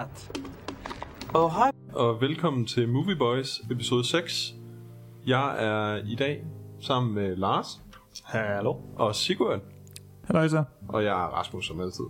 not. 0.00 0.40
Oh, 1.34 1.50
hi. 1.50 1.70
og 1.92 2.20
velkommen 2.20 2.66
til 2.66 2.88
Movie 2.88 3.16
Boys 3.16 3.60
episode 3.70 4.04
6. 4.04 4.54
Jeg 5.26 5.64
er 5.64 5.96
i 6.06 6.14
dag 6.14 6.44
sammen 6.80 7.14
med 7.14 7.36
Lars 7.36 7.82
Hallo. 8.24 8.74
og 8.96 9.14
Sigurd, 9.14 9.60
Hallo 10.24 10.42
Isa. 10.42 10.62
og 10.88 11.04
jeg 11.04 11.12
er 11.24 11.26
Rasmus 11.26 11.66
som 11.66 11.80
altid. 11.80 12.04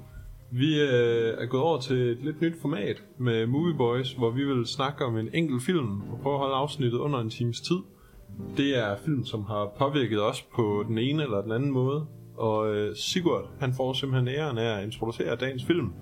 Vi 0.50 0.80
øh, 0.80 1.34
er 1.38 1.46
gået 1.46 1.62
over 1.62 1.80
til 1.80 1.96
et 1.96 2.18
lidt 2.24 2.40
nyt 2.40 2.60
format 2.60 3.02
med 3.18 3.46
Movie 3.46 3.76
Boys, 3.76 4.12
hvor 4.12 4.30
vi 4.30 4.44
vil 4.44 4.66
snakke 4.66 5.04
om 5.04 5.16
en 5.18 5.28
enkelt 5.34 5.62
film 5.62 6.00
og 6.12 6.20
prøve 6.22 6.34
at 6.34 6.40
holde 6.40 6.54
afsnittet 6.54 6.98
under 6.98 7.20
en 7.20 7.30
times 7.30 7.60
tid. 7.60 7.78
Det 8.56 8.78
er 8.78 8.96
film, 9.04 9.24
som 9.24 9.44
har 9.44 9.68
påvirket 9.78 10.22
os 10.22 10.42
på 10.42 10.84
den 10.88 10.98
ene 10.98 11.22
eller 11.22 11.42
den 11.42 11.52
anden 11.52 11.70
måde. 11.70 12.06
Og 12.36 12.74
øh, 12.74 12.96
Sigurd, 12.96 13.48
han 13.60 13.74
får 13.74 13.92
simpelthen 13.92 14.28
æren 14.28 14.58
af 14.58 14.78
at 14.78 14.84
introducere 14.84 15.36
dagens 15.36 15.64
film. 15.64 15.92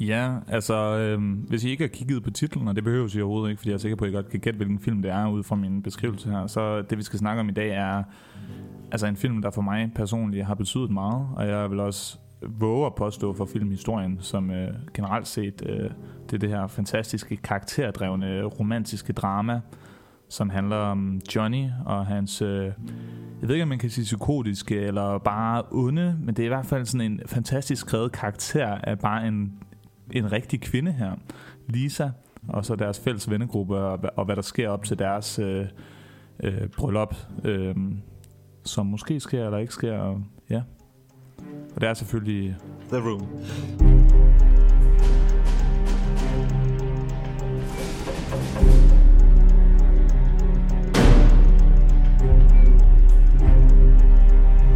Ja, 0.00 0.36
altså, 0.48 0.98
øh, 0.98 1.22
hvis 1.48 1.64
I 1.64 1.70
ikke 1.70 1.84
har 1.84 1.88
kigget 1.88 2.22
på 2.22 2.30
titlen, 2.30 2.68
og 2.68 2.76
det 2.76 2.84
behøver 2.84 3.16
I 3.16 3.20
overhovedet 3.20 3.50
ikke, 3.50 3.60
fordi 3.60 3.70
jeg 3.70 3.74
er 3.74 3.78
sikker 3.78 3.96
på, 3.96 4.04
at 4.04 4.10
I 4.10 4.14
godt 4.14 4.28
kan 4.28 4.40
gætte, 4.40 4.56
hvilken 4.56 4.78
film 4.78 5.02
det 5.02 5.10
er, 5.10 5.28
ud 5.28 5.42
fra 5.42 5.56
min 5.56 5.82
beskrivelse 5.82 6.30
her, 6.30 6.46
så 6.46 6.82
det, 6.82 6.98
vi 6.98 7.02
skal 7.02 7.18
snakke 7.18 7.40
om 7.40 7.48
i 7.48 7.52
dag, 7.52 7.70
er 7.70 8.02
altså 8.92 9.06
en 9.06 9.16
film, 9.16 9.42
der 9.42 9.50
for 9.50 9.62
mig 9.62 9.90
personligt 9.94 10.46
har 10.46 10.54
betydet 10.54 10.90
meget, 10.90 11.28
og 11.36 11.48
jeg 11.48 11.70
vil 11.70 11.80
også 11.80 12.18
våge 12.48 12.86
at 12.86 12.94
påstå 12.94 13.32
for 13.32 13.44
filmhistorien, 13.44 14.16
som 14.20 14.50
øh, 14.50 14.74
generelt 14.94 15.26
set 15.26 15.62
øh, 15.66 15.90
det 16.30 16.36
er 16.36 16.38
det 16.38 16.48
her 16.48 16.66
fantastiske, 16.66 17.36
karakterdrevne, 17.36 18.44
romantiske 18.44 19.12
drama, 19.12 19.60
som 20.28 20.50
handler 20.50 20.76
om 20.76 21.20
Johnny 21.36 21.66
og 21.86 22.06
hans, 22.06 22.42
øh, 22.42 22.64
jeg 23.40 23.48
ved 23.48 23.54
ikke 23.54 23.62
om 23.62 23.68
man 23.68 23.78
kan 23.78 23.90
sige 23.90 24.04
psykotiske 24.04 24.80
eller 24.80 25.18
bare 25.18 25.62
onde, 25.70 26.16
men 26.20 26.34
det 26.34 26.42
er 26.42 26.46
i 26.46 26.48
hvert 26.48 26.66
fald 26.66 26.86
sådan 26.86 27.12
en 27.12 27.20
fantastisk 27.26 27.86
skrevet 27.86 28.12
karakter 28.12 28.66
af 28.66 28.98
bare 28.98 29.28
en, 29.28 29.52
en 30.12 30.32
rigtig 30.32 30.60
kvinde 30.60 30.92
her, 30.92 31.12
Lisa, 31.68 32.10
og 32.48 32.64
så 32.64 32.76
deres 32.76 33.00
fælles 33.00 33.30
vennegruppe 33.30 33.76
og, 33.76 33.98
og 34.16 34.24
hvad 34.24 34.36
der 34.36 34.42
sker 34.42 34.68
op 34.68 34.84
til 34.84 34.98
deres 34.98 35.38
øh, 35.38 35.66
øh, 36.42 36.68
bryllup, 36.68 37.14
øh, 37.44 37.74
som 38.64 38.86
måske 38.86 39.20
sker 39.20 39.44
eller 39.44 39.58
ikke 39.58 39.72
sker, 39.72 39.98
og, 39.98 40.22
ja. 40.50 40.62
Og 41.74 41.80
det 41.80 41.88
er 41.88 41.94
selvfølgelig 41.94 42.56
The 42.90 42.98
Room. 42.98 43.28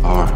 Are 0.05 0.34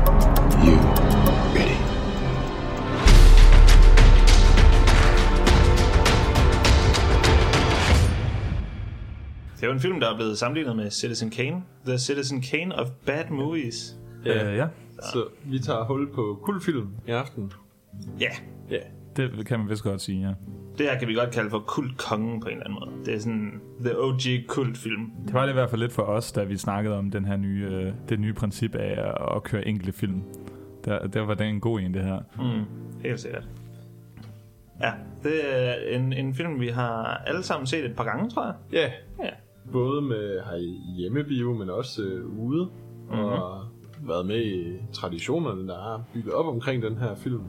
Det 9.59 9.65
er 9.65 9.67
jo 9.69 9.73
en 9.73 9.81
film, 9.81 10.01
der 10.01 10.13
er 10.13 10.17
blevet 10.17 10.39
sammenlignet 10.39 10.77
med 10.77 10.91
Citizen 10.91 11.31
Kane. 11.31 11.63
The 11.87 11.99
Citizen 11.99 12.43
Kane 12.43 12.79
of 12.79 12.89
Bad 13.07 13.31
Movies. 13.31 13.97
Ja. 14.25 14.51
Øh, 14.51 14.57
ja, 14.57 14.67
Så 15.03 15.27
vi 15.45 15.59
tager 15.59 15.85
hul 15.85 16.13
på 16.15 16.39
kultfilm 16.43 16.89
i 17.07 17.11
aften. 17.11 17.53
Ja, 18.21 18.31
Ja, 18.71 18.79
det 19.17 19.47
kan 19.47 19.59
man 19.59 19.69
vist 19.69 19.83
godt 19.83 20.01
sige, 20.01 20.21
ja. 20.29 20.35
det 20.79 20.87
her 20.91 20.99
kan 20.99 21.09
vi 21.09 21.15
godt 21.15 21.31
kalde 21.31 21.51
for 21.51 21.59
kultkongen 21.59 22.41
på 22.41 22.49
en 22.49 22.53
eller 22.53 22.65
anden 22.65 22.79
måde. 22.81 23.05
Det 23.07 23.15
er 23.15 23.19
sådan 23.19 23.61
the 23.81 23.99
OG 23.99 24.21
kultfilm. 24.49 25.11
Det 25.27 25.35
var 25.35 25.43
det 25.43 25.51
i 25.51 25.55
hvert 25.55 25.71
fald 25.71 25.81
lidt 25.81 25.93
for 25.93 26.03
os, 26.03 26.33
da 26.33 26.45
vi 26.45 26.57
snakkede 26.57 26.99
om 26.99 27.11
den 27.11 27.25
her 27.25 27.37
nye, 27.37 27.69
øh, 27.71 27.93
det 28.09 28.21
nye 28.21 28.33
princip 28.33 28.75
af 28.75 29.13
at, 29.37 29.43
køre 29.43 29.67
enkelte 29.69 29.93
film. 29.93 30.23
Der, 30.85 31.07
der 31.07 31.21
var 31.21 31.35
det 31.35 31.47
en 31.47 31.61
god 31.61 31.81
en, 31.81 31.95
det 31.95 32.05
her. 32.05 32.21
Mm, 32.37 32.65
helt 33.03 33.21
sikkert. 33.21 33.49
Ja, 34.81 34.93
det 35.23 35.41
er 35.55 35.97
en, 35.97 36.13
en 36.13 36.35
film, 36.35 36.61
vi 36.61 36.69
har 36.69 37.23
alle 37.27 37.43
sammen 37.43 37.67
set 37.67 37.85
et 37.85 37.97
par 37.97 38.05
gange, 38.05 38.31
tror 38.31 38.45
jeg. 38.45 38.55
Ja, 38.73 38.91
Ja. 39.25 39.31
Både 39.73 40.03
med 40.03 40.41
her 40.41 40.57
i 40.57 40.81
hjemmebio, 40.97 41.53
men 41.53 41.71
også 41.71 42.03
øh, 42.03 42.39
ude, 42.39 42.65
mm-hmm. 42.65 43.25
og 43.25 43.65
været 44.03 44.27
med 44.27 44.45
i 44.45 44.77
traditionerne, 44.93 45.69
der 45.69 45.95
er 45.95 46.03
bygget 46.15 46.35
op 46.35 46.47
omkring 46.47 46.83
den 46.83 46.97
her 46.97 47.15
film, 47.15 47.43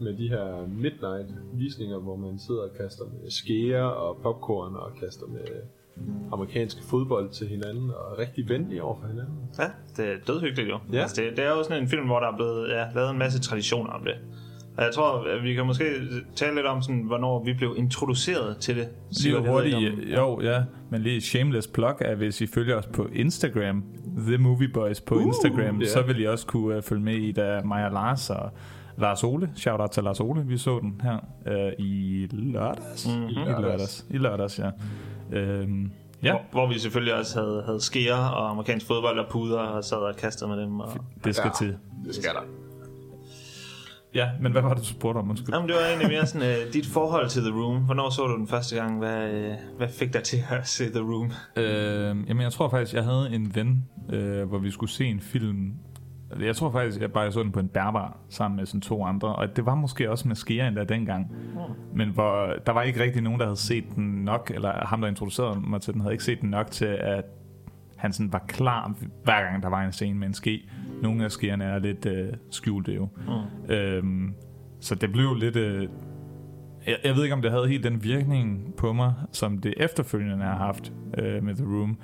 med 0.00 0.16
de 0.16 0.28
her 0.28 0.66
midnight-visninger, 0.68 1.98
hvor 1.98 2.16
man 2.16 2.38
sidder 2.38 2.62
og 2.62 2.70
kaster 2.80 3.04
med 3.04 3.30
skære 3.30 3.94
og 3.94 4.16
popcorn, 4.22 4.74
og 4.74 4.90
kaster 5.00 5.26
med 5.26 5.46
amerikanske 6.32 6.82
fodbold 6.82 7.30
til 7.30 7.48
hinanden, 7.48 7.90
og 7.90 8.12
er 8.12 8.18
rigtig 8.18 8.48
venlige 8.48 8.82
over 8.82 9.00
for 9.00 9.06
hinanden. 9.06 9.34
Ja, 9.58 9.70
det 9.96 10.12
er 10.12 10.16
dødhyggeligt 10.26 10.68
jo. 10.68 10.78
Ja. 10.92 11.00
Altså, 11.00 11.22
det, 11.22 11.36
det 11.36 11.44
er 11.44 11.50
jo 11.50 11.62
sådan 11.62 11.82
en 11.82 11.88
film, 11.88 12.06
hvor 12.06 12.20
der 12.20 12.26
er 12.32 12.36
blevet 12.36 12.68
ja, 12.68 12.84
lavet 12.94 13.10
en 13.10 13.18
masse 13.18 13.40
traditioner 13.40 13.90
om 13.90 14.04
det. 14.04 14.14
Og 14.76 14.84
jeg 14.84 14.94
tror, 14.94 15.24
at 15.36 15.42
vi 15.42 15.54
kan 15.54 15.66
måske 15.66 15.84
tale 16.36 16.54
lidt 16.54 16.66
om, 16.66 16.82
sådan, 16.82 17.02
hvornår 17.02 17.44
vi 17.44 17.52
blev 17.54 17.74
introduceret 17.78 18.56
til 18.56 18.76
det. 18.76 18.88
Lige 19.22 19.38
hurtigt, 19.48 19.74
om- 19.76 19.82
jo, 20.16 20.40
ja, 20.42 20.62
men 20.90 21.00
lige 21.02 21.20
shameless 21.20 21.66
plug 21.68 21.94
er, 22.00 22.14
hvis 22.14 22.40
I 22.40 22.46
følger 22.46 22.76
os 22.76 22.86
på 22.86 23.08
Instagram, 23.12 23.84
The 24.26 24.38
Movie 24.38 24.68
Boys 24.68 25.00
på 25.00 25.14
uh, 25.14 25.22
Instagram, 25.26 25.80
ja. 25.80 25.86
så 25.88 26.02
vil 26.02 26.20
I 26.20 26.26
også 26.26 26.46
kunne 26.46 26.76
uh, 26.76 26.82
følge 26.82 27.02
med 27.02 27.14
i, 27.14 27.32
da 27.32 27.60
mig 27.64 27.86
og 27.86 27.92
Lars 27.92 28.30
og 28.30 28.50
Lars 28.98 29.24
Ole, 29.24 29.50
shout 29.56 29.80
out 29.80 29.90
til 29.90 30.02
Lars 30.04 30.20
Ole, 30.20 30.46
vi 30.46 30.56
så 30.58 30.78
den 30.78 31.00
her 31.02 31.18
uh, 31.46 31.84
i 31.86 32.26
lørdags. 32.32 33.06
Mhm. 33.08 33.16
Mm-hmm. 33.16 33.30
I 33.42 33.62
lørdags. 33.62 34.06
I 34.10 34.18
lørdags, 34.18 34.58
ja. 34.58 34.70
Øhm, 35.38 35.90
ja, 36.22 36.30
Hvor, 36.32 36.40
hvor 36.52 36.68
vi 36.68 36.78
selvfølgelig 36.78 37.14
også 37.14 37.40
havde, 37.40 37.62
havde 37.66 37.80
skære 37.80 38.34
og 38.34 38.50
amerikansk 38.50 38.86
fodbold 38.86 39.18
og 39.18 39.26
puder 39.30 39.58
og 39.58 39.84
sad 39.84 39.96
og 39.96 40.16
kastede 40.16 40.50
med 40.50 40.58
dem. 40.62 40.80
Og... 40.80 40.88
det 41.24 41.34
skal 41.36 41.50
Ja. 41.60 41.66
til. 41.66 41.76
Det 42.06 42.14
skal 42.14 42.30
der. 42.34 42.40
Ja, 44.14 44.30
men 44.40 44.52
hvad 44.52 44.62
var 44.62 44.74
det, 44.74 44.78
du 44.78 44.86
spurgte 44.86 45.18
om? 45.18 45.30
Undskyld. 45.30 45.54
Jamen, 45.54 45.68
det 45.68 45.76
var 45.76 45.82
egentlig 45.82 46.08
mere 46.08 46.26
sådan, 46.26 46.48
uh, 46.66 46.72
dit 46.72 46.86
forhold 46.86 47.28
til 47.28 47.42
The 47.42 47.50
Room. 47.50 47.76
Hvornår 47.84 48.10
så 48.10 48.26
du 48.26 48.36
den 48.36 48.48
første 48.48 48.76
gang? 48.76 48.98
Hvad, 48.98 49.30
uh, 49.30 49.76
hvad 49.76 49.88
fik 49.88 50.12
dig 50.12 50.22
til 50.22 50.38
at 50.50 50.68
se 50.68 50.90
The 50.90 51.00
Room? 51.00 51.32
Øh, 51.56 52.28
jamen, 52.28 52.40
jeg 52.40 52.52
tror 52.52 52.68
faktisk, 52.68 52.94
jeg 52.94 53.04
havde 53.04 53.30
en 53.32 53.54
ven, 53.54 53.84
øh, 54.12 54.48
hvor 54.48 54.58
vi 54.58 54.70
skulle 54.70 54.90
se 54.90 55.04
en 55.04 55.20
film. 55.20 55.72
Jeg 56.40 56.56
tror 56.56 56.70
faktisk, 56.72 57.00
jeg 57.00 57.12
bare 57.12 57.32
så 57.32 57.42
den 57.42 57.52
på 57.52 57.60
en 57.60 57.68
bærbar 57.68 58.18
sammen 58.28 58.56
med 58.56 58.66
sådan 58.66 58.80
to 58.80 59.04
andre, 59.04 59.34
og 59.36 59.56
det 59.56 59.66
var 59.66 59.74
måske 59.74 60.10
også 60.10 60.28
med 60.28 60.36
Skea 60.36 60.68
endda 60.68 60.84
dengang. 60.84 61.32
Men 61.94 62.08
hvor 62.08 62.54
der 62.66 62.72
var 62.72 62.82
ikke 62.82 63.02
rigtig 63.02 63.22
nogen, 63.22 63.40
der 63.40 63.46
havde 63.46 63.56
set 63.56 63.84
den 63.94 64.04
nok, 64.04 64.52
eller 64.54 64.86
ham, 64.86 65.00
der 65.00 65.08
introducerede 65.08 65.60
mig 65.60 65.80
til 65.80 65.92
den, 65.94 66.00
havde 66.00 66.14
ikke 66.14 66.24
set 66.24 66.40
den 66.40 66.50
nok 66.50 66.70
til, 66.70 66.98
at 67.00 67.24
han 67.96 68.12
sådan 68.12 68.32
var 68.32 68.44
klar, 68.48 68.94
hver 69.24 69.42
gang 69.42 69.62
der 69.62 69.68
var 69.68 69.82
en 69.82 69.92
scene 69.92 70.18
med 70.18 70.28
en 70.28 70.34
ske. 70.34 70.68
Nogle 71.02 71.24
af 71.24 71.32
skeerne 71.32 71.64
er 71.64 71.78
lidt 71.78 72.06
øh, 72.06 72.32
skjulte 72.50 72.92
jo. 72.92 73.08
Mm. 73.16 73.74
Øhm, 73.74 74.34
så 74.80 74.94
det 74.94 75.12
blev 75.12 75.34
lidt... 75.34 75.56
Øh, 75.56 75.88
jeg, 76.86 76.96
jeg 77.04 77.14
ved 77.14 77.22
ikke, 77.22 77.34
om 77.34 77.42
det 77.42 77.50
havde 77.50 77.68
helt 77.68 77.84
den 77.84 78.04
virkning 78.04 78.74
på 78.76 78.92
mig, 78.92 79.14
som 79.32 79.58
det 79.58 79.74
efterfølgende 79.76 80.44
har 80.44 80.56
haft 80.56 80.92
øh, 81.18 81.44
med 81.44 81.54
The 81.54 81.64
Room. 81.64 81.98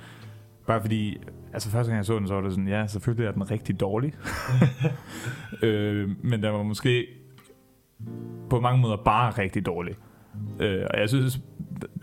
Bare 0.67 0.81
fordi, 0.81 1.17
altså 1.53 1.69
første 1.69 1.91
gang 1.91 1.97
jeg 1.97 2.05
så 2.05 2.19
den, 2.19 2.27
så 2.27 2.33
var 2.33 2.41
det 2.41 2.51
sådan, 2.51 2.67
ja, 2.67 2.87
selvfølgelig 2.87 3.27
er 3.27 3.31
den 3.31 3.51
rigtig 3.51 3.79
dårlig. 3.79 4.13
øh, 5.63 6.09
men 6.23 6.43
den 6.43 6.53
var 6.53 6.63
måske 6.63 7.07
på 8.49 8.59
mange 8.59 8.81
måder 8.81 8.97
bare 9.05 9.31
rigtig 9.31 9.65
dårlig. 9.65 9.95
Øh, 10.59 10.85
og 10.93 10.99
jeg 10.99 11.09
synes, 11.09 11.39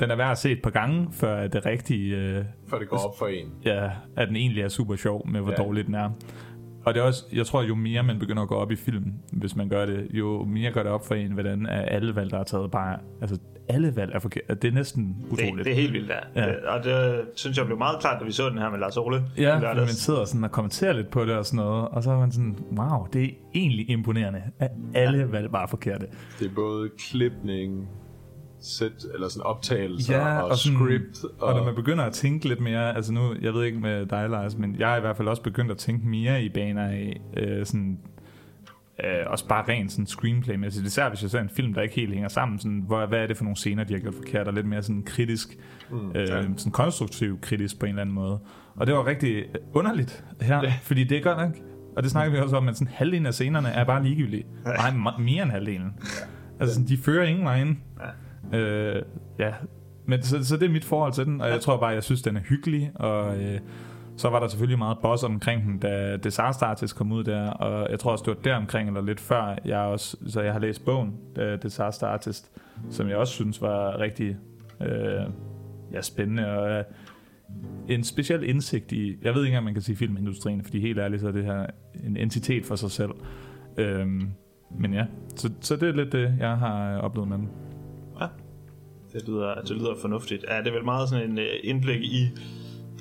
den 0.00 0.10
er 0.10 0.16
værd 0.16 0.30
at 0.30 0.38
se 0.38 0.52
et 0.52 0.62
par 0.62 0.70
gange, 0.70 1.08
før 1.12 1.36
at 1.36 1.52
det 1.52 1.66
rigtige, 1.66 2.16
øh, 2.16 2.44
For 2.68 2.78
det 2.78 2.88
går 2.88 2.96
op 2.96 3.18
for 3.18 3.26
en. 3.26 3.52
ja, 3.64 3.90
at 4.16 4.28
den 4.28 4.36
egentlig 4.36 4.62
er 4.62 4.68
super 4.68 4.96
sjov 4.96 5.28
med, 5.28 5.40
hvor 5.40 5.50
ja. 5.50 5.56
dårlig 5.56 5.86
den 5.86 5.94
er. 5.94 6.10
Og 6.84 6.94
det 6.94 7.00
er 7.00 7.04
også, 7.04 7.24
jeg 7.32 7.46
tror, 7.46 7.62
jo 7.62 7.74
mere 7.74 8.02
man 8.02 8.18
begynder 8.18 8.42
at 8.42 8.48
gå 8.48 8.54
op 8.54 8.70
i 8.70 8.76
film, 8.76 9.12
hvis 9.32 9.56
man 9.56 9.68
gør 9.68 9.86
det, 9.86 10.08
jo 10.10 10.44
mere 10.44 10.72
gør 10.72 10.82
det 10.82 10.92
op 10.92 11.06
for 11.06 11.14
en, 11.14 11.32
hvordan 11.32 11.66
er 11.66 11.82
alle 11.82 12.16
valg, 12.16 12.30
der 12.30 12.38
er 12.38 12.44
taget 12.44 12.70
bare, 12.70 12.98
altså 13.20 13.38
alle 13.68 13.96
valg 13.96 14.12
er 14.14 14.18
forkert. 14.18 14.62
Det 14.62 14.68
er 14.68 14.72
næsten 14.72 15.16
Det, 15.30 15.32
utroligt. 15.32 15.64
det 15.64 15.70
er 15.72 15.74
helt 15.76 15.92
vildt, 15.92 16.10
ja. 16.34 16.42
Ja. 16.42 16.48
Det, 16.48 16.56
og 16.56 16.84
det 16.84 17.20
synes 17.34 17.58
jeg 17.58 17.66
blev 17.66 17.78
meget 17.78 18.00
klart, 18.00 18.20
da 18.20 18.24
vi 18.24 18.32
så 18.32 18.48
den 18.48 18.58
her 18.58 18.70
med 18.70 18.78
Lars 18.78 18.96
Ole. 18.96 19.22
Ja, 19.38 19.54
fordi 19.54 19.80
man 19.80 19.88
sidder 19.88 20.24
sådan 20.24 20.44
og 20.44 20.50
kommenterer 20.50 20.92
lidt 20.92 21.10
på 21.10 21.24
det 21.24 21.34
og 21.36 21.46
sådan 21.46 21.64
noget, 21.64 21.88
og 21.88 22.02
så 22.02 22.10
er 22.10 22.18
man 22.18 22.32
sådan, 22.32 22.56
wow, 22.78 23.06
det 23.12 23.24
er 23.24 23.28
egentlig 23.54 23.90
imponerende, 23.90 24.42
at 24.58 24.70
alle 24.94 25.18
ja. 25.18 25.24
valg 25.24 25.50
bare 25.50 25.62
er 25.62 25.66
forkerte. 25.66 26.06
Det 26.38 26.46
er 26.50 26.54
både 26.54 26.90
klipning, 26.98 27.88
sæt, 28.66 28.92
eller 29.14 29.28
sådan 29.28 29.42
optagelser 29.46 30.16
Ja, 30.18 30.40
og, 30.42 30.48
og 30.50 30.56
sådan- 30.56 30.78
script. 30.78 31.24
Og, 31.24 31.48
og 31.48 31.54
når 31.56 31.64
man 31.64 31.74
begynder 31.74 32.04
at 32.04 32.12
tænke 32.12 32.48
lidt 32.48 32.60
mere, 32.60 32.96
altså 32.96 33.12
nu, 33.12 33.34
jeg 33.42 33.54
ved 33.54 33.64
ikke 33.64 33.78
med 33.78 34.06
dig, 34.06 34.30
Lars, 34.30 34.56
men 34.58 34.76
jeg 34.78 34.92
er 34.92 34.96
i 34.96 35.00
hvert 35.00 35.16
fald 35.16 35.28
også 35.28 35.42
begyndt 35.42 35.70
at 35.70 35.78
tænke 35.78 36.06
mere 36.08 36.42
i 36.44 36.48
baner 36.48 36.84
af 36.84 37.20
øh, 37.36 37.66
sådan, 37.66 37.98
øh, 39.04 39.10
også 39.26 39.48
bare 39.48 39.64
rent 39.68 39.92
sådan 39.92 40.06
screenplay-mæssigt. 40.06 40.86
Især 40.86 41.08
hvis 41.08 41.22
jeg 41.22 41.30
ser 41.30 41.40
en 41.40 41.48
film, 41.48 41.74
der 41.74 41.82
ikke 41.82 41.94
helt 41.94 42.12
hænger 42.12 42.28
sammen, 42.28 42.58
sådan, 42.58 42.82
hvor, 42.86 43.06
hvad 43.06 43.18
er 43.18 43.26
det 43.26 43.36
for 43.36 43.44
nogle 43.44 43.56
scener, 43.56 43.84
de 43.84 43.92
har 43.92 44.00
gjort 44.00 44.14
forkert, 44.14 44.46
og 44.48 44.54
lidt 44.54 44.66
mere 44.66 44.82
sådan 44.82 45.02
kritisk, 45.02 45.58
mm, 45.90 46.10
øh, 46.14 46.28
ja. 46.28 46.42
sådan 46.56 46.72
konstruktiv 46.72 47.40
kritisk 47.40 47.78
på 47.78 47.86
en 47.86 47.90
eller 47.90 48.02
anden 48.02 48.14
måde. 48.14 48.38
Og 48.76 48.86
det 48.86 48.94
var 48.94 49.06
rigtig 49.06 49.44
underligt 49.74 50.24
her, 50.40 50.62
ja. 50.62 50.74
fordi 50.82 51.04
det 51.04 51.18
er 51.18 51.22
godt 51.22 51.38
nok, 51.38 51.50
og 51.96 52.02
det 52.02 52.10
snakker 52.10 52.32
vi 52.32 52.38
også 52.38 52.56
om, 52.56 52.68
at 52.68 52.76
sådan 52.76 52.92
halvdelen 52.94 53.26
af 53.26 53.34
scenerne 53.34 53.68
er 53.68 53.84
bare 53.84 54.02
ligegyldige. 54.02 54.44
Nej, 54.64 54.90
me- 54.90 55.20
mere 55.22 55.42
end 55.42 55.50
halvdelen. 55.50 55.92
Altså, 56.60 56.74
sådan, 56.74 56.88
de 56.88 56.96
fører 56.96 57.24
ingen 57.26 57.44
vejen. 57.44 57.80
Ja. 58.00 58.06
Øh, 58.52 59.02
ja. 59.38 59.52
Men 60.06 60.22
så, 60.22 60.44
så 60.44 60.56
det 60.56 60.66
er 60.66 60.72
mit 60.72 60.84
forhold 60.84 61.12
til 61.12 61.24
den, 61.24 61.40
og 61.40 61.48
jeg 61.48 61.60
tror 61.60 61.76
bare, 61.76 61.90
jeg 61.90 62.02
synes, 62.02 62.22
den 62.22 62.36
er 62.36 62.40
hyggelig, 62.40 62.92
og 62.94 63.42
øh, 63.42 63.60
Så 64.16 64.28
var 64.28 64.40
der 64.40 64.48
selvfølgelig 64.48 64.78
meget 64.78 64.98
boss 65.02 65.22
omkring 65.22 65.64
den, 65.64 65.78
da 65.78 66.16
Disaster 66.16 66.66
Artist 66.66 66.96
kom 66.96 67.12
ud 67.12 67.24
der, 67.24 67.50
og 67.50 67.90
jeg 67.90 67.98
tror 67.98 68.12
også, 68.12 68.22
det 68.26 68.36
var 68.36 68.42
der 68.42 68.56
omkring, 68.56 68.88
eller 68.88 69.02
lidt 69.02 69.20
før, 69.20 69.56
jeg 69.64 69.78
også, 69.78 70.16
så 70.26 70.40
jeg 70.40 70.52
har 70.52 70.60
læst 70.60 70.84
bogen, 70.84 71.14
uh, 71.38 71.62
Disaster 71.62 72.06
Artist, 72.06 72.50
som 72.90 73.08
jeg 73.08 73.16
også 73.16 73.32
synes 73.32 73.62
var 73.62 73.98
rigtig 73.98 74.36
uh, 74.80 75.32
ja, 75.92 76.02
spændende, 76.02 76.46
og 76.46 76.84
uh, 77.48 77.94
en 77.94 78.04
speciel 78.04 78.48
indsigt 78.48 78.92
i, 78.92 79.16
jeg 79.22 79.34
ved 79.34 79.42
ikke 79.42 79.48
engang, 79.48 79.64
man 79.64 79.74
kan 79.74 79.82
sige 79.82 79.96
filmindustrien, 79.96 80.62
fordi 80.62 80.80
helt 80.80 80.98
ærligt, 80.98 81.20
så 81.20 81.28
er 81.28 81.32
det 81.32 81.44
her 81.44 81.66
en 82.06 82.16
entitet 82.16 82.66
for 82.66 82.76
sig 82.76 82.90
selv. 82.90 83.10
Uh, 83.78 84.06
men 84.78 84.94
ja, 84.94 85.06
så, 85.36 85.50
så 85.60 85.76
det 85.76 85.88
er 85.88 85.92
lidt 85.92 86.12
det, 86.12 86.34
jeg 86.40 86.56
har 86.56 86.98
oplevet 86.98 87.28
med 87.28 87.38
den. 87.38 87.48
Det 89.14 89.28
lyder, 89.28 89.54
det 89.54 89.70
lyder 89.70 89.94
fornuftigt. 90.00 90.44
Ja, 90.48 90.58
det 90.58 90.66
er 90.66 90.72
vel 90.72 90.84
meget 90.84 91.08
sådan 91.08 91.30
en 91.30 91.38
øh, 91.38 91.46
indblik 91.64 92.02
i 92.02 92.28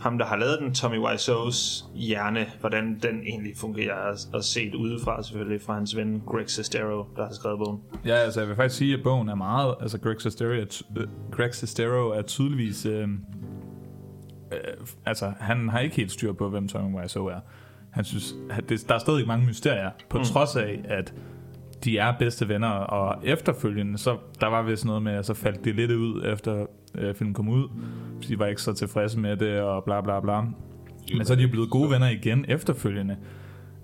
ham, 0.02 0.18
der 0.18 0.26
har 0.26 0.38
lavet 0.38 0.58
den, 0.60 0.74
Tommy 0.74 0.98
Wiseau's 0.98 1.86
hjerne, 1.96 2.46
hvordan 2.60 3.00
den 3.04 3.22
egentlig 3.26 3.52
fungerer, 3.58 4.16
og- 4.34 4.44
set 4.44 4.76
udefra 4.76 5.24
selvfølgelig 5.24 5.62
fra 5.62 5.74
hans 5.74 5.96
ven 5.96 6.22
Greg 6.28 6.50
Sestero, 6.50 7.06
der 7.16 7.26
har 7.26 7.34
skrevet 7.34 7.60
bogen. 7.66 7.80
Ja, 8.06 8.16
altså 8.16 8.40
jeg 8.40 8.50
vil 8.50 8.56
faktisk 8.56 8.78
sige, 8.78 8.94
at 8.94 9.04
bogen 9.04 9.30
er 9.30 9.36
meget... 9.36 9.76
Altså 9.82 10.00
Greg 10.00 10.22
Sestero 10.22 10.50
er, 10.50 10.82
øh, 10.98 11.08
Greg 11.32 11.56
Sestero 11.56 12.10
er 12.10 12.22
tydeligvis... 12.22 12.86
Øh, 12.86 13.08
øh, 14.52 14.58
altså 15.06 15.34
han 15.40 15.70
har 15.70 15.80
ikke 15.80 15.96
helt 15.96 16.12
styr 16.12 16.34
på, 16.34 16.50
hvem 16.50 16.68
Tommy 16.68 16.96
Wiseau 16.96 17.26
er. 17.26 17.40
Han 17.92 18.04
synes, 18.06 18.36
at 18.50 18.70
det, 18.70 18.86
der 18.90 18.96
er 18.96 19.00
stadig 19.00 19.28
mange 19.28 19.46
mysterier, 19.46 19.92
på 20.10 20.18
mm. 20.18 20.24
trods 20.24 20.56
af, 20.56 20.82
at 20.86 21.14
de 21.84 21.98
er 21.98 22.14
bedste 22.20 22.50
venner, 22.50 22.70
og 22.70 23.16
efterfølgende, 23.24 23.98
så 23.98 24.18
der 24.42 24.48
var 24.48 24.62
vist 24.62 24.86
noget 24.86 25.04
med, 25.04 25.12
at 25.12 25.26
så 25.26 25.34
faldt 25.34 25.66
det 25.66 25.76
lidt 25.76 25.92
ud, 25.92 26.24
efter 26.34 26.66
øh, 26.96 27.16
filmen 27.16 27.34
kom 27.34 27.50
ud. 27.50 27.70
Så 28.22 28.30
de 28.30 28.40
var 28.40 28.46
ikke 28.46 28.62
så 28.62 28.74
tilfredse 28.74 29.20
med 29.20 29.38
det, 29.38 29.62
og 29.62 29.84
bla 29.84 30.02
bla 30.02 30.20
bla. 30.20 30.42
Men 31.18 31.26
så 31.26 31.34
er 31.34 31.38
de 31.38 31.44
jo 31.44 31.50
blevet 31.50 31.70
gode 31.70 31.90
venner 31.90 32.10
igen 32.10 32.46
efterfølgende. 32.48 33.18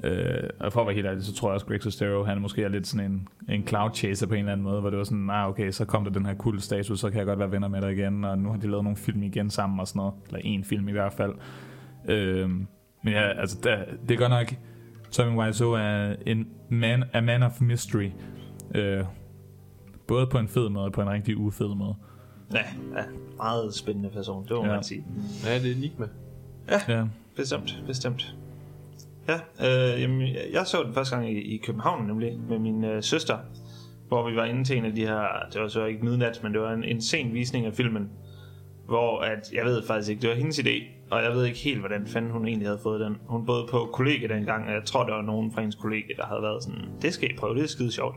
Øh, 0.04 0.50
og 0.60 0.74
for 0.74 0.82
at 0.82 0.88
være 0.88 0.96
helt 0.96 1.08
ærlig, 1.08 1.24
så 1.24 1.34
tror 1.34 1.50
jeg 1.50 1.54
også, 1.54 1.66
Greg 1.66 1.84
Sestero, 1.84 2.24
han 2.24 2.42
måske 2.42 2.64
er 2.64 2.70
lidt 2.70 2.88
sådan 2.88 3.12
en, 3.12 3.28
en 3.50 3.68
cloud 3.68 3.90
chaser 3.94 4.28
på 4.28 4.34
en 4.34 4.40
eller 4.40 4.52
anden 4.52 4.64
måde, 4.64 4.82
hvor 4.82 4.90
det 4.90 4.98
var 4.98 5.04
sådan, 5.04 5.30
ah, 5.30 5.50
okay, 5.50 5.72
så 5.72 5.86
kom 5.86 6.04
der 6.04 6.12
den 6.12 6.26
her 6.26 6.36
cool 6.36 6.60
status, 6.60 7.00
så 7.00 7.10
kan 7.10 7.18
jeg 7.18 7.26
godt 7.26 7.40
være 7.40 7.52
venner 7.52 7.68
med 7.68 7.82
dig 7.82 7.92
igen, 7.92 8.24
og 8.24 8.38
nu 8.38 8.50
har 8.50 8.58
de 8.58 8.68
lavet 8.68 8.84
nogle 8.84 8.98
film 8.98 9.24
igen 9.24 9.50
sammen 9.50 9.80
og 9.80 9.88
sådan 9.88 10.00
noget, 10.00 10.14
eller 10.28 10.40
en 10.44 10.64
film 10.64 10.90
i 10.90 10.92
hvert 10.92 11.14
fald. 11.14 11.34
Øh, 12.08 12.50
men 13.04 13.14
ja, 13.14 13.40
altså, 13.42 13.58
der, 13.64 13.78
det 14.08 14.16
er 14.16 14.20
godt 14.20 14.32
nok, 14.32 14.54
Tommy 15.12 15.38
Wiseau 15.40 15.72
er 15.72 16.16
en 16.26 16.48
man, 16.70 17.04
a 17.14 17.22
man 17.22 17.44
of 17.44 17.62
mystery, 17.62 18.10
øh, 18.76 19.04
både 20.08 20.28
på 20.28 20.38
en 20.38 20.48
fed 20.48 20.70
måde 20.70 20.86
og 20.86 20.92
på 20.92 21.02
en 21.02 21.10
rigtig 21.10 21.38
ufed 21.38 21.68
måde. 21.68 21.96
Ja, 22.54 22.60
ja 22.98 23.04
meget 23.38 23.74
spændende 23.74 24.10
person, 24.10 24.44
det 24.44 24.52
må 24.52 24.66
Ja. 24.66 24.72
man 24.74 24.84
sige. 24.84 25.06
Ja, 25.46 25.60
det 25.60 25.72
er 25.72 25.76
Enigma. 25.76 26.08
Ja. 26.88 27.06
Bestemt, 27.36 27.84
bestemt. 27.88 28.36
Ja, 29.28 29.36
øh, 29.96 30.02
jamen, 30.02 30.28
jeg 30.54 30.66
så 30.68 30.84
den 30.84 30.94
første 30.94 31.16
gang 31.16 31.30
i, 31.32 31.42
i 31.42 31.58
København 31.58 32.08
nemlig, 32.08 32.40
med 32.50 32.60
min 32.60 32.84
øh, 32.84 33.04
søster, 33.04 33.38
hvor 34.08 34.30
vi 34.30 34.36
var 34.36 34.46
inde 34.46 34.64
til 34.64 34.78
en 34.78 34.86
af 34.86 34.96
de 34.96 35.02
her, 35.06 35.22
det 35.54 35.62
var 35.62 35.68
så 35.68 35.86
ikke 35.86 36.06
midnat, 36.06 36.40
men 36.44 36.54
det 36.54 36.62
var 36.62 36.74
en, 36.74 36.84
en 36.84 37.02
sen 37.02 37.34
visning 37.34 37.66
af 37.66 37.74
filmen, 37.74 38.10
hvor 38.86 39.20
at, 39.22 39.52
jeg 39.54 39.66
ved 39.66 39.84
faktisk 39.88 40.10
ikke, 40.10 40.22
det 40.22 40.30
var 40.30 40.36
hendes 40.36 40.60
idé, 40.60 40.84
og 41.12 41.24
jeg 41.24 41.32
ved 41.32 41.46
ikke 41.46 41.60
helt, 41.60 41.80
hvordan 41.80 42.08
fanden 42.08 42.32
hun 42.32 42.48
egentlig 42.48 42.68
havde 42.68 42.80
fået 42.84 43.00
den. 43.00 43.18
Hun 43.28 43.46
boede 43.46 43.68
på 43.72 43.90
kollega 43.94 44.28
dengang, 44.28 44.68
og 44.68 44.74
jeg 44.74 44.84
tror, 44.86 45.04
der 45.04 45.14
var 45.14 45.22
nogen 45.22 45.52
fra 45.52 45.62
hendes 45.62 45.76
kollega, 45.76 46.14
der 46.18 46.26
havde 46.26 46.42
været 46.42 46.64
sådan, 46.64 46.90
det 47.02 47.14
skal 47.14 47.32
I 47.32 47.38
prøve, 47.38 47.56
det 47.56 47.64
er 47.64 47.68
skide 47.68 47.92
sjovt. 47.92 48.16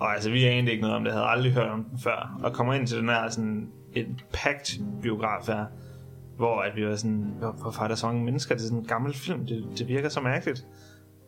Og 0.00 0.14
altså, 0.14 0.30
vi 0.30 0.44
anede 0.44 0.70
ikke 0.70 0.82
noget 0.82 0.96
om 0.96 1.04
det, 1.04 1.12
havde 1.12 1.26
aldrig 1.26 1.52
hørt 1.52 1.68
om 1.68 1.84
den 1.84 1.98
før, 1.98 2.40
og 2.42 2.52
kommer 2.52 2.74
ind 2.74 2.86
til 2.86 2.98
den 2.98 3.08
her 3.08 3.28
sådan, 3.28 3.68
en 3.94 4.20
packed 4.32 4.84
biograf 5.02 5.46
her, 5.46 5.64
hvor 6.36 6.60
at 6.60 6.76
vi 6.76 6.86
var 6.86 6.96
sådan, 6.96 7.34
hvorfor 7.38 7.84
er 7.84 7.88
der 7.88 7.94
så 7.94 8.06
mange 8.06 8.24
mennesker? 8.24 8.54
Det 8.54 8.62
er 8.62 8.66
sådan 8.66 8.78
en 8.78 8.86
gammel 8.86 9.14
film, 9.14 9.46
det, 9.46 9.64
det 9.78 9.88
virker 9.88 10.08
så 10.08 10.20
mærkeligt. 10.20 10.66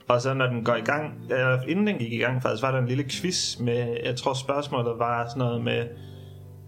Og 0.09 0.21
så 0.21 0.35
når 0.35 0.47
den 0.47 0.65
går 0.65 0.75
i 0.75 0.81
gang, 0.81 1.13
eller 1.31 1.63
inden 1.63 1.87
den 1.87 1.99
gik 1.99 2.13
i 2.13 2.19
gang 2.19 2.43
faktisk, 2.43 2.63
var 2.63 2.71
der 2.71 2.79
en 2.79 2.87
lille 2.87 3.05
quiz 3.11 3.61
med, 3.61 3.97
jeg 4.05 4.17
tror 4.17 4.35
spørgsmålet 4.35 4.99
var 4.99 5.29
sådan 5.29 5.39
noget 5.39 5.65
med, 5.65 5.89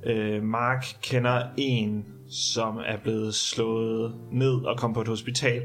øh, 0.06 0.42
Mark 0.42 0.86
kender 1.02 1.42
en, 1.56 2.06
som 2.30 2.78
er 2.86 2.96
blevet 2.96 3.34
slået 3.34 4.14
ned 4.32 4.64
og 4.64 4.78
kom 4.78 4.94
på 4.94 5.00
et 5.00 5.08
hospital. 5.08 5.62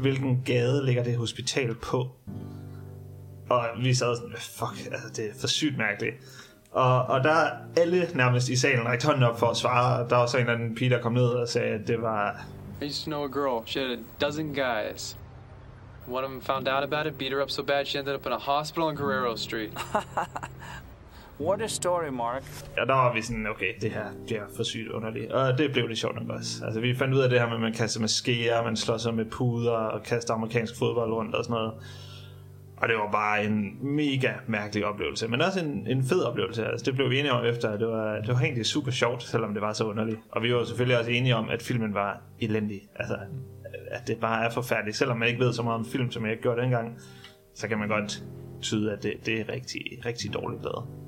Hvilken 0.00 0.42
gade 0.44 0.86
ligger 0.86 1.02
det 1.02 1.16
hospital 1.16 1.74
på? 1.74 2.08
Og 3.50 3.64
vi 3.82 3.94
sad 3.94 4.16
sådan, 4.16 4.36
fuck, 4.36 4.92
altså 4.92 5.08
det 5.16 5.30
er 5.30 5.40
for 5.40 5.46
sygt 5.46 5.78
mærkeligt. 5.78 6.14
Og, 6.72 7.02
og 7.02 7.24
der 7.24 7.30
er 7.30 7.50
alle 7.76 8.08
nærmest 8.14 8.48
i 8.48 8.56
salen 8.56 8.86
rækte 8.86 9.06
hånden 9.06 9.22
op 9.22 9.38
for 9.38 9.46
at 9.46 9.56
svare, 9.56 10.08
der 10.08 10.16
var 10.16 10.26
så 10.26 10.36
en 10.36 10.40
eller 10.40 10.54
anden 10.54 10.74
pige, 10.74 10.90
der 10.90 11.00
kom 11.02 11.12
ned 11.12 11.26
og 11.26 11.48
sagde, 11.48 11.68
at 11.68 11.88
det 11.88 12.02
var 12.02 12.44
I 12.82 12.86
used 12.86 13.04
to 13.04 13.10
know 13.10 13.24
a 13.24 13.28
girl. 13.28 13.66
She 13.66 13.80
had 13.80 13.90
a 13.90 14.26
dozen 14.26 14.54
guys. 14.54 15.16
One 16.06 16.24
of 16.24 16.30
them 16.30 16.40
found 16.40 16.68
out 16.68 16.84
about 16.84 17.06
it, 17.06 17.18
beat 17.18 17.32
her 17.32 17.42
up 17.42 17.50
so 17.50 17.62
bad 17.62 17.86
she 17.86 17.98
ended 17.98 18.14
up 18.14 18.26
in 18.26 18.32
a 18.32 18.38
hospital 18.38 18.88
on 18.88 18.96
Guerrero 18.96 19.36
Street. 19.36 19.72
What 21.40 21.62
a 21.62 21.66
story, 21.66 22.08
Mark. 22.08 22.42
Og 22.80 22.86
der 22.86 22.94
var 22.94 23.14
vi 23.14 23.22
sådan, 23.22 23.46
okay, 23.46 23.74
det 23.80 23.90
her 23.90 24.04
det 24.28 24.38
for 24.56 24.62
sygt 24.62 24.88
underligt. 24.88 25.32
Og 25.32 25.58
det 25.58 25.72
blev 25.72 25.88
det 25.88 25.98
sjovt 25.98 26.14
nok 26.14 26.36
også. 26.36 26.64
Altså, 26.64 26.80
vi 26.80 26.94
fandt 26.94 27.14
ud 27.14 27.20
af 27.20 27.30
det 27.30 27.40
her 27.40 27.46
med, 27.46 27.54
at 27.54 27.60
man 27.60 27.72
kaster 27.72 28.00
med 28.00 28.08
skeer, 28.08 28.64
man 28.64 28.76
slår 28.76 28.96
sig 28.96 29.14
med 29.14 29.24
puder 29.24 29.72
og 29.72 30.02
kaster 30.02 30.34
amerikansk 30.34 30.78
fodbold 30.78 31.12
rundt 31.12 31.34
og 31.34 31.44
sådan 31.44 31.54
noget. 31.54 31.72
Og 32.76 32.88
det 32.88 32.96
var 32.96 33.10
bare 33.10 33.44
en 33.44 33.78
mega 33.82 34.32
mærkelig 34.46 34.86
oplevelse, 34.86 35.28
men 35.28 35.40
også 35.40 35.60
en, 35.60 35.86
en 35.86 36.04
fed 36.04 36.22
oplevelse. 36.22 36.66
Altså, 36.66 36.84
det 36.84 36.94
blev 36.94 37.10
vi 37.10 37.18
enige 37.18 37.32
om 37.32 37.44
efter, 37.46 37.76
det 37.76 37.88
var, 37.88 38.20
det 38.20 38.28
var 38.28 38.40
egentlig 38.40 38.66
super 38.66 38.90
sjovt, 38.90 39.22
selvom 39.22 39.52
det 39.52 39.62
var 39.62 39.72
så 39.72 39.84
underligt. 39.84 40.18
Og 40.30 40.42
vi 40.42 40.54
var 40.54 40.64
selvfølgelig 40.64 40.98
også 40.98 41.10
enige 41.10 41.36
om, 41.36 41.48
at 41.48 41.62
filmen 41.62 41.94
var 41.94 42.20
elendig. 42.40 42.80
Altså, 42.96 43.16
at 43.90 44.08
det 44.08 44.20
bare 44.20 44.44
er 44.44 44.50
forfærdeligt. 44.50 44.96
Selvom 44.96 45.18
man 45.18 45.28
ikke 45.28 45.40
ved 45.40 45.52
så 45.52 45.62
meget 45.62 45.78
om 45.78 45.84
film, 45.84 46.10
som 46.10 46.24
jeg 46.24 46.32
ikke 46.32 46.42
gjorde 46.42 46.62
dengang, 46.62 46.98
så 47.54 47.68
kan 47.68 47.78
man 47.78 47.88
godt 47.88 48.24
tyde, 48.62 48.92
at 48.92 49.02
det, 49.02 49.12
det 49.26 49.40
er 49.40 49.48
rigtig, 49.48 49.82
rigtig 50.06 50.34
dårligt 50.34 50.62
lavet. 50.62 51.07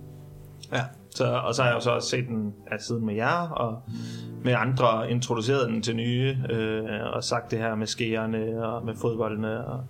Ja, 0.72 0.84
så, 1.10 1.24
og 1.34 1.54
så 1.54 1.62
har 1.62 1.68
jeg 1.68 1.76
jo 1.76 1.80
så 1.80 1.90
også 1.90 2.08
set 2.08 2.26
den 2.28 2.54
af 2.66 2.80
siden 2.80 3.06
med 3.06 3.14
jer, 3.14 3.48
og 3.48 3.82
med 4.44 4.52
andre 4.52 5.10
introduceret 5.10 5.68
den 5.68 5.82
til 5.82 5.96
nye, 5.96 6.36
øh, 6.50 6.84
og 7.12 7.24
sagt 7.24 7.50
det 7.50 7.58
her 7.58 7.74
med 7.74 7.86
skeerne 7.86 8.66
og 8.66 8.84
med 8.84 8.94
fodboldene, 8.96 9.66
og 9.66 9.84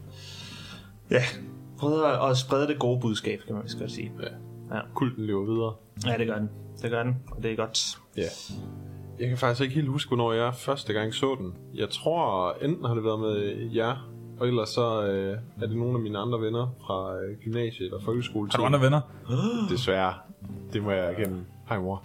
ja, 1.10 1.22
prøvet 1.78 2.04
at, 2.04 2.30
at 2.30 2.36
sprede 2.36 2.66
det 2.66 2.78
gode 2.78 3.00
budskab, 3.00 3.40
kan 3.46 3.54
man 3.54 3.64
vist 3.64 3.78
godt 3.78 3.90
sige. 3.90 4.12
Kulten 4.94 5.26
lever 5.26 5.44
videre. 5.44 5.74
Ja, 6.06 6.18
det 6.18 6.26
gør 6.26 6.38
den. 6.38 6.50
Det 6.82 6.90
gør 6.90 7.02
den, 7.02 7.16
og 7.30 7.42
det 7.42 7.52
er 7.52 7.56
godt. 7.56 7.98
Ja. 8.16 8.22
Jeg 9.20 9.28
kan 9.28 9.38
faktisk 9.38 9.62
ikke 9.62 9.74
helt 9.74 9.88
huske, 9.88 10.08
hvornår 10.08 10.32
jeg 10.32 10.54
første 10.54 10.92
gang 10.92 11.14
så 11.14 11.36
den. 11.38 11.54
Jeg 11.74 11.90
tror, 11.90 12.52
enten 12.62 12.84
har 12.84 12.94
det 12.94 13.04
været 13.04 13.20
med 13.20 13.36
jer, 13.74 14.10
og 14.40 14.48
ellers 14.48 14.68
så 14.68 15.02
øh, 15.06 15.38
er 15.62 15.66
det 15.66 15.76
nogle 15.76 15.94
af 15.94 16.00
mine 16.00 16.18
andre 16.18 16.40
venner 16.40 16.74
fra 16.86 17.16
øh, 17.16 17.38
gymnasiet 17.44 17.86
eller 17.86 18.00
folkeskole. 18.04 18.50
Har 18.50 18.58
du 18.58 18.64
andre 18.64 18.80
venner? 18.80 19.00
Desværre. 19.70 20.14
Det 20.72 20.82
må 20.82 20.90
jeg 20.90 21.12
erkende. 21.12 21.44
Hej 21.68 21.78
mor. 21.78 22.04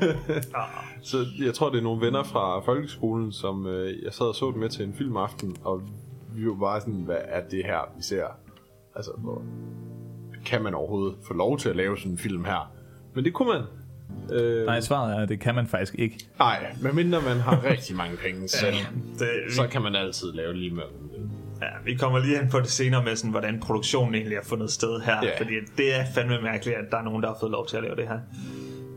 så 1.02 1.16
jeg 1.44 1.54
tror, 1.54 1.70
det 1.70 1.78
er 1.78 1.82
nogle 1.82 2.06
venner 2.06 2.22
fra 2.22 2.60
folkeskolen, 2.60 3.32
som 3.32 3.66
øh, 3.66 4.02
jeg 4.04 4.12
sad 4.12 4.26
og 4.26 4.34
så 4.34 4.50
den 4.50 4.60
med 4.60 4.68
til 4.68 4.84
en 4.84 4.94
filmaften, 4.94 5.56
og 5.64 5.82
vi 6.34 6.46
var 6.46 6.54
bare 6.54 6.80
sådan, 6.80 6.94
hvad 6.94 7.18
er 7.24 7.40
det 7.48 7.64
her, 7.64 7.92
vi 7.96 8.02
ser? 8.02 8.24
Altså, 8.96 9.10
hvor 9.18 9.42
kan 10.46 10.62
man 10.62 10.74
overhovedet 10.74 11.16
få 11.26 11.34
lov 11.34 11.58
til 11.58 11.68
at 11.68 11.76
lave 11.76 11.98
sådan 11.98 12.12
en 12.12 12.18
film 12.18 12.44
her? 12.44 12.72
Men 13.14 13.24
det 13.24 13.32
kunne 13.32 13.48
man. 13.48 13.62
Øh, 14.40 14.66
Nej, 14.66 14.80
svaret 14.80 15.16
er, 15.16 15.22
at 15.22 15.28
det 15.28 15.40
kan 15.40 15.54
man 15.54 15.66
faktisk 15.66 15.94
ikke. 15.94 16.28
Nej, 16.38 16.76
medmindre 16.82 17.20
man 17.20 17.36
har 17.36 17.64
rigtig 17.64 17.96
mange 17.96 18.16
penge 18.16 18.48
selv, 18.60 18.74
Det, 19.18 19.28
så 19.54 19.66
kan 19.66 19.82
man 19.82 19.94
altid 19.94 20.32
lave 20.32 20.54
lige 20.54 20.74
med. 20.74 20.82
Ja, 21.62 21.66
vi 21.84 21.94
kommer 21.94 22.18
lige 22.18 22.40
ind 22.42 22.50
på 22.50 22.58
det 22.58 22.66
senere 22.68 23.04
med, 23.04 23.16
sådan, 23.16 23.30
hvordan 23.30 23.60
produktionen 23.60 24.14
egentlig 24.14 24.38
har 24.38 24.44
fundet 24.44 24.70
sted 24.70 25.00
her, 25.00 25.16
Ja. 25.22 25.38
fordi 25.38 25.54
det 25.76 25.94
er 26.00 26.04
fandme 26.14 26.42
mærkeligt, 26.42 26.76
at 26.76 26.84
der 26.90 26.96
er 26.98 27.02
nogen, 27.02 27.22
der 27.22 27.28
har 27.28 27.36
fået 27.40 27.52
lov 27.52 27.66
til 27.66 27.76
at 27.76 27.82
lave 27.82 27.96
det 27.96 28.08
her. 28.08 28.18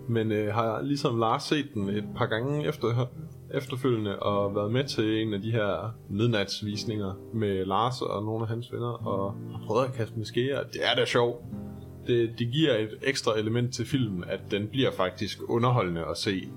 Men 0.10 0.32
øh, 0.32 0.54
har 0.54 0.64
jeg 0.76 0.84
ligesom 0.84 1.20
Lars 1.20 1.44
set 1.44 1.66
den 1.74 1.90
et 1.90 2.06
par 2.18 2.26
gange 2.26 2.68
efter, 2.68 3.08
efterfølgende, 3.54 4.20
og 4.20 4.56
været 4.56 4.72
med 4.72 4.84
til 4.84 5.22
en 5.22 5.34
af 5.34 5.42
de 5.42 5.52
her 5.52 5.96
midnatsvisninger 6.10 7.14
med 7.34 7.66
Lars 7.66 8.02
og 8.02 8.24
nogle 8.24 8.42
af 8.42 8.48
hans 8.48 8.72
venner, 8.72 9.08
og 9.08 9.36
prøvet 9.68 9.86
at 9.86 9.94
kaste 9.94 10.16
med 10.18 10.26
skeer. 10.26 10.64
Det 10.64 10.82
er 10.92 10.96
da 10.96 11.06
sjovt. 11.06 11.42
Det, 12.08 12.30
det 12.40 12.48
giver 12.52 12.74
et 12.74 12.90
ekstra 13.04 13.38
element 13.40 13.74
til 13.74 13.86
filmen, 13.86 14.24
at 14.28 14.40
den 14.52 14.68
bliver 14.68 14.92
faktisk 14.92 15.40
underholdende 15.50 16.02
at 16.06 16.18
se, 16.18 16.50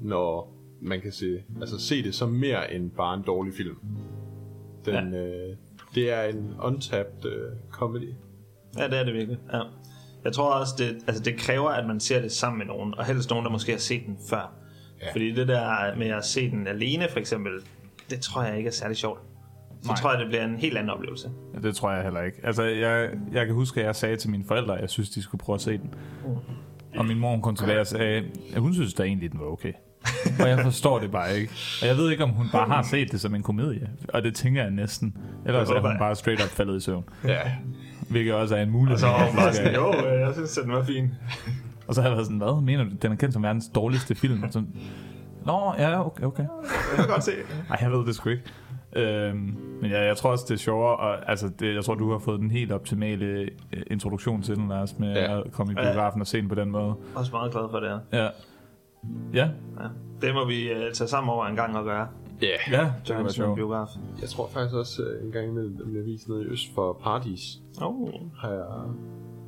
når 0.00 0.52
man 0.82 1.00
kan 1.00 1.12
se, 1.12 1.42
altså 1.60 1.78
se 1.80 2.02
det 2.02 2.14
som 2.14 2.28
mere 2.28 2.74
end 2.74 2.90
bare 2.90 3.14
en 3.14 3.22
dårlig 3.26 3.54
film. 3.54 3.76
Den, 4.86 5.14
ja. 5.14 5.20
øh, 5.20 5.56
det 5.94 6.12
er 6.12 6.22
en 6.22 6.54
untapped 6.62 7.30
øh, 7.30 7.52
comedy. 7.70 8.12
Ja, 8.78 8.84
det 8.88 8.98
er 8.98 9.04
det 9.04 9.14
virkelig. 9.14 9.38
Ja. 9.52 9.60
Jeg 10.24 10.32
tror 10.32 10.50
også, 10.54 10.74
det, 10.78 10.98
altså 11.06 11.22
det 11.22 11.36
kræver, 11.38 11.70
at 11.70 11.86
man 11.86 12.00
ser 12.00 12.20
det 12.20 12.32
sammen 12.32 12.58
med 12.58 12.66
nogen, 12.66 12.94
og 12.98 13.04
helst 13.04 13.30
nogen, 13.30 13.44
der 13.44 13.50
måske 13.50 13.72
har 13.72 13.78
set 13.78 14.02
den 14.06 14.18
før. 14.30 14.52
Ja. 15.02 15.12
Fordi 15.12 15.32
det 15.32 15.48
der 15.48 15.96
med 15.96 16.06
at 16.08 16.24
se 16.24 16.50
den 16.50 16.66
alene, 16.66 17.08
for 17.10 17.18
eksempel, 17.18 17.52
det 18.10 18.20
tror 18.20 18.42
jeg 18.42 18.56
ikke 18.56 18.68
er 18.68 18.72
særlig 18.72 18.96
sjovt. 18.96 19.20
Så 19.82 19.88
Nej. 19.88 19.96
tror 19.96 20.10
jeg, 20.10 20.20
det 20.20 20.28
bliver 20.28 20.44
en 20.44 20.56
helt 20.56 20.78
anden 20.78 20.90
oplevelse. 20.90 21.30
Ja, 21.54 21.58
det 21.58 21.76
tror 21.76 21.92
jeg 21.92 22.02
heller 22.02 22.22
ikke. 22.22 22.38
Altså, 22.42 22.62
jeg, 22.62 23.10
jeg 23.32 23.46
kan 23.46 23.54
huske, 23.54 23.80
at 23.80 23.86
jeg 23.86 23.96
sagde 23.96 24.16
til 24.16 24.30
mine 24.30 24.44
forældre, 24.48 24.74
at 24.74 24.80
jeg 24.80 24.90
synes, 24.90 25.10
de 25.10 25.22
skulle 25.22 25.40
prøve 25.40 25.54
at 25.54 25.60
se 25.60 25.78
den. 25.78 25.94
Og 26.96 27.04
min 27.04 27.18
mor 27.18 27.30
hun 27.30 27.42
kom 27.42 27.56
tilbage 27.56 27.80
og 27.80 27.86
sagde, 27.86 28.24
at 28.54 28.60
hun 28.60 28.74
synes 28.74 28.94
da 28.94 29.02
egentlig, 29.02 29.32
den 29.32 29.40
var 29.40 29.46
okay. 29.46 29.72
Og 30.42 30.48
jeg 30.48 30.58
forstår 30.62 30.98
det 30.98 31.10
bare 31.10 31.38
ikke. 31.38 31.52
Og 31.82 31.88
jeg 31.88 31.96
ved 31.96 32.10
ikke, 32.10 32.24
om 32.24 32.30
hun 32.30 32.46
bare 32.52 32.66
har 32.68 32.82
set 32.82 33.12
det 33.12 33.20
som 33.20 33.34
en 33.34 33.42
komedie. 33.42 33.88
Og 34.08 34.22
det 34.22 34.34
tænker 34.34 34.62
jeg 34.62 34.70
næsten. 34.70 35.16
Ellers 35.46 35.70
er 35.70 35.80
hun 35.80 35.90
jeg. 35.90 35.96
bare 35.98 36.14
straight 36.14 36.42
up 36.44 36.48
faldet 36.50 36.76
i 36.76 36.80
søvn. 36.80 37.04
Ja. 37.24 37.38
Hvilket 38.10 38.34
også 38.34 38.56
er 38.56 38.62
en 38.62 38.70
mulighed. 38.70 38.98
Så 38.98 39.06
var 39.06 39.26
hun 39.26 39.36
bare 39.36 39.52
sådan, 39.54 39.74
jo, 39.74 39.94
øh, 40.06 40.20
jeg 40.20 40.30
synes, 40.34 40.50
den 40.62 40.72
var 40.72 40.82
fin. 40.84 41.14
Og 41.86 41.94
så 41.94 42.00
har 42.02 42.08
jeg 42.08 42.16
været 42.16 42.26
sådan, 42.26 42.38
hvad 42.38 42.62
mener 42.62 42.84
du? 42.84 42.90
Den 43.02 43.12
er 43.12 43.16
kendt 43.16 43.34
som 43.34 43.42
verdens 43.42 43.68
dårligste 43.74 44.14
film. 44.14 44.42
Og 44.42 44.52
Sådan, 44.52 44.68
Nå, 45.46 45.74
ja, 45.78 46.06
okay, 46.06 46.22
okay. 46.24 46.42
Jeg 46.42 46.96
kan 46.96 47.06
godt 47.08 47.24
se. 47.24 47.32
Ej, 47.70 47.78
jeg 47.80 47.90
ved 47.92 48.06
det 48.06 48.14
sgu 48.14 48.28
ikke. 48.30 48.42
Øhm, 48.96 49.56
men 49.82 49.90
jeg, 49.90 50.06
jeg 50.06 50.16
tror 50.16 50.30
også, 50.30 50.44
det 50.48 50.54
er 50.54 50.58
sjovere. 50.58 50.96
Og, 50.96 51.30
altså, 51.30 51.48
det, 51.60 51.74
jeg 51.74 51.84
tror, 51.84 51.94
du 51.94 52.12
har 52.12 52.18
fået 52.18 52.40
den 52.40 52.50
helt 52.50 52.72
optimale 52.72 53.26
øh, 53.26 53.48
introduktion 53.90 54.42
til 54.42 54.56
den, 54.56 54.68
Lars, 54.68 54.98
med 54.98 55.12
Ja. 55.14 55.38
at 55.38 55.52
komme 55.52 55.72
i 55.72 55.74
biografen 55.74 56.20
og 56.20 56.26
se 56.26 56.40
den 56.40 56.48
på 56.48 56.54
den 56.54 56.70
måde. 56.70 56.94
Også 57.14 57.32
meget 57.32 57.52
glad 57.52 57.62
for 57.70 57.80
det 57.80 57.88
her. 58.12 58.22
Ja. 58.24 58.28
Ja, 59.34 59.48
Ja. 59.80 59.86
Det 60.22 60.34
må 60.34 60.46
vi 60.46 60.70
uh, 60.72 60.92
tage 60.94 61.08
sammen 61.08 61.30
over 61.34 61.46
en 61.46 61.56
gang 61.56 61.76
og 61.76 61.84
gøre. 61.84 62.08
Ja. 62.42 62.46
ja, 62.70 62.90
det 63.08 63.16
være 63.16 63.30
sjovt. 63.32 63.54
biograf. 63.56 63.88
Jeg 64.20 64.28
tror 64.28 64.48
faktisk 64.52 64.74
også 64.74 65.02
øh, 65.02 65.26
en 65.26 65.32
gang 65.32 65.56
den 65.56 65.76
bliver 65.90 66.04
vist 66.04 66.28
nede 66.28 66.42
i 66.42 66.46
Øst 66.46 66.74
for 66.74 66.98
Paradis, 67.02 67.40
Oh. 67.82 68.08
har 68.38 68.50
jeg 68.50 68.64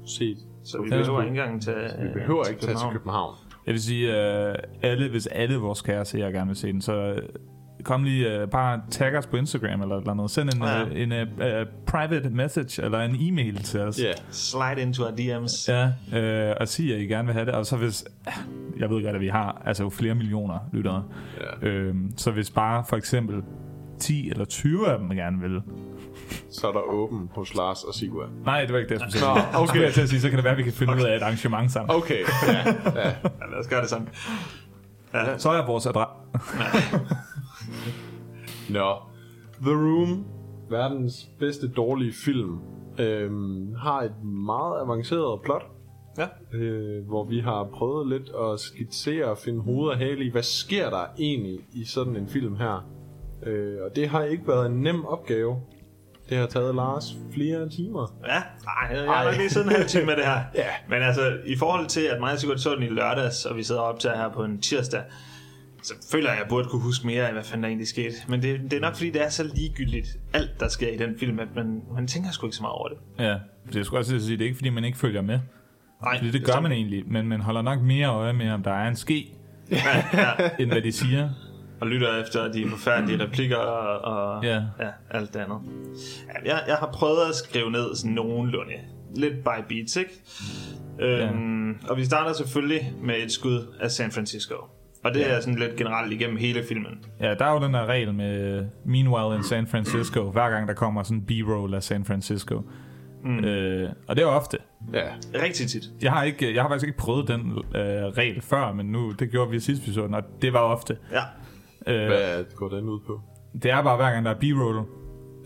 set. 0.06 0.36
Så 0.64 0.82
vi 0.82 0.88
behøver 0.90 1.20
ikke 1.22 1.30
engang 1.30 1.62
til 1.62 1.74
Vi 2.02 2.08
behøver 2.14 2.44
ikke 2.44 2.60
tage 2.60 2.74
til 2.78 2.86
København. 2.92 3.34
Jeg 3.66 3.72
vil 3.72 3.82
sige, 3.82 4.08
uh, 4.08 4.54
alle, 4.82 5.08
hvis 5.10 5.26
alle 5.26 5.56
vores 5.56 5.82
kære 5.82 6.04
seere 6.04 6.32
gerne 6.32 6.46
vil 6.46 6.56
se 6.56 6.72
den, 6.72 6.80
så 6.80 6.92
øh, 6.94 7.22
kom 7.84 8.04
lige, 8.04 8.42
uh, 8.42 8.48
bare 8.48 8.80
tag 8.90 9.18
os 9.18 9.26
på 9.26 9.36
Instagram 9.36 9.82
eller 9.82 9.96
eller 9.96 10.14
noget. 10.14 10.30
Send 10.30 10.50
en, 10.54 10.62
Ja. 10.62 10.78
ja. 10.78 10.86
en 10.94 11.12
uh, 11.12 11.18
uh, 11.18 11.66
private 11.86 12.30
message 12.30 12.82
eller 12.84 12.98
en 13.00 13.16
e-mail 13.20 13.56
til 13.62 13.80
os. 13.80 14.00
Ja. 14.02 14.12
Slide 14.30 14.80
into 14.82 15.02
our 15.04 15.10
DM's. 15.10 15.72
Ja, 15.72 15.92
øh, 16.50 16.56
og 16.60 16.68
sige, 16.68 16.94
at 16.94 17.00
I 17.00 17.04
gerne 17.04 17.26
vil 17.26 17.32
have 17.34 17.46
det. 17.46 17.54
Og 17.54 17.66
så 17.66 17.76
hvis, 17.76 18.04
jeg 18.78 18.90
ved 18.90 19.02
godt, 19.04 19.14
at 19.14 19.20
vi 19.20 19.28
har 19.28 19.62
altså 19.64 19.82
jo 19.82 19.90
flere 19.90 20.14
millioner 20.14 20.58
lyttere. 20.72 21.04
Ja. 21.62 21.68
Øh, 21.68 21.94
så 22.16 22.30
hvis 22.30 22.50
bare 22.50 22.84
for 22.88 22.96
eksempel 22.96 23.42
10 23.98 24.30
eller 24.30 24.44
20 24.44 24.88
af 24.88 24.98
dem 24.98 25.08
gerne 25.08 25.40
vil. 25.40 25.62
Så 26.50 26.68
er 26.68 26.72
der 26.72 26.80
åben 26.80 27.30
hos 27.34 27.54
Lars 27.54 27.84
og 27.84 27.94
Sigurd. 27.94 28.28
Nej, 28.44 28.60
det 28.60 28.72
var 28.72 28.78
ikke 28.78 28.94
det, 28.94 29.00
jeg 29.00 29.10
skulle 29.10 29.24
sige. 29.24 29.52
Nå, 29.52 29.58
okay. 29.58 29.82
jeg 29.82 29.92
til 29.94 30.00
at 30.00 30.08
sige, 30.08 30.20
så 30.20 30.28
kan 30.28 30.36
det 30.36 30.44
være, 30.44 30.52
at 30.52 30.58
vi 30.58 30.62
kan 30.62 30.72
finde 30.72 30.94
ud 30.96 31.02
af 31.02 31.16
et 31.16 31.22
arrangement 31.22 31.72
sammen. 31.72 31.96
Okay. 31.96 32.20
Ja. 32.48 32.58
ja. 33.00 33.08
Ja, 33.08 33.46
lad 33.50 33.58
os 33.60 33.68
gøre 33.68 33.80
det 33.80 33.88
sådan. 33.88 34.08
Så 35.38 35.50
er 35.50 35.66
vores 35.66 35.86
adresse. 35.86 36.14
Nå. 38.78 38.96
The 39.62 39.72
Room, 39.72 40.24
verdens 40.70 41.28
bedste 41.38 41.68
dårlige 41.68 42.12
film, 42.12 42.58
øhm, 42.98 43.74
har 43.74 44.02
et 44.02 44.24
meget 44.24 44.80
avanceret 44.80 45.42
plot. 45.42 45.77
Ja. 46.18 46.56
øh, 46.58 47.06
hvor 47.06 47.24
vi 47.24 47.40
har 47.40 47.68
prøvet 47.74 48.08
lidt 48.08 48.30
at 48.52 48.60
skitsere 48.60 49.24
og 49.24 49.38
finde 49.38 49.60
hoved 49.60 49.90
og 49.90 49.98
hale 49.98 50.24
i, 50.24 50.30
hvad 50.30 50.42
sker 50.42 50.90
der 50.90 51.04
egentlig 51.18 51.58
i 51.72 51.84
sådan 51.84 52.16
en 52.16 52.28
film 52.28 52.56
her. 52.56 52.88
Øh, 53.46 53.76
og 53.84 53.96
det 53.96 54.08
har 54.08 54.24
ikke 54.24 54.48
været 54.48 54.66
en 54.66 54.82
nem 54.82 55.04
opgave. 55.04 55.56
Det 56.28 56.38
har 56.38 56.46
taget 56.46 56.74
Lars 56.74 57.16
flere 57.32 57.68
timer. 57.68 58.14
Ja, 58.26 58.42
ej, 58.66 58.96
jeg 58.96 59.12
har 59.12 59.24
nok 59.24 59.36
lige 59.36 59.50
siddet 59.50 59.66
en 59.66 59.72
halv 59.72 59.86
time 59.86 60.06
med 60.06 60.16
det 60.16 60.24
her. 60.24 60.40
Ja. 60.54 60.68
Men 60.88 61.02
altså, 61.02 61.36
i 61.46 61.56
forhold 61.56 61.86
til, 61.86 62.00
at 62.00 62.20
mig 62.20 62.38
Sigurd 62.38 62.58
så 62.58 62.74
den 62.74 62.82
i 62.82 62.88
lørdags, 62.88 63.44
og 63.44 63.56
vi 63.56 63.62
sidder 63.62 63.80
op 63.80 64.00
til 64.00 64.10
her 64.10 64.32
på 64.32 64.44
en 64.44 64.60
tirsdag, 64.60 65.02
så 65.82 65.94
føler 66.12 66.26
jeg, 66.28 66.32
at 66.32 66.42
jeg 66.42 66.48
burde 66.48 66.68
kunne 66.68 66.82
huske 66.82 67.06
mere 67.06 67.26
af, 67.26 67.32
hvad 67.32 67.44
fanden 67.44 67.62
der 67.62 67.68
egentlig 67.68 67.88
skete. 67.88 68.14
Men 68.28 68.42
det, 68.42 68.60
det 68.62 68.72
er 68.72 68.80
nok, 68.80 68.94
fordi 68.94 69.10
det 69.10 69.24
er 69.24 69.28
så 69.28 69.50
ligegyldigt, 69.54 70.18
alt 70.32 70.60
der 70.60 70.68
sker 70.68 70.88
i 70.88 70.96
den 70.96 71.18
film, 71.18 71.38
at 71.38 71.48
man, 71.56 71.82
man 71.94 72.06
tænker 72.06 72.30
sgu 72.30 72.46
ikke 72.46 72.56
så 72.56 72.62
meget 72.62 72.74
over 72.74 72.88
det. 72.88 72.98
Ja, 73.18 73.36
det 73.72 73.86
skulle 73.86 74.00
også 74.00 74.20
sige, 74.20 74.36
det 74.36 74.40
er 74.40 74.46
ikke, 74.46 74.56
fordi 74.56 74.70
man 74.70 74.84
ikke 74.84 74.98
følger 74.98 75.22
med. 75.22 75.40
Nej, 76.02 76.18
Fordi 76.18 76.30
det 76.30 76.44
gør 76.44 76.60
man 76.60 76.72
egentlig, 76.72 77.02
men 77.06 77.28
man 77.28 77.40
holder 77.40 77.62
nok 77.62 77.80
mere 77.80 78.06
øje 78.08 78.32
med, 78.32 78.50
om 78.50 78.62
der 78.62 78.70
er 78.72 78.88
en 78.88 78.96
ske, 78.96 79.32
Ja, 79.70 79.76
ja. 80.12 80.30
end 80.58 80.70
hvad 80.72 80.82
de 80.82 80.92
siger. 80.92 81.28
og 81.80 81.86
lytter 81.86 82.22
efter 82.22 82.52
de 82.52 82.68
forfærdelige 82.68 83.22
replikker 83.24 83.56
og, 83.56 84.12
og 84.14 84.44
Ja. 84.44 84.54
ja, 84.80 84.88
alt 85.10 85.34
det 85.34 85.40
andet. 85.40 85.58
Ja, 86.44 86.50
jeg, 86.54 86.62
jeg 86.68 86.76
har 86.76 86.90
prøvet 86.94 87.28
at 87.28 87.34
skrive 87.34 87.70
ned 87.70 87.94
sådan 87.94 88.12
nogenlunde. 88.14 88.72
Lidt 89.16 89.34
by 89.34 89.62
beats, 89.68 89.96
ikke? 89.96 90.10
Øhm, 91.00 91.76
Og 91.88 91.96
vi 91.96 92.04
starter 92.04 92.32
selvfølgelig 92.32 92.92
med 93.02 93.14
et 93.24 93.32
skud 93.32 93.74
af 93.80 93.90
San 93.90 94.10
Francisco. 94.10 94.54
Og 95.04 95.14
det 95.14 95.32
er 95.32 95.40
sådan 95.40 95.58
lidt 95.58 95.76
generelt 95.76 96.12
igennem 96.12 96.36
hele 96.36 96.62
filmen. 96.68 97.04
Ja, 97.20 97.34
der 97.34 97.44
er 97.44 97.52
jo 97.52 97.64
den 97.64 97.74
der 97.74 97.86
regel 97.86 98.14
med 98.14 98.64
Meanwhile 98.84 99.36
in 99.36 99.44
San 99.44 99.66
Francisco, 99.66 100.30
hver 100.30 100.50
gang 100.50 100.68
der 100.68 100.74
kommer 100.74 101.02
sådan 101.02 101.18
en 101.18 101.24
B-roll 101.44 101.74
af 101.74 101.82
San 101.82 102.04
Francisco. 102.04 102.62
Mm. 103.24 103.44
Øh, 103.44 103.90
og 104.08 104.16
det 104.16 104.22
er 104.22 104.26
ofte. 104.26 104.58
Ja. 104.92 105.04
Rigtig 105.42 105.68
tit. 105.68 105.84
Jeg 106.02 106.12
har, 106.12 106.22
ikke, 106.22 106.54
jeg 106.54 106.62
har 106.62 106.68
faktisk 106.68 106.86
ikke 106.86 106.98
prøvet 106.98 107.28
den 107.28 107.40
øh, 107.74 107.82
regel 107.82 108.40
før, 108.42 108.72
men 108.72 108.86
nu, 108.86 109.10
det 109.12 109.30
gjorde 109.30 109.50
vi 109.50 109.56
i 109.56 109.60
sidste 109.60 109.84
episode, 109.84 110.14
og 110.16 110.22
det 110.42 110.52
var 110.52 110.60
ofte. 110.60 110.96
Ja. 111.12 111.22
Øh, 111.92 112.06
Hvad 112.06 112.44
går 112.54 112.68
den 112.68 112.88
ud 112.88 113.00
på? 113.06 113.20
det 113.62 113.70
er 113.70 113.82
bare 113.82 113.96
hver 113.96 114.10
gang 114.10 114.24
der 114.24 114.30
er 114.30 114.38
B-roll 114.40 114.86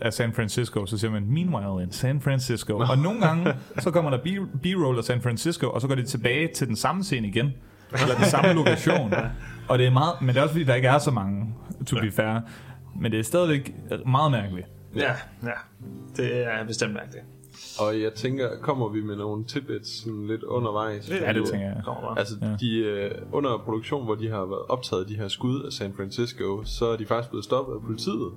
af 0.01 0.13
San 0.13 0.33
Francisco, 0.33 0.85
så 0.85 0.97
siger 0.97 1.11
man 1.11 1.23
Meanwhile 1.25 1.83
in 1.83 1.91
San 1.91 2.21
Francisco. 2.21 2.77
Og 2.77 2.97
nogle 2.97 3.21
gange, 3.21 3.53
så 3.83 3.91
kommer 3.91 4.11
der 4.11 4.17
B-roll 4.63 4.97
af 4.97 5.03
San 5.03 5.21
Francisco, 5.21 5.69
og 5.69 5.81
så 5.81 5.87
går 5.87 5.95
de 5.95 6.03
tilbage 6.03 6.49
til 6.55 6.67
den 6.67 6.75
samme 6.75 7.03
scene 7.03 7.27
igen. 7.27 7.53
Eller 7.91 8.15
den 8.15 8.25
samme 8.25 8.53
lokation. 8.53 9.13
Og 9.69 9.79
det 9.79 9.87
er 9.87 9.91
meget, 9.91 10.13
men 10.21 10.29
det 10.29 10.37
er 10.37 10.41
også 10.41 10.53
fordi, 10.53 10.65
der 10.65 10.75
ikke 10.75 10.87
er 10.87 10.97
så 10.97 11.11
mange, 11.11 11.53
to 11.87 11.95
be 12.01 12.11
fair. 12.11 12.39
Men 12.99 13.11
det 13.11 13.19
er 13.19 13.23
stadigvæk 13.23 13.73
meget 14.05 14.31
mærkeligt. 14.31 14.67
Ja, 14.95 15.11
ja. 15.43 15.49
Det 16.17 16.43
er 16.47 16.65
bestemt 16.67 16.93
mærkeligt. 16.93 17.25
Og 17.79 18.01
jeg 18.01 18.13
tænker, 18.13 18.49
kommer 18.61 18.89
vi 18.89 19.01
med 19.01 19.15
nogle 19.15 19.45
tidbits 19.45 20.03
sådan 20.03 20.27
lidt 20.27 20.43
undervejs? 20.43 21.09
Ja, 21.09 21.33
det 21.33 21.45
tænker 21.45 21.67
jeg. 21.67 21.81
Kommer. 21.85 22.09
Altså, 22.09 22.33
Ja. 22.41 22.55
de, 22.59 22.77
øh, 22.77 23.11
under 23.31 23.57
produktion, 23.57 24.05
hvor 24.05 24.15
de 24.15 24.29
har 24.29 24.45
været 24.45 24.65
optaget 24.69 25.09
de 25.09 25.15
her 25.15 25.27
skud 25.27 25.61
af 25.61 25.71
San 25.71 25.93
Francisco, 25.93 26.63
så 26.65 26.85
er 26.85 26.97
de 26.97 27.05
faktisk 27.05 27.29
blevet 27.29 27.45
stoppet 27.45 27.73
af 27.73 27.81
politiet. 27.81 28.31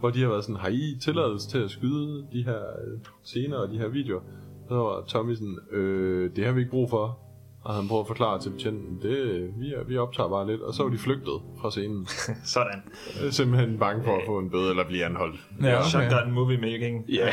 Hvor 0.00 0.10
de 0.10 0.20
har 0.22 0.28
været 0.28 0.44
sådan, 0.44 0.56
har 0.56 0.68
I 0.68 0.98
tilladelse 1.02 1.48
til 1.48 1.58
at 1.58 1.70
skyde 1.70 2.26
de 2.32 2.42
her 2.44 2.58
øh, 2.58 2.98
scener 3.24 3.56
og 3.56 3.68
de 3.68 3.78
her 3.78 3.88
videoer? 3.88 4.20
Så 4.68 4.74
var 4.74 5.04
Tommy 5.08 5.34
sådan, 5.34 5.58
øh, 5.72 6.36
det 6.36 6.44
har 6.46 6.52
vi 6.52 6.60
ikke 6.60 6.70
brug 6.70 6.90
for. 6.90 7.18
Og 7.64 7.74
han 7.74 7.88
prøvede 7.88 8.00
at 8.00 8.06
forklare 8.06 8.40
til 8.40 8.50
betjenten, 8.50 8.98
det, 9.02 9.48
vi, 9.58 9.72
er, 9.72 9.84
vi 9.88 9.96
optager 9.96 10.28
bare 10.28 10.46
lidt. 10.46 10.60
Og 10.60 10.74
så 10.74 10.82
var 10.82 10.90
de 10.90 10.98
flygtet 10.98 11.34
fra 11.60 11.70
scenen. 11.70 12.06
Sådan. 12.44 12.82
Øh, 13.24 13.32
Simpelthen 13.32 13.78
bange 13.78 14.04
for 14.04 14.16
at 14.16 14.22
få 14.26 14.38
en 14.38 14.50
bøde 14.50 14.70
eller 14.70 14.86
blive 14.86 15.04
anholdt. 15.04 15.40
Ja, 15.62 15.78
Okay. 15.78 15.88
Shotgun 15.88 16.32
movie 16.32 16.58
making. 16.58 17.04
Ja. 17.08 17.28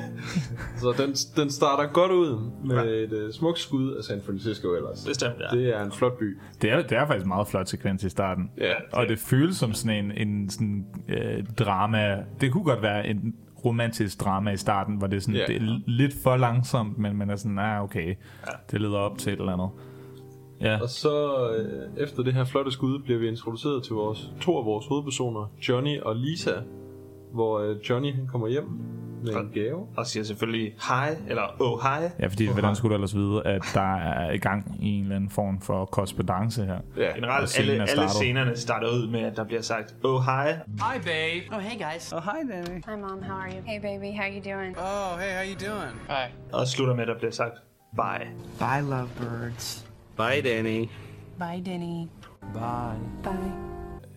så 0.80 0.94
den, 0.98 1.14
den 1.36 1.50
starter 1.50 1.92
godt 1.92 2.12
ud 2.12 2.50
med 2.64 2.94
et 2.94 3.12
uh, 3.26 3.32
smukt 3.32 3.58
skud 3.58 3.92
af 3.94 4.04
San 4.04 4.22
Francisco 4.26 4.74
ellers. 4.74 5.04
Bestemt, 5.06 5.34
ja. 5.52 5.56
Det 5.58 5.76
er 5.76 5.84
en 5.84 5.92
flot 5.92 6.18
by. 6.18 6.38
Det 6.62 6.70
er, 6.70 6.82
det 6.82 6.92
er 6.92 7.06
faktisk 7.06 7.24
en 7.24 7.28
meget 7.28 7.48
flot 7.48 7.68
sekvens 7.68 8.04
i 8.04 8.08
starten. 8.08 8.50
Ja. 8.58 8.72
Og 8.92 9.06
det 9.08 9.18
føles 9.18 9.56
som 9.56 9.72
sådan 9.72 10.04
en, 10.04 10.28
en 10.28 10.50
sådan, 10.50 10.86
øh, 11.08 11.44
drama. 11.58 12.16
Det 12.40 12.52
kunne 12.52 12.64
godt 12.64 12.82
være 12.82 13.06
en 13.06 13.34
romantisk 13.64 14.20
drama 14.20 14.50
i 14.50 14.56
starten, 14.56 14.96
hvor 14.96 15.06
det 15.06 15.16
er, 15.16 15.20
sådan, 15.20 15.34
Ja. 15.34 15.44
det 15.46 15.56
er 15.56 15.78
lidt 15.86 16.14
for 16.22 16.36
langsomt, 16.36 16.98
men 16.98 17.16
man 17.16 17.30
er 17.30 17.36
sådan, 17.36 17.58
ah, 17.58 17.82
okay, 17.82 18.08
ja. 18.46 18.52
det 18.70 18.80
leder 18.80 18.98
op 18.98 19.18
til 19.18 19.32
et 19.32 19.38
eller 19.38 19.52
andet. 19.52 19.68
Ja, 20.60 20.80
Og 20.82 20.88
så 20.88 21.46
øh, 21.56 22.02
efter 22.04 22.22
det 22.22 22.34
her 22.34 22.44
flotte 22.44 22.70
skud 22.70 22.98
bliver 22.98 23.18
vi 23.18 23.28
introduceret 23.28 23.82
til 23.84 23.94
vores 23.94 24.32
to 24.40 24.58
af 24.58 24.64
vores 24.64 24.86
hovedpersoner, 24.86 25.52
Johnny 25.68 26.00
og 26.00 26.16
Lisa, 26.16 26.52
hvor 27.32 27.58
øh, 27.60 27.76
Johnny 27.90 28.14
han 28.14 28.26
kommer 28.26 28.48
hjem 28.48 28.64
med 29.22 29.34
en 29.34 29.50
gave. 29.54 29.86
Og 29.96 30.06
siger 30.06 30.24
selvfølgelig 30.24 30.74
hej, 30.88 31.16
eller 31.28 31.42
oh 31.60 31.80
hej. 31.82 32.10
ja 32.20 32.26
fordi 32.26 32.46
hvordan 32.52 32.76
skulle 32.76 32.90
du 32.90 32.94
ellers 32.94 33.14
vide, 33.16 33.42
at 33.46 33.62
der 33.74 33.96
er 33.96 34.30
i 34.32 34.38
gang 34.38 34.76
i 34.80 34.88
en 34.88 35.02
eller 35.02 35.16
anden 35.16 35.30
form 35.30 35.60
for 35.60 35.84
korrespondence 35.84 36.64
her? 36.64 36.78
Ja, 36.96 37.08
Og 37.08 37.14
Generelt, 37.14 37.48
scenen 37.48 37.70
alle, 37.70 37.90
alle 37.90 38.08
scenerne 38.08 38.56
starter 38.56 38.88
ud 38.88 39.06
med, 39.08 39.20
at 39.20 39.36
der 39.36 39.44
bliver 39.44 39.62
sagt 39.62 39.94
oh 40.04 40.24
hej. 40.24 40.52
Hi, 40.52 40.98
babe. 41.04 41.56
Oh, 41.56 41.60
hey 41.62 41.78
guys. 41.92 42.12
Oh, 42.12 42.22
hi, 42.22 42.52
Danny. 42.52 42.82
Hi, 42.88 42.96
Mom. 43.00 43.22
How 43.22 43.36
are 43.36 43.48
you? 43.50 43.62
Hey, 43.66 43.80
baby. 43.80 44.16
How 44.18 44.26
you 44.34 44.54
doing? 44.54 44.76
Oh, 44.78 45.18
hey, 45.20 45.30
how 45.38 45.44
you 45.52 45.56
doing? 45.68 45.94
Hi. 46.08 46.30
Og 46.52 46.66
slutter 46.66 46.94
med, 46.94 47.02
at 47.02 47.08
der 47.08 47.18
bliver 47.18 47.32
sagt 47.32 47.54
bye. 47.96 48.26
Bye, 48.58 48.90
lovebirds. 48.90 49.86
Bye, 50.16 50.40
Danny. 50.44 50.88
Bye, 51.38 51.62
Denny. 51.66 52.08
Bye. 52.54 53.00
Bye. 53.22 53.52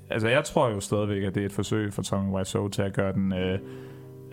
Altså 0.09 0.27
jeg 0.27 0.43
tror 0.43 0.69
jo 0.69 0.79
stadigvæk, 0.79 1.23
at 1.23 1.35
det 1.35 1.41
er 1.41 1.45
et 1.45 1.51
forsøg 1.53 1.93
for 1.93 2.01
Tommy 2.01 2.31
Wiseau 2.35 2.67
til 2.67 2.81
at 2.81 2.93
gøre 2.93 3.13
den 3.13 3.33
øh, 3.33 3.59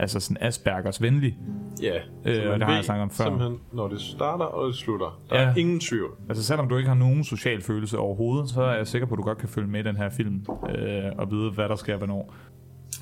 altså 0.00 0.20
sådan 0.20 0.36
Aspergers 0.40 1.02
venlig. 1.02 1.38
ja. 1.82 1.96
Øh, 2.24 2.34
Så 2.44 2.50
og 2.52 2.58
det 2.58 2.66
har 2.66 2.74
jeg 2.74 2.84
snakket 2.84 3.02
om 3.02 3.10
før. 3.10 3.24
Simpelthen, 3.24 3.58
når 3.72 3.88
det 3.88 4.00
starter 4.00 4.44
og 4.44 4.66
det 4.66 4.74
slutter. 4.76 5.20
Der 5.30 5.40
Ja. 5.40 5.46
er 5.48 5.54
ingen 5.56 5.80
tvivl. 5.80 6.10
Altså 6.28 6.44
selvom 6.44 6.68
du 6.68 6.76
ikke 6.76 6.88
har 6.88 6.96
nogen 6.96 7.24
social 7.24 7.62
følelse 7.62 7.98
overhovedet, 7.98 8.50
så 8.50 8.62
er 8.62 8.76
jeg 8.76 8.86
sikker 8.86 9.06
på, 9.06 9.14
at 9.14 9.18
du 9.18 9.22
godt 9.22 9.38
kan 9.38 9.48
følge 9.48 9.68
med 9.68 9.80
i 9.80 9.82
den 9.82 9.96
her 9.96 10.10
film 10.10 10.44
øh, 10.74 11.02
og 11.18 11.30
vide, 11.30 11.50
hvad 11.50 11.68
der 11.68 11.76
sker 11.76 11.96
hvornår. 11.96 12.34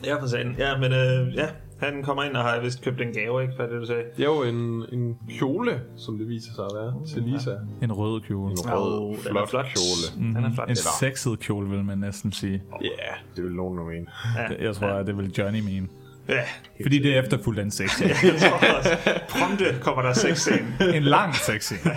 Ja, 0.05 0.23
for 0.23 0.26
sagen. 0.26 0.55
Ja, 0.59 0.78
men 0.78 0.93
øh, 0.93 1.35
ja, 1.37 1.47
han 1.81 2.02
kommer 2.02 2.23
ind 2.25 2.37
og 2.37 2.43
har 2.45 2.61
vist 2.61 2.83
købt 2.85 3.00
en 3.00 3.12
gave, 3.12 3.43
ikke? 3.43 3.55
Hvad 3.57 3.67
er 3.67 3.71
det, 3.71 3.81
du 3.81 3.87
sagde? 3.87 4.02
Det 4.17 4.23
er 4.23 4.28
jo 4.28 4.43
en, 4.43 4.85
en 4.93 5.17
kjole, 5.38 5.81
som 5.97 6.19
det 6.19 6.28
viser 6.28 6.55
sig 6.55 6.64
at 6.64 6.71
være, 6.75 6.95
til 7.07 7.23
Lisa. 7.23 7.50
En 7.83 7.93
rød 7.93 8.21
kjole. 8.21 8.50
En 8.52 8.57
rød, 8.61 9.00
Åh, 9.00 9.17
den 9.17 9.26
er 9.26 9.31
flot, 9.33 9.49
flot. 9.50 9.64
kjole. 9.64 10.35
Den 10.37 10.45
er 10.45 10.55
flot. 10.55 10.69
En 10.69 10.76
sexet 10.76 11.38
kjole, 11.38 11.71
vil 11.71 11.85
man 11.85 11.99
næsten 11.99 12.33
sige. 12.33 12.62
Ja, 12.83 12.88
det 13.37 13.45
vil 13.45 13.52
nogen 13.52 13.76
nu 13.76 13.85
mene. 13.85 14.07
Ja, 14.37 14.64
Jeg 14.67 14.75
tror, 14.75 14.88
at 14.88 15.07
det 15.07 15.17
vil 15.19 15.33
Johnny 15.38 15.61
mene. 15.61 15.88
Ja, 16.28 16.42
Fordi 16.82 16.99
det 17.02 17.16
er 17.16 17.23
efterfuldt 17.23 17.58
af 17.58 17.62
en 17.62 17.70
sexscene. 17.70 18.11
jeg 18.23 18.35
tror 18.40 18.76
også. 18.78 18.97
Prompte 19.28 19.64
kommer 19.80 20.02
der 20.02 20.12
sexscene. 20.12 20.76
en 20.94 21.02
lang 21.02 21.35
sexscene. 21.35 21.92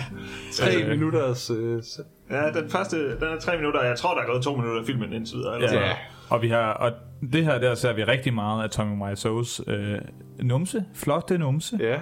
Tre 0.52 0.84
minutters... 0.88 1.50
Øh, 1.50 1.82
Ja, 2.30 2.50
den 2.60 2.70
første, 2.70 2.96
den 3.10 3.22
er 3.22 3.38
tre 3.40 3.56
minutter, 3.56 3.82
jeg 3.84 3.96
tror, 3.98 4.14
der 4.14 4.22
er 4.22 4.26
gået 4.26 4.42
to 4.42 4.56
minutter 4.56 4.80
af 4.80 4.86
filmen 4.86 5.12
indtil 5.12 5.36
videre. 5.36 5.54
Eller 5.56 5.72
Ja. 5.72 5.78
sådan. 5.80 5.94
Og, 6.28 6.42
vi 6.42 6.48
har, 6.48 6.72
og 6.72 6.92
det 7.32 7.44
her, 7.44 7.58
der 7.58 7.74
ser 7.74 7.92
vi 7.92 8.04
rigtig 8.04 8.34
meget 8.34 8.62
af 8.64 8.70
Tommy 8.70 9.02
Wiseau's 9.02 9.70
øh, 9.72 9.98
numse. 10.42 10.84
Flotte 10.94 11.38
numse. 11.38 11.76
ja. 11.80 11.98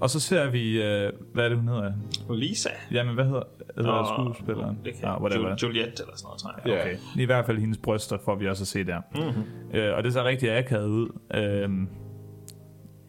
Og 0.00 0.10
så 0.10 0.20
ser 0.20 0.50
vi, 0.50 0.82
øh, 0.82 1.12
hvad 1.34 1.44
er 1.44 1.48
det, 1.48 1.58
hun 1.58 1.68
hedder? 1.68 1.92
Lisa. 2.34 2.68
Jamen, 2.92 3.14
hvad 3.14 3.24
hedder, 3.24 3.42
hedder 3.76 4.18
Nå, 4.18 4.32
skuespilleren? 4.32 4.78
Det 4.84 4.94
kan 4.94 5.02
ja, 5.04 5.20
whatever. 5.20 5.56
Juliette 5.62 6.02
eller 6.02 6.16
sådan 6.16 6.26
noget, 6.26 6.40
tror 6.40 6.70
jeg. 6.72 6.80
Okay. 6.80 6.96
I 7.22 7.24
hvert 7.24 7.46
fald 7.46 7.58
hendes 7.58 7.78
bryster 7.78 8.18
får 8.24 8.34
vi 8.36 8.48
også 8.48 8.62
at 8.62 8.68
se 8.68 8.84
der. 8.84 9.00
Mm-hmm. 9.14 9.78
Øh, 9.78 9.96
og 9.96 10.04
det 10.04 10.12
ser 10.12 10.24
rigtig 10.24 10.56
akavet 10.58 10.88
ud. 10.88 11.08
Øhm, 11.34 11.88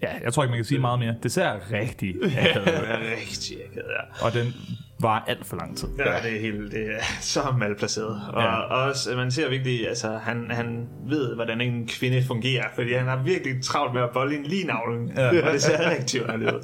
ja, 0.01 0.09
jeg 0.23 0.33
tror 0.33 0.43
ikke, 0.43 0.51
man 0.51 0.57
kan 0.57 0.65
sige 0.65 0.79
meget 0.79 0.99
mere. 0.99 1.15
Det 1.23 1.31
ser 1.31 1.71
rigtig 1.71 2.09
akavet 2.37 2.65
Det 2.65 2.73
ud. 2.73 2.87
er 2.87 2.99
rigtig 2.99 3.57
akavet, 3.71 3.91
ja. 3.91 4.25
Og 4.25 4.33
den 4.33 4.53
var 5.01 5.23
alt 5.27 5.45
for 5.45 5.55
lang 5.57 5.77
tid. 5.77 5.87
Ja, 5.97 6.03
det 6.23 6.35
er, 6.35 6.39
helt, 6.41 6.71
det 6.71 6.81
er 6.95 6.99
så 7.21 7.41
malplaceret. 7.59 8.21
Og, 8.33 8.41
Ja. 8.41 8.55
og 8.59 8.83
også, 8.83 9.15
man 9.15 9.31
ser 9.31 9.49
virkelig, 9.49 9.87
altså 9.89 10.19
han, 10.23 10.47
han 10.51 10.87
ved, 11.07 11.35
hvordan 11.35 11.61
en 11.61 11.87
kvinde 11.87 12.23
fungerer, 12.27 12.65
fordi 12.75 12.93
han 12.93 13.07
har 13.07 13.23
virkelig 13.23 13.63
travlt 13.63 13.93
med 13.93 14.01
at 14.01 14.09
bolle 14.13 14.37
en 14.37 14.43
lige 14.43 14.67
navlen. 14.67 15.11
Ja. 15.17 15.27
Og 15.47 15.53
det 15.53 15.61
ser 15.61 15.89
rigtig 15.89 16.23
underligt 16.23 16.51
ud. 16.51 16.61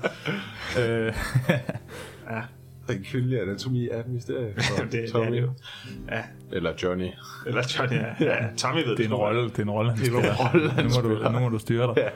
Den 2.87 3.03
kvindelige 3.03 3.41
anatomi 3.41 3.89
er 3.91 3.99
et 3.99 4.07
mysterie 4.07 4.53
for 4.57 4.75
det, 4.83 4.91
det 4.91 5.03
er 5.03 5.11
Tommy. 5.11 5.31
det 5.35 5.41
jo. 5.41 5.51
Ja, 6.11 6.23
Eller 6.51 6.73
Johnny. 6.83 7.07
eller 7.47 7.75
Johnny, 7.79 7.95
ja. 7.97 8.05
ja 8.19 8.47
Tommy 8.57 8.83
ved 8.83 8.95
det 8.95 8.99
er 9.05 9.07
en 9.09 9.13
rolle, 9.13 9.43
det 9.43 9.57
er 9.59 9.63
en 9.63 9.69
rolle, 9.69 9.91
han 9.91 9.99
Det 9.99 10.07
er 10.07 10.15
en 10.15 10.21
spiller. 10.21 10.45
rolle, 10.51 10.69
han 10.71 10.83
nu, 10.85 10.89
må 10.89 11.01
du, 11.01 11.15
spiller. 11.15 11.31
nu 11.31 11.39
må 11.39 11.49
du 11.49 11.59
styre 11.59 11.95
dig. 11.95 12.11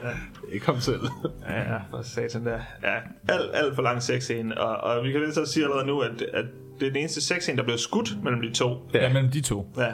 Ikke 0.52 0.66
ham 0.66 0.80
selv. 0.80 1.00
Ja, 1.48 1.72
ja, 1.72 1.78
for 1.90 2.02
satan 2.02 2.46
der. 2.46 2.58
Ja, 2.82 2.94
alt, 3.34 3.50
alt 3.54 3.74
for 3.74 3.82
lang 3.82 4.02
sexscene. 4.02 4.58
Og, 4.60 4.76
og 4.76 5.04
vi 5.04 5.12
kan 5.12 5.20
vel 5.20 5.32
så 5.32 5.46
sige 5.46 5.64
allerede 5.64 5.86
nu, 5.86 6.00
at, 6.00 6.22
at 6.32 6.44
det 6.80 6.86
er 6.86 6.90
den 6.92 7.00
eneste 7.00 7.20
sexscene, 7.20 7.56
der 7.58 7.62
bliver 7.64 7.76
skudt 7.78 8.22
mellem 8.24 8.40
de 8.42 8.52
to. 8.52 8.90
Ja, 8.94 9.12
mellem 9.12 9.30
de 9.30 9.40
to. 9.40 9.66
Ja. 9.76 9.92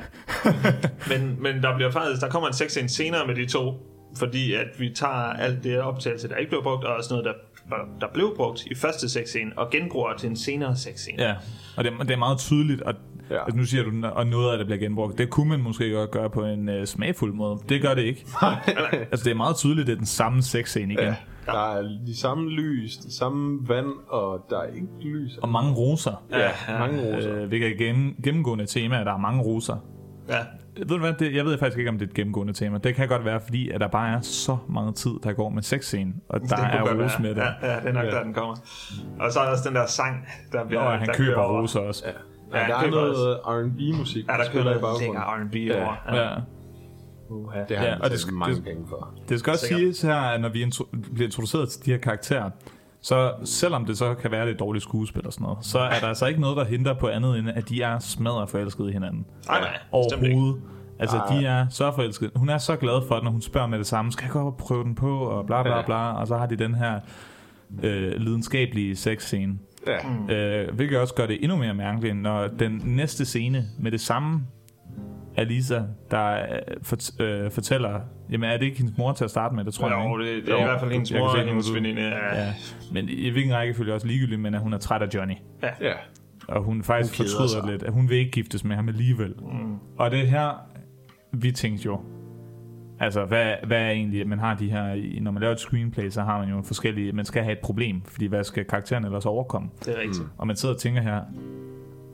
men, 1.10 1.42
men 1.42 1.62
der 1.62 1.76
bliver 1.76 1.90
faktisk, 1.90 2.20
der 2.22 2.28
kommer 2.30 2.48
en 2.48 2.54
sexscene 2.54 2.88
senere 2.88 3.26
med 3.26 3.34
de 3.34 3.46
to, 3.46 3.72
fordi 4.18 4.54
at 4.54 4.66
vi 4.78 4.90
tager 4.94 5.12
alt 5.12 5.64
det 5.64 5.80
optagelse, 5.80 6.28
der 6.28 6.36
ikke 6.36 6.50
blev 6.50 6.62
brugt, 6.62 6.84
og 6.84 6.96
også 6.96 7.10
noget, 7.14 7.24
der, 7.24 7.32
der 8.00 8.06
blev 8.14 8.32
brugt 8.36 8.66
i 8.66 8.74
første 8.74 9.08
sexscene, 9.08 9.50
og 9.56 9.70
genbruger 9.70 10.12
til 10.18 10.28
en 10.28 10.36
senere 10.36 10.76
sexscene. 10.76 11.22
Ja, 11.22 11.34
og 11.76 11.84
det, 11.84 11.92
er- 11.92 12.02
det 12.02 12.10
er 12.10 12.16
meget 12.18 12.38
tydeligt, 12.38 12.82
at 12.86 12.96
Ja. 13.30 13.44
altså 13.44 13.56
nu 13.56 13.64
siger 13.64 13.82
du, 13.82 14.06
og 14.06 14.26
noget 14.26 14.52
af 14.52 14.58
det 14.58 14.66
bliver 14.66 14.78
genbrugt. 14.80 15.18
Det 15.18 15.30
kunne 15.30 15.48
man 15.48 15.60
måske 15.60 15.90
godt 15.92 16.10
gøre 16.10 16.30
på 16.30 16.44
en 16.44 16.68
uh, 16.68 16.84
smagfuld 16.84 17.32
måde. 17.34 17.58
Det 17.68 17.82
gør 17.82 17.94
det 17.94 18.02
ikke. 18.02 18.26
altså 19.12 19.24
det 19.24 19.30
er 19.30 19.34
meget 19.34 19.56
tydeligt, 19.56 19.86
det 19.86 19.92
er 19.92 19.96
den 19.96 20.06
samme 20.06 20.42
sexscene 20.42 20.92
igen. 20.92 21.04
Ja. 21.04 21.08
Ja. 21.46 21.52
Der 21.52 21.72
er 21.76 21.82
de 22.06 22.16
samme 22.18 22.50
lys, 22.50 22.96
det 22.96 23.12
samme 23.12 23.68
vand, 23.68 23.86
og 24.08 24.46
der 24.50 24.58
er 24.60 24.66
ikke 24.74 24.86
lys. 25.00 25.36
Og 25.42 25.48
mange 25.48 25.72
roser. 25.74 26.24
ja, 26.30 26.38
ja, 26.38 26.78
mange 26.78 27.02
roser. 27.16 27.36
Øh, 27.36 27.48
hvilket 27.48 27.70
er 27.88 28.12
gennemgående 28.22 28.66
tema, 28.66 29.00
at 29.00 29.06
der 29.06 29.12
er 29.12 29.18
mange 29.18 29.42
roser. 29.42 29.76
ja. 30.28 30.38
Ved 30.78 30.86
du 30.86 30.98
hvad, 30.98 31.12
det, 31.12 31.34
jeg 31.34 31.44
ved 31.44 31.58
faktisk 31.58 31.78
ikke, 31.78 31.90
om 31.90 31.98
det 31.98 32.06
er 32.06 32.10
et 32.10 32.14
gennemgående 32.14 32.52
tema. 32.52 32.78
Det 32.78 32.94
kan 32.94 33.08
godt 33.08 33.24
være, 33.24 33.40
fordi 33.40 33.70
at 33.70 33.80
der 33.80 33.88
bare 33.88 34.16
er 34.16 34.20
så 34.20 34.56
meget 34.68 34.94
tid, 34.94 35.10
der 35.22 35.32
går 35.32 35.48
med 35.48 35.62
sexscenen, 35.62 36.14
og 36.28 36.40
der 36.40 36.46
Det 36.46 36.52
er 36.64 36.70
kunne 36.70 36.88
godt 36.90 37.04
ros 37.04 37.12
være. 37.12 37.20
med 37.22 37.34
der. 37.34 37.44
Ja, 37.62 37.74
ja, 37.74 37.80
det 37.80 37.88
er 37.88 37.92
nok 37.92 38.04
Ja. 38.04 38.10
der, 38.10 38.22
den 38.22 38.34
kommer. 38.34 38.56
Og 39.20 39.32
så 39.32 39.40
er 39.40 39.44
der 39.44 39.50
også 39.52 39.68
den 39.68 39.76
der 39.76 39.86
sang, 39.86 40.26
der 40.52 40.64
bliver... 40.66 40.80
Og 40.80 40.98
han 40.98 41.06
der 41.08 41.14
køber 41.14 41.42
roser 41.60 41.80
også. 41.80 42.04
Ja, 42.06 42.12
Ja, 42.52 42.58
der 42.58 42.64
han 42.64 42.72
er 42.74 42.80
køber 42.84 42.96
noget 42.96 43.38
R&B-musik, 43.46 44.24
Ja, 44.28 44.32
der 44.32 44.36
kører 44.38 44.46
spiller 44.46 44.76
i 44.76 44.80
baggrunden. 44.80 45.16
R&B 45.22 45.54
over. 45.82 46.16
ja. 46.24 46.34
Uha. 47.30 47.60
Det 47.68 47.76
har 47.76 47.84
Ja, 47.84 47.90
ja, 47.90 47.96
og 47.98 48.02
det 48.04 48.10
det 48.12 48.20
skal- 48.20 48.34
mange 48.34 48.54
det- 48.56 48.64
penge 48.64 48.84
for. 48.88 49.14
Det 49.28 49.38
skal 49.40 49.50
også 49.50 49.66
siges 49.66 50.02
her, 50.02 50.14
at 50.16 50.40
når 50.40 50.48
vi 50.48 50.64
intro- 50.66 50.88
bliver 51.14 51.26
introduceret 51.26 51.68
til 51.68 51.84
de 51.86 51.90
her 51.90 51.98
karakterer, 51.98 52.50
så 53.08 53.32
selvom 53.44 53.84
det 53.84 53.98
så 53.98 54.14
kan 54.14 54.30
være 54.30 54.46
lidt 54.46 54.58
dårligt 54.58 54.82
skuespil 54.82 55.26
og 55.26 55.32
sådan 55.32 55.44
noget, 55.44 55.58
så 55.60 55.78
er 55.78 56.00
der 56.00 56.06
altså 56.06 56.26
ikke 56.26 56.40
noget, 56.40 56.56
der 56.56 56.64
hindrer 56.64 56.94
på 56.94 57.08
andet 57.08 57.38
end, 57.38 57.48
at 57.48 57.68
de 57.68 57.82
er 57.82 57.98
smadret 57.98 58.48
forelskede 58.48 58.88
i 58.88 58.92
hinanden. 58.92 59.26
Nej, 59.46 59.60
nej, 59.60 59.68
ikke. 59.68 59.84
Overhovedet. 59.92 60.62
Altså, 60.98 61.22
de 61.30 61.46
er 61.46 61.66
så 61.70 61.92
forelskede. 61.92 62.30
Hun 62.36 62.48
er 62.48 62.58
så 62.58 62.76
glad 62.76 63.06
for 63.08 63.14
det, 63.14 63.24
når 63.24 63.30
hun 63.30 63.42
spørger 63.42 63.66
med 63.66 63.78
det 63.78 63.86
samme. 63.86 64.12
Skal 64.12 64.24
jeg 64.24 64.32
gå 64.32 64.40
op 64.40 64.46
og 64.46 64.56
prøve 64.56 64.84
den 64.84 64.94
på? 64.94 65.18
Og 65.18 65.46
bla 65.46 65.62
bla 65.62 65.82
bla. 65.82 66.12
Og 66.12 66.26
så 66.26 66.36
har 66.36 66.46
de 66.46 66.56
den 66.56 66.74
her 66.74 67.00
øh, 67.82 68.12
lidenskabelige 68.12 68.96
sexscene. 68.96 69.58
Ja. 70.28 70.34
Øh, 70.34 70.74
hvilket 70.74 70.98
også 70.98 71.14
gør 71.14 71.26
det 71.26 71.38
endnu 71.42 71.56
mere 71.56 71.74
mærkeligt, 71.74 72.16
når 72.16 72.46
den 72.46 72.82
næste 72.84 73.24
scene 73.24 73.64
med 73.78 73.90
det 73.92 74.00
samme 74.00 74.40
er 75.40 75.44
Lisa, 75.44 75.82
der 76.10 76.32
øh, 76.32 76.58
fort, 76.82 77.20
øh, 77.20 77.50
fortæller, 77.50 78.00
jamen 78.30 78.50
er 78.50 78.56
det 78.56 78.64
ikke 78.66 78.78
hendes 78.78 78.98
mor 78.98 79.12
til 79.12 79.24
at 79.24 79.30
starte 79.30 79.54
med, 79.54 79.64
det 79.64 79.74
tror 79.74 79.88
jeg 79.88 80.04
Jo, 80.10 80.18
ikke. 80.18 80.36
det, 80.36 80.46
det 80.46 80.54
er 80.54 80.58
i 80.60 80.62
hvert 80.64 80.80
fald 80.80 80.92
hendes 80.92 81.10
Jeg 81.12 81.18
mor 81.20 81.28
og 81.28 81.44
hendes 81.44 81.74
veninde. 81.74 82.02
Ja. 82.02 82.38
Ja, 82.44 82.54
men 82.92 83.08
i 83.08 83.30
hvilken 83.30 83.54
rækkefølge 83.54 83.94
også 83.94 84.06
ligegyldigt, 84.06 84.40
men 84.40 84.54
at 84.54 84.60
hun 84.60 84.72
er 84.72 84.78
træt 84.78 85.02
af 85.02 85.08
Johnny. 85.14 85.34
ja. 85.62 85.92
Og 86.48 86.62
hun 86.62 86.82
faktisk 86.82 87.18
Hun 87.18 87.26
fortryder 87.26 87.48
sig. 87.48 87.70
lidt, 87.70 87.82
at 87.82 87.92
hun 87.92 88.08
vil 88.08 88.16
ikke 88.18 88.30
giftes 88.30 88.64
med 88.64 88.76
ham 88.76 88.88
alligevel. 88.88 89.34
Mm. 89.38 89.74
Og 89.98 90.10
det 90.10 90.20
er 90.20 90.24
her, 90.26 90.50
vi 91.32 91.52
tænkte 91.52 91.86
jo, 91.86 92.00
altså 93.00 93.24
hvad, 93.24 93.52
hvad 93.66 93.78
er 93.82 93.90
egentlig, 93.90 94.20
at 94.20 94.26
man 94.26 94.38
har 94.38 94.54
de 94.54 94.70
her, 94.70 95.20
når 95.22 95.30
man 95.30 95.40
laver 95.40 95.52
et 95.52 95.60
screenplay, 95.60 96.10
så 96.10 96.22
har 96.22 96.38
man 96.38 96.48
jo 96.48 96.62
forskellige, 96.62 97.12
man 97.12 97.24
skal 97.24 97.42
have 97.42 97.52
et 97.52 97.58
problem, 97.58 98.02
fordi 98.04 98.26
hvad 98.26 98.44
skal 98.44 98.64
karakteren 98.64 99.04
ellers 99.04 99.26
overkomme? 99.26 99.68
Det 99.84 99.94
er 99.96 100.00
rigtigt. 100.00 100.26
Og 100.38 100.46
man 100.46 100.56
sidder 100.56 100.74
og 100.74 100.80
tænker 100.80 101.00
her, 101.02 101.20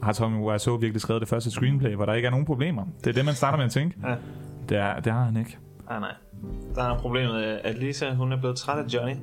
har 0.05 0.13
Tommy 0.13 0.37
Wiseau 0.39 0.77
virkelig 0.77 1.01
skrevet 1.01 1.21
det 1.21 1.29
første 1.29 1.51
screenplay, 1.51 1.95
hvor 1.95 2.07
der 2.07 2.15
ikke 2.15 2.27
er 2.27 2.31
nogen 2.31 2.47
problemer? 2.47 2.85
Det 2.99 3.07
er 3.07 3.13
det, 3.13 3.25
man 3.25 3.35
starter 3.35 3.57
med 3.57 3.65
at 3.65 3.71
tænke. 3.73 3.97
Ja. 4.09 4.15
Det, 4.69 4.77
er, 4.77 5.01
det 5.01 5.13
har 5.13 5.25
han 5.25 5.37
ikke. 5.37 5.59
Nej, 5.89 6.01
nej. 6.01 6.15
Der 6.75 6.83
er 6.85 6.99
problemet, 6.99 7.43
at 7.43 7.79
Lisa, 7.79 8.15
hun 8.15 8.33
er 8.33 8.37
blevet 8.41 8.57
træt 8.57 8.79
af 8.85 8.95
Johnny. 8.95 9.15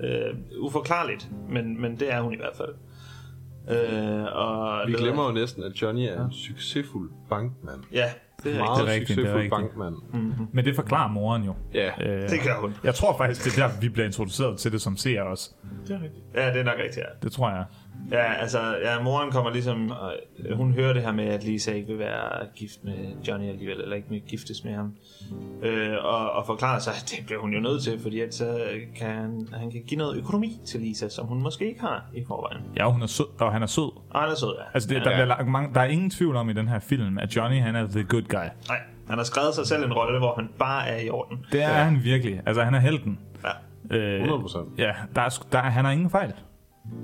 Øh, 0.00 0.34
uforklarligt, 0.60 1.30
men, 1.48 1.80
men 1.80 2.00
det 2.00 2.12
er 2.12 2.20
hun 2.20 2.32
i 2.32 2.36
hvert 2.36 2.56
fald. 2.56 2.74
Øh, 3.70 4.24
og 4.32 4.80
Vi 4.86 4.92
glemmer 4.92 5.26
jo 5.26 5.32
næsten, 5.32 5.62
at 5.64 5.72
Johnny 5.82 6.00
er 6.02 6.24
en 6.24 6.32
succesfuld 6.32 7.10
bankmand. 7.28 7.80
Ja, 7.92 8.04
det 8.44 8.54
er 8.54 8.58
Meget 8.58 8.86
rigtigt. 8.86 8.88
Det 8.88 8.88
er 8.88 8.94
rigtigt, 8.94 9.08
det 9.08 9.26
er 9.26 9.32
succesfuld 9.32 9.62
rigtigt. 9.62 9.78
bankmand. 9.78 10.48
Men 10.52 10.64
det 10.64 10.74
forklarer 10.76 11.08
moren 11.08 11.44
jo. 11.44 11.54
Ja. 11.74 11.90
Øh, 12.00 12.30
Det 12.30 12.40
gør 12.44 12.60
hun. 12.60 12.74
Jeg 12.84 12.94
tror 12.94 13.16
faktisk, 13.16 13.44
det 13.44 13.58
er 13.62 13.68
der, 13.68 13.80
vi 13.80 13.88
bliver 13.88 14.06
introduceret 14.06 14.58
til 14.58 14.72
det 14.72 14.80
som 14.80 14.96
ser 14.96 15.22
også. 15.22 15.50
Det 15.86 15.96
er 15.96 16.02
rigtigt. 16.02 16.24
Ja, 16.34 16.46
det 16.52 16.60
er 16.60 16.64
nok 16.64 16.74
rigtigt, 16.84 16.96
ja. 16.96 17.02
Det 17.22 17.32
tror 17.32 17.50
jeg. 17.50 17.64
Ja, 18.12 18.32
altså, 18.32 18.58
ja, 18.84 19.02
moren 19.02 19.30
kommer 19.30 19.50
ligesom, 19.50 19.90
og 19.90 20.12
hun 20.54 20.72
hører 20.72 20.92
det 20.92 21.02
her 21.02 21.12
med, 21.12 21.24
at 21.24 21.44
Lisa 21.44 21.72
ikke 21.72 21.86
vil 21.88 21.98
være 21.98 22.46
gift 22.56 22.84
med 22.84 22.94
Johnny 23.28 23.48
alligevel, 23.48 23.80
eller 23.80 23.96
ikke 23.96 24.08
vil 24.08 24.22
giftes 24.28 24.64
med 24.64 24.74
ham. 24.74 24.94
Øh, 25.62 26.04
og, 26.04 26.32
og 26.32 26.46
forklarer 26.46 26.78
sig, 26.78 26.92
at 26.92 27.14
det 27.16 27.26
bliver 27.26 27.40
hun 27.40 27.54
jo 27.54 27.60
nødt 27.60 27.82
til, 27.82 28.00
fordi 28.00 28.20
at 28.20 28.34
så 28.34 28.60
kan 28.96 29.06
han, 29.06 29.48
han 29.52 29.70
kan 29.70 29.82
give 29.86 29.98
noget 29.98 30.18
økonomi 30.18 30.60
til 30.66 30.80
Lisa, 30.80 31.08
som 31.08 31.26
hun 31.26 31.42
måske 31.42 31.68
ikke 31.68 31.80
har 31.80 32.04
i 32.14 32.24
forvejen. 32.26 32.62
Ja, 32.76 32.90
hun 32.90 33.02
er 33.02 33.06
sød, 33.06 33.26
og 33.40 33.52
han 33.52 33.62
er 33.62 33.66
sød. 33.66 33.90
Og 34.10 34.20
han 34.20 34.30
er 34.30 34.34
sød, 34.34 34.54
ja. 34.58 34.64
Altså, 34.74 34.88
det, 34.88 35.04
der, 35.04 35.10
bliver 35.10 35.24
lagt 35.24 35.48
mange, 35.48 35.74
der 35.74 35.80
er 35.80 35.84
ingen 35.84 36.10
tvivl 36.10 36.36
om 36.36 36.50
i 36.50 36.52
den 36.52 36.68
her 36.68 36.78
film, 36.78 37.18
at 37.18 37.36
Johnny, 37.36 37.60
han 37.60 37.76
er 37.76 37.86
the 37.86 38.04
good 38.04 38.22
guy. 38.22 38.48
Nej, 38.68 38.80
han 39.08 39.18
har 39.18 39.24
skrevet 39.24 39.54
sig 39.54 39.66
selv 39.66 39.84
en 39.84 39.92
rolle, 39.92 40.18
hvor 40.18 40.34
han 40.34 40.48
bare 40.58 40.88
er 40.88 41.00
i 41.00 41.10
orden. 41.10 41.46
Det 41.52 41.62
er 41.62 41.68
ja. 41.68 41.84
han 41.84 42.00
virkelig. 42.04 42.40
Altså, 42.46 42.62
han 42.62 42.74
er 42.74 42.80
helten. 42.80 43.18
Ja. 43.90 43.96
Øh, 43.96 44.24
100%. 44.24 44.58
Ja, 44.78 44.92
der 45.14 45.22
er, 45.22 45.46
der 45.52 45.58
er, 45.58 45.70
han 45.70 45.84
har 45.84 45.92
ingen 45.92 46.10
fejl. 46.10 46.32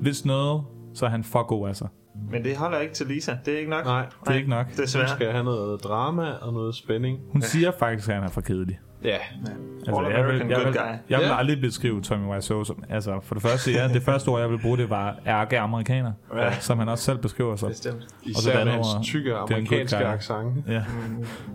Hvis 0.01 0.25
noget, 0.25 0.63
så 0.99 1.07
er 1.07 1.11
han 1.11 1.25
for 1.25 1.43
god, 1.47 1.69
altså. 1.69 1.87
Men 2.31 2.45
det 2.45 2.57
holder 2.57 2.79
ikke 2.79 2.95
til 2.95 3.07
Lisa. 3.07 3.37
Det 3.45 3.55
er 3.55 3.59
ikke 3.59 3.71
nok. 3.71 3.85
Nej. 3.85 4.07
Det 4.25 4.31
er 4.31 4.35
ikke 4.35 4.51
nok. 4.51 4.67
Desværre. 4.77 5.09
skal 5.09 5.33
have 5.33 5.45
noget 5.45 5.85
drama 5.85 6.31
og 6.33 6.53
noget 6.53 6.75
spænding. 6.75 7.19
Hun 7.33 7.43
siger 7.43 7.71
faktisk, 7.79 8.09
at 8.09 8.15
han 8.15 8.25
er 8.25 8.29
for 8.29 8.41
kedelig. 8.41 8.81
Ja. 9.05 9.09
All 9.09 9.19
jeg 9.87 9.95
vil, 9.95 10.15
American 10.15 10.51
jeg 10.51 10.57
good 10.57 10.65
vil, 10.73 10.81
guy. 10.81 10.87
jeg 11.11 11.19
vil 11.19 11.27
Ja. 11.27 11.39
aldrig 11.39 11.61
beskrive 11.61 12.03
Tommy 12.03 12.27
Wiseau 12.35 12.65
som... 12.65 12.83
Altså, 12.89 13.21
for 13.23 13.35
det 13.35 13.43
første, 13.43 13.73
ja, 13.73 13.89
det 13.89 14.03
første 14.03 14.29
ord, 14.29 14.41
jeg 14.41 14.51
vil 14.51 14.59
bruge, 14.63 14.79
det 14.79 14.91
var 14.91 15.19
ærke 15.27 15.59
amerikaner. 15.59 16.13
Ja. 16.37 16.61
Som 16.61 16.79
han 16.79 16.89
også 16.89 17.05
selv 17.05 17.19
beskriver 17.19 17.57
sig. 17.57 17.69
Bestemt. 17.69 17.97
Og 17.97 18.03
så 18.23 18.51
Især 18.51 18.57
det 18.57 18.65
med 18.67 18.73
hans 18.73 19.07
tykke 19.07 19.31
det 19.31 19.37
er 19.37 19.41
amerikanske 19.41 19.97
accent. 19.97 20.65
Ja, 20.69 20.85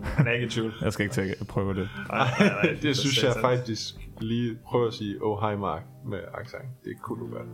Han 0.02 0.26
er 0.26 0.32
ikke 0.32 0.46
i 0.46 0.48
tvivl. 0.50 0.72
jeg 0.82 0.92
skal 0.92 1.02
ikke 1.02 1.14
tage, 1.14 1.34
prøve 1.48 1.74
det. 1.74 1.88
Nej, 2.08 2.28
nej, 2.38 2.48
nej, 2.48 2.76
Det 2.82 2.96
synes 2.96 3.22
er 3.24 3.26
jeg 3.26 3.36
faktisk 3.40 3.94
lige 4.20 4.56
prøver 4.66 4.86
at 4.86 4.94
sige, 4.94 5.16
oh 5.22 5.50
hi 5.50 5.56
Mark, 5.56 5.82
med 6.06 6.18
accent. 6.34 6.64
Det 6.84 6.92
kunne 7.02 7.20
du 7.20 7.30
godt. 7.32 7.48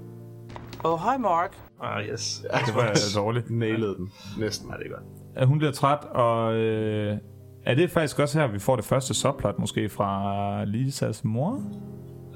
Oh, 0.84 0.98
hi, 0.98 1.18
Mark. 1.20 1.56
Ah, 1.82 2.04
yes. 2.04 2.44
Det 2.66 2.74
var 2.74 2.98
dårligt. 3.22 3.50
Nailede 3.50 3.94
den. 3.96 4.10
Næsten. 4.38 4.70
Ja, 4.70 4.76
det 4.76 4.86
er 4.86 4.90
godt. 4.90 5.02
At 5.36 5.46
hun 5.46 5.58
bliver 5.58 5.72
træt, 5.72 5.98
og 6.10 6.54
øh, 6.54 7.16
er 7.66 7.74
det 7.74 7.90
faktisk 7.90 8.18
også 8.18 8.40
her, 8.40 8.46
vi 8.46 8.58
får 8.58 8.76
det 8.76 8.84
første 8.84 9.14
subplot 9.14 9.58
måske 9.58 9.88
fra 9.88 10.64
Lisas 10.64 11.24
mor? 11.24 11.62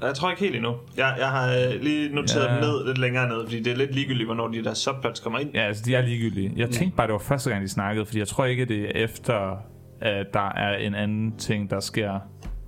Jeg 0.01 0.13
tror 0.15 0.29
ikke 0.29 0.41
helt 0.41 0.55
endnu. 0.55 0.73
Jeg, 0.97 1.15
jeg 1.19 1.27
har 1.27 1.47
øh, 1.53 1.81
lige 1.81 2.15
noteret 2.15 2.43
Ja. 2.45 2.49
ja. 2.53 2.55
dem 2.55 2.63
ned 2.69 2.85
lidt 2.85 2.97
længere 2.97 3.27
ned, 3.29 3.43
fordi 3.45 3.59
det 3.63 3.73
er 3.73 3.77
lidt 3.77 3.95
ligegyldigt, 3.95 4.27
hvornår 4.27 4.47
de 4.47 4.63
der 4.63 4.73
subplots 4.73 5.19
kommer 5.19 5.39
ind. 5.39 5.49
Ja, 5.53 5.61
altså 5.67 5.83
de 5.85 5.95
er 5.95 6.01
ligegyldige. 6.01 6.53
Jeg 6.57 6.69
tænkte 6.69 6.97
bare, 6.97 7.07
det 7.07 7.13
var 7.13 7.19
første 7.19 7.49
gang, 7.49 7.63
de 7.63 7.69
snakkede, 7.69 8.05
fordi 8.05 8.19
jeg 8.19 8.27
tror 8.27 8.45
ikke, 8.45 8.65
det 8.65 8.81
er 8.85 9.03
efter, 9.03 9.57
at 10.01 10.25
der 10.33 10.49
er 10.49 10.77
en 10.77 10.95
anden 10.95 11.37
ting, 11.37 11.69
der 11.69 11.79
sker. 11.79 12.19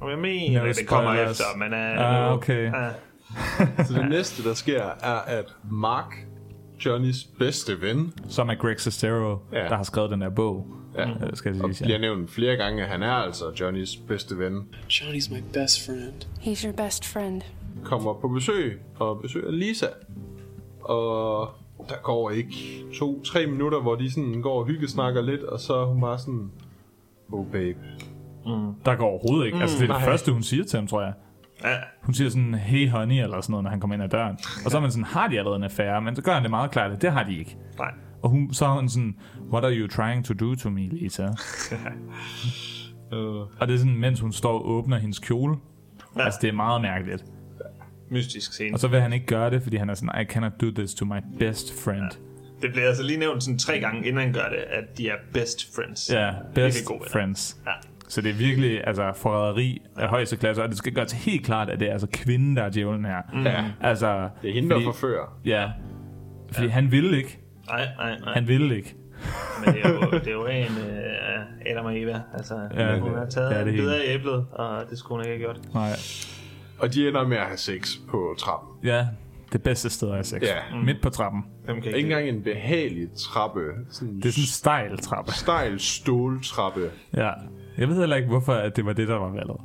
Og 0.01 0.09
jeg 0.11 0.19
mener, 0.19 0.63
det 0.63 0.87
kommer 0.87 1.13
efter, 1.13 1.43
men... 1.57 1.73
Uh, 1.73 1.79
Ah, 1.79 2.33
okay. 2.33 2.73
Ah, 2.73 2.91
Så 3.87 3.93
det 3.93 4.09
næste, 4.09 4.43
der 4.49 4.53
sker, 4.53 4.83
er, 4.83 5.19
at 5.27 5.45
Mark 5.71 6.15
Johnnys 6.85 7.23
bedste 7.39 7.81
ven. 7.81 8.13
Som 8.29 8.49
er 8.49 8.55
Greg 8.55 8.79
Sestero, 8.79 9.37
Ja. 9.53 9.57
der 9.63 9.75
har 9.75 9.83
skrevet 9.83 10.11
den 10.11 10.21
der 10.21 10.29
bog. 10.29 10.67
Ja. 10.95 11.09
øh, 11.09 11.15
skal 11.33 11.53
det 11.53 11.61
Og 11.61 11.67
siges, 11.69 11.81
ja. 11.81 11.85
bliver 11.85 11.99
nævnt 11.99 12.31
flere 12.31 12.55
gange, 12.55 12.83
at 12.83 12.89
han 12.89 13.03
er 13.03 13.11
altså 13.11 13.45
Johnnys 13.59 13.95
bedste 13.95 14.37
ven. 14.39 14.67
Johnny's 14.89 15.33
my 15.33 15.39
best 15.53 15.85
friend. 15.85 16.13
He's 16.41 16.65
your 16.67 16.85
best 16.85 17.05
friend. 17.05 17.41
Kommer 17.83 18.13
på 18.13 18.27
besøg 18.27 18.81
og 18.99 19.21
besøger 19.21 19.51
Lisa. 19.51 19.85
Og 20.81 21.49
der 21.89 21.95
går 22.03 22.29
ikke 22.31 22.83
to-tre 22.95 23.45
minutter, 23.47 23.81
hvor 23.81 23.95
de 23.95 24.11
sådan 24.11 24.41
går 24.41 24.59
og 24.59 24.65
hyggesnakker 24.65 25.21
lidt, 25.21 25.43
og 25.43 25.59
så 25.59 25.73
er 25.73 25.85
hun 25.85 26.01
bare 26.01 26.19
sådan, 26.19 26.51
oh 27.31 27.45
babe. 27.51 27.77
Der 28.85 28.95
går 28.95 29.05
overhovedet 29.09 29.45
ikke. 29.45 29.57
Altså, 29.57 29.77
det 29.77 29.83
er 29.89 29.93
det 29.93 30.01
nej. 30.01 30.09
første, 30.11 30.31
hun 30.31 30.43
siger 30.43 30.63
til 30.63 30.77
ham, 30.77 30.87
tror 30.87 31.01
jeg. 31.01 31.13
Ja, 31.63 31.75
Hun 32.03 32.13
siger 32.13 32.29
sådan, 32.29 32.53
hey 32.53 32.89
honey, 32.89 33.23
eller 33.23 33.41
sådan 33.41 33.51
noget, 33.51 33.63
når 33.63 33.69
han 33.71 33.79
kommer 33.79 33.93
ind 33.93 34.03
ad 34.03 34.09
døren. 34.09 34.37
Og 34.65 34.71
så 34.71 34.77
er 34.77 34.81
man 34.81 34.91
sådan, 34.91 35.03
har 35.03 35.27
de 35.27 35.37
allerede 35.39 35.57
en 35.57 35.63
affære? 35.63 36.01
Men 36.01 36.15
så 36.15 36.21
gør 36.21 36.33
han 36.33 36.41
det 36.43 36.49
meget 36.49 36.71
klart, 36.71 36.91
at 36.91 37.01
det 37.01 37.11
har 37.11 37.23
de 37.23 37.37
ikke. 37.39 37.57
nej. 37.79 37.91
Og 38.23 38.29
hun, 38.29 38.53
så 38.53 38.65
er 38.65 38.69
hun 38.69 38.89
sådan, 38.89 39.15
what 39.51 39.63
are 39.63 39.73
you 39.73 39.87
trying 39.87 40.25
to 40.25 40.33
do 40.33 40.55
to 40.55 40.69
me, 40.69 40.81
Lisa? 40.89 41.27
Uh, 43.11 43.17
Og 43.59 43.67
det 43.67 43.73
er 43.73 43.77
sådan, 43.77 43.97
mens 43.97 44.19
hun 44.19 44.31
står 44.33 44.53
og 44.53 44.69
åbner 44.69 44.97
hendes 44.97 45.19
kjole. 45.19 45.55
Ja. 46.17 46.23
Altså, 46.25 46.39
det 46.41 46.47
er 46.47 46.53
meget 46.53 46.81
mærkeligt. 46.81 47.25
mystisk 48.11 48.53
scene. 48.53 48.73
Og 48.73 48.79
så 48.79 48.87
vil 48.87 49.01
han 49.01 49.13
ikke 49.13 49.25
gøre 49.25 49.49
det, 49.49 49.61
fordi 49.63 49.77
han 49.77 49.89
er 49.89 49.93
sådan, 49.93 50.21
I 50.21 50.25
cannot 50.25 50.51
do 50.61 50.71
this 50.71 50.93
to 50.93 51.05
my 51.05 51.19
best 51.39 51.83
friend. 51.83 52.11
Det 52.61 52.71
bliver 52.71 52.87
altså 52.87 53.03
lige 53.03 53.19
nævnt 53.19 53.43
sådan 53.43 53.59
tre 53.59 53.79
gange, 53.79 54.07
inden 54.07 54.21
han 54.21 54.33
gør 54.33 54.49
det, 54.49 54.57
at 54.57 54.97
de 54.97 55.09
er 55.09 55.15
best 55.33 55.75
friends. 55.75 56.09
Ja, 56.13 56.31
best 56.55 56.85
friends. 57.11 57.57
Ja. 57.65 57.71
Så 58.07 58.21
det 58.21 58.29
er 58.29 58.33
virkelig 58.35 58.87
altså, 58.87 59.11
forræderi 59.15 59.81
af 59.97 60.07
højeste 60.07 60.37
klasse, 60.37 60.63
og 60.63 60.69
det 60.69 60.77
skal 60.77 60.93
gøres 60.93 61.11
helt 61.11 61.45
klart, 61.45 61.69
at 61.69 61.79
det 61.79 61.87
er 61.87 61.91
altså 61.93 62.07
kvinden, 62.13 62.55
der 62.57 62.63
er 62.63 62.69
djævlen 62.69 63.05
her. 63.05 63.21
Ja, 63.45 63.63
Altså, 63.81 64.29
det 64.41 64.49
er 64.49 64.53
hende, 64.53 64.69
der 64.69 64.75
fordi, 64.75 64.85
forfører. 64.85 65.37
Ja, 65.45 65.71
fordi 66.51 66.65
ja. 66.67 66.71
han 66.73 66.91
ville 66.91 67.17
ikke. 67.17 67.39
Nej, 67.67 67.87
nej, 67.97 68.19
nej. 68.19 68.33
Han 68.33 68.47
ville 68.47 68.75
ikke. 68.75 68.95
Men 69.65 69.73
det 69.73 69.85
er 69.85 69.89
jo, 69.89 69.99
det 70.11 70.27
er 70.27 70.31
jo 70.31 70.47
ren 70.47 70.71
uh, 70.71 71.71
Adam 71.71 71.85
og 71.85 71.99
Eva. 72.01 72.21
Altså, 72.33 72.55
Ja, 72.77 72.99
hun 72.99 73.13
har 73.17 73.25
taget 73.25 73.51
ja, 73.51 73.65
det 73.65 73.79
er 73.79 73.83
en 73.83 73.89
af 73.89 74.01
æblet, 74.05 74.45
og 74.51 74.83
det 74.89 74.97
skulle 74.97 75.17
hun 75.23 75.31
ikke 75.31 75.45
have 75.45 75.53
gjort. 75.53 75.73
Nej. 75.73 75.89
Og 76.79 76.93
de 76.93 77.07
ender 77.07 77.27
med 77.27 77.37
at 77.37 77.45
have 77.45 77.57
sex 77.57 77.97
på 78.09 78.35
trappen. 78.39 78.69
Ja, 78.89 79.07
det 79.53 79.63
bedste 79.63 79.89
sted 79.89 80.07
er 80.07 80.21
sex. 80.21 80.41
Ja. 80.41 80.77
Midt 80.83 81.01
på 81.01 81.09
trappen. 81.09 81.45
Kan 81.65 81.75
Ikke 81.77 81.99
engang 81.99 82.29
en 82.29 82.43
behagelig 82.43 83.07
trappe. 83.17 83.59
Sådan 83.91 84.15
Det 84.15 84.25
er 84.25 84.31
sådan 84.31 84.41
en 84.43 84.47
stejl 84.47 84.97
trappe. 84.97 85.31
stejl 85.31 85.79
ståltrappe. 85.79 86.89
Ja. 87.17 87.31
Jeg 87.77 87.87
ved 87.89 87.99
heller 87.99 88.15
ikke, 88.15 88.27
hvorfor 88.27 88.53
at 88.53 88.75
det 88.75 88.85
var 88.85 88.93
det, 88.93 89.07
der 89.07 89.15
var 89.15 89.29
valget. 89.29 89.57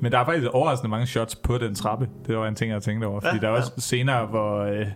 Men 0.00 0.12
der 0.12 0.18
er 0.18 0.24
faktisk 0.24 0.48
overraskende 0.52 0.90
mange 0.90 1.06
shots 1.06 1.36
på 1.36 1.58
den 1.58 1.74
trappe. 1.74 2.08
Det 2.26 2.36
var 2.36 2.48
en 2.48 2.54
ting, 2.54 2.72
jeg 2.72 2.82
tænkte 2.82 3.06
over. 3.06 3.20
Fordi 3.20 3.34
Ja, 3.36 3.40
der 3.40 3.48
er 3.48 3.52
ja. 3.52 3.58
også 3.58 3.72
scener, 3.78 4.26
hvor, 4.26 4.58
øh, 4.58 4.86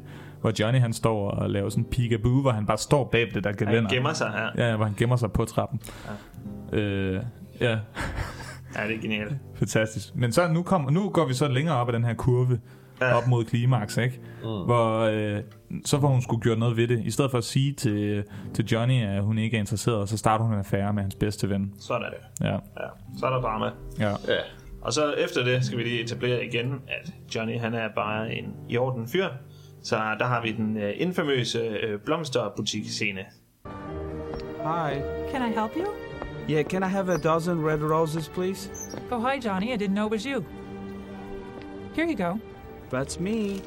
hvor 0.41 0.53
Johnny 0.61 0.81
han 0.81 0.93
står 0.93 1.31
og 1.31 1.51
laver 1.51 1.69
sådan 1.69 1.85
en 1.85 1.91
peekaboo, 1.91 2.41
hvor 2.41 2.51
han 2.51 2.67
bare 2.67 2.79
står 2.79 3.05
bag 3.13 3.31
det 3.35 3.45
der 3.45 3.53
gelænder. 3.53 3.81
Han 3.81 3.91
gemmer 3.91 4.13
sig 4.13 4.31
her. 4.31 4.67
Ja, 4.67 4.77
hvor 4.77 4.85
han 4.85 4.95
gemmer 4.99 5.17
sig 5.17 5.33
på 5.33 5.45
trappen. 5.45 5.81
Ja. 6.73 6.79
Øh, 6.79 7.23
ja, 7.61 7.79
Ja, 8.77 8.89
det 8.89 8.97
er 8.97 9.01
genialt. 9.03 9.35
fantastisk. 9.59 10.17
Men 10.17 10.33
så 10.33 10.49
nu, 10.49 10.63
kom, 10.63 10.93
nu 10.93 11.09
går 11.11 11.27
vi 11.27 11.35
så 11.35 11.49
længere 11.49 11.77
op 11.77 11.89
ad 11.89 11.93
den 11.93 12.05
her 12.05 12.15
kurve, 12.15 12.61
ja. 13.01 13.17
op 13.17 13.27
mod 13.27 13.45
klimaks, 13.45 13.97
ikke? 13.97 14.21
Mm. 14.43 14.49
Hvor 14.49 14.99
øh, 15.01 15.41
så 15.85 16.01
får 16.01 16.09
hun 16.09 16.23
skulle 16.23 16.43
gjort 16.43 16.59
noget 16.59 16.77
ved 16.77 16.89
det. 16.89 17.03
I 17.05 17.11
stedet 17.11 17.31
for 17.31 17.39
at 17.39 17.45
sige 17.45 17.73
til, 17.73 18.25
til 18.55 18.65
Johnny, 18.65 19.03
at 19.03 19.23
hun 19.23 19.39
ikke 19.39 19.57
er 19.57 19.61
interesseret, 19.61 20.09
så 20.09 20.17
starter 20.17 20.45
hun 20.45 20.53
en 20.53 20.59
affære 20.59 20.93
med 20.93 21.03
hans 21.03 21.15
bedste 21.15 21.51
ven. 21.51 21.75
Sådan 21.81 22.03
er 22.07 22.11
det. 22.11 22.47
Ja, 22.47 22.53
Ja. 22.53 22.59
Så 23.19 23.27
er 23.27 23.31
der 23.31 23.41
drama. 23.41 23.71
ja. 23.99 24.09
Ja. 24.11 24.41
Og 24.83 24.93
så 24.93 25.13
efter 25.13 25.45
det 25.45 25.65
skal 25.65 25.79
vi 25.79 25.83
lige 25.83 26.01
etablere 26.03 26.45
igen, 26.45 26.73
at 26.89 27.13
Johnny 27.35 27.59
han 27.59 27.75
er 27.75 27.89
bare 27.97 28.35
en 28.35 28.55
i 28.69 28.77
orden 28.77 29.09
fyr. 29.09 29.27
Så 29.83 29.97
der 30.19 30.25
har 30.25 30.43
vi 30.43 30.53
den 30.53 30.77
uh, 30.77 30.83
infamøse 30.97 31.61
uh, 31.95 32.01
blomsterbutik-scene. 32.01 33.21
Hi. 34.63 35.01
Can 35.33 35.51
I 35.51 35.55
help 35.55 35.71
you? 35.77 35.87
Yeah, 36.51 36.65
can 36.65 36.83
I 36.83 36.87
have 36.87 37.09
a 37.13 37.17
dozen 37.17 37.67
red 37.67 37.81
roses, 37.83 38.29
please? 38.29 38.71
Oh, 39.11 39.21
hi, 39.21 39.41
Johnny. 39.49 39.73
I 39.75 39.77
didn't 39.77 39.95
know 39.95 40.07
it 40.07 40.13
was 40.13 40.25
you. 40.25 40.45
Here 41.95 42.07
you 42.07 42.17
go. 42.17 42.39
That's 42.93 43.21
me. 43.21 43.61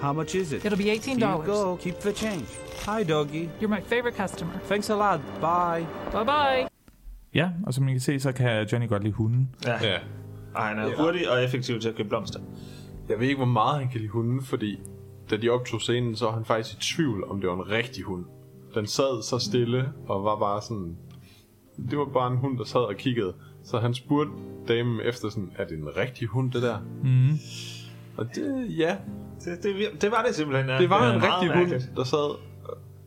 How 0.00 0.12
much 0.12 0.34
is 0.34 0.52
it? 0.52 0.64
It'll 0.64 0.76
be 0.76 0.84
Here 0.84 0.94
you 0.94 1.16
$18. 1.16 1.46
go. 1.46 1.76
Keep 1.76 1.94
the 2.00 2.12
change. 2.12 2.48
Hi, 2.86 3.02
doggy. 3.04 3.50
You're 3.60 3.68
my 3.68 3.80
favorite 3.80 4.16
customer. 4.16 4.52
Thanks 4.68 4.90
a 4.90 4.94
lot. 4.94 5.20
Bye. 5.40 5.86
Bye 6.12 6.24
bye. 6.24 6.68
Ja, 7.34 7.50
og 7.66 7.74
som 7.74 7.88
I 7.88 7.92
kan 7.92 8.00
se, 8.00 8.20
så 8.20 8.32
kan 8.32 8.66
Johnny 8.72 8.88
godt 8.88 9.02
lide 9.02 9.14
hunden. 9.14 9.48
Ja. 9.64 9.86
ja. 9.86 9.98
Og 10.54 10.62
han 10.62 10.78
er 10.78 10.96
hurtig 10.96 11.30
og 11.30 11.44
effektiv 11.44 11.80
til 11.80 11.88
at 11.88 11.94
købe 11.96 12.08
blomster. 12.08 12.40
Jeg 13.08 13.20
ved 13.20 13.26
ikke, 13.26 13.36
hvor 13.36 13.46
meget 13.46 13.78
han 13.80 13.88
kan 13.88 14.00
lide 14.00 14.10
hunden, 14.10 14.42
fordi 14.42 14.78
da 15.30 15.36
de 15.36 15.48
optog 15.48 15.80
scenen, 15.80 16.16
så 16.16 16.24
var 16.24 16.32
han 16.32 16.44
faktisk 16.44 16.76
i 16.76 16.80
tvivl, 16.94 17.24
om 17.30 17.40
det 17.40 17.50
var 17.50 17.54
en 17.56 17.70
rigtig 17.70 18.04
hund. 18.04 18.24
Den 18.74 18.86
sad 18.86 19.22
så 19.22 19.38
stille 19.38 19.92
og 20.08 20.24
var 20.24 20.38
bare 20.38 20.62
sådan... 20.62 20.96
Det 21.90 21.98
var 21.98 22.04
bare 22.04 22.32
en 22.32 22.38
hund, 22.38 22.58
der 22.58 22.64
sad 22.64 22.80
og 22.80 22.96
kiggede. 22.96 23.34
Så 23.64 23.78
han 23.78 23.94
spurgte 23.94 24.32
damen 24.68 25.00
efter 25.00 25.28
sådan, 25.28 25.52
er 25.56 25.64
det 25.64 25.78
en 25.78 25.96
rigtig 25.96 26.28
hund, 26.28 26.52
det 26.52 26.62
der? 26.62 26.78
Mm. 27.02 27.38
Og 28.18 28.26
det, 28.34 28.66
ja, 28.78 28.96
Det, 29.44 29.62
det, 29.62 30.02
det 30.02 30.10
var 30.10 30.22
det 30.26 30.34
simpelthen. 30.34 30.68
Ja. 30.70 30.78
det 30.78 30.90
var 30.90 31.02
er 31.02 31.14
en 31.14 31.22
rigtig 31.22 31.48
hund, 31.54 31.68
mærkeligt. 31.70 31.90
der 31.96 32.04
sad... 32.04 32.36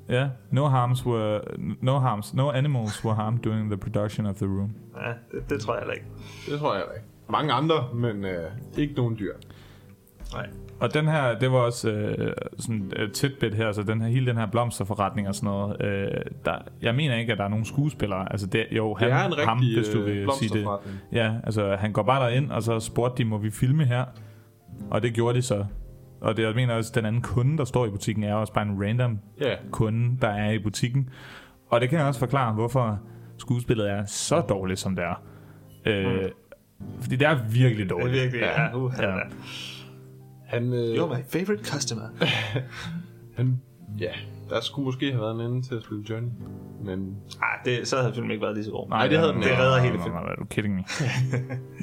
Ja, 0.10 0.30
no 0.52 0.66
harms 0.68 1.06
were, 1.06 1.42
no 1.82 2.00
harms, 2.00 2.34
no 2.34 2.52
animals 2.52 3.06
were 3.06 3.16
harmed 3.16 3.40
during 3.40 3.70
the 3.72 3.78
production 3.78 4.26
of 4.26 4.36
the 4.36 4.46
room. 4.46 4.72
Ja, 5.06 5.12
det, 5.38 5.50
det 5.50 5.62
tror 5.62 5.74
jeg 5.74 5.80
heller 5.82 5.94
ikke. 5.94 6.06
Det 6.50 6.60
tror 6.60 6.74
jeg 6.74 6.80
heller 6.82 6.94
ikke. 6.96 7.08
Mange 7.30 7.54
andre, 7.54 7.76
men 7.94 8.26
øh, 8.26 8.52
ikke 8.78 8.94
nogen 8.94 9.16
dyr. 9.20 9.34
Nej. 10.34 10.48
Og 10.80 10.94
den 10.94 11.08
her, 11.08 11.40
det 11.40 11.52
var 11.52 11.58
også 11.58 11.90
øh, 11.92 12.34
sådan 12.60 12.92
et 12.96 13.14
tidbit 13.14 13.54
her, 13.54 13.72
så 13.72 13.84
den 13.84 14.02
her, 14.02 14.08
hele 14.08 14.26
den 14.26 14.38
her 14.38 14.46
blomsterforretning 14.46 15.28
og 15.28 15.36
sådan 15.36 15.48
noget, 15.48 15.82
øh, 15.82 16.08
der, 16.46 16.56
jeg 16.82 16.96
mener 16.96 17.16
ikke, 17.16 17.32
at 17.32 17.38
der 17.38 17.44
er 17.44 17.48
nogen 17.50 17.66
skuespillere. 17.66 18.32
Altså 18.32 18.48
det, 18.48 18.66
jo, 18.72 18.94
han, 18.96 19.08
Det 19.08 19.16
er 19.16 19.26
en 19.26 19.32
rigtig 19.32 19.46
ham, 19.48 19.58
hvis 19.58 19.90
du 19.90 20.00
øh, 20.00 20.06
vil 20.06 20.14
sige 20.14 20.50
det. 20.50 20.52
blomsterforretning. 20.54 20.98
Ja, 21.12 21.34
altså 21.44 21.76
han 21.76 21.92
går 21.94 22.04
bare 22.04 22.24
derind, 22.24 22.52
og 22.52 22.64
så 22.64 22.80
spurgte 22.80 23.24
de, 23.24 23.30
må 23.30 23.38
vi 23.38 23.52
filme 23.52 23.86
her? 23.86 24.06
Og 24.90 25.02
det 25.02 25.14
gjorde 25.14 25.38
de 25.38 25.42
så. 25.42 25.66
Og 26.22 26.38
det, 26.38 26.44
jeg 26.44 26.56
mener 26.56 26.74
også, 26.76 26.92
den 26.96 27.06
anden 27.06 27.22
kunde, 27.22 27.58
der 27.58 27.66
står 27.66 27.86
i 27.86 27.90
butikken, 27.90 28.24
er 28.24 28.34
også 28.34 28.54
bare 28.54 28.66
en 28.66 28.84
random 28.84 29.20
Ja, 29.42 29.56
kunde, 29.72 30.18
der 30.22 30.28
er 30.28 30.52
i 30.52 30.60
butikken. 30.60 31.10
Og 31.70 31.82
det 31.82 31.90
kan 31.90 32.00
jeg 32.00 32.08
også 32.08 32.20
forklare, 32.20 32.54
hvorfor 32.54 33.00
skuespillet 33.38 33.90
er 33.90 34.06
så 34.06 34.42
dårligt, 34.42 34.80
som 34.80 34.96
det 34.96 35.04
er. 35.06 35.24
Øh, 35.86 36.30
Fordi 37.02 37.16
det 37.16 37.28
er 37.28 37.38
virkelig 37.52 37.86
Det 37.90 37.92
er 37.96 37.98
dårligt. 38.00 38.22
virkelig, 38.22 38.42
ja. 38.42 38.62
ja. 38.62 38.76
Uh, 38.78 38.94
Ja. 39.00 39.10
ja. 39.16 39.20
han... 40.46 40.74
Øh, 40.74 40.96
You're 40.96 41.18
my 41.18 41.24
favorite 41.30 41.64
customer. 41.66 42.04
han 43.38 43.62
ja, 44.00 44.12
der 44.52 44.62
skulle 44.62 44.86
måske 44.86 45.12
have 45.12 45.22
været 45.22 45.36
en 45.36 45.42
ende 45.42 45.68
til 45.68 45.76
at 45.76 45.84
spille 45.84 46.04
Johnny. 46.10 46.30
Men 46.86 47.16
Ah, 47.42 47.66
det, 47.66 47.88
så 47.88 47.98
havde 47.98 48.14
filmen 48.14 48.32
ikke 48.32 48.42
været 48.44 48.56
lige 48.56 48.66
så 48.66 48.72
god. 48.72 48.90
Nej, 48.90 49.08
det 49.08 49.18
havde 49.18 49.32
den 49.34 49.42
Det 49.42 49.50
ikke. 49.50 49.62
redder 49.62 49.80
hele 49.80 49.96
nej, 49.96 50.04
filmen. 50.04 50.22
nej, 50.22 50.24
nej, 50.24 50.32
Er 50.32 50.36
du 50.36 50.46
kidding 50.46 50.76
me? 50.76 50.84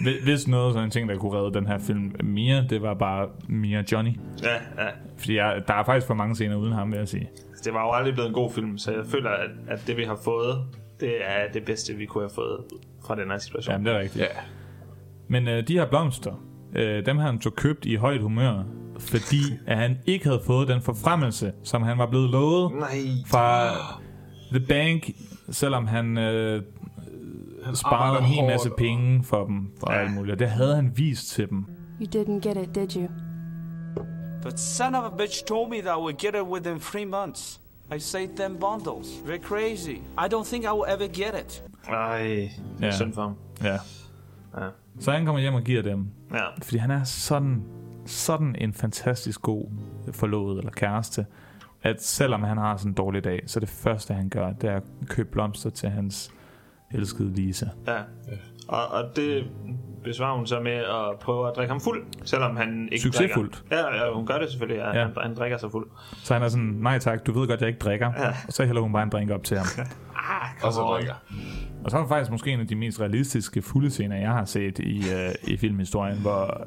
Hvis- 0.24 0.48
noget 0.48 0.72
sådan 0.74 0.85
en 0.85 0.90
ting, 0.90 1.09
der 1.09 1.16
kunne 1.16 1.33
redde 1.38 1.54
den 1.59 1.66
her 1.66 1.78
film 1.78 2.12
mere, 2.24 2.66
det 2.70 2.83
var 2.83 2.94
bare 2.94 3.28
Mia 3.48 3.83
Johnny. 3.92 4.11
Ja, 4.42 4.83
ja. 4.85 4.88
Fordi 5.18 5.37
jeg, 5.37 5.62
der 5.68 5.74
er 5.74 5.85
faktisk 5.85 6.07
for 6.07 6.14
mange 6.14 6.35
scener 6.35 6.57
uden 6.57 6.72
ham, 6.72 6.90
vil 6.92 6.98
jeg 6.98 7.09
sige. 7.09 7.31
Det 7.64 7.74
var 7.74 7.83
jo 7.83 7.90
aldrig 7.92 8.14
blevet 8.14 8.28
en 8.28 8.35
god 8.35 8.50
film, 8.52 8.78
så 8.78 8.92
jeg 8.92 9.07
føler, 9.07 9.31
at, 9.31 9.50
at 9.68 9.83
det 9.87 9.96
vi 9.96 10.04
har 10.04 10.18
fået, 10.24 10.59
det 11.00 11.12
er 11.24 11.52
det 11.52 11.64
bedste, 11.64 11.94
vi 11.94 12.07
kunne 12.07 12.22
have 12.24 12.31
fået 12.35 12.59
fra 13.07 13.16
den 13.16 13.31
her 13.31 13.38
situation. 13.38 13.72
Jamen, 13.72 13.87
det 13.87 13.94
er 13.94 13.98
rigtigt. 13.98 14.22
ja, 14.24 14.40
Men 15.28 15.48
øh, 15.48 15.68
de 15.68 15.72
her 15.78 15.87
blomster, 15.87 16.33
øh, 16.76 17.07
dem 17.07 17.18
har 17.18 17.26
han 17.31 17.40
så 17.40 17.50
købt 17.50 17.87
i 17.87 17.94
højt 17.94 18.20
humør, 18.20 18.62
fordi 18.98 19.40
at 19.66 19.76
han 19.76 19.98
ikke 20.06 20.24
havde 20.26 20.40
fået 20.46 20.68
den 20.68 20.82
forfremmelse, 20.82 21.52
som 21.64 21.82
han 21.82 21.98
var 21.98 22.06
blevet 22.06 22.30
lovet 22.30 22.72
Nej. 22.72 22.98
fra 23.26 23.68
The 24.52 24.61
Bank, 24.68 25.11
selvom 25.50 25.87
han 25.87 26.18
øh, 26.18 26.62
sparede 27.74 27.96
arbejder 27.96 28.18
en 28.18 28.24
hel 28.24 28.44
masse 28.46 28.70
penge 28.78 29.24
for 29.24 29.44
dem, 29.46 29.72
og 29.82 29.96
alt 29.96 30.12
muligt. 30.14 30.32
Og 30.32 30.38
det 30.38 30.48
havde 30.50 30.74
han 30.74 30.92
vist 30.96 31.28
til 31.30 31.48
dem. 31.50 31.66
You 32.00 32.06
didn't 32.22 32.48
get 32.48 32.56
it, 32.56 32.74
did 32.74 32.96
you? 32.96 33.08
The 34.42 34.56
son 34.58 34.94
of 34.94 35.04
a 35.12 35.16
bitch 35.16 35.44
told 35.46 35.70
me 35.70 35.76
that 35.80 35.94
I 35.96 36.00
would 36.00 36.14
get 36.18 36.34
it 36.34 36.42
within 36.42 36.80
three 36.80 37.04
months. 37.04 37.61
I 37.96 37.98
saved 37.98 38.37
them 38.37 38.56
bundles. 38.61 39.06
They're 39.26 39.42
crazy. 39.48 39.96
I 40.18 40.28
don't 40.32 40.44
think 40.46 40.64
I 40.64 40.68
will 40.72 40.84
ever 40.88 41.06
get 41.06 41.34
it. 41.44 41.62
Ej, 41.88 42.50
Ja. 42.80 42.87
ja. 42.87 42.90
synd 42.96 43.12
for 43.14 43.22
ham. 43.22 43.34
Ja. 43.62 43.72
Ja. 44.62 44.68
Så 45.00 45.12
han 45.12 45.24
kommer 45.24 45.40
hjem 45.40 45.54
og 45.54 45.62
giver 45.62 45.82
dem 45.82 46.06
Ja. 46.32 46.44
Fordi 46.62 46.76
han 46.76 46.90
er 46.90 47.04
sådan, 47.04 47.62
sådan 48.09 48.57
en 48.59 48.73
fantastisk 48.73 49.42
god 49.42 49.64
forlovet 50.12 50.59
eller 50.59 50.71
kæreste, 50.73 51.27
at 51.83 52.03
selvom 52.03 52.42
han 52.42 52.59
har 52.59 52.77
sådan 52.77 52.90
en 52.90 52.94
dårlig 52.94 53.25
dag, 53.25 53.42
så 53.47 53.61
det 53.61 53.68
første 53.68 54.14
han 54.14 54.29
gør, 54.29 54.53
det 54.53 54.71
er 54.71 54.77
at 54.77 54.83
købe 55.09 55.29
blomster 55.31 55.71
til 55.71 55.88
hans 55.88 56.33
elskede 56.94 57.35
Lisa. 57.35 57.66
ja. 57.87 57.99
Og, 58.68 58.87
og 58.88 59.16
det 59.16 59.44
besvarer 60.05 60.37
hun 60.37 60.47
så 60.47 60.61
med 60.61 60.73
at 60.73 61.18
prøve 61.21 61.49
at 61.49 61.57
drikke 61.57 61.71
ham 61.73 61.81
fuld, 61.81 62.07
selvom 62.25 62.57
han 62.57 62.88
ikke 62.92 63.03
Succesfuldt. 63.03 63.62
drikker. 63.71 63.88
Ja, 63.88 64.05
ja, 64.05 64.14
hun 64.14 64.27
gør 64.27 64.38
det 64.38 64.51
selvfølgelig. 64.51 64.81
Ja. 64.81 64.99
Ja. 64.99 65.03
Han, 65.05 65.12
han 65.23 65.35
drikker 65.35 65.59
sig 65.59 65.71
fuld. 65.71 65.87
Så 66.25 66.35
han 66.35 66.42
er 66.42 66.49
sådan, 66.49 66.66
nej 66.66 66.99
tak, 66.99 67.27
du 67.27 67.33
ved 67.40 67.49
godt, 67.49 67.61
jeg 67.61 67.68
ikke 67.68 67.79
drikker. 67.79 68.12
Ja. 68.18 68.29
Og 68.29 68.53
så 68.53 68.64
hælder 68.66 68.83
hun 68.83 68.92
bare 68.92 69.03
en 69.03 69.09
drink 69.11 69.31
op 69.31 69.44
til 69.44 69.57
ham. 69.59 69.66
og 70.64 70.73
så 70.73 70.81
drikker. 70.81 71.14
Og 71.85 71.90
så 71.90 71.97
er 71.97 72.01
det 72.01 72.09
faktisk 72.09 72.31
måske 72.31 72.51
en 72.51 72.61
af 72.61 72.66
de 72.66 72.77
mest 72.77 73.01
realistiske 73.01 73.62
fulde 73.62 73.90
scener, 73.90 74.16
jeg 74.16 74.31
har 74.31 74.44
set 74.44 74.79
i, 74.79 74.99
øh, 74.99 75.31
i 75.55 75.57
filmhistorien, 75.57 76.18
hvor 76.21 76.66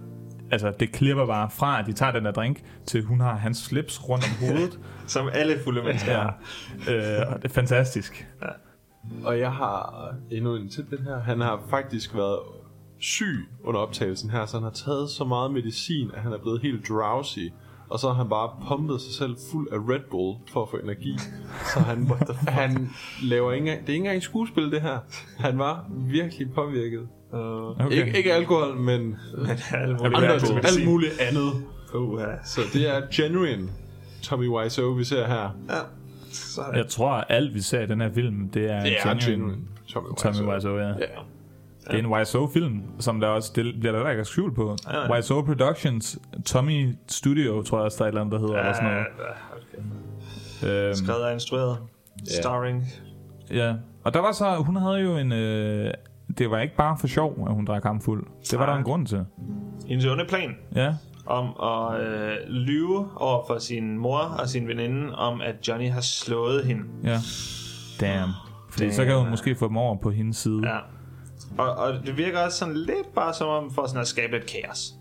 altså, 0.51 0.73
det 0.79 0.91
klipper 0.91 1.25
bare 1.25 1.49
fra, 1.49 1.79
at 1.79 1.85
de 1.85 1.93
tager 1.93 2.11
den 2.11 2.25
der 2.25 2.31
drink, 2.31 2.63
til 2.85 3.03
hun 3.03 3.21
har 3.21 3.35
hans 3.35 3.57
slips 3.57 4.09
rundt 4.09 4.23
om 4.23 4.47
hovedet. 4.47 4.79
Som 5.07 5.29
alle 5.33 5.59
fulde 5.63 5.83
mennesker 5.83 6.11
ja. 6.11 6.21
har. 6.21 6.39
Øh, 6.89 7.33
og 7.33 7.41
det 7.41 7.49
er 7.49 7.53
fantastisk. 7.53 8.27
Og 9.23 9.39
jeg 9.39 9.51
har 9.51 10.09
endnu 10.31 10.55
en 10.55 10.69
til 10.69 10.85
den 10.89 10.99
her. 11.03 11.19
Han 11.19 11.41
har 11.41 11.61
faktisk 11.69 12.15
været 12.15 12.39
syg 12.99 13.49
under 13.63 13.79
optagelsen 13.79 14.29
her, 14.29 14.45
så 14.45 14.57
han 14.57 14.63
har 14.63 14.71
taget 14.71 15.09
så 15.09 15.23
meget 15.23 15.51
medicin, 15.51 16.11
at 16.13 16.21
han 16.21 16.33
er 16.33 16.37
blevet 16.37 16.61
helt 16.61 16.89
drowsy. 16.89 17.39
Og 17.89 17.99
så 17.99 18.07
har 18.07 18.13
han 18.13 18.29
bare 18.29 18.49
pumpet 18.67 19.01
sig 19.01 19.13
selv 19.13 19.35
fuld 19.51 19.67
af 19.71 19.77
Red 19.77 20.09
Bull 20.11 20.37
for 20.51 20.63
at 20.63 20.69
få 20.69 20.77
energi. 20.77 21.17
Så 21.73 21.79
han, 21.79 22.07
han 22.61 22.89
laver 23.23 23.51
ikke 23.51 23.61
engang, 23.61 23.81
det 23.81 23.89
er 23.89 23.93
ikke 23.93 24.05
engang 24.05 24.23
skuespil 24.23 24.71
det 24.71 24.81
her. 24.81 24.99
Han 25.37 25.59
var 25.59 25.85
virkelig 25.91 26.53
påvirket. 26.53 27.07
Uh, 27.33 27.39
okay. 27.85 27.91
ikke, 27.91 28.17
ikke 28.17 28.33
alkohol, 28.33 28.75
men 28.75 29.17
alt 29.47 29.73
andre, 30.03 30.09
muligt 30.21 30.45
ting, 30.45 30.65
alt 30.65 30.85
muligt 30.85 31.19
andet. 31.19 31.51
Uh, 31.93 32.21
ja. 32.21 32.25
Så 32.45 32.61
det 32.73 32.89
er 32.95 33.01
genuine 33.13 33.69
Tommy 34.23 34.47
Wiseau, 34.47 34.93
vi 34.93 35.03
ser 35.03 35.27
her. 35.27 35.55
Ja. 35.69 35.79
Så 36.31 36.61
Jeg 36.73 36.87
tror, 36.87 37.11
at 37.11 37.25
alt 37.29 37.53
vi 37.53 37.61
ser 37.61 37.81
i 37.81 37.85
den 37.85 38.01
her 38.01 38.13
film, 38.13 38.49
det 38.49 38.71
er, 38.71 38.83
Det 38.83 38.93
er 39.03 39.13
genuine 39.13 39.21
genuine 39.25 39.57
Tommy 39.93 40.07
Wiseau. 40.09 40.31
Tommy 40.33 40.53
Wiseau, 40.53 40.77
ja. 40.77 40.87
Ja. 40.87 40.93
Det 41.87 41.93
er 41.93 41.97
en 41.99 42.05
Wiseau-film, 42.05 42.81
som 42.99 43.19
der 43.19 43.27
også 43.27 43.51
det 43.55 43.75
bliver 43.79 44.03
der 44.03 44.09
ikke 44.09 44.25
skjult 44.25 44.55
på. 44.55 44.77
Ja, 44.91 44.99
ja. 45.01 45.13
Wiseau 45.13 45.41
Productions, 45.41 46.19
Tommy 46.45 46.95
Studio, 47.07 47.61
tror 47.61 47.77
jeg 47.77 47.85
også, 47.85 47.97
der 47.97 48.03
er 48.03 48.07
et 48.07 48.11
eller 48.11 48.21
andet, 48.21 48.33
der 48.33 48.47
hedder. 48.47 48.59
eller 48.59 48.73
sådan 48.73 48.91
noget. 48.91 49.05
okay. 50.61 50.87
Øhm, 50.87 50.93
Skrevet 50.95 51.23
og 51.23 51.33
instrueret. 51.33 51.77
Starring. 52.41 52.85
ja. 53.51 53.73
Og 54.03 54.13
der 54.13 54.19
var 54.19 54.31
så, 54.31 54.55
hun 54.55 54.75
havde 54.75 54.97
jo 54.97 55.17
en... 55.17 55.31
Øh, 55.31 55.93
det 56.37 56.51
var 56.51 56.59
ikke 56.59 56.75
bare 56.75 56.97
for 56.99 57.07
sjov, 57.07 57.45
at 57.47 57.53
hun 57.53 57.65
drak 57.65 57.83
ham 57.83 58.01
fuld. 58.01 58.27
Det 58.51 58.59
var 58.59 58.65
der 58.65 58.71
Nej. 58.73 58.77
en 58.79 58.83
grund 58.85 59.07
til. 59.07 59.25
Hendes 59.87 60.05
onde 60.05 60.25
plan 60.29 60.55
Ja. 60.75 60.95
om 61.25 61.45
at 61.63 62.01
øh, 62.01 62.35
lyve 62.49 63.07
over 63.21 63.43
for 63.47 63.57
sin 63.59 63.97
mor 63.97 64.17
og 64.19 64.49
sin 64.49 64.67
veninde 64.67 65.15
om, 65.15 65.41
at 65.41 65.67
Johnny 65.67 65.89
har 65.89 66.01
slået 66.01 66.65
hende. 66.65 66.83
Ja. 67.03 67.17
Damn. 68.01 68.31
Fordi 68.69 68.91
så 68.91 69.05
kan 69.05 69.17
hun 69.17 69.29
måske 69.29 69.55
få 69.55 69.67
dem 69.67 69.77
over 69.77 69.95
på 70.03 70.11
hendes 70.11 70.37
side. 70.37 70.61
Ja. 70.69 70.77
Og, 71.57 71.75
og 71.75 71.93
det 72.05 72.17
virker 72.17 72.39
også 72.39 72.57
sådan 72.57 72.75
lidt 72.77 73.13
bare 73.15 73.33
som 73.33 73.47
om, 73.47 73.71
for 73.71 73.85
sådan 73.87 74.01
at 74.01 74.07
skabe 74.07 74.31
lidt 74.33 74.45
kaos. 74.45 74.93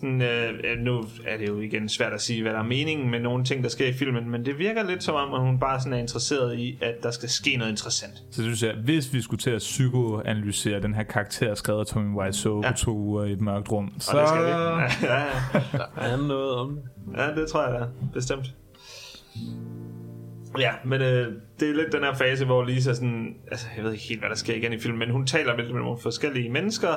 Sådan, 0.00 0.22
øh, 0.22 0.78
nu 0.78 1.04
er 1.26 1.36
det 1.36 1.48
jo 1.48 1.60
igen 1.60 1.88
svært 1.88 2.12
at 2.12 2.20
sige, 2.20 2.42
hvad 2.42 2.52
der 2.52 2.58
er 2.58 2.62
meningen 2.64 3.10
med 3.10 3.20
nogle 3.20 3.44
ting, 3.44 3.62
der 3.62 3.68
sker 3.68 3.86
i 3.86 3.92
filmen, 3.92 4.30
men 4.30 4.44
det 4.44 4.58
virker 4.58 4.82
lidt 4.82 5.02
som 5.02 5.14
om, 5.14 5.34
at 5.34 5.40
hun 5.40 5.58
bare 5.58 5.80
sådan 5.80 5.92
er 5.92 5.96
interesseret 5.96 6.58
i, 6.58 6.78
at 6.82 6.94
der 7.02 7.10
skal 7.10 7.28
ske 7.28 7.56
noget 7.56 7.70
interessant. 7.70 8.12
Så 8.30 8.42
synes 8.42 8.62
jeg, 8.62 8.74
hvis 8.84 9.12
vi 9.12 9.22
skulle 9.22 9.40
til 9.40 9.50
at 9.50 9.58
psykoanalysere 9.58 10.80
den 10.80 10.94
her 10.94 11.02
karakter, 11.02 11.54
skrevet 11.54 11.80
af 11.80 11.86
Tommy 11.86 12.16
Wiseau 12.16 12.62
ja. 12.64 12.70
på 12.70 12.76
to 12.76 12.96
uger 12.96 13.24
i 13.24 13.32
et 13.32 13.40
mørkt 13.40 13.72
rum, 13.72 13.92
så... 13.98 14.12
Og 14.12 14.20
det 14.20 14.28
skal 14.28 14.44
vi. 14.44 14.48
Ja, 14.48 14.80
ja, 15.14 15.24
Der 15.72 16.02
er 16.02 16.16
noget 16.16 16.54
om 16.54 16.70
det. 16.70 17.18
ja, 17.20 17.40
det 17.40 17.48
tror 17.48 17.68
jeg 17.68 17.80
da. 17.80 17.86
Bestemt. 18.14 18.54
Ja, 20.58 20.72
men 20.84 21.00
øh, 21.02 21.32
det 21.60 21.70
er 21.70 21.74
lidt 21.74 21.92
den 21.92 22.02
her 22.02 22.14
fase, 22.14 22.44
hvor 22.44 22.64
Lisa 22.64 22.94
sådan... 22.94 23.34
Altså, 23.50 23.66
jeg 23.76 23.84
ved 23.84 23.92
ikke 23.92 24.04
helt, 24.04 24.20
hvad 24.20 24.30
der 24.30 24.36
sker 24.36 24.54
igen 24.54 24.72
i 24.72 24.78
filmen, 24.78 24.98
men 24.98 25.10
hun 25.10 25.26
taler 25.26 25.56
lidt 25.56 25.74
med 25.74 25.80
nogle 25.80 25.98
forskellige 26.02 26.50
mennesker, 26.50 26.88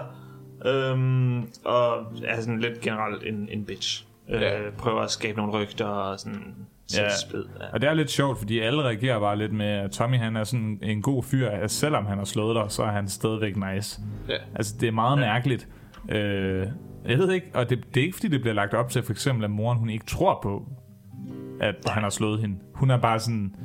øhm, 0.65 1.39
og 1.65 2.13
er 2.25 2.41
sådan 2.41 2.59
lidt 2.59 2.81
generelt 2.81 3.23
en, 3.23 3.49
en 3.51 3.65
bitch. 3.65 4.05
Øh, 4.29 4.41
Ja. 4.41 4.51
Prøver 4.77 5.01
at 5.01 5.11
skabe 5.11 5.37
nogle 5.37 5.53
rygter 5.53 5.85
og 5.85 6.19
sådan... 6.19 6.55
Ja. 6.97 7.09
Splid, 7.27 7.43
ja. 7.59 7.65
Og 7.73 7.81
det 7.81 7.89
er 7.89 7.93
lidt 7.93 8.09
sjovt, 8.11 8.37
fordi 8.37 8.59
alle 8.59 8.83
reagerer 8.83 9.19
bare 9.19 9.37
lidt 9.37 9.53
med, 9.53 9.65
at 9.65 9.91
Tommy 9.91 10.17
han 10.17 10.35
er 10.35 10.43
sådan 10.43 10.79
en 10.83 11.01
god 11.01 11.23
fyr, 11.23 11.49
at 11.49 11.71
selvom 11.71 12.05
han 12.05 12.17
har 12.17 12.25
slået 12.25 12.55
dig, 12.55 12.65
så 12.67 12.83
er 12.83 12.91
han 12.91 13.07
stadigvæk 13.07 13.55
nice. 13.55 14.01
Ja. 14.29 14.37
Altså, 14.55 14.75
det 14.81 14.87
er 14.87 14.91
meget 14.91 15.17
ja. 15.17 15.21
mærkeligt. 15.21 15.67
Øh, 16.09 16.67
jeg 17.07 17.17
ved 17.17 17.31
ikke, 17.31 17.47
og 17.53 17.69
det, 17.69 17.83
det 17.93 18.01
er 18.01 18.05
ikke, 18.05 18.15
fordi 18.15 18.27
det 18.27 18.41
bliver 18.41 18.53
lagt 18.53 18.73
op 18.73 18.89
til, 18.89 19.03
for 19.03 19.11
eksempel, 19.11 19.43
at 19.43 19.51
moren 19.51 19.77
hun 19.77 19.89
ikke 19.89 20.05
tror 20.05 20.39
på, 20.43 20.67
at 21.61 21.75
Nej. 21.85 21.93
han 21.93 22.03
har 22.03 22.09
slået 22.09 22.39
hende. 22.41 22.55
Hun 22.73 22.89
er 22.91 22.97
bare 22.97 23.19
sådan, 23.19 23.55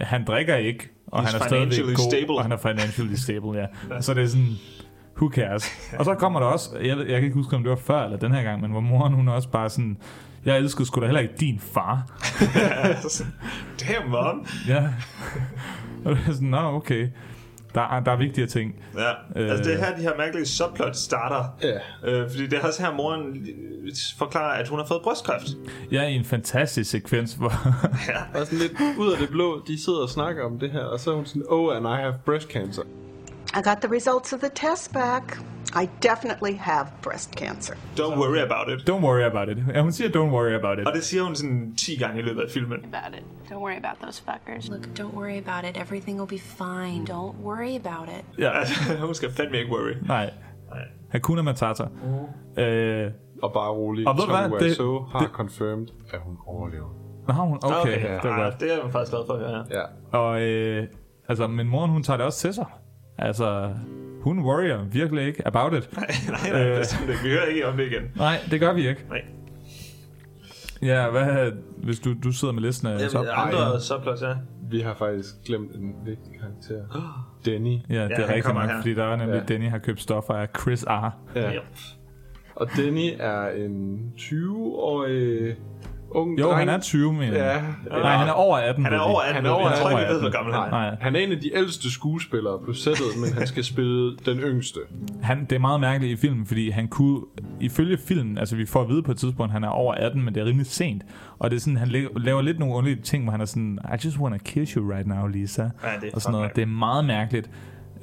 han 0.00 0.24
drikker 0.24 0.56
ikke, 0.56 0.88
og 1.06 1.22
He's 1.22 1.32
han 1.32 1.40
er 1.40 1.46
stadigvæk 1.46 1.96
god, 1.96 2.10
stable. 2.10 2.34
og 2.34 2.42
han 2.42 2.52
er 2.52 2.56
financially 2.56 3.14
stable, 3.14 3.58
ja. 3.60 3.66
Så 4.00 4.14
det 4.14 4.22
er 4.22 4.26
sådan, 4.26 4.52
who 5.16 5.30
cares? 5.30 5.70
Og 5.98 6.04
så 6.04 6.14
kommer 6.14 6.40
der 6.40 6.46
også, 6.46 6.70
jeg, 6.78 6.98
jeg 6.98 7.06
kan 7.06 7.22
ikke 7.22 7.34
huske, 7.34 7.56
om 7.56 7.62
det 7.62 7.70
var 7.70 7.76
før 7.76 8.04
eller 8.04 8.18
den 8.18 8.32
her 8.32 8.42
gang, 8.42 8.60
men 8.60 8.70
hvor 8.70 8.80
moren 8.80 9.12
hun 9.12 9.28
er 9.28 9.32
også 9.32 9.48
bare 9.48 9.70
sådan, 9.70 9.96
jeg 10.44 10.58
elsker 10.58 10.84
sgu 10.84 11.00
da 11.00 11.06
heller 11.06 11.20
ikke 11.20 11.34
din 11.40 11.60
far. 11.60 12.06
Damn, 13.80 14.10
mom! 14.10 14.46
Ja. 14.68 14.88
Og 16.04 16.16
det 16.16 16.24
er 16.28 16.32
sådan, 16.32 16.48
nå, 16.48 16.58
okay. 16.58 17.08
Der 17.74 17.80
er, 17.80 18.00
der 18.00 18.12
er 18.12 18.16
vigtigere 18.16 18.48
ting. 18.48 18.74
Ja, 18.96 19.10
øh, 19.10 19.50
altså 19.50 19.64
det 19.64 19.80
er 19.80 19.84
her, 19.84 19.96
de 19.96 20.02
her 20.02 20.16
mærkelige 20.18 20.46
subplot 20.46 20.96
starter. 20.96 21.44
Ja. 21.62 22.10
Øh, 22.10 22.30
fordi 22.30 22.46
det 22.46 22.58
er 22.58 22.66
også 22.66 22.82
her, 22.82 22.94
moren 22.94 23.46
forklarer, 24.18 24.60
at 24.60 24.68
hun 24.68 24.78
har 24.78 24.86
fået 24.86 25.00
brystkræft. 25.02 25.46
Er 25.92 26.02
i 26.02 26.14
en 26.14 26.24
fantastisk 26.24 26.90
sekvens, 26.90 27.34
hvor... 27.34 27.52
Ja. 28.08 28.40
Og 28.40 28.46
sådan 28.46 28.58
lidt 28.58 28.72
ud 28.98 29.12
af 29.12 29.18
det 29.18 29.28
blå, 29.28 29.62
de 29.66 29.84
sidder 29.84 30.02
og 30.02 30.08
snakker 30.08 30.44
om 30.44 30.58
det 30.58 30.70
her, 30.70 30.84
og 30.84 31.00
så 31.00 31.10
er 31.10 31.14
hun 31.14 31.26
sådan, 31.26 31.44
oh, 31.48 31.76
and 31.76 31.86
I 31.86 31.90
have 31.90 32.14
breast 32.24 32.48
cancer. 32.48 32.82
I 33.52 33.60
got 33.62 33.76
the 33.82 33.90
results 33.92 34.32
of 34.32 34.40
the 34.40 34.50
test 34.54 34.92
back. 34.92 35.38
I 35.82 35.88
definitely 36.02 36.54
have 36.56 36.86
breast 37.02 37.30
cancer. 37.36 37.74
Don't 37.96 38.16
worry 38.18 38.40
about 38.48 38.68
it. 38.72 38.88
don't 38.90 39.02
worry 39.04 39.24
about 39.24 39.48
it. 39.48 39.58
Ja, 39.74 39.80
hun 39.82 39.92
siger, 39.92 40.10
don't 40.10 40.32
worry 40.36 40.54
about 40.54 40.78
it. 40.78 40.86
Og 40.86 40.92
det 40.94 41.04
siger 41.04 41.22
hun 41.22 41.34
sådan 41.34 41.74
10 41.76 41.96
gange 41.96 42.18
i 42.18 42.22
løbet 42.22 42.40
af 42.42 42.50
filmen. 42.50 42.78
About 42.84 43.18
it. 43.18 43.24
Don't 43.50 43.54
worry 43.58 43.76
about 43.84 43.96
those 44.02 44.22
fuckers. 44.22 44.68
Look, 44.68 44.84
don't 44.98 45.14
worry 45.16 45.38
about 45.46 45.70
it. 45.70 45.82
Everything 45.82 46.18
will 46.20 46.28
be 46.28 46.38
fine. 46.38 47.04
Don't 47.10 47.36
worry 47.44 47.74
about 47.86 48.08
it. 48.18 48.24
Ja. 48.38 48.50
hun 49.06 49.14
skal 49.14 49.32
fandme 49.32 49.58
ikke 49.58 49.70
worry. 49.72 49.94
Nej. 50.06 50.30
Hakuna 51.10 51.42
Matata. 51.42 51.84
Øh, 52.58 53.10
Og 53.42 53.52
bare 53.52 53.70
rolig, 53.70 54.08
Og 54.08 54.14
ved 54.16 54.22
du 54.24 54.30
hvad, 54.30 54.58
det- 54.60 54.62
Wiseau 54.68 55.04
har 55.12 55.18
det- 55.18 55.28
confirmed, 55.32 55.86
at 56.10 56.20
hun 56.24 56.36
overlever. 56.46 56.88
Nå, 57.28 57.34
har 57.34 57.42
hun? 57.42 57.58
Okay, 57.62 57.80
okay 57.80 58.02
ja. 58.04 58.12
det 58.14 58.24
er 58.24 58.42
godt. 58.44 58.60
det 58.60 58.72
er 58.72 58.82
jeg 58.82 58.92
faktisk 58.92 59.10
glad 59.12 59.22
for, 59.26 59.38
ja. 59.38 59.80
Ja. 59.80 60.18
Og 60.18 60.42
øh, 60.42 60.86
altså, 61.28 61.46
men 61.46 61.68
moren, 61.68 61.90
hun 61.90 62.02
tager 62.02 62.16
det 62.16 62.26
også 62.26 62.38
til 62.38 62.54
sig. 62.54 62.64
Altså, 63.18 63.74
hun 64.22 64.38
worrier 64.42 64.84
virkelig 64.84 65.26
ikke 65.26 65.46
about 65.46 65.74
it. 65.74 65.88
nej, 65.96 66.06
nej, 66.52 66.62
Øh. 66.70 66.78
bestemt 66.78 67.08
ikke. 67.10 67.22
Vi 67.22 67.28
hører 67.28 67.44
ikke 67.46 67.66
om 67.66 67.76
det 67.76 67.86
igen. 67.86 68.02
Nej, 68.16 68.36
det 68.50 68.60
gør 68.60 68.72
vi 68.72 68.88
ikke. 68.88 69.04
Nej. 69.08 69.24
Ja, 70.82 71.10
hvad, 71.10 71.52
hvis 71.76 72.00
du, 72.00 72.14
du 72.24 72.32
sidder 72.32 72.54
med 72.54 72.62
listen 72.62 72.88
af 72.88 72.98
Jamen, 72.98 73.10
top- 73.10 73.26
andre 73.36 73.80
subplots, 73.80 74.22
ja. 74.22 74.34
Vi 74.70 74.80
har 74.80 74.94
faktisk 74.94 75.28
glemt 75.46 75.74
en 75.74 75.94
vigtig 76.04 76.32
karakter. 76.40 77.04
Danny. 77.46 77.78
Ja, 77.90 78.02
det 78.04 78.10
Ja, 78.10 78.22
er 78.22 78.34
rigtigt 78.34 78.54
nok, 78.54 78.64
her. 78.64 78.76
fordi 78.76 78.94
der 78.94 79.04
er 79.04 79.16
nemlig 79.16 79.34
Ja. 79.34 79.40
ja. 79.40 79.44
Danny 79.46 79.70
har 79.70 79.78
købt 79.78 80.00
stoffer 80.00 80.34
af 80.34 80.48
Chris 80.60 80.84
R. 80.84 81.18
Ja. 81.34 81.50
ja. 81.50 81.58
Og 82.56 82.68
Danny 82.76 83.10
er 83.18 83.48
en 83.48 83.98
20-årig 84.18 85.54
ung 86.14 86.38
Jo, 86.40 86.46
dreng. 86.46 86.58
han 86.58 86.68
er 86.68 86.78
20, 86.80 87.12
men... 87.12 87.32
Ja. 87.32 87.60
Nej, 87.90 88.16
han 88.16 88.28
er 88.28 88.32
over 88.32 88.56
18. 88.56 88.84
Han 88.84 88.92
er 88.94 88.98
over 88.98 89.20
18. 89.20 89.34
Han 89.36 89.46
er 89.46 89.50
over 89.50 89.68
Jeg 89.70 89.78
tror 89.78 89.90
ikke, 89.90 89.98
vi 90.00 90.04
18. 90.04 90.14
ved, 90.14 90.20
hvor 90.22 90.30
gammel 90.30 90.54
han 90.54 90.62
er. 90.64 90.70
Nej, 90.70 90.96
Han 91.00 91.16
er 91.16 91.20
en 91.20 91.32
af 91.32 91.40
de 91.40 91.50
ældste 91.56 91.90
skuespillere 91.92 92.58
på 92.66 92.72
sættet, 92.72 93.06
men 93.20 93.32
han 93.38 93.46
skal 93.46 93.64
spille 93.64 94.16
den 94.26 94.38
yngste. 94.38 94.80
han, 95.22 95.40
det 95.50 95.52
er 95.56 95.60
meget 95.60 95.80
mærkeligt 95.80 96.18
i 96.18 96.20
filmen, 96.20 96.46
fordi 96.46 96.70
han 96.70 96.88
kunne, 96.88 97.20
ifølge 97.60 97.98
filmen, 97.98 98.38
altså 98.38 98.56
vi 98.56 98.66
får 98.66 98.82
at 98.82 98.88
vide 98.88 99.02
på 99.02 99.10
et 99.10 99.16
tidspunkt, 99.18 99.52
han 99.52 99.64
er 99.64 99.68
over 99.68 99.94
18, 99.94 100.24
men 100.24 100.34
det 100.34 100.40
er 100.40 100.44
rimelig 100.46 100.66
sent. 100.66 101.02
Og 101.38 101.50
det 101.50 101.56
er 101.56 101.60
sådan, 101.60 101.76
han 101.76 101.88
la- 101.88 102.18
laver 102.18 102.42
lidt 102.42 102.58
nogle 102.58 102.74
underlige 102.74 103.02
ting, 103.02 103.22
hvor 103.24 103.30
han 103.30 103.40
er 103.40 103.44
sådan, 103.44 103.78
I 103.94 103.96
just 104.04 104.18
wanna 104.18 104.38
kiss 104.38 104.72
you 104.72 104.90
right 104.92 105.06
now, 105.06 105.26
Lisa. 105.26 105.62
Ja, 105.62 105.68
det 105.68 106.08
er 106.08 106.14
og 106.14 106.22
sådan 106.22 106.32
noget. 106.32 106.56
Det 106.56 106.62
er 106.62 106.66
meget 106.66 107.04
mærkeligt. 107.04 107.50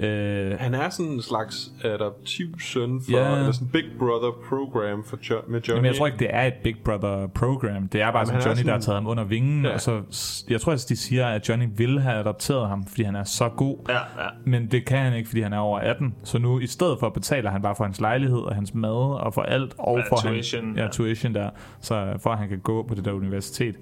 Øh, 0.02 0.60
Han 0.60 0.74
er 0.74 0.90
sådan 0.90 1.12
en 1.12 1.22
slags 1.22 1.72
adoptiv 1.84 2.60
søn 2.60 3.02
for, 3.02 3.12
Ja. 3.18 3.38
eller 3.38 3.52
sådan 3.52 3.68
Big 3.68 3.84
Brother 4.00 4.32
program 4.50 5.04
for 5.04 5.18
jo- 5.30 5.42
med 5.48 5.62
Johnny. 5.62 5.70
Jamen, 5.78 5.86
jeg 5.86 5.96
tror 5.96 6.06
ikke, 6.06 6.20
det 6.20 6.28
er 6.30 6.42
et 6.42 6.54
Big 6.64 6.76
Brother 6.86 7.28
program. 7.28 7.88
Det 7.88 8.02
er 8.02 8.12
bare 8.12 8.26
sådan 8.26 8.42
han 8.42 8.48
er 8.50 8.56
Johnny, 8.56 8.64
der 8.66 8.72
har 8.72 8.80
sådan- 8.80 8.86
taget 8.86 8.96
ham 8.96 9.08
under 9.08 9.24
vingen. 9.24 9.66
Ja. 9.66 9.74
Og 9.74 9.82
så, 9.82 10.02
jeg 10.50 10.62
tror, 10.62 10.72
at 10.74 10.86
de 10.90 10.96
siger, 10.96 11.28
at 11.28 11.50
Johnny 11.50 11.66
ville 11.76 12.02
have 12.02 12.16
adopteret 12.20 12.70
ham, 12.70 12.86
fordi 12.88 13.04
han 13.04 13.16
er 13.16 13.24
så 13.24 13.50
god. 13.50 13.78
Ja, 13.90 13.94
ja. 13.96 14.30
Men 14.46 14.68
det 14.72 14.86
kan 14.86 14.98
han 14.98 15.14
ikke, 15.14 15.30
fordi 15.30 15.42
han 15.42 15.54
er 15.54 15.58
over 15.60 15.80
18. 15.80 16.16
Så 16.24 16.40
nu, 16.40 16.60
i 16.60 16.68
stedet 16.68 16.98
for 17.00 17.10
betaler 17.10 17.50
han 17.52 17.62
bare 17.62 17.76
for 17.76 17.84
hans 17.84 18.02
lejlighed 18.02 18.40
og 18.40 18.56
hans 18.56 18.74
mad 18.74 19.20
og 19.20 19.34
for 19.34 19.42
alt. 19.42 19.74
Og 19.78 19.98
Ja, 19.98 20.04
for 20.10 20.16
tuition, 20.16 20.66
han, 20.66 20.76
ja, 20.76 20.82
ja. 20.84 20.88
tuition 20.90 21.34
der. 21.36 21.50
Så 21.82 22.14
for 22.24 22.30
at 22.30 22.38
han 22.38 22.50
kan 22.50 22.60
gå 22.60 22.84
på 22.88 22.96
det 22.96 23.06
der 23.06 23.12
universitet. 23.12 23.76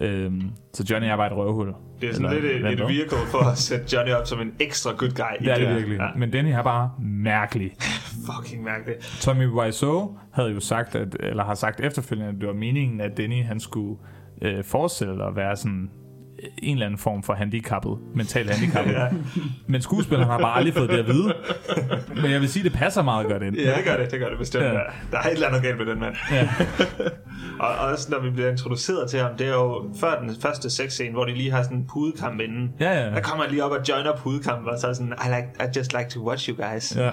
Øhm, 0.00 0.42
så 0.72 0.84
Johnny 0.90 1.06
er 1.08 1.16
bare 1.16 1.26
et 1.26 1.36
røvhul. 1.36 1.74
Det 2.00 2.08
er 2.08 2.14
sådan 2.14 2.30
Eller 2.30 2.70
lidt 2.70 2.80
et, 2.80 2.84
et 2.84 2.88
vehicle 2.88 3.18
for 3.30 3.38
at 3.38 3.58
sætte 3.58 3.96
Johnny 3.96 4.12
op 4.12 4.26
som 4.26 4.40
en 4.40 4.52
ekstra 4.60 4.90
good 4.90 5.10
guy. 5.10 5.40
i 5.40 5.44
Det 5.44 5.52
er 5.52 5.58
det 5.58 5.76
virkelig. 5.76 5.98
Ja. 5.98 6.06
Men 6.16 6.30
Danny 6.30 6.48
er 6.50 6.62
bare 6.62 6.90
mærkelig. 7.00 7.72
Fucking 8.28 8.64
mærkeligt. 8.64 9.18
Tommy 9.20 9.46
Wiseau 9.48 10.18
havde 10.32 10.50
jo 10.50 10.60
sagt, 10.60 10.94
at, 10.94 11.16
eller 11.20 11.44
har 11.44 11.54
sagt 11.54 11.80
efterfølgende, 11.80 12.32
at 12.32 12.40
det 12.40 12.48
var 12.48 12.54
meningen, 12.54 13.00
at 13.00 13.16
Denny 13.16 13.44
han 13.44 13.60
skulle 13.60 13.98
øh, 14.42 14.64
forestille 14.64 15.24
at 15.24 15.36
være 15.36 15.56
sådan 15.56 15.90
en 16.62 16.72
eller 16.72 16.86
anden 16.86 16.98
form 16.98 17.22
for 17.22 17.34
handicappet, 17.34 17.98
mentalt 18.14 18.50
handicappet. 18.50 18.92
ja. 19.00 19.08
Men 19.66 19.82
skuespilleren 19.82 20.30
har 20.30 20.38
bare 20.38 20.56
aldrig 20.56 20.74
fået 20.74 20.90
det 20.90 20.98
at 20.98 21.06
vide. 21.06 21.34
Men 22.22 22.30
jeg 22.30 22.40
vil 22.40 22.48
sige, 22.48 22.62
det 22.62 22.72
passer 22.72 23.02
meget 23.02 23.26
godt 23.26 23.42
ind. 23.42 23.56
Ja, 23.56 23.76
det 23.76 23.84
gør 23.84 23.96
det, 23.96 24.10
det 24.10 24.20
gør 24.20 24.28
det 24.28 24.38
bestemt. 24.38 24.64
Ja. 24.64 24.70
Der 24.70 25.18
er 25.18 25.22
et 25.22 25.32
eller 25.32 25.46
andet 25.46 25.62
galt 25.62 25.78
med 25.78 25.86
den 25.86 26.00
mand. 26.00 26.16
Ja. 26.32 26.48
og 27.64 27.68
også 27.68 28.10
når 28.10 28.18
vi 28.20 28.30
bliver 28.30 28.50
introduceret 28.50 29.10
til 29.10 29.20
ham, 29.20 29.36
det 29.36 29.46
er 29.46 29.52
jo 29.52 29.90
før 30.00 30.20
den 30.20 30.36
første 30.40 30.70
sexscene, 30.70 31.12
hvor 31.12 31.24
de 31.24 31.34
lige 31.34 31.50
har 31.50 31.62
sådan 31.62 31.76
en 31.78 31.86
pudekamp 31.86 32.40
inden. 32.40 32.72
Ja, 32.80 33.04
ja. 33.04 33.10
Der 33.10 33.20
kommer 33.20 33.44
han 33.44 33.50
lige 33.52 33.64
op 33.64 33.70
og 33.70 33.88
joiner 33.88 34.16
pudekampen, 34.16 34.68
og 34.68 34.78
så 34.78 34.86
er 34.86 34.92
sådan, 34.92 35.12
I, 35.26 35.28
like, 35.28 35.48
I 35.60 35.78
just 35.78 35.92
like 35.92 36.10
to 36.10 36.28
watch 36.28 36.48
you 36.48 36.56
guys. 36.56 36.96
Ja. 36.96 37.10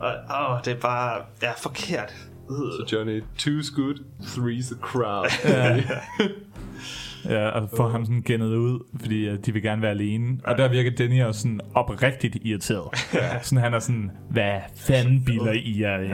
Og 0.00 0.12
åh, 0.30 0.58
det 0.64 0.72
er 0.72 0.80
bare 0.80 1.22
ja, 1.42 1.50
forkert. 1.52 2.14
Så 2.48 2.88
Johnny, 2.92 3.22
two's 3.38 3.76
good, 3.76 3.94
three's 4.20 4.72
a 4.72 4.78
crowd. 4.80 5.30
Ja. 5.44 5.82
Ja, 7.24 7.48
og 7.48 7.68
få 7.76 7.88
ham 7.88 8.04
sådan 8.04 8.22
gennet 8.22 8.56
ud, 8.56 8.80
fordi 9.00 9.30
uh, 9.30 9.36
de 9.46 9.52
vil 9.52 9.62
gerne 9.62 9.82
være 9.82 9.90
alene. 9.90 10.38
Og 10.44 10.58
der 10.58 10.68
virker 10.68 10.90
Denny 10.90 11.22
også 11.22 11.40
sådan 11.40 11.60
oprigtigt 11.74 12.36
irriteret. 12.42 12.88
Sådan 13.42 13.64
han 13.64 13.74
er 13.74 13.78
sådan, 13.78 14.10
hvad 14.30 14.60
fanden 14.76 15.24
biler 15.24 15.52
I 15.52 15.80
jer 15.80 15.98
ind? 15.98 16.12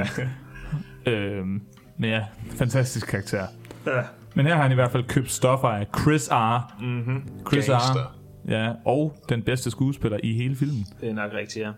øhm, 1.06 1.62
men 1.98 2.10
ja, 2.10 2.24
fantastisk 2.56 3.06
karakter. 3.06 3.42
Ja. 3.86 3.90
Men 4.34 4.46
her 4.46 4.54
har 4.54 4.62
han 4.62 4.72
i 4.72 4.74
hvert 4.74 4.90
fald 4.92 5.04
købt 5.04 5.30
stoffer 5.30 5.68
af 5.68 5.86
Chris 6.02 6.28
R. 6.32 6.74
Mm-hmm. 6.80 7.22
Chris 7.48 7.66
Gangster. 7.66 7.94
R. 7.94 8.12
Ja, 8.48 8.72
og 8.84 9.16
den 9.28 9.42
bedste 9.42 9.70
skuespiller 9.70 10.18
i 10.22 10.32
hele 10.32 10.56
filmen. 10.56 10.86
Det 11.00 11.08
er 11.10 11.14
nok 11.14 11.32
rigtigt, 11.34 11.64
ja. 11.64 11.70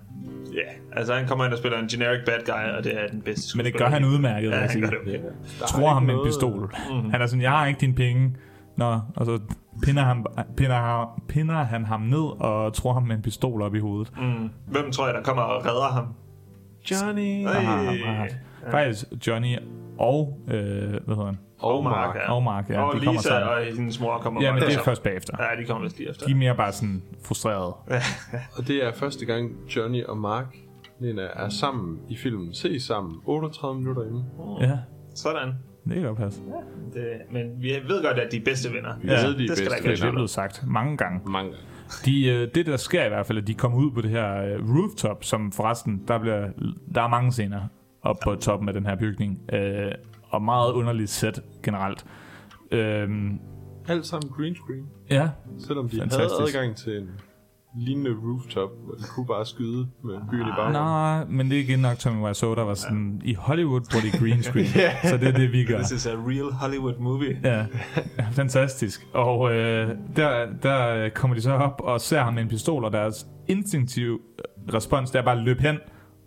Ja, 0.55 0.99
altså 0.99 1.15
han 1.15 1.27
kommer 1.29 1.45
ind 1.45 1.53
og 1.53 1.59
spiller 1.59 1.79
en 1.79 1.89
generic 1.89 2.21
bad 2.27 2.39
guy, 2.47 2.77
og 2.79 2.85
det 2.85 2.93
er 3.03 3.07
den 3.07 3.21
bedste 3.23 3.57
Men 3.57 3.65
det 3.67 3.73
skuespiller. 3.73 3.79
gør 3.79 3.87
han 3.89 4.05
udmærket, 4.05 4.43
vil 4.43 4.49
Ja, 4.49 4.55
jeg 4.55 4.61
han 4.63 4.71
sige. 4.71 4.87
okay. 4.87 5.19
Tror 5.67 5.95
ham 5.95 6.03
med 6.03 6.15
en 6.15 6.21
pistol. 6.27 6.75
Han 7.11 7.23
er 7.23 7.27
sådan, 7.27 7.43
jeg 7.43 7.51
har 7.51 7.67
ikke 7.67 7.81
dine 7.81 7.95
penge. 7.95 8.35
Nå, 8.79 8.99
og 9.17 9.27
så 9.27 9.39
pinder, 9.83 10.03
ham, 10.03 10.27
pinder, 10.57 10.77
ham, 10.77 11.09
pinder 11.29 11.55
han 11.55 11.85
ham 11.85 12.01
ned 12.01 12.41
og 12.41 12.73
tror 12.73 12.93
ham 12.93 13.03
med 13.03 13.17
en 13.17 13.23
pistol 13.23 13.63
op 13.63 13.75
i 13.75 13.79
hovedet. 13.79 14.13
Mm. 14.17 14.51
Hvem 14.67 14.93
tror 14.93 15.07
jeg, 15.07 15.15
der 15.15 15.23
kommer 15.23 15.43
og 15.43 15.67
redder 15.67 15.89
ham? 15.93 16.07
Johnny. 16.91 17.47
Aha, 17.47 17.91
Hey. 17.93 18.05
aha. 18.05 18.27
Faktisk 18.71 19.05
Johnny 19.27 19.57
og, 19.99 20.39
øh, 20.49 20.55
hvad 20.91 21.01
hedder 21.07 21.25
han? 21.27 21.39
Og 21.61 21.85
Mark. 21.85 22.15
ja. 22.17 22.33
Og 22.33 22.43
Mark, 22.43 22.71
ja, 22.71 22.83
og 22.83 22.95
de 22.95 23.01
Lisa 23.01 23.29
sammen. 23.29 23.49
og 23.49 23.65
hendes 23.77 24.01
mor 24.01 24.19
kommer 24.19 24.43
Ja, 24.43 24.53
men 24.53 24.63
det 24.63 24.75
er 24.75 24.83
først 24.83 25.03
bagefter. 25.03 25.37
Ja, 25.41 25.61
de 25.63 25.67
kommer 25.67 25.83
vist 25.83 25.99
lige 25.99 26.11
efter. 26.11 26.27
De 26.27 26.33
er 26.33 26.37
mere 26.37 26.55
bare 26.57 26.73
sådan 26.73 27.03
frustrerede. 27.25 27.75
Og 28.59 28.67
det 28.67 28.85
er 28.85 28.93
første 28.93 29.27
gang 29.27 29.51
Johnny 29.77 30.05
og 30.05 30.19
Mark 30.19 30.57
jeg, 31.01 31.29
er 31.37 31.49
sammen 31.49 31.99
i 32.09 32.17
filmen. 32.17 32.55
Se 32.55 32.81
sammen. 32.81 33.17
38 33.25 33.79
minutter 33.81 34.03
inden. 34.03 34.25
Ja, 34.61 34.79
Sådan. 35.15 35.53
Det 35.89 35.95
kan 35.97 36.05
godt 36.07 36.19
passe. 36.19 36.41
Det, 36.95 37.05
men 37.31 37.63
vi 37.63 37.69
ved 37.89 38.03
godt, 38.03 38.19
at 38.19 38.33
de 38.33 38.37
er 38.37 38.45
bedste 38.45 38.73
venner. 38.73 38.91
Vi 39.03 39.09
ved, 39.09 39.17
de 39.17 39.25
er 39.25 39.25
det 39.27 39.37
skal 39.37 39.47
bedste 39.49 39.65
der 39.65 39.77
ikke 39.77 39.91
Det 39.91 40.05
er 40.05 40.11
blevet 40.11 40.31
sagt 40.31 40.65
mange 40.67 40.97
gange. 40.97 41.21
Mange 41.31 41.51
gange. 41.51 41.65
De, 42.05 42.27
øh, 42.27 42.49
det, 42.55 42.67
der 42.67 42.77
sker 42.77 43.05
i 43.05 43.09
hvert 43.09 43.27
fald, 43.27 43.39
at 43.39 43.47
de 43.47 43.55
kommer 43.55 43.79
ud 43.79 43.91
på 43.91 44.01
det 44.01 44.11
her 44.11 44.45
øh, 44.45 44.77
rooftop, 44.77 45.25
som 45.25 45.53
forresten, 45.53 46.03
der, 46.09 46.19
bliver, 46.19 46.49
der 46.95 47.03
er 47.03 47.09
mange 47.09 47.33
scener 47.33 47.61
op 48.03 48.17
på 48.25 48.35
toppen 48.35 48.69
af 48.69 48.75
den 48.75 48.87
her 48.87 48.97
bygning. 48.97 49.41
Øh, 49.53 49.93
og 50.29 50.43
meget 50.43 50.73
underligt 50.73 51.11
sæt 51.11 51.41
generelt. 51.63 52.05
Øhm, 52.71 53.39
Alt 53.89 54.07
sammen 54.07 54.31
green 54.31 54.55
screen. 54.55 54.87
ja, 55.11 55.29
Selvom 55.59 55.89
de 55.89 55.99
Fantastisk. 55.99 56.31
havde 56.39 56.49
adgang 56.49 56.77
til 56.77 56.97
en 56.99 57.11
lignende 57.77 58.11
rooftop, 58.11 58.71
hvor 58.85 58.95
de 58.95 59.03
kunne 59.15 59.27
bare 59.27 59.47
skyde 59.47 59.89
med 60.05 60.15
byen 60.31 60.41
i 60.41 60.45
baggrunden. 60.45 60.73
nej, 60.73 61.25
men 61.25 61.51
det 61.51 61.59
er 61.59 61.63
igen 61.63 61.79
nok 61.79 61.99
Tommy 61.99 62.23
Wiseau, 62.27 62.55
der 62.55 62.63
var 62.63 62.75
sådan, 62.75 63.21
i 63.25 63.35
Hollywood 63.35 63.81
bruger 63.91 64.05
de 64.13 64.19
green 64.19 64.43
screen, 64.43 64.67
så 65.11 65.17
det 65.17 65.29
er 65.29 65.33
det, 65.33 65.53
vi 65.53 65.65
gør. 65.65 65.79
This 65.79 65.91
is 65.91 66.07
a 66.07 66.11
real 66.11 66.53
Hollywood 66.53 66.95
movie. 66.99 67.41
Ja, 67.45 67.67
fantastisk. 68.33 69.07
Og 69.15 69.55
øh, 69.55 69.91
der, 70.17 70.47
der 70.63 71.09
kommer 71.09 71.35
de 71.35 71.43
så 71.43 71.53
op 71.53 71.81
og 71.85 72.01
ser 72.01 72.23
ham 72.23 72.35
med 72.35 72.43
en 72.43 72.49
pistol, 72.49 72.85
og 72.85 72.93
deres 72.93 73.27
instinktive 73.49 74.19
respons, 74.75 75.11
det 75.11 75.19
er 75.19 75.23
bare 75.23 75.37
at 75.39 75.43
løbe 75.45 75.63
hen 75.63 75.79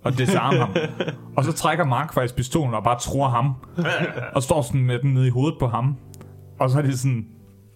og 0.03 0.17
disarme 0.17 0.57
ham. 0.57 0.69
Og 1.37 1.43
så 1.43 1.51
trækker 1.53 1.85
Mark 1.85 2.13
faktisk 2.13 2.35
pistolen 2.35 2.73
og 2.73 2.83
bare 2.83 2.99
tror 2.99 3.27
ham. 3.29 3.53
Og 4.33 4.43
står 4.43 4.61
sådan 4.61 4.81
med 4.81 4.99
den 4.99 5.13
nede 5.13 5.27
i 5.27 5.29
hovedet 5.29 5.59
på 5.59 5.67
ham. 5.67 5.95
Og 6.59 6.69
så 6.69 6.77
er 6.77 6.81
det 6.81 6.99
sådan, 6.99 7.25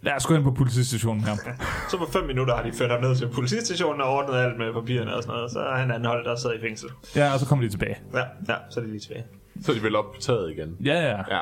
lad 0.06 0.14
os 0.14 0.26
gå 0.26 0.36
ind 0.36 0.44
på 0.44 0.52
politistationen 0.52 1.24
her. 1.24 1.36
Så 1.90 1.98
på 1.98 2.06
fem 2.12 2.24
minutter 2.24 2.56
har 2.56 2.64
de 2.64 2.72
ført 2.72 2.92
ham 2.92 3.02
ned 3.02 3.16
til 3.16 3.28
politistationen 3.28 4.02
og 4.02 4.10
ordnet 4.10 4.36
alt 4.36 4.58
med 4.58 4.74
papirerne 4.74 5.16
og 5.16 5.24
sådan 5.24 5.36
noget. 5.36 5.52
Så 5.52 5.60
er 5.60 5.76
han 5.76 5.92
anholdt 5.92 6.28
og 6.28 6.40
sidder 6.40 6.56
i 6.56 6.62
fængsel. 6.62 6.90
Ja, 7.16 7.34
og 7.34 7.40
så 7.40 7.46
kommer 7.46 7.66
de 7.66 7.72
tilbage. 7.72 7.98
Ja, 8.14 8.24
ja 8.50 8.56
så 8.70 8.80
er 8.80 8.84
de 8.84 8.90
lige 8.90 9.00
tilbage. 9.00 9.26
Så 9.62 9.72
er 9.72 9.76
de 9.76 9.84
vel 9.84 9.96
op 9.96 10.12
på 10.16 10.22
taget 10.22 10.52
igen. 10.52 10.78
Ja, 10.86 11.02
ja. 11.10 11.18
Ja, 11.36 11.42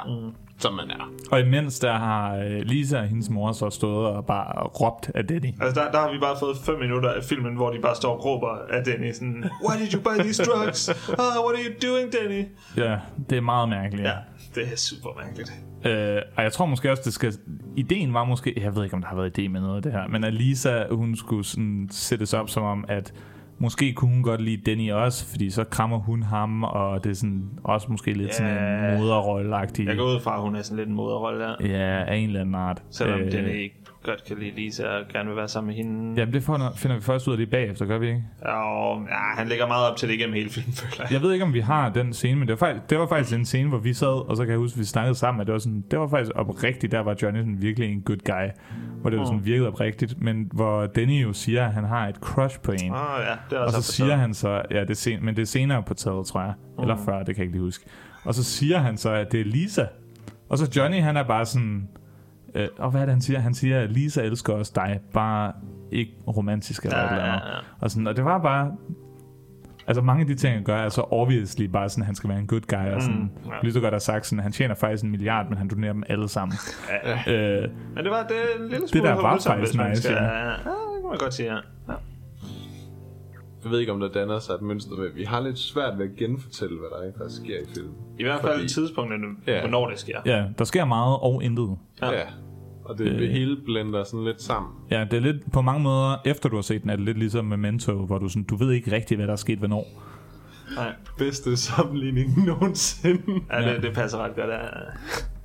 som 0.58 0.74
man 0.74 0.92
er. 0.92 1.12
Og 1.32 1.40
imens 1.40 1.80
der 1.80 1.94
har 1.94 2.36
øh, 2.36 2.62
Lisa 2.62 3.00
og 3.00 3.08
hendes 3.08 3.30
mor 3.30 3.52
så 3.52 3.70
stået 3.70 4.08
og 4.08 4.26
bare 4.26 4.68
råbt 4.68 5.12
af 5.16 5.28
Denny. 5.28 5.54
Altså 5.62 5.82
der, 5.82 5.92
der 5.92 6.00
har 6.00 6.12
vi 6.12 6.20
bare 6.20 6.36
fået 6.40 6.58
fem 6.66 6.80
minutter 6.80 7.10
af 7.10 7.24
filmen, 7.24 7.56
hvor 7.56 7.72
de 7.72 7.80
bare 7.80 7.96
står 7.96 8.16
og 8.18 8.26
råber 8.26 8.48
af 8.70 8.84
Danny 8.84 9.14
sådan, 9.14 9.46
Why 9.68 9.82
did 9.82 9.94
you 9.94 10.02
buy 10.02 10.24
these 10.24 10.44
drugs? 10.44 10.90
Oh, 10.90 11.46
what 11.46 11.54
are 11.58 11.64
you 11.68 11.90
doing, 11.90 12.14
Danny? 12.14 12.46
Ja, 12.78 12.98
det 13.30 13.38
er 13.38 13.42
meget 13.42 13.70
mærkeligt. 13.70 14.08
Ja, 14.08 14.16
det 14.56 14.64
er 14.72 14.76
super 14.78 15.10
mærkeligt. 15.24 15.54
Øh, 15.86 16.22
og 16.38 16.44
jeg 16.44 16.52
tror 16.52 16.66
måske 16.66 16.92
også, 16.92 17.04
det 17.06 17.14
skal... 17.14 17.34
Ideen 17.78 18.14
var 18.14 18.24
måske... 18.24 18.54
Jeg 18.62 18.76
ved 18.76 18.84
ikke, 18.84 18.96
om 18.96 19.02
der 19.02 19.08
har 19.10 19.16
været 19.16 19.40
idé 19.40 19.48
med 19.48 19.62
noget 19.62 19.76
af 19.76 19.82
det 19.82 19.92
her. 19.92 20.08
Men 20.08 20.24
at 20.24 20.34
Lisa, 20.34 20.84
hun 20.92 21.16
skulle 21.16 21.46
sådan 21.46 21.88
sættes 21.92 22.34
op 22.34 22.50
som 22.50 22.64
om, 22.64 22.86
at 22.88 23.14
måske 23.60 23.94
kunne 23.94 24.12
hun 24.14 24.24
godt 24.24 24.42
lide 24.42 24.62
Denny 24.72 24.92
også, 24.92 25.28
fordi 25.30 25.50
så 25.50 25.64
krammer 25.64 25.98
hun 25.98 26.24
ham, 26.24 26.64
og 26.64 27.04
det 27.04 27.10
er 27.10 27.14
sådan 27.14 27.44
også 27.64 27.88
måske 27.92 28.14
lidt 28.14 28.36
sådan 28.36 28.54
Ja. 28.54 28.94
en 28.94 29.00
moderrolle-agtig... 29.00 29.86
Jeg 29.88 29.98
går 29.98 30.16
ud 30.16 30.20
fra, 30.20 30.36
at 30.36 30.42
hun 30.42 30.56
er 30.56 30.62
sådan 30.62 30.78
lidt 30.78 30.90
en 30.90 30.96
moderrolle 30.96 31.40
der. 31.44 31.56
Ja, 31.60 32.04
af 32.04 32.16
en 32.16 32.28
eller 32.28 32.42
anden 32.42 32.56
art. 32.56 32.84
Selvom 32.92 33.20
Øh, 33.20 33.32
Danny 33.32 33.50
ikke 33.64 33.83
godt 34.04 34.24
kan 34.24 34.38
lide 34.38 34.56
Lisa 34.56 34.88
og 34.88 35.08
gerne 35.14 35.30
vil 35.30 35.38
være 35.38 35.48
sammen 35.48 35.68
med 35.68 35.76
hende. 35.84 36.20
Jamen, 36.20 36.34
det 36.34 36.44
finder, 36.44 36.72
finder 36.76 36.98
vi 36.98 37.04
først 37.04 37.28
ud 37.28 37.34
af 37.34 37.38
det 37.38 37.50
bagefter, 37.50 37.86
gør 37.86 37.98
vi 37.98 38.08
ikke? 38.08 38.24
Og, 38.42 39.02
ja, 39.10 39.16
han 39.38 39.48
lægger 39.48 39.68
meget 39.68 39.90
op 39.92 39.98
til 39.98 40.08
det 40.10 40.16
igennem 40.16 40.36
hele 40.36 40.50
filmen, 40.50 40.74
føler 40.82 40.96
jeg. 41.00 41.12
Jeg 41.12 41.22
ved 41.22 41.34
ikke, 41.34 41.46
om 41.46 41.54
vi 41.54 41.60
har 41.60 41.90
den 41.90 42.14
scene, 42.14 42.40
men 42.40 42.48
det 42.48 42.60
var 42.62 42.68
faktisk, 42.68 42.90
det 42.90 43.00
var 43.00 43.08
faktisk 43.08 43.38
en 43.38 43.46
scene, 43.46 43.70
hvor 43.70 43.78
vi 43.78 43.94
sad, 43.94 44.30
og 44.30 44.38
så 44.38 44.44
kan 44.44 44.52
jeg 44.52 44.60
huske, 44.60 44.76
at 44.76 44.80
vi 44.80 44.86
snakkede 44.86 45.16
sammen, 45.16 45.42
at 45.42 45.48
det 45.48 45.54
var, 45.54 45.60
sådan, 45.60 45.84
det 45.92 46.00
var 46.00 46.08
faktisk 46.08 46.32
oprigtigt, 46.36 46.92
der 46.92 47.00
var 47.00 47.16
Johnny 47.22 47.40
sådan 47.40 47.62
virkelig 47.62 47.92
en 47.92 48.02
good 48.02 48.18
guy, 48.26 48.50
hvor 49.02 49.10
det 49.10 49.20
var 49.20 49.26
sådan 49.26 49.46
virkede 49.46 49.68
oprigtigt, 49.68 50.22
men 50.22 50.50
hvor 50.54 50.86
Denny 50.86 51.24
jo 51.24 51.34
siger, 51.34 51.66
at 51.66 51.74
han 51.74 51.84
har 51.84 52.08
et 52.08 52.16
crush 52.16 52.60
på 52.60 52.72
en. 52.72 52.92
Oh, 52.92 52.98
ja, 53.20 53.36
det 53.50 53.58
er 53.58 53.66
Og 53.66 53.72
så 53.72 53.82
siger 53.82 54.16
han 54.16 54.34
så, 54.34 54.62
ja, 54.72 54.82
det 54.82 54.90
er 54.90 54.94
sen, 54.94 55.26
men 55.26 55.36
det 55.36 55.42
er 55.42 55.46
senere 55.46 55.84
på 55.84 55.94
taget, 55.94 56.26
tror 56.26 56.42
jeg. 56.42 56.54
Eller 56.82 56.98
før, 56.98 57.18
det 57.18 57.26
kan 57.26 57.36
jeg 57.36 57.42
ikke 57.42 57.52
lige 57.52 57.64
huske. 57.64 57.86
Og 58.26 58.34
så 58.34 58.44
siger 58.44 58.78
han 58.78 58.98
så, 58.98 59.10
at 59.10 59.32
det 59.32 59.40
er 59.42 59.46
Lisa. 59.46 59.86
Og 60.50 60.58
så 60.58 60.72
Johnny, 60.76 61.02
han 61.02 61.18
er 61.18 61.24
bare 61.24 61.46
sådan... 61.46 61.88
Øh, 62.56 62.68
og 62.78 62.92
hvad 62.92 63.02
er 63.02 63.06
det, 63.06 63.14
han 63.14 63.22
siger? 63.22 63.40
Han 63.40 63.54
siger, 63.54 63.80
at 63.80 63.92
Lisa 63.92 64.22
elsker 64.22 64.54
også 64.54 64.72
dig, 64.76 65.00
bare 65.14 65.52
ikke 65.92 66.12
romantisk 66.28 66.84
eller 66.84 66.98
Ja, 66.98 67.04
ja, 67.04 67.10
et 67.10 67.14
eller 67.18 67.32
andet. 67.34 67.46
ja, 67.46 67.52
ja. 67.56 67.60
Og, 67.82 67.92
sådan, 67.92 68.08
og 68.08 68.16
det 68.16 68.26
var 68.26 68.38
bare... 68.42 68.72
Altså 69.88 70.02
mange 70.02 70.22
af 70.22 70.28
de 70.28 70.36
ting, 70.36 70.54
han 70.56 70.64
gør, 70.64 70.78
er 70.78 70.90
så 70.90 71.02
obviously 71.02 71.66
bare 71.66 71.90
sådan, 71.90 72.02
at 72.02 72.06
han 72.06 72.16
skal 72.16 72.30
være 72.30 72.40
en 72.40 72.48
good 72.48 72.62
guy. 72.62 72.94
Og 72.96 73.02
sådan, 73.02 73.18
Mm, 73.18 73.30
ja. 73.46 73.56
ja. 73.56 73.60
Lige 73.64 73.74
så 73.74 73.80
godt 73.80 73.94
har 73.94 74.00
sagt 74.00 74.26
sådan, 74.26 74.44
han 74.44 74.52
tjener 74.52 74.76
faktisk 74.76 75.04
en 75.04 75.12
milliard, 75.12 75.50
men 75.50 75.58
han 75.58 75.68
donerer 75.68 75.94
dem 75.94 76.04
alle 76.10 76.30
sammen. 76.30 76.58
øh, 77.28 77.70
Men 77.96 78.04
det 78.04 78.12
var 78.12 78.24
det 78.28 78.70
lille 78.72 78.88
smule 78.88 79.08
der 79.08 79.14
var 79.16 79.40
faktisk 79.40 79.74
nice, 79.90 80.12
ja. 80.14 80.24
ja. 80.24 80.30
ja. 80.50 80.50
det 80.50 80.56
kan 81.02 81.10
man 81.10 81.18
godt 81.18 81.34
sige, 81.34 81.54
ja. 81.54 81.60
ja. 81.90 81.94
Jeg 83.64 83.72
ved 83.72 83.80
ikke, 83.80 83.92
om 83.92 84.00
der 84.00 84.10
danner 84.12 84.40
sig 84.40 84.54
et 84.54 84.62
mønster 84.62 84.96
ved. 84.96 85.10
Vi 85.16 85.24
har 85.24 85.40
lidt 85.42 85.58
svært 85.60 85.98
ved 86.00 86.06
at 86.06 86.16
genfortælle, 86.18 86.80
hvad 86.80 86.90
der 86.90 87.06
rent 87.06 87.18
faktisk 87.18 87.42
sker 87.42 87.60
i 87.60 87.66
filmen. 87.74 87.94
I 88.20 88.24
hvert 88.24 88.42
fald 88.42 88.54
Fordi- 88.54 88.68
tidspunkterne, 88.70 89.26
Ja. 89.48 89.60
hvornår 89.60 89.90
det 89.90 90.00
sker. 90.00 90.18
ja, 90.26 90.46
der 90.58 90.64
sker 90.64 90.86
meget 90.86 91.18
og 91.22 91.44
intet. 91.44 91.78
Ja. 92.02 92.12
ja. 92.12 92.24
Og 92.86 92.98
det, 92.98 93.20
det 93.20 93.30
hele 93.30 93.58
blender 93.66 94.04
sådan 94.04 94.26
lidt 94.26 94.42
sammen. 94.42 94.72
Ja, 94.92 95.06
det 95.12 95.18
er 95.18 95.22
lidt 95.22 95.52
på 95.52 95.62
mange 95.62 95.84
måder, 95.84 96.16
efter 96.26 96.50
du 96.50 96.56
har 96.56 96.62
set 96.62 96.82
den, 96.82 96.90
er 96.90 96.96
det 96.96 97.06
lidt 97.06 97.18
ligesom 97.18 97.46
Memento, 97.46 98.06
hvor 98.06 98.18
du, 98.18 98.30
sådan, 98.30 98.44
du 98.44 98.56
ved 98.56 98.72
ikke 98.72 98.92
rigtigt, 98.92 99.18
hvad 99.18 99.28
der 99.28 99.34
er 99.34 99.38
sket 99.38 99.58
hvornår. 99.60 99.88
Nej. 100.76 100.94
Bedste 101.18 101.58
sammenligning 101.58 102.30
nogensinde. 102.48 103.22
Ja, 103.52 103.74
det, 103.74 103.84
det 103.84 103.94
passer 103.94 104.18
ret 104.18 104.36
godt. 104.36 104.50
Ja. 104.50 104.58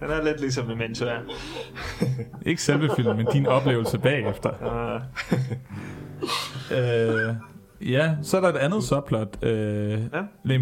Den 0.07 0.11
er 0.11 0.25
lidt 0.25 0.41
ligesom 0.41 0.67
Memento, 0.67 1.05
ja. 1.07 1.17
Ikke 2.47 2.63
selve 2.63 2.89
filmen, 2.97 3.17
men 3.17 3.27
din 3.33 3.47
oplevelse 3.47 3.99
bagefter. 3.99 4.51
Øh, 6.73 7.35
ja, 7.81 8.17
så 8.23 8.37
er 8.37 8.41
der 8.41 8.49
et 8.49 8.57
andet 8.57 8.83
subplot. 8.83 9.39
Øh, 9.43 9.51
ja. 9.51 10.23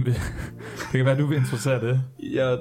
det 0.93 0.93
kan 0.93 1.05
være, 1.05 1.19
du 1.19 1.27
vil 1.27 1.39
interessere 1.39 1.81
det. 1.81 2.01
Jeg, 2.33 2.59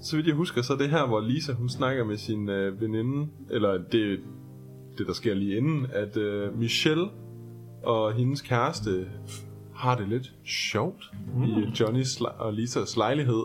så 0.00 0.16
vidt 0.16 0.26
jeg 0.26 0.34
husker, 0.34 0.62
så 0.62 0.72
er 0.72 0.76
det 0.76 0.90
her, 0.90 1.06
hvor 1.06 1.20
Lisa 1.20 1.52
hun 1.52 1.68
snakker 1.68 2.04
med 2.04 2.16
sin 2.16 2.48
øh, 2.48 2.80
veninde, 2.80 3.28
eller 3.50 3.72
det, 3.92 4.18
det 4.98 5.06
der 5.06 5.12
sker 5.12 5.34
lige 5.34 5.56
inden, 5.56 5.86
at 5.92 6.16
øh, 6.16 6.58
Michelle 6.58 7.08
og 7.82 8.12
hendes 8.12 8.40
kæreste 8.40 9.06
har 9.74 9.96
det 9.96 10.08
lidt 10.08 10.32
sjovt 10.44 11.10
mm. 11.34 11.42
i 11.42 11.66
Johnnys 11.80 12.20
og 12.20 12.52
Lisas 12.52 12.96
lejlighed, 12.96 13.42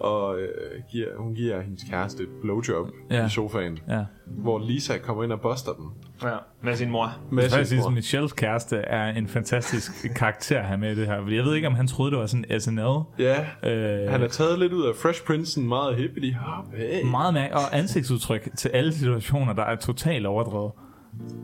og 0.00 0.40
øh, 0.40 0.48
giver, 0.92 1.06
hun 1.18 1.34
giver 1.34 1.60
hendes 1.60 1.82
kæreste 1.90 2.22
et 2.22 2.28
blowjob 2.42 2.88
Ja. 3.10 3.26
i 3.26 3.28
sofaen, 3.28 3.78
Ja. 3.88 4.04
hvor 4.26 4.58
Lisa 4.58 4.98
kommer 4.98 5.24
ind 5.24 5.32
og 5.32 5.40
buster 5.40 5.72
den. 5.72 5.86
ja. 6.22 6.36
Med 6.62 6.76
sin 6.76 6.90
mor. 6.90 7.12
Med 7.30 7.42
Jeg 7.42 7.52
sin 7.52 7.64
sige, 7.66 7.80
mor. 7.80 7.88
Michelles 7.90 8.32
kæreste 8.32 8.76
er 8.76 9.08
en 9.08 9.26
fantastisk 9.28 10.14
karakter 10.16 10.62
her 10.62 10.76
med 10.76 10.96
det 10.96 11.06
her. 11.06 11.22
Fordi 11.22 11.36
jeg 11.36 11.44
ved 11.44 11.54
ikke, 11.54 11.66
om 11.68 11.74
han 11.74 11.86
troede, 11.86 12.10
det 12.10 12.18
var 12.18 12.26
sådan 12.26 12.60
SNL. 12.60 12.98
Ja, 13.18 13.40
Øh, 13.70 14.10
han 14.10 14.22
er 14.22 14.28
taget 14.28 14.58
lidt 14.58 14.72
ud 14.72 14.86
af 14.86 14.94
Fresh 14.96 15.24
Prince, 15.24 15.60
meget 15.60 15.96
hippity 15.96 16.32
hop. 16.32 16.64
Hey. 16.74 17.04
meget 17.10 17.34
mærke, 17.34 17.54
og 17.54 17.60
ansigtsudtryk 17.78 18.48
til 18.56 18.68
alle 18.68 18.92
situationer, 18.92 19.52
der 19.52 19.62
er 19.64 19.76
totalt 19.76 20.26
overdrevet. 20.26 20.72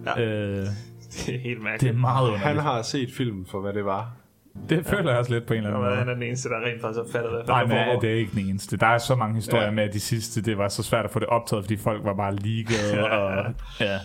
Ja. 0.06 0.22
Øh, 0.22 0.66
Det 1.26 1.34
er 1.34 1.38
helt 1.38 1.62
mærkeligt. 1.62 1.80
det 1.92 1.96
er 1.98 2.00
meget 2.00 2.22
underligt. 2.22 2.44
Han 2.46 2.58
har 2.58 2.82
set 2.82 3.08
filmen 3.12 3.46
for, 3.46 3.60
hvad 3.60 3.72
det 3.72 3.84
var. 3.84 4.10
Det 4.70 4.86
føler 4.86 5.10
jeg 5.10 5.18
også 5.18 5.32
lidt 5.34 5.46
på 5.46 5.54
en 5.54 5.58
eller 5.58 5.70
anden 5.70 5.84
måde. 5.84 5.96
han 5.96 6.08
er 6.08 6.14
den 6.14 6.22
eneste, 6.22 6.48
der 6.48 6.56
rent 6.66 6.80
faktisk 6.80 7.00
har 7.00 7.08
fattet, 7.12 7.30
hvad 7.32 7.42
Nej, 7.48 7.62
men 7.66 7.70
foregår. 7.70 8.00
det 8.00 8.10
er 8.10 8.14
ikke 8.14 8.32
den 8.34 8.48
eneste. 8.48 8.76
Der 8.76 8.86
er 8.86 8.98
så 8.98 9.14
mange 9.14 9.34
historier 9.34 9.62
Ja. 9.62 9.68
ja. 9.68 9.74
med, 9.74 9.84
at 9.84 9.92
de 9.92 10.00
sidste, 10.00 10.42
det 10.42 10.58
var 10.58 10.68
så 10.68 10.82
svært 10.82 11.04
at 11.04 11.10
få 11.10 11.18
det 11.18 11.28
optaget, 11.28 11.64
fordi 11.64 11.76
folk 11.76 12.04
var 12.04 12.14
bare 12.14 12.34
ligeglade. 12.36 12.94
Ja. 12.96 13.16
og, 13.16 13.44
ja. 13.80 13.98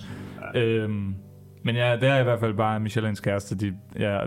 Øhm, 0.56 1.16
men 1.64 1.76
ja, 1.76 1.95
det 1.95 2.10
er 2.10 2.20
i 2.20 2.24
hvert 2.24 2.39
fald 2.39 2.54
bare 2.54 2.80
Michelins 2.80 3.20
kæreste. 3.20 3.56
De, 3.58 3.74
ja, 3.99 4.20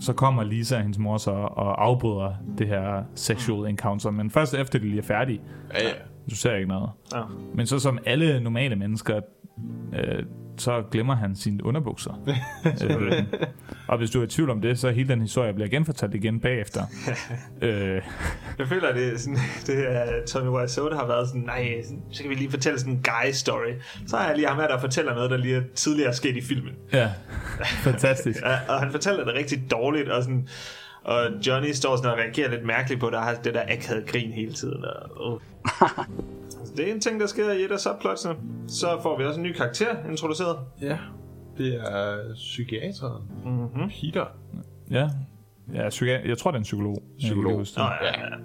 så 0.00 0.12
kommer 0.12 0.42
Lisa 0.44 0.76
og 0.76 0.82
hendes 0.82 0.98
mor 0.98 1.16
så 1.16 1.30
og 1.30 1.84
afbryder 1.84 2.34
det 2.58 2.66
her 2.68 3.02
sexual 3.14 3.70
encounter, 3.70 4.10
men 4.10 4.30
først 4.30 4.54
efter 4.54 4.78
de 4.78 4.84
lige 4.88 4.98
er 4.98 5.02
færdige. 5.06 5.40
Ja, 5.74 5.82
ja. 5.82 5.90
Du 6.30 6.36
ser 6.36 6.54
ikke 6.54 6.68
noget. 6.68 6.90
Ja. 7.14 7.20
Men 7.54 7.66
så 7.66 7.78
som 7.78 7.98
alle 8.06 8.40
normale 8.40 8.76
mennesker, 8.76 9.20
øh, 9.94 10.22
så 10.58 10.82
glemmer 10.90 11.14
han 11.14 11.36
sine 11.36 11.64
underbukser. 11.64 12.22
øh, 12.84 13.22
og 13.88 13.98
hvis 13.98 14.10
du 14.10 14.20
er 14.20 14.24
i 14.24 14.26
tvivl 14.26 14.50
om 14.50 14.60
det, 14.60 14.78
så 14.78 14.90
hele 14.90 15.08
den 15.08 15.20
historie 15.20 15.52
bliver 15.54 15.68
genfortalt 15.68 16.14
igen 16.14 16.40
bagefter. 16.40 16.82
øh, 17.62 18.02
Jeg 18.58 18.68
føler, 18.68 18.88
at 18.88 18.94
det 18.94 19.14
er 19.14 19.18
sådan, 19.18 19.38
det 19.66 19.92
er, 19.92 20.26
Tommy 20.26 20.48
Wiseau, 20.48 20.88
der 20.88 20.96
har 20.96 21.06
været 21.06 21.28
sådan, 21.28 21.42
nej, 21.42 21.82
så 22.10 22.22
kan 22.22 22.30
vi 22.30 22.34
lige 22.34 22.50
fortælle 22.50 22.78
sådan 22.78 22.92
en 22.92 23.02
guy 23.02 23.30
story. 23.32 23.72
Så 24.06 24.16
har 24.16 24.26
jeg 24.26 24.36
lige 24.36 24.48
ham 24.48 24.56
her, 24.56 24.68
der 24.68 24.78
fortæller 24.80 25.14
noget, 25.14 25.30
der 25.30 25.36
lige 25.36 25.56
er 25.56 25.62
tidligere 25.74 26.08
er 26.08 26.14
sket 26.14 26.36
i 26.36 26.40
filmen. 26.40 26.72
ja, 26.92 27.10
fantastisk. 27.90 28.38
Og 28.68 28.80
han 28.80 28.90
fortæller 28.90 29.24
det 29.24 29.34
rigtig 29.34 29.70
dårligt, 29.70 30.08
og 30.08 30.22
sådan, 30.22 30.48
og 31.04 31.26
Johnny 31.46 31.72
står 31.72 31.96
sådan 31.96 32.10
og 32.10 32.18
reagerer 32.18 32.50
lidt 32.50 32.66
mærkeligt 32.66 33.00
på, 33.00 33.10
der 33.10 33.20
har 33.20 33.34
det 33.34 33.54
der 33.54 33.62
akavet 33.68 34.06
grin 34.06 34.32
hele 34.32 34.52
tiden. 34.52 34.84
Og, 34.84 35.32
uh. 35.32 35.40
Det 36.76 36.88
er 36.88 36.94
en 36.94 37.00
ting, 37.00 37.20
der 37.20 37.26
sker 37.26 37.50
i 37.52 37.62
et 37.64 37.70
af 37.70 37.78
subplotsene. 37.80 38.34
Så 38.68 38.86
får 39.02 39.18
vi 39.18 39.24
også 39.24 39.40
en 39.40 39.46
ny 39.46 39.52
karakter 39.52 40.04
introduceret. 40.10 40.58
Ja, 40.80 40.98
det 41.58 41.74
er 41.74 42.34
psykiateren. 42.34 43.22
Mm-hmm. 43.44 43.88
Peter. 44.00 44.26
Ja, 44.90 45.10
ja 45.74 45.88
psyki- 45.88 46.28
jeg 46.28 46.38
tror, 46.38 46.50
det 46.50 46.56
er 46.56 46.60
en 46.60 46.62
psykolog. 46.62 46.94
Jeg 46.94 47.02
kan 47.20 47.28
Psykolog. 47.28 47.52
Nå, 47.52 47.60
det. 47.62 47.76
ja, 47.76 48.20
ja. 48.20 48.36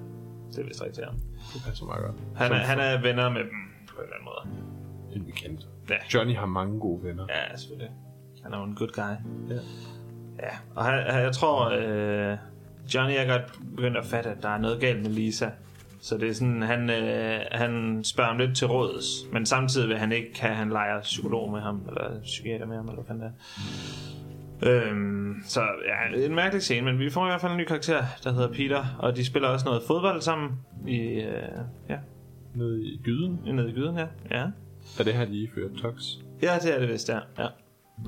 Det 0.52 0.60
er 0.60 0.68
vist 0.68 0.82
rigtigt, 0.82 1.06
ja. 1.08 1.12
Det 1.54 1.64
passer 1.68 1.86
meget 1.86 2.02
godt. 2.06 2.16
Han 2.36 2.52
er, 2.52 2.56
han 2.56 2.80
er 2.80 3.02
venner 3.02 3.30
med 3.30 3.42
dem 3.42 3.50
på 3.90 3.96
en 3.98 4.04
eller 4.04 4.16
anden 4.16 4.26
måde. 4.26 5.16
en 5.16 5.26
bekendt. 5.26 5.68
Ja. 5.90 5.96
Johnny 6.14 6.36
har 6.36 6.46
mange 6.46 6.80
gode 6.80 7.04
venner. 7.04 7.26
Ja, 7.30 7.58
selvfølgelig. 7.58 7.92
Han 8.44 8.54
er 8.54 8.58
jo 8.58 8.64
en 8.64 8.76
good 8.76 8.88
guy. 8.96 9.02
Ja. 9.56 9.60
Ja, 10.40 10.50
og 10.76 10.86
han- 10.86 11.24
jeg 11.24 11.32
tror, 11.34 11.70
øh, 11.70 12.38
Johnny 12.94 13.14
er 13.18 13.28
godt 13.28 13.60
begyndt 13.76 13.98
at 13.98 14.06
fatte, 14.06 14.30
at 14.30 14.38
der 14.42 14.50
er 14.50 14.58
noget 14.58 14.80
galt 14.82 15.02
med 15.02 15.10
Lisa. 15.10 15.50
Så 16.06 16.18
det 16.18 16.30
er 16.30 16.34
sådan, 16.34 16.62
han, 16.62 16.90
øh, 16.90 17.40
han 17.52 18.04
spørger 18.04 18.30
ham 18.30 18.38
lidt 18.38 18.58
til 18.58 18.68
råds, 18.68 19.06
men 19.34 19.46
samtidig 19.46 19.90
vil 19.90 19.98
han 19.98 20.12
ikke 20.12 20.42
have, 20.42 20.52
at 20.52 20.58
han 20.58 20.70
leger 20.70 21.02
psykolog 21.02 21.52
med 21.52 21.62
ham, 21.62 21.82
eller 21.88 22.22
psykiater 22.22 22.66
med 22.66 22.76
ham, 22.76 22.90
eller 22.90 23.02
hvad 23.02 23.16
det 23.16 23.32
er. 24.62 24.90
Øhm, 24.90 25.36
så 25.46 25.62
ja, 25.62 26.26
en 26.26 26.36
mærkelig 26.36 26.62
scene, 26.62 26.86
men 26.86 27.00
vi 27.00 27.10
får 27.10 27.26
i 27.26 27.30
hvert 27.30 27.42
fald 27.42 27.52
en 27.52 27.58
ny 27.58 27.64
karakter, 27.64 28.04
der 28.24 28.32
hedder 28.32 28.54
Peter, 28.54 28.86
og 29.00 29.16
de 29.16 29.26
spiller 29.26 29.50
også 29.50 29.66
noget 29.66 29.84
fodbold 29.88 30.22
sammen 30.22 30.52
i, 30.88 30.98
øh, 30.98 31.42
ja, 31.90 31.98
Nede 32.56 32.84
i 32.84 33.02
gyden. 33.04 33.40
nede 33.46 33.70
i 33.70 33.74
gyden 33.74 33.96
her. 33.96 34.08
Ja. 34.32 34.46
Er 35.00 35.04
det 35.04 35.14
her, 35.14 35.26
de 35.26 35.44
ifører 35.44 35.70
tux? 35.78 36.04
ja, 36.42 36.58
det 36.62 36.76
er 36.76 36.80
det 36.80 36.90
vist, 36.90 37.10
ja. 37.10 37.20
ja. 37.38 37.48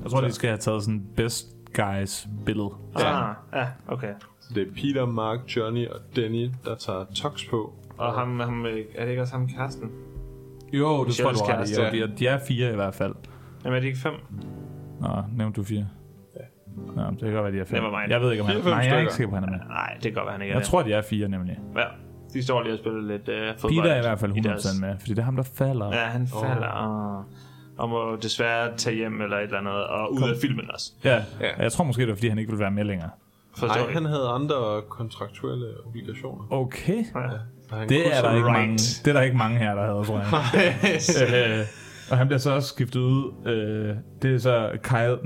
Jeg 0.02 0.10
tror, 0.10 0.20
de 0.20 0.32
skal 0.32 0.48
have 0.48 0.58
taget 0.58 0.82
sådan 0.82 1.06
best 1.16 1.46
guys 1.74 2.28
billede. 2.46 2.70
Ah, 2.94 3.34
ja, 3.52 3.66
okay. 3.88 4.14
Så 4.40 4.54
det 4.54 4.68
er 4.68 4.72
Peter, 4.74 5.06
Mark, 5.06 5.56
Johnny 5.56 5.88
og 5.88 6.00
Danny, 6.16 6.50
der 6.64 6.74
tager 6.74 7.04
tux 7.14 7.48
på. 7.50 7.74
Og 7.98 8.12
ham, 8.12 8.40
ham, 8.40 8.66
øh, 8.66 8.84
er 8.94 9.02
det 9.04 9.10
ikke 9.10 9.22
også 9.22 9.34
ham 9.34 9.48
Karsten? 9.48 9.90
Jo, 10.72 11.04
det 11.04 11.14
tror 11.14 11.32
du 11.32 11.38
kæreste, 11.46 11.82
Jo, 11.82 11.90
de, 11.92 12.02
er, 12.02 12.06
de 12.16 12.26
er 12.26 12.38
fire 12.48 12.72
i 12.72 12.74
hvert 12.74 12.94
fald. 12.94 13.14
Jamen 13.64 13.76
er 13.76 13.80
de 13.80 13.86
ikke 13.86 13.98
fem? 13.98 14.12
Nå, 15.00 15.08
nævnte 15.36 15.60
du 15.60 15.64
fire? 15.64 15.86
Ja. 16.36 16.40
Nå, 16.96 17.10
det 17.10 17.18
kan 17.20 17.32
godt 17.32 17.44
være, 17.44 17.52
de 17.52 17.58
er 17.60 17.64
fem. 17.64 17.82
Never 17.82 18.00
mind. 18.00 18.10
Jeg 18.12 18.20
ved 18.20 18.30
ikke, 18.30 18.42
om 18.42 18.48
han 18.48 18.62
fem 18.62 18.70
Nej, 18.72 18.78
jeg 18.80 18.96
er 18.96 19.00
ikke 19.00 19.12
sikker 19.14 19.30
på, 19.30 19.34
han 19.34 19.44
er 19.44 19.50
med. 19.50 19.58
Nej, 19.58 19.92
det 19.94 20.02
kan 20.02 20.12
godt 20.12 20.24
være, 20.26 20.32
han 20.32 20.42
ikke 20.42 20.52
er 20.52 20.56
Jeg 20.56 20.60
det. 20.60 20.70
tror, 20.70 20.82
de 20.82 20.92
er 20.92 21.02
fire 21.02 21.28
nemlig. 21.28 21.58
Ja, 21.76 21.84
de 22.32 22.42
står 22.42 22.62
lige 22.62 22.72
og 22.72 22.78
spiller 22.78 23.00
lidt 23.00 23.28
øh, 23.28 23.52
fodbold. 23.58 23.82
Peter 23.82 23.94
er 23.94 23.98
i 23.98 24.00
hvert 24.02 24.18
fald 24.20 24.32
100% 24.32 24.42
deres- 24.48 24.80
med, 24.80 24.94
fordi 24.98 25.10
det 25.10 25.18
er 25.18 25.22
ham, 25.24 25.36
der 25.36 25.42
falder. 25.42 25.86
Ja, 25.96 26.04
han 26.04 26.26
falder 26.26 26.66
og, 26.68 27.24
og 27.78 27.88
må 27.88 28.16
desværre 28.16 28.76
tage 28.76 28.96
hjem 28.96 29.20
eller 29.22 29.36
et 29.36 29.42
eller 29.42 29.58
andet, 29.58 29.86
og 29.86 30.12
ud 30.12 30.22
af 30.22 30.36
filmen 30.42 30.70
også. 30.74 30.92
Ja. 31.04 31.10
Ja. 31.14 31.22
ja. 31.40 31.62
Jeg 31.62 31.72
tror 31.72 31.84
måske, 31.84 32.00
det 32.02 32.08
var, 32.08 32.14
fordi 32.14 32.28
han 32.28 32.38
ikke 32.38 32.50
ville 32.50 32.60
være 32.62 32.70
med 32.70 32.84
længere. 32.84 33.10
Forstår 33.56 33.84
Nej, 33.84 33.92
han 33.92 34.04
havde 34.04 34.28
andre 34.28 34.82
kontraktuelle 34.88 35.66
obligationer. 35.86 36.44
Okay. 36.50 37.04
Ja. 37.14 37.20
Det 37.88 38.16
er, 38.16 38.22
der 38.22 38.34
ikke 38.34 38.46
right. 38.48 38.58
mange, 38.58 38.72
det 38.74 39.06
er 39.08 39.12
der 39.12 39.20
ikke 39.20 39.36
mange 39.36 39.58
her, 39.58 39.74
der 39.74 39.82
havde, 39.82 40.04
tror 40.04 40.18
jeg. 40.18 41.60
øh, 41.60 41.66
og 42.10 42.18
han 42.18 42.26
bliver 42.26 42.38
så 42.38 42.50
også 42.50 42.68
skiftet 42.68 43.00
ud. 43.00 43.32
Øh, 43.46 43.96
det 44.22 44.34
er 44.34 44.38
så 44.38 44.70
Kyle, 44.82 45.18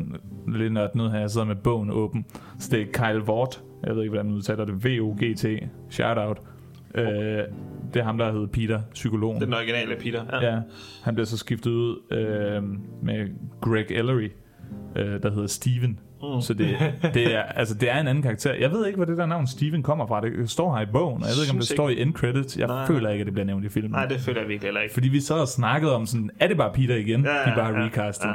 lidt 0.58 0.72
nødt 0.72 0.94
nu 0.94 1.08
her, 1.08 1.18
jeg 1.20 1.30
sidder 1.30 1.46
med 1.46 1.56
bogen 1.56 1.90
åben. 1.90 2.26
Så 2.58 2.68
det 2.70 2.80
er 2.80 2.86
Kyle 2.92 3.24
Vort. 3.24 3.62
Jeg 3.86 3.94
ved 3.94 4.02
ikke, 4.02 4.10
hvordan 4.10 4.26
man 4.26 4.34
udtaler 4.34 4.64
det. 4.64 4.84
V-O-G-T. 4.84 5.44
Shout 5.90 6.18
out. 6.18 6.38
Øh, 6.94 7.04
det 7.94 8.00
er 8.00 8.02
ham, 8.04 8.18
der 8.18 8.32
hedder 8.32 8.46
Peter, 8.46 8.80
psykologen. 8.94 9.40
Den 9.40 9.54
originale 9.54 9.96
Peter. 10.00 10.24
Ja. 10.32 10.52
Ja, 10.52 10.60
han 11.02 11.14
bliver 11.14 11.26
så 11.26 11.38
skiftet 11.38 11.70
ud 11.70 11.96
øh, 12.10 12.62
med 13.02 13.28
Greg 13.60 13.86
Ellery, 13.90 14.30
øh, 14.96 15.22
der 15.22 15.30
hedder 15.30 15.46
Steven. 15.46 15.98
Mm. 16.22 16.40
Så 16.40 16.54
det, 16.54 16.76
det, 17.14 17.34
er, 17.34 17.42
altså, 17.42 17.74
det 17.74 17.90
er 17.90 18.00
en 18.00 18.08
anden 18.08 18.22
karakter. 18.22 18.54
Jeg 18.54 18.70
ved 18.70 18.86
ikke, 18.86 18.96
hvor 18.96 19.04
det 19.04 19.16
der 19.18 19.26
navn 19.26 19.46
Steven 19.46 19.82
kommer 19.82 20.06
fra. 20.06 20.20
Det 20.20 20.50
står 20.50 20.76
her 20.76 20.82
i 20.82 20.86
bogen, 20.92 21.22
og 21.22 21.28
jeg 21.28 21.34
ved 21.36 21.42
ikke, 21.44 21.52
om 21.52 21.58
det 21.58 21.68
står 21.68 21.88
i 21.88 22.00
end 22.02 22.14
credits. 22.14 22.56
Jeg 22.56 22.66
Nej. 22.66 22.86
føler 22.86 23.10
ikke, 23.10 23.22
at 23.22 23.26
det 23.26 23.34
bliver 23.34 23.46
nævnt 23.46 23.64
i 23.64 23.68
filmen. 23.68 23.90
Nej, 23.90 24.06
det 24.06 24.20
føler 24.20 24.40
jeg 24.40 24.48
virkelig 24.48 24.66
heller 24.68 24.80
ikke. 24.80 24.94
Fordi 24.94 25.08
vi 25.08 25.20
så 25.20 25.34
og 25.34 25.48
snakkede 25.48 25.94
om 25.94 26.06
sådan, 26.06 26.30
er 26.40 26.48
det 26.48 26.56
bare 26.56 26.72
Peter 26.74 26.96
igen? 26.96 27.24
Ja, 27.24 27.34
Ja, 27.34 27.50
de 27.50 27.52
bare 27.56 27.78
ja, 27.78 27.84
recastet. 27.84 28.28
ja. 28.28 28.32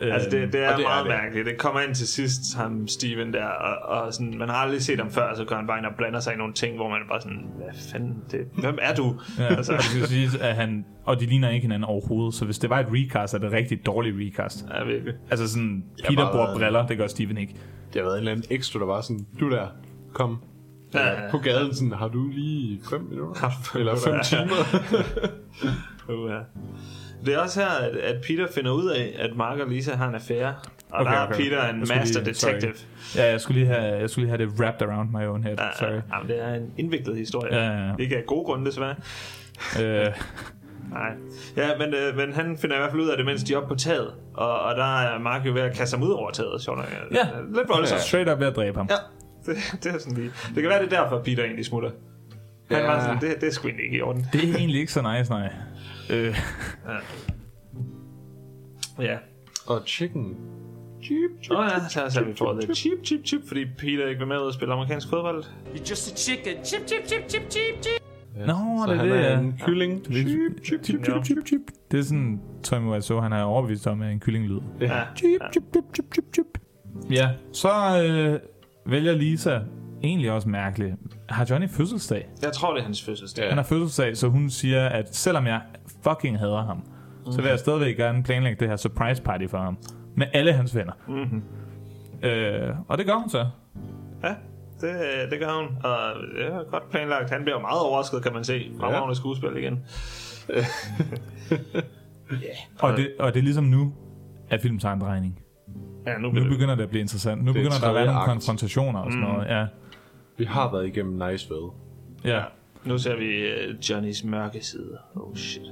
Øh, 0.00 0.14
Altså, 0.14 0.30
det, 0.30 0.52
det 0.52 0.64
er 0.64 0.76
det 0.76 0.84
er 0.84 0.88
meget 0.88 1.06
det. 1.06 1.14
mærkeligt. 1.14 1.46
Det 1.46 1.58
kommer 1.58 1.80
ind 1.80 1.94
til 1.94 2.08
sidst, 2.08 2.56
ham 2.56 2.88
Steven 2.88 3.32
der, 3.32 3.44
og, 3.46 3.98
og 4.00 4.14
sådan, 4.14 4.38
man 4.38 4.48
har 4.48 4.56
aldrig 4.56 4.82
set 4.82 4.98
ham 4.98 5.10
før, 5.10 5.34
så 5.34 5.44
går 5.44 5.56
han 5.56 5.66
bare 5.66 5.78
ind 5.78 5.86
og 5.86 5.92
blander 5.98 6.20
sig 6.20 6.34
i 6.34 6.36
nogle 6.36 6.52
ting, 6.52 6.76
hvor 6.76 6.88
man 6.88 6.98
bare 7.08 7.20
sådan, 7.20 7.46
hvad 7.56 7.66
fanden, 7.92 8.16
det, 8.30 8.40
hvem 8.58 8.78
er 8.82 8.94
du? 8.94 9.14
Ja, 9.38 9.44
altså. 9.56 9.72
og, 9.72 9.78
det 9.78 9.84
skal 9.86 10.06
siges, 10.06 10.34
at 10.34 10.54
han, 10.56 10.84
og 11.04 11.20
de 11.20 11.26
ligner 11.26 11.48
ikke 11.50 11.62
hinanden 11.64 11.84
overhovedet, 11.84 12.34
så 12.34 12.44
hvis 12.44 12.58
det 12.58 12.70
var 12.70 12.80
et 12.80 12.86
recast, 12.90 13.34
er 13.34 13.38
det 13.38 13.46
et 13.46 13.52
rigtig 13.52 13.86
dårligt 13.86 14.16
recast. 14.18 14.64
Ja, 14.74 14.84
virkelig. 14.84 15.14
Altså 15.30 15.48
sådan, 15.48 15.84
Peter 16.08 16.22
bare- 16.22 16.32
bruger 16.32 16.58
briller, 16.58 16.86
det 16.86 16.98
gør 16.98 17.06
Steven 17.06 17.38
ikke. 17.38 17.52
Det 17.92 17.94
har 17.94 18.02
været 18.02 18.14
en 18.14 18.18
eller 18.18 18.32
anden 18.32 18.46
ekstra, 18.50 18.78
der 18.78 18.86
var 18.86 19.00
sådan, 19.00 19.26
du 19.40 19.50
der, 19.50 19.66
kom. 20.14 20.38
Ja, 20.94 21.06
Ja, 21.24 21.30
på 21.30 21.38
gaden 21.38 21.74
sådan, 21.74 21.92
har 21.92 22.08
du 22.08 22.28
lige 22.28 22.80
5 22.90 23.00
minutter? 23.10 23.50
Eller 23.78 23.94
5 23.96 24.12
minutter? 24.12 24.22
timer? 24.22 25.26
Uh, 26.08 26.30
ja. 26.30 26.38
Det 27.24 27.34
er 27.34 27.38
også 27.38 27.60
her, 27.60 27.68
at, 27.68 27.96
at 27.96 28.22
Peter 28.26 28.46
finder 28.54 28.70
ud 28.72 28.88
af, 28.88 29.16
at 29.18 29.36
Mark 29.36 29.58
og 29.58 29.68
Lisa 29.68 29.94
har 29.94 30.08
en 30.08 30.14
affære. 30.14 30.54
Og 30.90 31.00
okay, 31.00 31.12
der 31.12 31.18
er 31.20 31.32
Peter 31.32 31.68
en 31.68 31.78
master 31.78 32.20
lige- 32.20 32.30
detective. 32.32 32.72
Sorry. 32.76 33.22
Ja, 33.22 33.30
jeg 33.30 33.40
skulle, 33.40 33.60
lige 33.60 33.74
have, 33.74 33.82
jeg 33.96 34.10
skulle 34.10 34.26
lige 34.26 34.36
have 34.38 34.50
det 34.50 34.60
wrapped 34.60 34.88
around 34.88 35.10
my 35.10 35.26
own 35.26 35.42
head. 35.44 35.56
Ja, 35.58 35.68
Sorry. 35.78 35.88
ja, 35.90 36.00
jamen, 36.14 36.28
det 36.28 36.42
er 36.44 36.54
en 36.54 36.70
indviklet 36.78 37.16
historie. 37.16 37.54
Ja, 37.56 37.64
ja, 37.70 37.86
ja. 37.86 37.92
Ikke 37.98 38.16
af 38.16 38.24
gode 38.26 38.44
grunde, 38.44 38.66
desværre. 38.66 38.94
Øh, 39.82 40.06
Nej. 40.90 41.10
Ja, 41.56 41.68
men, 41.78 41.94
øh, 41.94 42.16
men 42.16 42.32
han 42.32 42.58
finder 42.58 42.76
i 42.76 42.78
hvert 42.78 42.90
fald 42.90 43.02
ud 43.02 43.08
af 43.08 43.16
det, 43.16 43.26
mens 43.26 43.44
de 43.44 43.52
er 43.52 43.56
oppe 43.56 43.68
på 43.68 43.74
taget. 43.74 44.10
Og, 44.34 44.60
og 44.60 44.76
der 44.76 45.00
er 45.00 45.18
Mark 45.18 45.46
jo 45.46 45.52
ved 45.52 45.60
at 45.60 45.76
kaste 45.76 45.96
ham 45.96 46.06
ud 46.06 46.12
over 46.12 46.30
taget, 46.30 46.62
sjovt 46.62 46.78
nok. 46.78 46.92
Ja. 47.14 47.26
Lidt 47.54 47.68
voldsomt. 47.68 48.00
straight 48.00 48.30
up 48.32 48.40
ved 48.40 48.46
at 48.46 48.56
dræbe 48.56 48.76
ham. 48.78 48.88
Ja, 48.90 48.96
det, 49.46 49.56
det 49.84 49.94
er 49.94 49.98
sådan 49.98 50.14
lige. 50.18 50.30
Det 50.54 50.62
kan 50.62 50.68
være, 50.70 50.82
det 50.82 50.92
er 50.92 51.02
derfor, 51.02 51.22
Peter 51.22 51.42
egentlig 51.44 51.64
smutter. 51.66 51.90
Han 52.70 52.78
Ja. 52.78 52.86
var 52.86 53.00
sådan, 53.00 53.20
det, 53.20 53.40
det 53.40 53.46
er 53.46 53.52
sgu 53.52 53.68
ikke 53.68 53.96
i 53.96 54.00
orden. 54.02 54.26
Det 54.32 54.50
er 54.50 54.54
egentlig 54.56 54.80
ikke 54.80 54.92
så 54.92 55.02
nice, 55.18 55.30
nej. 55.30 55.52
Øh, 56.10 56.36
Ja. 59.00 59.16
Og 59.66 59.82
chicken. 59.86 60.36
Cheap, 61.04 61.30
cheap, 61.42 61.58
Nå 61.58 61.62
ja, 61.64 61.88
så 61.88 62.00
har 62.20 62.24
vi 62.24 62.34
fået 62.34 62.68
det 62.68 62.76
chip, 62.76 62.92
chip, 63.04 63.20
chip, 63.26 63.40
fordi 63.48 63.64
Peter 63.78 64.06
ikke 64.08 64.18
vil 64.18 64.28
med 64.28 64.36
ud 64.36 64.42
og 64.46 64.54
spille 64.54 64.74
amerikansk 64.74 65.08
fodbold. 65.10 65.44
You're 65.44 65.90
just 65.90 66.12
a 66.12 66.16
chicken. 66.16 66.64
Chip, 66.64 66.80
chip, 66.88 67.06
chip, 67.08 67.22
chip, 67.28 67.42
chip, 67.50 67.82
chip. 67.82 68.02
Ja. 68.36 68.46
Nå, 68.46 68.54
så 68.86 68.92
det 68.92 68.92
er 68.92 68.96
han 69.02 69.08
det, 69.08 69.16
er 69.26 69.30
ja. 69.30 69.38
en 69.38 69.60
kylling. 69.66 70.04
det 70.08 70.20
er- 70.20 70.24
Cheap, 70.24 70.64
cheap, 70.66 70.84
cheap, 70.84 71.00
Ja. 71.00 71.04
cheap, 71.04 71.24
cheap, 71.24 71.46
cheap. 71.46 71.60
det 71.90 71.98
er 71.98 72.02
sådan, 72.02 72.40
Tommy 72.62 72.88
Wiseau, 72.92 73.20
han 73.20 73.32
er 73.32 73.42
overbevist 73.42 73.86
om, 73.86 74.02
at 74.02 74.12
en 74.12 74.20
kyllinglyd. 74.20 74.60
Ja. 74.80 75.00
Chip, 75.16 75.40
chip, 75.52 75.62
chip, 75.72 75.84
chip, 75.94 76.04
chip, 76.14 76.24
chip. 76.34 76.46
Ja, 77.10 77.30
så 77.52 77.68
øh, 78.08 78.40
vælger 78.92 79.12
Lisa, 79.12 79.58
egentlig 80.02 80.32
også 80.32 80.48
mærkeligt, 80.48 80.94
har 81.28 81.46
Johnny 81.50 81.68
fødselsdag? 81.70 82.28
Jeg 82.42 82.52
tror, 82.52 82.72
det 82.72 82.80
er 82.80 82.84
hans 82.84 83.02
fødselsdag. 83.04 83.42
Ja. 83.42 83.48
Han 83.48 83.58
har 83.58 83.64
fødselsdag, 83.64 84.16
så 84.16 84.28
hun 84.28 84.50
siger, 84.50 84.86
at 84.88 85.16
selvom 85.16 85.46
jeg 85.46 85.60
fucking 86.02 86.38
hader 86.38 86.64
ham, 86.64 86.82
så 87.30 87.42
vil 87.42 87.48
jeg 87.48 87.58
stadigvæk 87.58 87.96
gerne 87.96 88.22
planlægge 88.22 88.60
det 88.60 88.68
her 88.68 88.76
surprise 88.76 89.22
party 89.22 89.46
for 89.50 89.58
ham. 89.58 89.78
Med 90.14 90.26
alle 90.32 90.52
hans 90.52 90.74
venner. 90.76 90.92
Mm-hmm. 91.08 91.42
Øh, 92.28 92.70
og 92.88 92.98
det 92.98 93.06
gør 93.06 93.14
hun 93.14 93.30
så. 93.30 93.46
Ja, 94.24 94.28
det, 94.80 94.90
det 95.30 95.38
gør 95.40 95.52
hun. 95.56 95.76
Og 95.84 95.98
det 96.36 96.46
er 96.46 96.70
godt 96.70 96.90
planlagt. 96.90 97.30
Han 97.30 97.42
bliver 97.42 97.60
meget 97.60 97.80
overrasket, 97.80 98.22
kan 98.22 98.32
man 98.32 98.44
se. 98.44 98.70
Fremragende 98.80 99.08
ja. 99.08 99.14
skuespil 99.14 99.56
igen. 99.56 99.78
Og 102.80 102.96
det, 102.96 103.10
og 103.18 103.34
det 103.34 103.40
er 103.40 103.44
ligesom 103.44 103.64
nu, 103.64 103.92
at 104.50 104.60
film 104.60 104.78
tager 104.78 104.92
en 104.94 105.00
drejning. 105.00 105.38
Ja, 106.06 106.18
nu 106.18 106.28
Nu 106.30 106.40
det... 106.40 106.48
begynder 106.48 106.74
det 106.74 106.82
at 106.82 106.88
blive 106.88 107.00
interessant. 107.00 107.44
Nu 107.44 107.52
Det 107.52 107.58
er 107.58 107.62
begynder 107.62 107.78
der 107.80 107.88
at 107.88 107.94
være 107.94 108.06
nogle 108.06 108.20
akt. 108.20 108.30
konfrontationer 108.30 109.00
og 109.00 109.12
sådan 109.12 109.28
noget. 109.28 109.46
Ja. 109.48 109.66
Vi 110.38 110.44
har 110.44 110.72
været 110.72 110.86
igennem 110.86 111.12
Niceville. 111.30 111.68
ja. 112.24 112.42
Nu 112.84 112.98
ser 112.98 113.16
vi 113.16 113.44
uh, 113.70 113.90
Johnnys 113.90 114.24
mørke 114.24 114.60
side. 114.64 114.98
Oh 115.14 115.34
shit. 115.34 115.62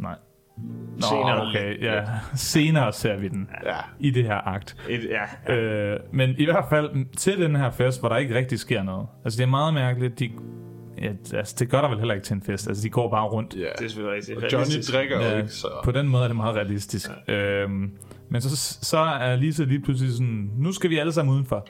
Nej. 0.00 0.14
Nå, 0.96 1.06
Senere. 1.10 1.48
okay. 1.48 1.82
Ja. 1.82 2.04
Senere 2.34 2.92
ser 2.92 3.16
vi 3.16 3.28
den 3.28 3.48
Ja. 3.66 3.76
i 4.00 4.10
det 4.10 4.24
her 4.24 4.48
akt. 4.48 4.76
Et, 4.88 5.04
ja, 5.10 5.52
ja. 5.54 5.60
Øh, 5.60 6.00
men 6.12 6.34
i 6.38 6.44
hvert 6.44 6.64
fald 6.70 7.14
til 7.16 7.40
den 7.40 7.56
her 7.56 7.70
fest, 7.70 8.00
hvor 8.00 8.08
der 8.08 8.16
ikke 8.16 8.34
rigtig 8.34 8.58
sker 8.58 8.82
noget. 8.82 9.06
Altså 9.24 9.36
det 9.36 9.42
er 9.42 9.48
meget 9.50 9.74
mærkeligt. 9.74 10.18
De, 10.18 10.30
ja, 11.02 11.12
altså, 11.34 11.56
det 11.58 11.70
gør 11.70 11.80
der 11.80 11.88
vel 11.88 11.98
heller 11.98 12.14
ikke 12.14 12.24
til 12.24 12.34
en 12.34 12.42
fest. 12.42 12.68
Altså 12.68 12.82
de 12.82 12.90
går 12.90 13.10
bare 13.10 13.28
rundt. 13.28 13.54
Ja. 13.56 13.60
det 13.60 13.84
er 13.84 13.88
selvfølgelig 13.88 14.16
rigtigt. 14.16 14.36
Og 14.44 14.52
Johnny 14.52 14.82
drikker 14.92 15.16
jo 15.16 15.22
Ja, 15.22 15.36
ikke, 15.36 15.48
så... 15.48 15.68
på 15.84 15.90
den 15.92 16.08
måde 16.08 16.22
er 16.24 16.28
det 16.28 16.36
meget 16.36 16.56
realistisk. 16.56 17.10
Ja. 17.28 17.34
Øhm, 17.34 17.90
men 18.28 18.40
så, 18.40 18.56
så 18.82 18.98
er 18.98 19.36
Lisa 19.36 19.64
lige 19.64 19.80
pludselig 19.80 20.12
sådan, 20.12 20.50
nu 20.58 20.72
skal 20.72 20.90
vi 20.90 20.98
alle 20.98 21.12
sammen 21.12 21.34
udenfor. 21.34 21.66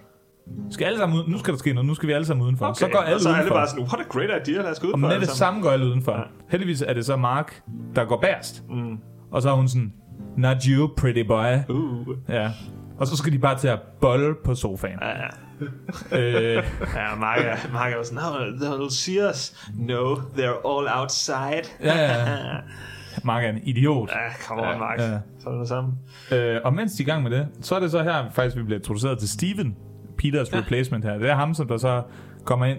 Skal 0.70 0.84
alle 0.84 0.98
sammen 0.98 1.18
ud? 1.18 1.24
Nu 1.28 1.38
skal 1.38 1.52
der 1.52 1.58
ske 1.58 1.72
noget. 1.72 1.86
Nu 1.86 1.94
skal 1.94 2.06
vi 2.08 2.12
alle 2.12 2.26
sammen 2.26 2.44
udenfor. 2.44 2.66
Okay. 2.66 2.74
Så 2.78 2.88
går 2.92 2.98
alle 2.98 3.14
og 3.14 3.20
så 3.20 3.28
er 3.28 3.32
alle 3.32 3.42
udenfor. 3.42 3.56
bare 3.56 3.68
sådan, 3.68 3.84
what 3.84 4.00
a 4.00 4.08
great 4.18 4.48
idea, 4.48 4.62
lad 4.62 4.70
os 4.70 4.80
gå 4.80 4.86
ud 4.86 4.92
og 4.92 4.98
med 4.98 5.08
det 5.08 5.16
sammen. 5.16 5.36
samme 5.36 5.62
går 5.62 5.70
alle 5.70 5.86
udenfor. 5.86 6.12
Ja. 6.12 6.22
Heldigvis 6.48 6.82
er 6.82 6.92
det 6.94 7.06
så 7.06 7.16
Mark, 7.16 7.62
der 7.96 8.04
går 8.04 8.20
bærst. 8.20 8.62
Mm. 8.70 8.98
Og 9.32 9.42
så 9.42 9.50
er 9.50 9.54
hun 9.54 9.68
sådan, 9.68 9.92
not 10.36 10.56
you, 10.64 10.90
pretty 10.96 11.20
boy. 11.22 11.54
Uh. 11.68 12.06
Ja. 12.28 12.50
Og 12.98 13.06
så 13.06 13.16
skal 13.16 13.32
de 13.32 13.38
bare 13.38 13.58
til 13.58 13.68
at 13.68 13.78
bolle 14.00 14.34
på 14.44 14.54
sofaen. 14.54 14.98
Ja, 15.02 15.08
ja. 15.08 16.18
øh, 16.18 16.54
Ja, 16.94 17.14
Mark 17.18 17.38
er, 17.44 17.72
Mark 17.72 17.92
er 17.92 17.96
jo 17.96 18.04
sådan, 18.04 18.22
no, 18.22 18.86
they'll 18.86 18.90
see 18.94 19.28
us. 19.30 19.68
No, 19.78 20.14
they're 20.14 20.68
all 20.68 21.00
outside. 21.00 21.62
ja, 21.82 21.98
ja. 22.04 22.16
Mark 23.24 23.44
er 23.44 23.48
en 23.48 23.58
idiot. 23.62 24.10
Ja, 24.10 24.44
come 24.48 24.62
on, 24.62 24.78
Mark. 24.78 24.98
Ja. 24.98 25.18
Så 25.38 25.48
er 25.50 25.58
det 25.58 25.68
samme. 25.68 25.92
Øh, 26.32 26.60
og 26.64 26.74
mens 26.74 26.92
de 26.92 27.02
er 27.02 27.06
i 27.06 27.10
gang 27.10 27.22
med 27.22 27.30
det, 27.30 27.48
så 27.60 27.74
er 27.74 27.80
det 27.80 27.90
så 27.90 28.02
her, 28.02 28.30
faktisk 28.30 28.56
vi 28.56 28.62
bliver 28.62 28.78
introduceret 28.78 29.18
til 29.18 29.28
Steven, 29.28 29.76
Peters 30.20 30.52
ja. 30.52 30.58
replacement 30.58 31.04
her. 31.04 31.18
Det 31.18 31.30
er 31.30 31.34
ham, 31.34 31.54
som 31.54 31.68
der 31.68 31.76
så 31.76 32.02
kommer 32.44 32.66
ind. 32.66 32.78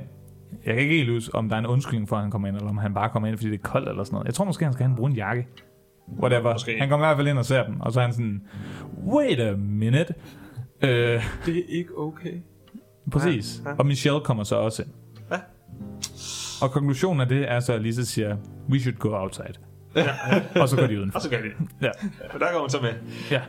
Jeg 0.65 0.73
kan 0.73 0.83
ikke 0.83 0.95
helt 0.95 1.09
huske, 1.11 1.35
om 1.35 1.49
der 1.49 1.55
er 1.55 1.59
en 1.59 1.65
undskyldning 1.65 2.09
for, 2.09 2.15
at 2.15 2.21
han 2.21 2.31
kommer 2.31 2.47
ind, 2.47 2.55
eller 2.57 2.69
om 2.69 2.77
han 2.77 2.93
bare 2.93 3.09
kommer 3.09 3.29
ind, 3.29 3.37
fordi 3.37 3.49
det 3.51 3.57
er 3.57 3.61
koldt 3.63 3.89
eller 3.89 4.03
sådan 4.03 4.15
noget. 4.15 4.25
Jeg 4.25 4.33
tror 4.33 4.45
måske, 4.45 4.63
han 4.65 4.73
skal 4.73 4.83
have 4.83 4.89
en 4.91 4.95
brun 4.97 5.13
jakke. 5.13 5.47
Whatever. 6.19 6.53
Måske. 6.53 6.79
Han 6.79 6.89
kommer 6.89 7.05
i 7.05 7.09
hvert 7.09 7.17
fald 7.17 7.27
ind 7.27 7.37
og 7.37 7.45
ser 7.45 7.65
dem, 7.65 7.79
og 7.81 7.93
så 7.93 7.99
er 7.99 8.03
han 8.03 8.13
sådan, 8.13 8.41
wait 9.07 9.39
a 9.39 9.55
minute. 9.57 10.13
Øh, 10.81 10.89
Det 11.45 11.57
er 11.57 11.63
ikke 11.69 11.97
okay. 11.97 12.33
præcis. 13.11 13.61
Ja, 13.65 13.69
ja. 13.69 13.75
Og 13.79 13.85
Michelle 13.85 14.19
kommer 14.21 14.43
så 14.43 14.55
også 14.55 14.81
ind. 14.81 14.91
Ja. 15.31 15.37
Og 16.61 16.71
konklusionen 16.71 17.21
af 17.21 17.27
det 17.27 17.51
er 17.51 17.59
så, 17.59 17.73
at 17.73 17.81
Lisa 17.81 18.01
siger, 18.03 18.37
we 18.69 18.79
should 18.79 18.97
go 18.97 19.09
outside. 19.09 19.53
og 20.61 20.69
så 20.69 20.75
går 20.75 20.87
de 20.87 20.97
udenfor. 20.99 21.17
Og 21.17 21.21
så 21.23 21.29
gør 21.29 21.37
de 21.37 21.43
det. 21.43 21.53
Ja. 21.81 21.89
Og 22.33 22.39
der 22.39 22.45
går 22.53 22.59
hun 22.59 22.69
så 22.69 22.77
med. 22.81 22.89
ja. 23.31 23.41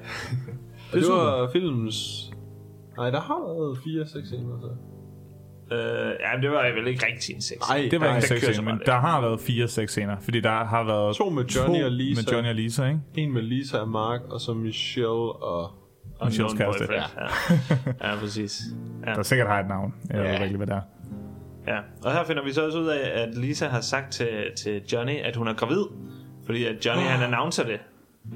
Det, 0.93 1.03
det 1.03 1.09
var 1.13 1.51
filmens... 1.53 2.31
Nej, 2.97 3.11
der 3.11 3.21
har 3.21 3.41
været 3.55 3.79
fire, 3.85 4.07
seks 4.07 4.27
scener, 4.29 4.59
så. 4.61 4.67
Øh, 5.75 6.13
ja, 6.21 6.35
men 6.35 6.43
det 6.43 6.51
var 6.51 6.63
vel 6.75 6.87
ikke 6.87 7.07
rigtig 7.07 7.35
en 7.35 7.41
sex. 7.43 7.57
Nej, 7.69 7.89
Det 7.91 8.01
var 8.01 8.07
nej, 8.07 8.17
ikke 8.17 8.29
så 8.29 8.53
scener, 8.53 8.73
men 8.73 8.81
der 8.87 8.95
har 8.99 9.21
været 9.21 9.41
fire 9.41 9.69
seks 9.69 9.93
scener, 9.93 10.17
fordi 10.21 10.41
der 10.41 10.65
har 10.65 10.85
været 10.85 11.17
To 11.17 11.31
med 11.31 11.45
Johnny 11.45 11.79
to 11.81 11.85
og 11.85 11.91
Lisa. 11.93 12.23
med 12.23 12.33
Johnny 12.33 12.49
og 12.49 12.55
Lisa, 12.55 12.85
ikke? 12.87 13.01
En 13.15 13.33
med 13.33 13.43
Lisa 13.43 13.79
og 13.79 13.89
Mark, 13.89 14.21
og 14.31 14.41
så 14.41 14.55
Michelle 14.55 15.09
og... 15.33 15.71
Og 16.19 16.27
Michelles 16.27 16.53
kæreste. 16.55 16.85
boyfriend. 16.87 17.03
Ja. 18.03 18.11
ja, 18.11 18.17
præcis. 18.21 18.61
Ja. 19.07 19.13
Der 19.15 19.23
sikkert 19.23 19.49
har 19.49 19.61
et 19.61 19.69
navn. 19.69 19.95
Jeg 20.11 20.19
ved 20.19 20.25
Ja. 20.27 20.33
ikke 20.33 20.43
rigtig, 20.43 20.57
hvad 20.57 20.67
det 20.67 20.75
er. 20.75 20.81
ja. 21.75 21.79
Og 22.05 22.13
her 22.13 22.25
finder 22.25 22.45
vi 22.45 22.53
så 22.53 22.67
også 22.67 22.79
ud 22.79 22.87
af, 22.87 23.23
at 23.23 23.35
Lisa 23.37 23.67
har 23.69 23.81
sagt 23.81 24.13
til, 24.13 24.29
til 24.57 24.83
Johnny, 24.93 25.13
at 25.25 25.37
hun 25.37 25.49
er 25.49 25.55
gravid. 25.55 25.85
Fordi 26.47 26.65
at 26.65 26.87
Johnny, 26.87 27.03
han 27.05 27.23
annoncer 27.33 27.65
det, 27.65 27.81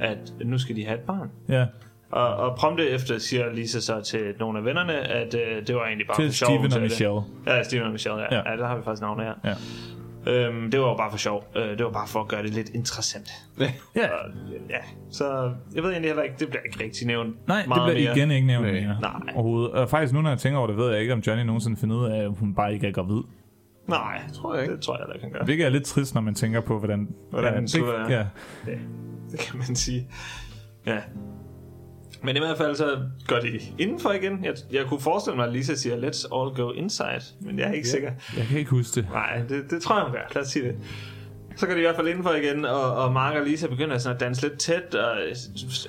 at 0.01 0.19
nu 0.45 0.59
skal 0.59 0.77
de 0.77 0.85
have 0.85 0.99
et 0.99 1.05
barn. 1.05 1.31
Ja, 1.49 1.67
Og, 2.11 2.37
og 2.37 2.57
prompte 2.57 2.89
efter 2.89 3.19
siger 3.19 3.53
Lisa 3.53 3.81
så 3.81 4.01
til 4.01 4.35
nogle 4.39 4.59
af 4.59 4.65
vennerne, 4.65 4.93
at 4.93 5.35
øh, 5.35 5.67
det 5.67 5.75
var 5.77 5.85
egentlig 5.87 6.07
bare 6.07 6.17
til 6.17 6.29
for 6.29 6.33
sjov. 6.33 6.49
Steven 6.49 6.65
og 6.65 6.71
det. 6.71 6.83
Michelle. 6.83 7.21
Ja, 7.47 7.63
Steven 7.63 7.87
og 7.87 7.93
Michelle, 7.93 8.21
ja. 8.21 8.27
Ja. 8.37 8.51
ja. 8.51 8.57
der 8.57 8.67
har 8.67 8.77
vi 8.77 8.83
faktisk 8.83 9.03
navnet 9.03 9.27
her. 9.27 9.35
Ja. 9.45 9.55
Øhm, 10.33 10.71
det 10.71 10.81
var 10.81 10.87
jo 10.89 10.97
bare 10.97 11.11
for 11.11 11.19
sjov. 11.19 11.45
Øh, 11.57 11.63
det 11.79 11.85
var 11.85 11.91
bare 11.91 12.09
for 12.09 12.21
at 12.21 12.29
gøre 12.29 12.43
det 12.43 12.51
lidt 12.51 12.69
interessant. 12.69 13.29
Ja. 13.59 13.73
Og, 13.95 14.31
ja, 14.71 14.77
så 15.11 15.53
jeg 15.75 15.83
ved 15.83 15.91
egentlig 15.91 16.09
heller 16.09 16.23
ikke, 16.23 16.37
det 16.39 16.49
bliver 16.49 16.63
ikke 16.63 16.85
rigtig 16.85 17.07
nævnt 17.07 17.49
Nej, 17.49 17.59
det 17.59 17.69
meget 17.69 17.93
bliver 17.93 18.09
mere. 18.09 18.17
igen 18.17 18.31
ikke 18.31 18.47
nævnt 18.47 18.67
Nej. 18.67 18.73
mere. 18.81 18.97
Nej. 19.01 19.33
Overhovedet. 19.35 19.71
Og 19.71 19.89
faktisk 19.91 20.13
nu, 20.13 20.23
når 20.23 20.31
jeg 20.31 20.39
tænker 20.39 20.59
over 20.59 20.67
det, 20.67 20.77
ved 20.77 20.91
jeg 20.91 21.01
ikke, 21.01 21.13
om 21.13 21.19
Johnny 21.21 21.43
nogensinde 21.45 21.77
finder 21.77 21.97
ud 21.97 22.07
af, 22.07 22.23
at 22.25 22.31
hun 22.39 22.55
bare 22.55 22.75
ikke 22.75 22.87
er 22.89 22.93
gravid. 22.93 23.23
Nej, 23.89 24.21
Tror 24.35 24.55
jeg 24.55 24.63
ikke. 24.63 24.75
det 24.75 24.83
tror 24.83 24.95
jeg 24.95 24.99
heller 25.01 25.15
ikke, 25.15 25.25
han 25.25 25.33
gør. 25.33 25.45
Hvilket 25.45 25.67
er 25.67 25.71
lidt 25.71 25.85
trist, 25.85 26.15
når 26.15 26.21
man 26.21 26.35
tænker 26.35 26.61
på, 26.61 26.79
hvordan... 26.79 27.09
Hvordan 27.31 27.55
ja, 27.55 27.61
det, 27.61 28.11
ja. 28.11 28.19
ja. 28.67 28.79
Det 29.33 29.41
kan 29.41 29.57
man 29.59 29.77
sige. 29.77 30.09
Ja. 30.87 30.99
Men 32.27 32.37
i 32.37 32.39
hvert 32.39 32.57
fald 32.57 32.77
så 32.77 32.99
går 33.27 33.39
de 33.39 33.61
indenfor 33.79 34.13
igen. 34.13 34.45
Jeg, 34.45 34.55
jeg 34.73 34.87
kunne 34.87 35.01
forestille 35.01 35.37
mig, 35.37 35.47
at 35.47 35.53
Lisa 35.53 35.75
siger, 35.75 35.97
let's 35.97 36.37
all 36.37 36.55
go 36.57 36.71
inside. 36.73 37.21
Men 37.41 37.59
jeg 37.59 37.69
er 37.69 37.73
ikke 37.73 37.89
sikker. 37.89 38.11
Jeg 38.37 38.47
kan 38.47 38.59
ikke 38.59 38.71
huske 38.71 39.01
det. 39.01 39.09
Nej, 39.13 39.43
det, 39.49 39.71
det 39.71 39.83
tror 39.83 39.95
jeg, 39.97 40.05
hun 40.05 40.13
gør. 40.13 40.23
Lad 40.35 40.43
os 40.43 40.49
sige 40.49 40.65
det. 40.65 40.77
Så 41.57 41.67
går 41.67 41.73
de 41.73 41.79
i 41.79 41.83
hvert 41.83 41.97
fald 41.97 42.09
indenfor 42.09 42.31
igen, 42.31 42.65
og, 42.65 42.95
og 42.95 43.13
Mark 43.13 43.35
og 43.37 43.47
Lisa 43.47 43.67
begynder 43.67 43.99
sådan 43.99 44.15
at 44.15 44.21
danse 44.21 44.43
lidt 44.43 44.59
tæt, 44.59 44.95
og 44.95 45.17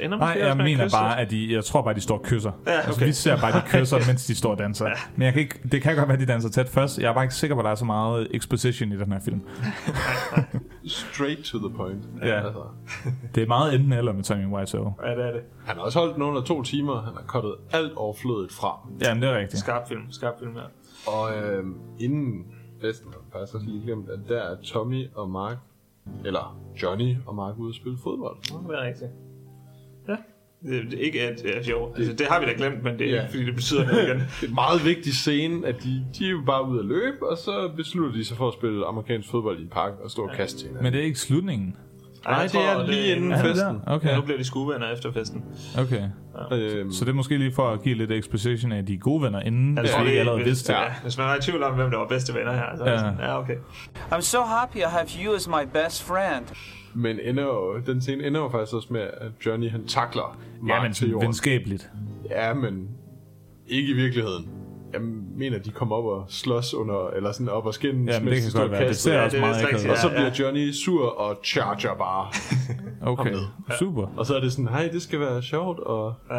ender 0.01 0.18
Nej, 0.18 0.36
jeg 0.39 0.47
at 0.49 0.57
mener 0.57 0.84
kysse 0.84 0.97
bare, 0.97 1.20
at 1.20 1.32
de, 1.32 1.53
jeg 1.53 1.63
tror 1.63 1.82
bare, 1.82 1.93
de 1.93 2.01
står 2.01 2.18
og 2.18 2.24
kysser. 2.24 2.51
Ja, 2.68 2.72
Altså, 2.72 2.91
okay. 2.91 3.05
vi 3.05 3.11
ser 3.11 3.38
bare, 3.38 3.51
de 3.51 3.61
kysser, 3.68 3.97
mens 4.07 4.26
de 4.26 4.36
står 4.36 4.51
og 4.51 4.59
danser. 4.59 4.89
Men 5.15 5.26
jeg 5.26 5.34
kan 5.34 5.41
ikke, 5.41 5.59
det 5.72 5.82
kan 5.82 5.95
godt 5.95 6.07
være, 6.07 6.13
at 6.15 6.20
de 6.20 6.26
danser 6.26 6.49
tæt 6.49 6.70
først. 6.70 6.99
Jeg 6.99 7.09
er 7.09 7.13
bare 7.13 7.24
ikke 7.24 7.36
sikker 7.36 7.55
på, 7.55 7.59
at 7.59 7.65
der 7.65 7.72
er 7.72 7.76
så 7.76 7.86
meget 7.86 8.28
exposition 8.32 8.91
i 8.91 8.97
den 8.97 9.11
her 9.11 9.20
film. 9.20 9.41
Straight 10.88 11.43
to 11.43 11.57
the 11.57 11.70
point. 11.78 12.03
Ja. 12.22 12.36
Altså, 12.45 12.61
Det 13.36 13.43
er 13.43 13.47
meget 13.47 13.76
enten 13.76 13.93
eller 13.93 14.13
med 14.13 14.24
Tommy 14.24 14.45
Wiseau. 14.45 14.93
Ja, 15.05 15.11
det 15.15 15.26
er 15.26 15.32
det. 15.32 15.41
han 15.65 15.76
har 15.76 15.84
også 15.84 15.99
holdt 15.99 16.15
den 16.15 16.24
under 16.24 16.41
to 16.41 16.63
timer. 16.63 17.01
Han 17.01 17.13
har 17.13 17.24
kottet 17.28 17.55
alt 17.72 17.93
overflødet 17.95 18.51
fra. 18.51 18.88
Jamen, 19.01 19.24
det 19.24 19.30
er 19.30 19.38
rigtigt. 19.38 19.59
Skarp 19.59 19.88
film, 19.88 20.01
skarp 20.11 20.34
film, 20.39 20.55
ja. 20.55 21.11
Og 21.11 21.38
øhm, 21.38 21.74
inden 21.99 22.45
festen 22.82 23.11
faktisk 23.32 23.55
også 23.55 23.67
lige 23.67 23.82
glemt, 23.86 24.09
at 24.09 24.19
der 24.30 24.41
er 24.41 24.55
Tommy 24.63 25.05
og 25.15 25.30
Mark, 25.30 25.57
eller 26.25 26.59
Johnny 26.84 27.15
og 27.25 27.36
Mark 27.36 27.57
ude 27.57 27.69
at 27.69 27.75
spille 27.75 27.97
fodbold. 28.03 28.38
Det 28.43 28.75
er 28.75 28.86
rigtigt. 28.86 29.11
Ja. 30.07 30.15
Det, 30.63 30.91
det 30.91 30.99
er 30.99 31.03
ikke 31.05 31.21
at, 31.21 31.43
ja, 31.45 31.71
jo, 31.71 31.93
altså, 31.95 32.13
det 32.13 32.28
har 32.28 32.39
vi 32.39 32.45
da 32.45 32.51
glemt, 32.57 32.84
men 32.84 32.99
det 32.99 33.07
er 33.09 33.15
Ja. 33.15 33.21
ikke, 33.21 33.32
fordi 33.32 33.45
det 33.45 33.55
betyder 33.55 33.86
noget 33.86 34.03
igen. 34.07 34.17
Det 34.41 34.43
er 34.43 34.47
en 34.47 34.55
meget 34.55 34.86
vigtig 34.86 35.13
scene, 35.13 35.67
at 35.67 35.75
de, 35.84 36.05
de 36.19 36.25
er 36.25 36.30
jo 36.32 36.41
bare 36.45 36.69
ude 36.69 36.80
at 36.80 36.86
løbe, 36.86 37.30
og 37.30 37.38
så 37.38 37.71
beslutter 37.75 38.11
de 38.17 38.25
sig 38.25 38.38
for 38.38 38.47
at 38.47 38.53
spille 38.53 38.86
amerikansk 38.86 39.30
fodbold 39.32 39.59
i 39.59 39.61
en 39.63 39.69
park 39.69 39.93
og 40.03 40.11
stå 40.11 40.21
og 40.23 40.30
kaste 40.36 40.59
til 40.59 40.67
hinanden. 40.67 40.84
Men 40.84 40.93
det 40.93 41.01
er 41.01 41.05
ikke 41.05 41.19
slutningen. 41.19 41.75
Nej, 42.28 42.38
jeg 42.39 42.49
det 42.51 42.61
er 42.61 42.86
lige 42.88 43.15
inden 43.15 43.32
Er 43.32 43.36
det 43.41 43.45
festen. 43.45 43.75
der? 43.75 43.80
Okay. 43.93 44.15
Nu 44.15 44.21
bliver 44.21 44.38
de 44.38 44.43
skuevenner 44.43 44.91
efter 44.93 45.11
festen. 45.11 45.43
Okay. 45.78 46.03
Øhm, 46.51 46.91
Så 46.91 47.05
det 47.05 47.11
er 47.11 47.15
måske 47.15 47.38
lige 47.38 47.53
for 47.53 47.69
at 47.69 47.82
give 47.82 47.95
lidt 47.95 48.11
exposition 48.11 48.71
af, 48.71 48.78
at 48.78 48.88
de 48.88 48.93
er 48.93 48.97
gode 48.97 49.21
venner 49.23 49.39
inden, 49.41 49.75
Jeg 49.75 49.82
hvis 49.82 49.91
vi 49.95 49.99
ikke 50.01 50.11
det- 50.13 50.19
allerede 50.19 50.43
vidste 50.43 50.73
det. 50.73 50.80
ja, 50.80 50.86
hvis 51.03 51.17
man 51.17 51.28
var 51.28 51.36
i 51.36 51.41
tvivl 51.41 51.63
om, 51.63 51.75
hvem 51.75 51.91
der 51.91 51.97
var 51.97 52.07
bedste 52.07 52.34
venner 52.34 52.53
her, 52.53 52.78
så 52.78 52.84
er 52.84 52.91
Ja. 52.91 52.97
sådan, 52.97 53.19
ja, 53.19 53.39
okay. 53.39 53.55
I'm 54.11 54.21
so 54.21 54.41
happy 54.41 54.78
I 54.78 54.80
have 54.82 55.05
you 55.25 55.36
as 55.36 55.47
my 55.47 55.63
best 55.73 56.03
friend. 56.03 56.45
men 56.93 57.19
ender 57.23 57.43
jo, 57.43 57.80
den 57.86 58.01
scene 58.01 58.23
ender 58.28 58.41
jo 58.41 58.49
faktisk 58.49 58.73
også 58.73 58.88
med, 58.91 59.01
at 59.01 59.32
Johnny 59.45 59.69
han 59.69 59.88
takler 59.88 60.38
Mark 60.61 60.78
Ja, 60.78 60.84
men 60.84 60.93
til 60.93 61.09
jorden. 61.09 61.25
venskabeligt. 61.25 61.89
Ja, 62.30 62.53
men 62.53 62.89
ikke 63.67 63.89
i 63.91 63.93
virkeligheden. 63.95 64.49
Jeg 64.97 65.05
mener, 65.37 65.59
de 65.59 65.71
kommer 65.71 65.95
op 65.95 66.05
og 66.05 66.25
slås 66.27 66.73
under, 66.73 67.09
eller 67.09 67.31
sådan 67.31 67.49
op 67.49 67.65
og 67.65 67.73
skændes, 67.73 68.13
Jamen, 68.15 68.27
det 68.27 68.33
mens 68.33 68.45
de 68.45 68.51
kan 68.51 68.61
godt 68.61 68.71
og 68.73 68.79
være. 68.79 68.87
Det 68.87 68.95
ser 68.97 69.13
Ja, 69.13 69.23
også 69.25 69.37
det 69.37 69.43
er 69.43 69.47
meget 69.47 69.63
akavet 69.63 69.89
Og 69.91 69.97
så 69.97 70.07
Ja, 70.07 70.13
bliver 70.13 70.25
ja. 70.27 70.33
Johnny 70.39 70.71
sur 70.71 71.05
og 71.19 71.39
charger 71.43 71.95
bare. 71.95 72.25
Okay, 73.11 73.33
super. 73.79 74.07
Og 74.17 74.25
så 74.25 74.35
er 74.35 74.39
det 74.39 74.51
sådan, 74.51 74.67
hej, 74.67 74.89
det 74.93 75.01
skal 75.01 75.19
være 75.19 75.41
sjovt, 75.41 75.79
og 75.79 76.13
Ja, 76.31 76.35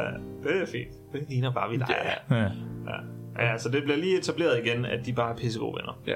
det 0.49 0.63
er 0.63 0.67
fint. 0.67 1.13
Det 1.13 1.25
ligner 1.29 1.53
bare, 1.53 1.71
vi 1.71 1.77
leger. 1.77 1.95
Ja. 2.31 2.37
Ja. 2.37 2.43
Ja. 3.39 3.45
ja, 3.53 3.59
så 3.59 3.69
det 3.69 3.83
bliver 3.83 3.97
lige 3.99 4.19
etableret 4.19 4.61
igen, 4.67 4.85
at 4.85 5.07
de 5.07 5.13
bare 5.13 5.33
er 5.33 5.37
pissegode 5.37 5.75
venner. 5.81 5.99
ja. 6.07 6.15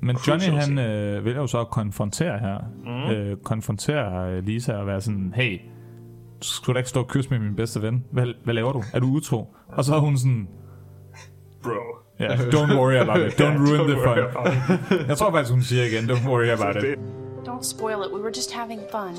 Men 0.00 0.16
Johnny, 0.28 0.44
han 0.44 0.78
øh, 0.78 1.24
vælger 1.24 1.40
jo 1.40 1.46
så 1.46 1.60
at 1.60 1.68
konfrontere 1.70 2.38
her. 2.38 2.58
Mm. 2.84 3.10
Øh, 3.14 3.36
konfrontere 3.36 4.32
øh, 4.32 4.44
Lisa 4.46 4.72
og 4.76 4.86
være 4.86 5.00
sådan, 5.00 5.32
hey, 5.36 5.60
skulle 6.42 6.74
du 6.74 6.78
ikke 6.78 6.88
stå 6.90 7.00
og 7.00 7.08
kysse 7.08 7.30
med 7.30 7.38
min 7.38 7.56
bedste 7.56 7.82
ven? 7.82 8.04
Hvad, 8.12 8.26
hvad 8.44 8.54
laver 8.54 8.72
du? 8.72 8.82
Er 8.94 9.00
du 9.00 9.06
utro? 9.06 9.54
Og 9.68 9.84
så 9.84 9.94
er 9.94 9.98
hun 10.00 10.16
sådan, 10.18 10.48
Bro. 11.66 11.82
ja, 12.20 12.24
yeah, 12.24 12.52
don't 12.56 12.72
worry 12.80 12.96
about 12.96 13.20
it. 13.26 13.32
Don't 13.42 13.58
ruin 13.66 13.80
Don't 13.80 13.90
the 13.90 13.98
fun. 14.06 14.18
Jeg 15.10 15.16
tror 15.16 15.30
faktisk, 15.30 15.52
hun 15.52 15.62
siger 15.62 15.84
igen, 15.84 16.10
don't 16.10 16.28
worry 16.28 16.48
about 16.48 16.76
it. 16.84 16.98
Don't 17.48 17.62
spoil 17.70 17.96
it. 18.06 18.10
We 18.14 18.20
were 18.20 18.32
just 18.36 18.52
having 18.54 18.80
fun. 18.90 19.14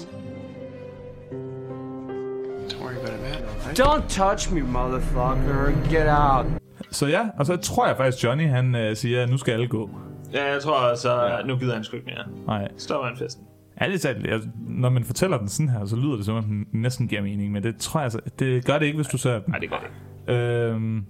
Don't 2.69 2.81
worry 2.83 2.95
about 2.95 3.13
it, 3.15 3.21
man. 3.21 3.75
Don't 3.75 4.09
touch 4.09 4.53
me, 4.53 4.61
motherfucker. 4.61 5.71
Get 5.89 6.07
out. 6.09 6.45
Så 6.91 7.07
ja, 7.07 7.21
og 7.39 7.45
så 7.45 7.57
tror 7.57 7.87
jeg 7.87 7.97
faktisk, 7.97 8.23
Johnny 8.23 8.47
han 8.47 8.75
øh, 8.75 8.95
siger, 8.95 9.25
nu 9.25 9.37
skal 9.37 9.51
alle 9.51 9.67
gå. 9.67 9.89
Ja, 10.33 10.51
jeg 10.53 10.61
tror 10.61 10.75
altså, 10.77 11.23
ja. 11.23 11.43
nu 11.45 11.55
gider 11.55 11.73
han 11.73 11.83
sgu 11.83 11.95
ikke 11.95 12.05
mere. 12.15 12.25
Nej, 12.47 12.67
Stopper 12.77 13.07
han 13.07 13.17
festen. 13.17 13.43
ærligt 13.81 14.01
talt, 14.01 14.25
jeg, 14.27 14.39
når 14.67 14.89
man 14.89 15.03
fortæller 15.03 15.37
den 15.37 15.47
sådan 15.47 15.69
her, 15.69 15.85
så 15.85 15.95
lyder 15.95 16.15
det 16.15 16.25
som 16.25 16.35
om, 16.35 16.43
den 16.43 16.65
næsten 16.73 17.07
giver 17.07 17.21
mening, 17.21 17.51
men 17.51 17.63
det 17.63 17.77
tror 17.77 17.99
jeg 17.99 18.03
altså, 18.03 18.19
det 18.39 18.65
gør 18.65 18.79
det 18.79 18.85
ikke, 18.85 18.95
hvis 18.95 19.07
du 19.07 19.17
ser 19.17 19.31
den. 19.33 19.43
Nej, 19.47 19.59
det 19.59 19.69
gør 19.69 19.77
det 19.77 19.85
ikke. 20.27 20.41
Øhm, 20.41 21.05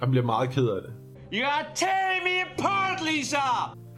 Han 0.00 0.10
bliver 0.10 0.26
meget 0.26 0.50
ked 0.50 0.68
af 0.68 0.80
det. 0.82 0.92
You 1.32 1.44
are 1.46 1.64
tearing 1.74 2.22
me 2.24 2.34
apart, 2.52 2.98
Lisa! 3.10 3.36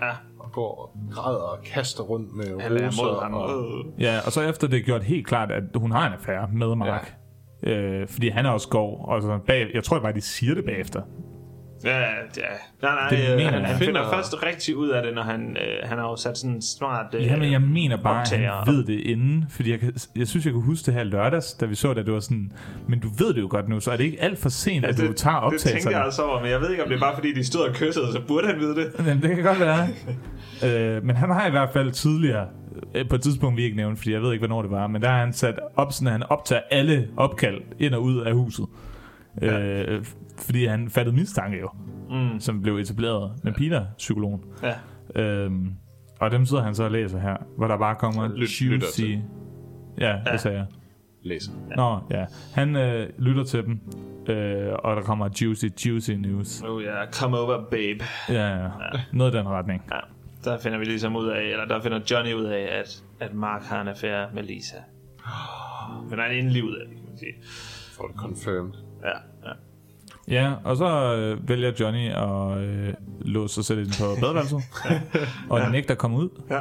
Ja, 0.03 0.11
Og 0.41 0.53
går 0.53 0.83
og 0.83 1.15
græder 1.15 1.39
og 1.41 1.59
kaster 1.65 2.03
rundt 2.03 2.37
med 2.37 2.61
han 2.61 2.73
er 2.77 2.87
roser. 2.87 3.03
mod 3.05 3.23
ham. 3.23 3.35
Og. 3.35 3.85
Ja, 4.01 4.19
og 4.27 4.33
så 4.33 4.41
efter 4.43 4.69
det 4.69 4.79
er 4.79 4.83
gjort 4.83 5.03
helt 5.03 5.27
klart, 5.27 5.51
at 5.53 5.63
hun 5.75 5.91
har 5.93 6.07
en 6.07 6.13
affære 6.13 6.49
med 6.53 6.75
Mark. 6.75 7.15
Ja. 7.67 7.71
Øh, 7.71 8.09
fordi 8.09 8.29
han 8.29 8.47
er 8.47 8.51
også 8.51 8.69
går, 8.69 9.05
og 9.07 9.23
så 9.23 9.39
bag, 9.47 9.67
jeg 9.75 9.85
tror 9.85 10.01
bare, 10.01 10.13
de 10.13 10.21
siger 10.21 10.55
det 10.55 10.65
bagefter. 10.65 11.03
Ja, 11.85 11.99
ja. 12.01 12.05
Nej, 12.83 12.95
nej, 12.95 13.09
Det 13.11 13.31
øh, 13.31 13.37
mener 13.37 13.51
han, 13.51 13.65
han 13.65 13.79
finder 13.79 14.11
først 14.13 14.43
rigtig 14.43 14.77
ud 14.77 14.89
af 14.89 15.03
det, 15.03 15.15
når 15.15 15.23
han, 15.23 15.57
øh, 15.61 15.89
han 15.89 15.99
har 15.99 16.05
jo 16.05 16.17
sat 16.17 16.39
sådan 16.39 16.55
en 16.55 16.63
smart... 16.63 17.07
Øh, 17.15 17.27
Ja, 17.27 17.37
men 17.37 17.53
jeg 17.53 17.63
mener 17.63 17.97
bare, 17.97 18.21
at 18.21 18.29
han 18.29 18.75
ved 18.75 18.85
det 18.85 19.01
inden. 19.01 19.45
Fordi 19.51 19.71
jeg, 19.71 19.81
kan, 19.81 19.93
jeg 20.17 20.29
synes, 20.29 20.45
jeg 20.47 20.53
kunne 20.53 20.65
huske 20.65 20.87
det 20.87 20.95
her 20.95 21.05
lørdags, 21.05 21.53
da 21.53 21.67
vi 21.67 21.75
så 21.75 21.91
det, 21.95 22.01
at 22.01 22.07
det 22.07 22.15
var 22.15 22.21
sådan, 22.21 22.53
men 22.89 23.01
du 23.01 23.09
ved 23.19 23.35
det 23.35 23.41
jo 23.41 23.47
godt 23.51 23.69
nu, 23.69 23.81
så 23.81 23.91
er 23.91 23.97
det 23.97 24.05
ikke 24.05 24.23
alt 24.23 24.39
for 24.39 24.49
sent, 24.49 24.85
at 24.85 24.97
du 24.99 25.01
tager 25.01 25.11
det 25.11 25.15
tænker 25.17 25.37
optagelserne. 25.47 25.97
jeg 25.97 26.05
også 26.07 26.23
over, 26.23 26.41
men 26.41 26.51
jeg 26.51 26.61
ved 26.61 26.71
ikke, 26.71 26.83
om 26.83 26.89
det 26.89 26.97
er 26.97 27.01
bare 27.01 27.15
fordi, 27.15 27.35
de 27.35 27.45
stod 27.45 27.69
og 27.69 27.75
kyssede, 27.75 28.13
så 28.13 28.21
burde 28.29 28.47
han 28.47 28.59
vide 28.59 28.75
det. 28.77 28.93
Men 29.07 29.23
det 29.23 29.35
kan 29.37 29.45
godt 29.45 29.61
være. 29.61 29.89
øh, 30.97 31.05
men 31.05 31.17
han 31.17 31.31
har 31.31 31.47
i 31.47 31.51
hvert 31.51 31.71
fald 31.73 31.91
tidligere, 31.93 32.47
øh, 32.95 33.09
på 33.09 33.15
et 33.15 33.23
tidspunkt 33.23 33.57
vi 33.57 33.63
ikke 33.65 33.77
nævnt, 33.77 33.99
fordi 33.99 34.13
jeg 34.13 34.23
ved 34.23 34.33
ikke, 34.33 34.47
hvornår 34.47 34.63
det 34.63 34.71
var, 34.71 34.87
men 34.87 35.03
der 35.03 35.09
har 35.09 35.19
han 35.19 35.33
sat 35.33 35.55
op, 35.77 35.93
sådan 35.93 36.07
at 36.07 36.13
han 36.13 36.23
optager 36.23 36.63
alle 36.71 37.09
opkald 37.17 37.61
ind 37.79 37.95
og 37.95 38.03
ud 38.03 38.21
af 38.21 38.33
huset. 38.33 38.65
Øh, 39.43 40.05
fordi 40.39 40.67
han 40.67 40.91
fattede 40.91 41.17
mistanke 41.17 41.59
jo, 41.61 41.69
Mm. 42.11 42.41
som 42.41 42.63
blev 42.63 42.77
etableret 42.77 43.45
med 43.45 43.53
Peter-psykologen. 43.53 44.41
Ja. 44.63 44.75
Øhm, 45.23 45.73
og 46.21 46.31
dem 46.31 46.45
sidder 46.47 46.63
han 46.63 46.75
så 46.75 46.85
og 46.85 46.91
læser 46.91 47.19
her, 47.19 47.37
hvor 47.57 47.67
der 47.69 47.77
bare 47.79 47.95
kommer 47.95 48.29
lyt- 48.29 48.63
juicy... 48.63 49.01
til. 49.01 49.23
Ja, 50.01 50.13
det 50.25 50.31
Ja. 50.33 50.37
sagde 50.37 50.57
jeg. 50.57 50.67
Læser. 51.23 51.53
Nå, 51.77 51.99
ja. 52.11 52.25
Han 52.55 52.77
øh, 52.77 53.09
lytter 53.19 53.45
til 53.45 53.65
dem, 53.65 53.81
øh, 54.29 54.73
og 54.85 54.97
der 54.97 55.03
kommer 55.03 55.29
juicy, 55.41 55.65
juicy 55.87 56.11
news. 56.11 56.63
Oh 56.63 56.83
ja, 56.83 56.89
yeah. 56.95 57.13
come 57.13 57.39
over, 57.39 57.65
babe. 57.71 58.05
Ja, 58.29 58.57
ja. 58.63 58.69
Noget 59.13 59.35
i 59.35 59.37
den 59.37 59.49
retning. 59.49 59.83
Ja. 59.93 59.99
Der 60.45 60.59
finder 60.59 60.79
vi 60.79 60.85
ligesom 60.85 61.17
ud 61.17 61.29
af, 61.29 61.43
eller 61.43 61.65
der 61.65 61.83
finder 61.83 62.01
Johnny 62.11 62.35
ud 62.35 62.45
af, 62.45 62.69
at, 62.81 63.03
at 63.21 63.35
Mark 63.35 63.63
har 63.63 63.81
en 63.83 63.89
affære 63.89 64.29
med 64.35 64.43
Lisa. 64.43 64.77
Men 66.11 66.19
han 66.19 66.31
er 66.31 66.35
endelig 66.35 66.65
ud 66.65 66.75
af 66.75 66.87
det, 66.89 66.97
kan 66.97 67.05
man 67.09 67.19
sige. 67.19 67.33
For 67.97 68.05
det 68.07 68.17
confirmed. 68.17 68.73
Ja, 69.05 69.09
ja. 69.49 69.53
Ja, 70.31 70.53
og 70.65 70.77
så 70.77 71.15
øh, 71.15 71.49
vælger 71.49 71.73
Johnny 71.81 72.11
at 72.11 72.63
øh, 72.63 72.95
låse 73.21 73.55
sig 73.55 73.65
selv 73.65 73.79
ind 73.79 73.89
på 74.01 74.15
badeværelset, 74.21 74.63
og 75.51 75.61
ja. 75.61 75.69
nægter 75.69 75.95
at 75.95 75.99
komme 75.99 76.17
ud. 76.17 76.29
Ja. 76.51 76.61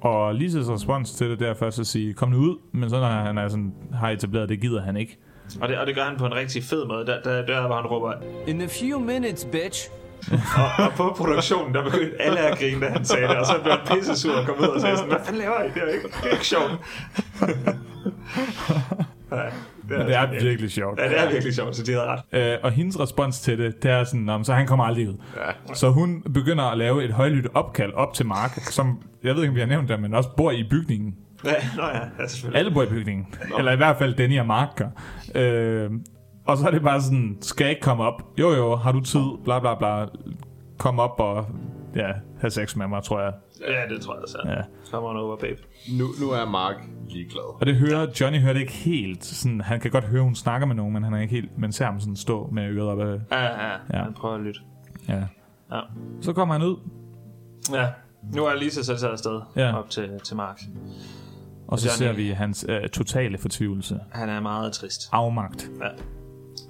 Og 0.00 0.34
Lises 0.34 0.68
respons 0.68 1.12
til 1.12 1.30
det, 1.30 1.40
det 1.40 1.48
er 1.48 1.54
først 1.54 1.78
at 1.78 1.86
sige, 1.86 2.14
kom 2.14 2.28
nu 2.28 2.36
ud, 2.36 2.56
men 2.72 2.90
så 2.90 3.00
når 3.00 3.06
han 3.06 3.38
er 3.38 3.48
sådan, 3.48 3.74
har 3.94 4.10
etableret, 4.10 4.48
det 4.48 4.60
gider 4.60 4.82
han 4.82 4.96
ikke. 4.96 5.18
Og 5.60 5.68
det, 5.68 5.78
og 5.78 5.86
det 5.86 5.94
gør 5.94 6.02
han 6.02 6.16
på 6.18 6.26
en 6.26 6.34
rigtig 6.34 6.64
fed 6.64 6.86
måde. 6.86 7.06
Der, 7.06 7.22
der, 7.22 7.46
der 7.46 7.66
hvor 7.66 7.76
han 7.76 7.86
råber... 7.86 8.12
In 8.46 8.60
a 8.60 8.66
few 8.66 8.98
minutes, 9.00 9.44
bitch. 9.44 9.90
og, 10.32 10.84
og, 10.86 10.92
på 10.96 11.14
produktionen, 11.16 11.74
der 11.74 11.84
begyndte 11.84 12.22
alle 12.22 12.38
at 12.38 12.58
grine, 12.58 12.80
da 12.80 12.90
han 12.90 13.04
sagde 13.04 13.28
det. 13.28 13.36
Og 13.36 13.46
så 13.46 13.52
blev 13.62 13.72
han 13.72 13.96
pisse 13.96 14.16
sur 14.20 14.34
og 14.34 14.46
kom 14.46 14.58
ud 14.58 14.66
og 14.66 14.80
sagde 14.80 14.96
sådan, 14.96 15.10
hvad 15.10 15.20
fanden 15.24 15.42
laver 15.42 15.62
I? 15.62 15.68
Det 15.74 15.82
er 15.82 15.86
ikke, 15.86 16.08
det 16.08 16.28
er 16.28 16.32
ikke 16.32 16.46
sjovt. 16.46 16.72
ja, 19.32 19.50
Det 19.88 19.98
er, 20.16 20.26
det 20.26 20.38
er 20.38 20.42
virkelig 20.42 20.70
sjovt. 20.70 20.98
Ja, 21.00 21.08
det 21.08 21.20
er 21.20 21.30
virkelig 21.30 21.54
sjovt, 21.54 21.76
så 21.76 21.82
de 21.82 21.92
havde 21.92 22.04
ret. 22.06 22.52
Øh, 22.52 22.58
og 22.62 22.70
hendes 22.70 23.00
respons 23.00 23.40
til 23.40 23.58
det, 23.58 23.82
det 23.82 23.90
er 23.90 24.04
sådan, 24.04 24.20
"Nå, 24.20 24.36
men 24.36 24.44
så 24.44 24.52
han 24.54 24.66
kommer 24.66 24.84
aldrig 24.84 25.08
ud. 25.08 25.14
Ja. 25.36 25.74
Så 25.74 25.90
hun 25.90 26.22
begynder 26.34 26.64
at 26.64 26.78
lave 26.78 27.04
et 27.04 27.12
højlydt 27.12 27.46
opkald 27.54 27.92
op 27.92 28.14
til 28.14 28.26
Mark, 28.26 28.50
som, 28.62 29.02
jeg 29.24 29.34
ved 29.34 29.42
ikke, 29.42 29.50
om 29.50 29.54
vi 29.54 29.60
har 29.60 29.66
nævnt 29.66 29.88
det, 29.88 30.00
men 30.00 30.14
også 30.14 30.28
bor 30.36 30.50
i 30.50 30.66
bygningen. 30.70 31.14
Ja, 31.44 31.50
nå 31.76 31.82
ja, 31.82 31.98
ja 32.22 32.26
selvfølgelig. 32.28 32.58
Alle 32.58 32.70
bor 32.70 32.82
i 32.82 32.86
bygningen. 32.86 33.26
Eller 33.58 33.72
i 33.72 33.76
hvert 33.76 33.96
fald 33.96 34.14
Denny 34.14 34.40
og 34.40 34.46
Mark 34.46 34.68
gør. 34.76 34.88
Øh, 35.34 35.90
og 36.46 36.58
så 36.58 36.66
er 36.66 36.70
det 36.70 36.82
bare 36.82 37.00
sådan, 37.02 37.36
skal 37.42 37.64
jeg 37.64 37.70
ikke 37.70 37.82
komme 37.82 38.04
op? 38.04 38.22
Jo 38.38 38.50
jo, 38.54 38.76
har 38.76 38.92
du 38.92 39.00
tid? 39.00 39.24
Bla 39.44 39.58
bla 39.60 39.74
bla. 39.74 40.04
Kom 40.78 40.98
op 40.98 41.20
og 41.20 41.46
ja, 41.96 42.08
have 42.40 42.50
sex 42.50 42.76
med 42.76 42.86
mig, 42.86 43.02
tror 43.02 43.20
jeg. 43.20 43.32
Ja, 43.60 43.94
det 43.94 44.02
tror 44.02 44.14
jeg 44.14 44.22
også. 44.22 44.38
Ja. 44.46 44.62
Come 44.90 45.06
on 45.08 45.16
over, 45.16 45.36
babe. 45.36 45.56
Nu, 45.98 46.06
nu 46.20 46.30
er 46.30 46.44
Mark 46.50 46.74
ligeglad. 47.08 47.60
Og 47.60 47.66
det 47.66 47.74
hører, 47.76 48.06
Johnny 48.20 48.38
hører 48.40 48.52
det 48.52 48.60
ikke 48.60 48.72
helt. 48.72 49.24
Sådan, 49.24 49.60
han 49.60 49.80
kan 49.80 49.90
godt 49.90 50.04
høre, 50.04 50.22
hun 50.22 50.34
snakker 50.34 50.66
med 50.66 50.74
nogen, 50.76 50.92
men 50.92 51.02
han 51.04 51.14
er 51.14 51.20
ikke 51.20 51.34
helt, 51.34 51.58
men 51.58 51.72
ser 51.72 51.84
ham 51.84 52.00
sådan 52.00 52.16
stå 52.16 52.48
med 52.52 52.68
øret 52.70 52.88
op 52.88 53.00
af. 53.00 53.20
Ja, 53.30 53.44
ja, 53.44 53.72
Ja. 53.92 54.02
Han 54.02 54.12
prøver 54.14 54.34
at 54.34 54.40
lytte. 54.40 54.60
Ja. 55.08 55.22
Ja. 55.72 55.80
Så 56.20 56.32
kommer 56.32 56.54
han 56.54 56.62
ud, 56.62 56.76
Ja. 57.72 57.86
Nu 58.34 58.44
er 58.44 58.54
Lisa 58.54 58.82
så 58.82 58.96
taget 58.96 59.12
afsted 59.12 59.40
Ja. 59.56 59.78
op 59.78 59.90
til, 59.90 60.10
til 60.24 60.36
Mark. 60.36 60.60
og 61.68 61.78
så 61.78 61.88
Johnny. 61.88 62.16
ser 62.16 62.24
vi 62.24 62.30
hans 62.30 62.66
øh, 62.68 62.88
totale 62.88 63.38
fortvivlelse. 63.38 64.00
Han 64.12 64.28
er 64.28 64.40
meget 64.40 64.72
trist. 64.72 65.08
Afmagt. 65.12 65.70
Ja. 65.82 65.88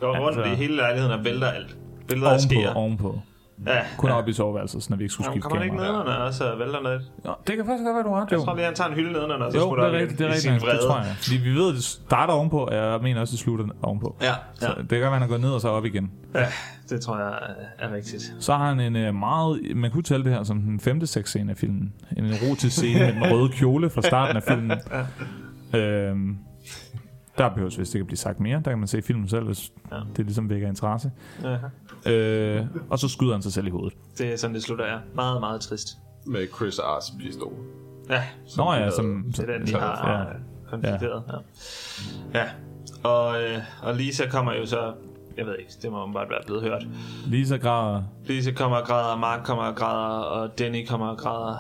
Går 0.01 0.19
rundt 0.19 0.39
Altså- 0.39 0.53
i 0.53 0.57
hele 0.57 0.77
lejligheden 0.77 1.19
og 1.19 1.25
vælter 1.25 1.47
alt. 1.47 1.77
Billeder 2.09 2.29
af 2.31 2.33
Ovenpå, 2.35 2.49
skeer. 2.49 2.75
ovenpå. 2.75 3.21
Ja. 3.67 3.81
Kun 3.97 4.11
ja. 4.11 4.17
op 4.17 4.29
i 4.29 4.33
soveværelset, 4.33 4.83
så 4.83 4.87
når 4.91 4.97
vi 4.97 5.05
ikke 5.05 5.13
skulle 5.13 5.25
Jamen, 5.27 5.35
skifte 5.35 5.43
kommer 5.49 5.59
han 5.59 5.65
ikke 5.67 5.77
kamera. 5.77 5.93
nedenunder 5.93 6.13
og 6.27 6.35
så 6.35 6.57
vælter 6.59 6.81
noget? 6.81 7.03
Ja, 7.25 7.33
det 7.47 7.57
kan 7.57 7.65
faktisk 7.67 7.85
godt 7.85 7.95
være, 7.97 8.05
du 8.05 8.09
har 8.15 8.23
ret, 8.23 8.31
Jeg 8.31 8.39
jo. 8.39 8.45
tror 8.45 8.55
lige, 8.55 8.65
han 8.65 8.75
tager 8.75 8.89
en 8.89 8.95
hylde 8.95 9.13
nedenunder, 9.13 9.47
og 9.47 9.53
så 9.53 9.59
Jo, 9.59 9.65
smutter 9.67 9.85
det 9.85 9.95
er 9.95 9.99
rigtigt, 10.01 10.19
det 10.19 10.27
er 10.27 10.31
rigtigt. 10.35 10.55
Det 10.73 10.81
tror 10.87 10.97
jeg. 10.99 11.15
Fordi 11.25 11.37
vi 11.37 11.51
ved, 11.51 11.69
at 11.69 11.75
det 11.75 11.85
starter 11.85 12.35
ovenpå, 12.35 12.59
og 12.59 12.75
jeg 12.75 13.01
mener 13.03 13.21
også, 13.21 13.33
det 13.33 13.39
slutter 13.41 13.67
ovenpå. 13.83 14.17
Ja, 14.23 14.35
Så 14.55 14.67
ja. 14.77 14.83
det 14.83 14.89
kan 14.89 15.01
være, 15.01 15.19
han 15.19 15.29
gået 15.29 15.41
ned 15.41 15.51
og 15.51 15.61
så 15.61 15.69
op 15.69 15.85
igen. 15.85 16.11
ja, 16.35 16.47
det 16.91 17.01
tror 17.01 17.19
jeg 17.19 17.33
er 17.79 17.93
rigtigt. 17.93 18.35
Så 18.41 18.55
har 18.55 18.69
han 18.69 18.81
en 18.81 18.97
øh, 18.97 19.15
meget, 19.15 19.61
man 19.77 19.91
kunne 19.91 20.03
tælle 20.03 20.25
det 20.25 20.33
her 20.33 20.43
som 20.43 20.61
den 20.61 20.81
femte 20.81 21.07
sexscene 21.07 21.51
af 21.51 21.57
filmen. 21.57 21.93
En 22.17 22.25
erotisk 22.25 22.77
scene 22.77 22.99
med 23.01 23.13
den 23.15 23.23
røde 23.33 23.49
kjole 23.53 23.91
fra 23.91 24.03
starten 24.03 24.37
af 24.37 24.43
filmen. 24.43 24.79
øhm, 25.81 26.39
der 27.39 27.49
behøves 27.49 27.79
vist 27.79 27.95
ikke 27.95 28.03
at 28.03 28.07
blive 28.07 28.19
sagt 28.19 28.41
mere. 28.41 28.57
Der 28.65 28.71
kan 28.71 28.79
man 28.79 28.89
se 28.89 29.03
filmen 29.03 29.29
selv, 29.29 29.45
hvis 29.45 29.73
Ja. 29.93 29.97
det 30.17 30.25
ligesom 30.25 30.51
vækker 30.51 30.69
interesse. 30.69 31.11
Ja. 32.07 32.13
Øh, 32.13 32.67
og 32.91 32.99
så 32.99 33.09
skyder 33.09 33.33
han 33.33 33.43
sig 33.43 33.53
selv 33.53 33.67
i 33.67 33.71
hovedet. 33.71 33.99
Det 34.19 34.33
er 34.33 34.37
sådan, 34.37 34.55
det 34.55 34.63
slutter 34.63 34.85
er. 34.85 34.99
Meget, 35.15 35.41
meget 35.41 35.61
trist. 35.61 35.89
Med 36.27 36.47
Chris 36.57 36.79
Ars 36.79 37.13
pistol. 37.21 37.53
Ja, 38.11 38.23
Nå 38.57 38.73
ja, 38.73 38.91
som... 38.91 39.25
det 39.37 39.39
er 39.39 39.59
den, 39.59 39.67
de 39.67 39.73
har 39.73 40.19
ja. 40.19 40.25
konflikteret. 40.71 41.23
Ja. 42.35 42.39
ja. 42.41 42.45
Og, 43.09 43.43
øh, 43.43 43.59
og 43.83 43.95
Lisa 43.95 44.27
kommer 44.31 44.53
jo 44.53 44.67
så... 44.67 44.93
Jeg 45.37 45.47
ved 45.47 45.55
ikke, 45.59 45.73
det 45.83 45.91
må 45.93 46.13
bare 46.13 46.29
være 46.31 46.39
blevet 46.47 46.63
hørt. 46.63 46.87
Lisa 47.27 47.57
græder 47.57 48.03
Lisa 48.25 48.51
kommer 48.53 48.77
og 48.77 48.87
græder, 48.87 49.17
Mark 49.17 49.41
kommer 49.45 49.65
og 49.65 49.77
græder, 49.77 50.19
og 50.21 50.59
Denny 50.59 50.87
kommer 50.89 51.07
og 51.07 51.19
græder. 51.19 51.57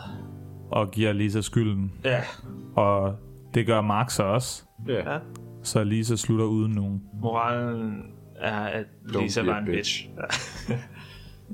og 0.71 0.91
giver 0.91 1.13
Lisa 1.13 1.41
skylden. 1.41 1.93
Ja. 2.05 2.23
Og 2.77 3.17
det 3.55 3.67
gør 3.67 3.81
Mark 3.81 4.11
så 4.11 4.23
også. 4.23 4.63
Ja. 4.89 5.19
Ja. 5.67 5.81
Så 5.81 5.85
Lisa 5.85 6.17
slutter 6.17 6.45
uden 6.45 6.73
nogen. 6.73 7.03
Moralen 7.21 8.03
er, 8.37 8.61
at 8.61 8.85
Don't 9.09 9.23
Lisa 9.23 9.43
var 9.43 9.59
en 9.59 9.65
bitch. 9.65 10.09
bitch. 10.09 10.11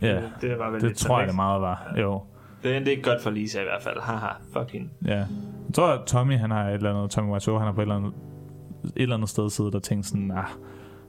Ja. 0.03 0.09
Ja, 0.09 0.15
det, 0.15 0.33
det 0.41 0.59
var 0.59 0.71
vel 0.71 0.81
det 0.81 0.89
lidt 0.89 0.99
tror 0.99 1.19
jeg, 1.19 1.29
det 1.29 1.37
meget 1.37 1.61
var. 1.61 1.95
Jo. 2.01 2.23
Det 2.63 2.77
endte 2.77 2.91
ikke 2.91 3.03
godt 3.03 3.23
for 3.23 3.31
Lisa 3.31 3.61
i 3.61 3.65
hvert 3.65 3.83
fald. 3.83 4.01
Haha, 4.01 4.29
fuck 4.53 4.71
hende. 4.73 4.89
Ja. 5.05 5.17
Jeg 5.17 5.27
tror, 5.75 5.89
at 5.89 6.01
Tommy, 6.07 6.39
han 6.39 6.51
har 6.51 6.69
et 6.69 6.75
eller 6.75 6.95
andet, 6.95 7.11
Tommy 7.11 7.33
Wiseau, 7.33 7.57
han 7.57 7.67
har 7.67 7.73
på 7.73 7.81
et 7.81 7.85
eller 7.85 7.97
andet, 7.97 8.13
et 8.85 9.03
eller 9.03 9.17
andet 9.17 9.29
sted 9.29 9.51
siddet 9.51 9.75
og 9.75 9.83
tænkt 9.83 10.07
sådan, 10.07 10.31
ah, 10.31 10.45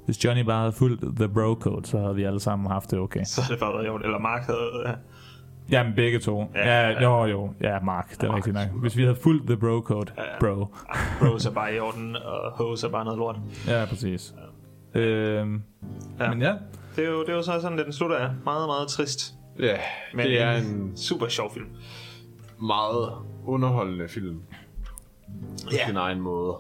hvis 0.05 0.25
Johnny 0.25 0.43
bare 0.43 0.59
havde 0.59 0.71
fulgt 0.71 1.01
The 1.15 1.29
Bro 1.29 1.53
Code, 1.53 1.85
så 1.85 1.99
havde 1.99 2.15
vi 2.15 2.23
alle 2.23 2.39
sammen 2.39 2.71
haft 2.71 2.91
det 2.91 2.99
okay. 2.99 3.23
Så 3.23 3.41
er 3.41 3.51
det 3.51 3.59
bare 3.59 3.73
været 3.73 3.87
jo, 3.87 3.95
eller 3.95 4.19
Mark 4.19 4.41
havde... 4.45 4.97
Ja. 5.71 5.77
Jamen 5.77 5.95
begge 5.95 6.19
to. 6.19 6.51
Ja, 6.55 6.67
Ja, 6.69 6.89
ja, 6.89 7.01
jo, 7.01 7.25
jo. 7.25 7.53
Ja, 7.61 7.79
Mark, 7.79 8.09
det 8.11 8.23
er 8.23 8.27
Mark. 8.27 8.35
rigtigt 8.35 8.53
nok. 8.53 8.81
Hvis 8.81 8.97
vi 8.97 9.01
havde 9.03 9.15
fulgt 9.23 9.47
The 9.47 9.57
Bro 9.57 9.79
Code, 9.81 10.11
bro. 10.39 10.65
Bros 11.19 11.45
er 11.45 11.51
bare 11.51 11.75
i 11.75 11.79
orden, 11.79 12.15
og 12.15 12.51
hoes 12.51 12.83
er 12.83 12.89
bare 12.89 13.05
noget 13.05 13.17
lort. 13.19 13.35
Ja, 13.67 13.85
præcis. 13.89 14.33
Øhm, 14.93 15.61
Ja. 16.19 16.29
Men 16.29 16.41
ja, 16.41 16.53
Det 16.95 17.05
er 17.05 17.09
jo, 17.09 17.21
det 17.21 17.29
er 17.29 17.33
jo 17.35 17.41
så 17.41 17.59
sådan, 17.61 17.77
den 17.77 17.93
slutter 17.93 18.17
af. 18.17 18.29
Meget, 18.43 18.67
meget 18.67 18.87
trist. 18.87 19.33
Ja, 19.59 19.77
Men 20.13 20.25
det 20.25 20.41
er 20.41 20.51
en 20.57 20.97
super 20.97 21.27
sjov 21.27 21.53
film. 21.53 21.65
meget 22.61 23.09
underholdende 23.45 24.07
film. 24.07 24.41
På 25.63 25.69
Ja. 25.71 25.85
sin 25.87 25.97
egen 25.97 26.19
måde. 26.21 26.55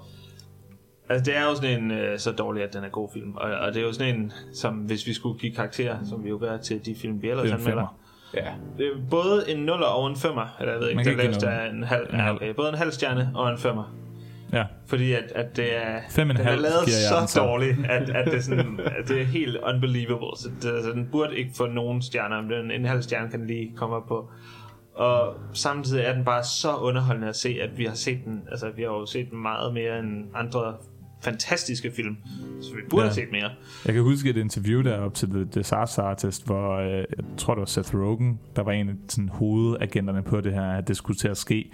Altså, 1.09 1.31
det 1.31 1.37
er 1.37 1.43
jo 1.43 1.55
sådan 1.55 1.83
en 1.83 1.91
øh, 1.91 2.19
så 2.19 2.31
dårlig, 2.31 2.63
at 2.63 2.73
den 2.73 2.83
er 2.83 2.89
god 2.89 3.09
film. 3.13 3.35
Og, 3.35 3.51
og 3.51 3.73
det 3.73 3.81
er 3.81 3.85
jo 3.85 3.93
sådan 3.93 4.15
en, 4.15 4.31
som 4.53 4.73
hvis 4.75 5.07
vi 5.07 5.13
skulle 5.13 5.39
give 5.39 5.53
karakterer, 5.55 5.97
som 6.03 6.23
vi 6.23 6.29
jo 6.29 6.37
gør 6.41 6.57
til 6.57 6.85
de 6.85 6.95
film, 6.95 7.21
vi 7.21 7.29
ellers 7.29 7.49
er 7.51 7.55
en 7.55 7.59
anmelder. 7.61 7.97
Ja. 8.33 8.51
Det 8.77 8.87
er 8.87 8.91
både 9.09 9.51
en 9.51 9.59
0 9.59 9.83
og 9.83 10.07
en 10.07 10.15
5'er. 10.15 10.47
Eller 10.59 10.73
jeg 10.73 10.81
ved 10.81 10.89
ikke, 10.89 11.03
laveste 11.03 11.45
give 11.45 11.55
er 11.55 11.69
en 11.69 11.83
halv. 11.83 12.07
En 12.13 12.19
halv. 12.19 12.35
okay. 12.35 12.53
Både 12.53 12.69
en 12.69 12.75
halv 12.75 12.91
stjerne 12.91 13.31
og 13.35 13.49
en 13.49 13.57
5'er. 13.57 13.83
Ja. 14.53 14.65
Fordi 14.85 15.13
at, 15.13 15.31
at 15.35 15.57
det 15.57 15.77
er, 15.77 15.99
Fem 16.09 16.27
den 16.27 16.37
er 16.37 16.55
lavet 16.55 16.89
så 17.29 17.39
dårligt, 17.39 17.77
at, 17.89 18.09
at, 18.09 18.25
det 18.25 18.33
er 18.33 18.41
sådan, 18.41 18.79
at 18.99 19.07
det 19.07 19.21
er 19.21 19.25
helt 19.25 19.57
unbelievable. 19.57 20.37
Så, 20.37 20.49
det, 20.61 20.83
så 20.83 20.91
den 20.93 21.09
burde 21.11 21.37
ikke 21.37 21.51
få 21.55 21.65
nogen 21.65 22.01
stjerner, 22.01 22.41
men 22.41 22.51
den, 22.51 22.71
en 22.71 22.85
halv 22.85 23.01
stjerne 23.01 23.29
kan 23.29 23.39
den 23.39 23.47
lige 23.47 23.71
komme 23.75 23.95
op 23.95 24.07
på. 24.07 24.29
Og 24.95 25.35
samtidig 25.53 26.03
er 26.03 26.13
den 26.13 26.25
bare 26.25 26.43
så 26.43 26.75
underholdende 26.75 27.27
at 27.29 27.35
se, 27.35 27.57
at 27.61 27.77
vi 27.77 27.85
har 27.85 27.95
set 27.95 28.25
den, 28.25 28.41
altså 28.51 28.69
vi 28.75 28.81
har 28.81 28.89
jo 28.89 29.05
set 29.05 29.29
den 29.31 29.41
meget 29.41 29.73
mere 29.73 29.99
end 29.99 30.25
andre 30.35 30.73
fantastiske 31.23 31.91
film, 31.95 32.17
så 32.61 32.75
vi 32.75 32.81
burde 32.89 33.03
Ja. 33.03 33.07
have 33.09 33.13
set 33.15 33.31
mere. 33.31 33.49
Jeg 33.85 33.93
kan 33.93 34.03
huske 34.03 34.29
et 34.29 34.37
interview 34.37 34.81
deroppe 34.81 35.17
til 35.17 35.29
The 35.29 35.45
Disaster 35.45 36.03
Artist, 36.03 36.45
hvor 36.45 36.75
øh, 36.77 36.89
jeg 36.97 37.05
tror, 37.37 37.53
det 37.53 37.59
var 37.59 37.65
Seth 37.65 37.95
Rogen, 37.95 38.39
der 38.55 38.61
var 38.63 38.71
en 38.71 38.89
af 38.89 38.93
sådan, 39.09 39.29
hovedagenterne 39.29 40.21
på 40.23 40.41
det 40.41 40.53
her, 40.53 40.63
at 40.71 40.87
det 40.87 40.97
skulle 40.97 41.17
til 41.17 41.27
at 41.27 41.37
ske. 41.37 41.71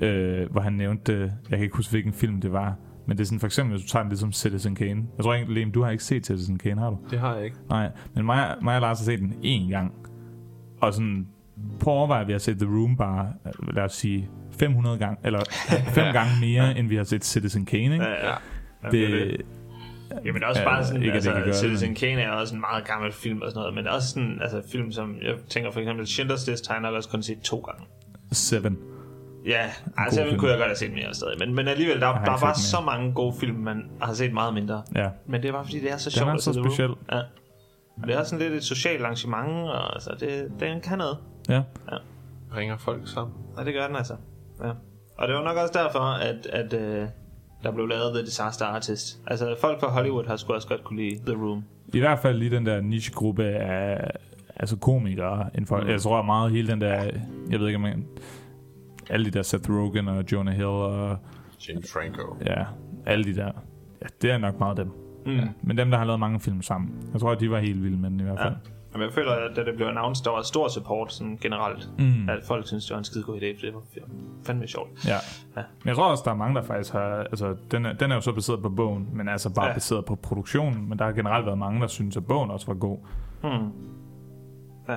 Øh, 0.00 0.50
hvor 0.50 0.60
han 0.60 0.72
nævnte, 0.72 1.12
jeg 1.22 1.32
kan 1.58 1.60
ikke 1.62 1.76
huske, 1.76 1.90
hvilken 1.90 2.12
film 2.12 2.40
det 2.40 2.52
var, 2.52 2.74
men 3.06 3.16
det 3.16 3.22
er 3.22 3.26
sådan 3.26 3.40
for 3.40 3.46
eksempel, 3.46 3.76
hvis 3.76 3.84
du 3.86 3.88
tager 3.92 4.02
den 4.02 4.10
ligesom 4.10 4.32
Citizen 4.32 4.74
Kane. 4.74 5.02
Jeg 5.16 5.24
tror 5.24 5.34
egentlig, 5.34 5.54
Liam, 5.54 5.72
du 5.72 5.82
har 5.82 5.90
ikke 5.90 6.04
set 6.04 6.26
Citizen 6.26 6.58
Kane, 6.58 6.80
har 6.80 6.90
du? 6.90 6.98
Det 7.10 7.18
har 7.18 7.34
jeg 7.36 7.44
ikke. 7.44 7.56
Nej, 7.68 7.90
men 8.14 8.26
mig, 8.26 8.56
mig 8.62 8.74
og 8.74 8.80
Lars 8.80 8.98
har 8.98 9.04
set 9.04 9.18
den 9.18 9.32
én 9.44 9.70
gang. 9.70 9.92
Og 10.80 10.94
sådan, 10.94 11.26
på 11.80 11.90
overvej, 11.90 12.20
at 12.20 12.26
vi 12.26 12.32
har 12.32 12.38
set 12.38 12.56
The 12.58 12.66
Room 12.68 12.96
bare, 12.96 13.32
øh, 13.46 13.74
lad 13.74 13.82
os 13.84 13.92
sige, 13.92 14.28
500 14.58 14.98
gange, 14.98 15.16
eller 15.24 15.40
fem 15.88 16.12
gange 16.18 16.32
mere, 16.40 16.78
end 16.78 16.88
vi 16.88 16.96
har 16.96 17.04
set 17.04 17.24
Citizen 17.24 17.64
Kane, 17.66 17.82
ikke? 17.94 18.04
Ja, 18.04 18.28
ja. 18.30 18.34
Det, 18.82 18.92
det- 18.92 19.46
Jamen 20.24 20.44
også 20.44 20.60
Ja, 20.60 20.66
bare 20.68 20.84
sådan, 20.84 21.02
ikke, 21.02 21.14
altså, 21.14 21.34
det, 21.46 21.56
Citizen 21.56 21.94
Kane 21.94 22.20
er 22.22 22.30
også 22.30 22.54
en 22.54 22.60
meget 22.60 22.84
gammel 22.86 23.12
film 23.12 23.42
og 23.42 23.50
sådan 23.50 23.58
noget, 23.60 23.74
men 23.74 23.86
også 23.88 24.08
sådan, 24.08 24.38
altså 24.42 24.62
film 24.72 24.92
som, 24.92 25.16
jeg 25.22 25.34
tænker 25.48 25.70
for 25.70 25.80
eksempel 25.80 26.04
Schindler's 26.04 26.50
List 26.50 26.66
har 26.68 26.74
jeg 26.74 26.82
nok 26.82 26.94
også 26.94 27.08
kun 27.08 27.22
set 27.22 27.40
to 27.40 27.58
gange. 27.58 27.84
Seven. 28.32 28.78
Ja, 29.46 29.70
altså 29.96 30.20
den 30.20 30.28
film. 30.28 30.40
kunne 30.40 30.50
jeg 30.50 30.58
godt 30.58 30.68
have 30.68 30.76
set 30.76 30.92
mere 30.92 31.14
stadig, 31.14 31.34
men, 31.38 31.54
men 31.54 31.68
alligevel, 31.68 32.00
der, 32.00 32.06
der 32.06 32.14
er 32.20 32.24
bare 32.24 32.40
mere. 32.40 32.54
så 32.54 32.80
mange 32.80 33.12
gode 33.12 33.34
film, 33.40 33.56
man 33.56 33.90
har 34.02 34.12
set 34.12 34.32
meget 34.32 34.54
mindre. 34.54 34.82
Ja. 34.94 35.08
Men 35.26 35.42
det 35.42 35.48
er 35.48 35.52
bare 35.52 35.64
fordi, 35.64 35.80
det 35.80 35.92
er 35.92 35.96
så 35.96 36.10
Den 36.10 36.16
sjovt 36.18 36.30
er 36.30 36.34
at 36.34 36.42
så 36.42 36.52
speciel. 36.52 36.90
Ja. 37.12 37.18
Og 38.02 38.06
det 38.08 38.14
er 38.16 38.22
sådan 38.24 38.38
lidt 38.38 38.52
et 38.54 38.64
socialt 38.64 39.02
arrangement, 39.02 39.48
og 39.48 39.94
altså, 39.94 40.16
det, 40.20 40.52
den 40.60 40.80
kan 40.80 40.98
noget. 40.98 41.18
Ja. 41.48 41.54
Ja. 41.92 41.96
Ringer 42.56 42.76
folk 42.76 43.08
sammen. 43.08 43.34
Og 43.56 43.64
det 43.66 43.74
gør 43.74 43.86
den 43.86 43.96
altså. 43.96 44.14
Ja. 44.64 44.70
Og 45.18 45.28
det 45.28 45.36
var 45.36 45.42
nok 45.44 45.56
også 45.56 45.72
derfor, 45.84 46.00
at, 46.00 46.46
at, 46.46 46.72
øh, 46.72 47.06
der 47.62 47.70
blev 47.72 47.86
lavet 47.86 48.14
The 48.14 48.22
Disaster 48.24 48.64
Artist. 48.66 49.20
Altså, 49.26 49.56
folk 49.60 49.80
fra 49.80 49.90
Hollywood 49.90 50.24
har 50.26 50.36
sgu 50.36 50.52
også 50.52 50.68
godt 50.68 50.84
kunne 50.84 51.02
lide 51.02 51.20
The 51.26 51.42
Room. 51.44 51.64
I 51.94 51.98
hvert 51.98 52.18
fald 52.18 52.38
lige 52.38 52.50
den 52.50 52.66
der 52.66 52.80
niche-gruppe 52.80 53.44
af 53.44 54.10
altså 54.56 54.76
komikere. 54.76 55.50
Inden 55.54 55.66
for, 55.66 55.80
Mm. 55.80 55.88
Jeg 55.88 56.00
tror 56.00 56.22
meget 56.22 56.50
hele 56.50 56.68
den 56.68 56.80
der, 56.80 57.02
jeg 57.50 57.60
ved 57.60 57.66
ikke 57.66 57.76
om 57.76 57.82
man, 57.82 58.06
alle 59.10 59.26
de 59.26 59.30
der 59.30 59.42
Seth 59.42 59.70
Rogen 59.70 60.08
og 60.08 60.24
Jonah 60.32 60.54
Hill 60.54 60.66
og 60.66 61.16
James 61.68 61.92
Franco. 61.92 62.36
ja, 62.46 62.64
alle 63.06 63.24
de 63.24 63.34
der. 63.36 63.52
Ja, 64.02 64.06
det 64.22 64.30
er 64.30 64.38
nok 64.38 64.58
meget 64.58 64.76
dem. 64.76 64.90
Mm. 65.26 65.32
Ja. 65.36 65.48
Men 65.62 65.78
dem, 65.78 65.90
der 65.90 65.98
har 65.98 66.04
lavet 66.04 66.20
mange 66.20 66.40
film 66.40 66.62
sammen. 66.62 66.90
Jeg 67.12 67.20
tror, 67.20 67.30
at 67.32 67.40
de 67.40 67.50
var 67.50 67.58
helt 67.58 67.82
vilde 67.82 67.96
med 67.98 68.10
den 68.10 68.20
i 68.20 68.22
hvert 68.22 68.38
Ja. 68.40 68.50
Fald. 68.92 68.98
Men 69.00 69.02
jeg 69.02 69.12
føler, 69.12 69.32
at 69.32 69.56
da 69.56 69.64
det 69.64 69.76
blev 69.76 69.86
announced, 69.86 70.24
der 70.24 70.30
var 70.30 70.42
stor 70.42 70.68
support 70.68 71.12
sådan 71.12 71.38
generelt. 71.42 71.88
Mm. 71.98 72.28
At 72.28 72.38
folk 72.46 72.66
synes, 72.66 72.84
det 72.86 72.92
var 72.92 72.98
en 72.98 73.04
skide 73.04 73.24
god 73.24 73.36
idé, 73.40 73.56
for 73.60 73.66
det 73.66 73.74
var 73.74 73.80
fandme 74.46 74.66
sjovt. 74.68 75.06
Ja. 75.06 75.14
Ja. 75.56 75.62
Men 75.82 75.88
jeg 75.88 75.96
tror 75.96 76.04
også, 76.10 76.22
der 76.24 76.30
er 76.30 76.34
mange, 76.36 76.54
der 76.56 76.62
faktisk 76.62 76.92
har... 76.92 77.08
Altså, 77.16 77.56
den 77.70 77.86
er, 77.86 77.92
den 77.92 78.10
er 78.10 78.14
jo 78.14 78.20
så 78.20 78.32
baseret 78.32 78.62
på 78.62 78.68
bogen, 78.68 79.08
men 79.12 79.28
altså 79.28 79.54
bare 79.54 79.64
Ja. 79.64 79.70
ja. 79.70 79.74
baseret 79.76 80.04
på 80.04 80.14
produktionen. 80.14 80.88
Men 80.88 80.98
der 80.98 81.04
har 81.04 81.12
generelt 81.12 81.46
været 81.46 81.58
mange, 81.58 81.80
der 81.80 81.86
synes, 81.86 82.16
at 82.16 82.26
bogen 82.26 82.50
også 82.50 82.66
var 82.66 82.74
god. 82.74 82.98
Hmm. 83.42 83.70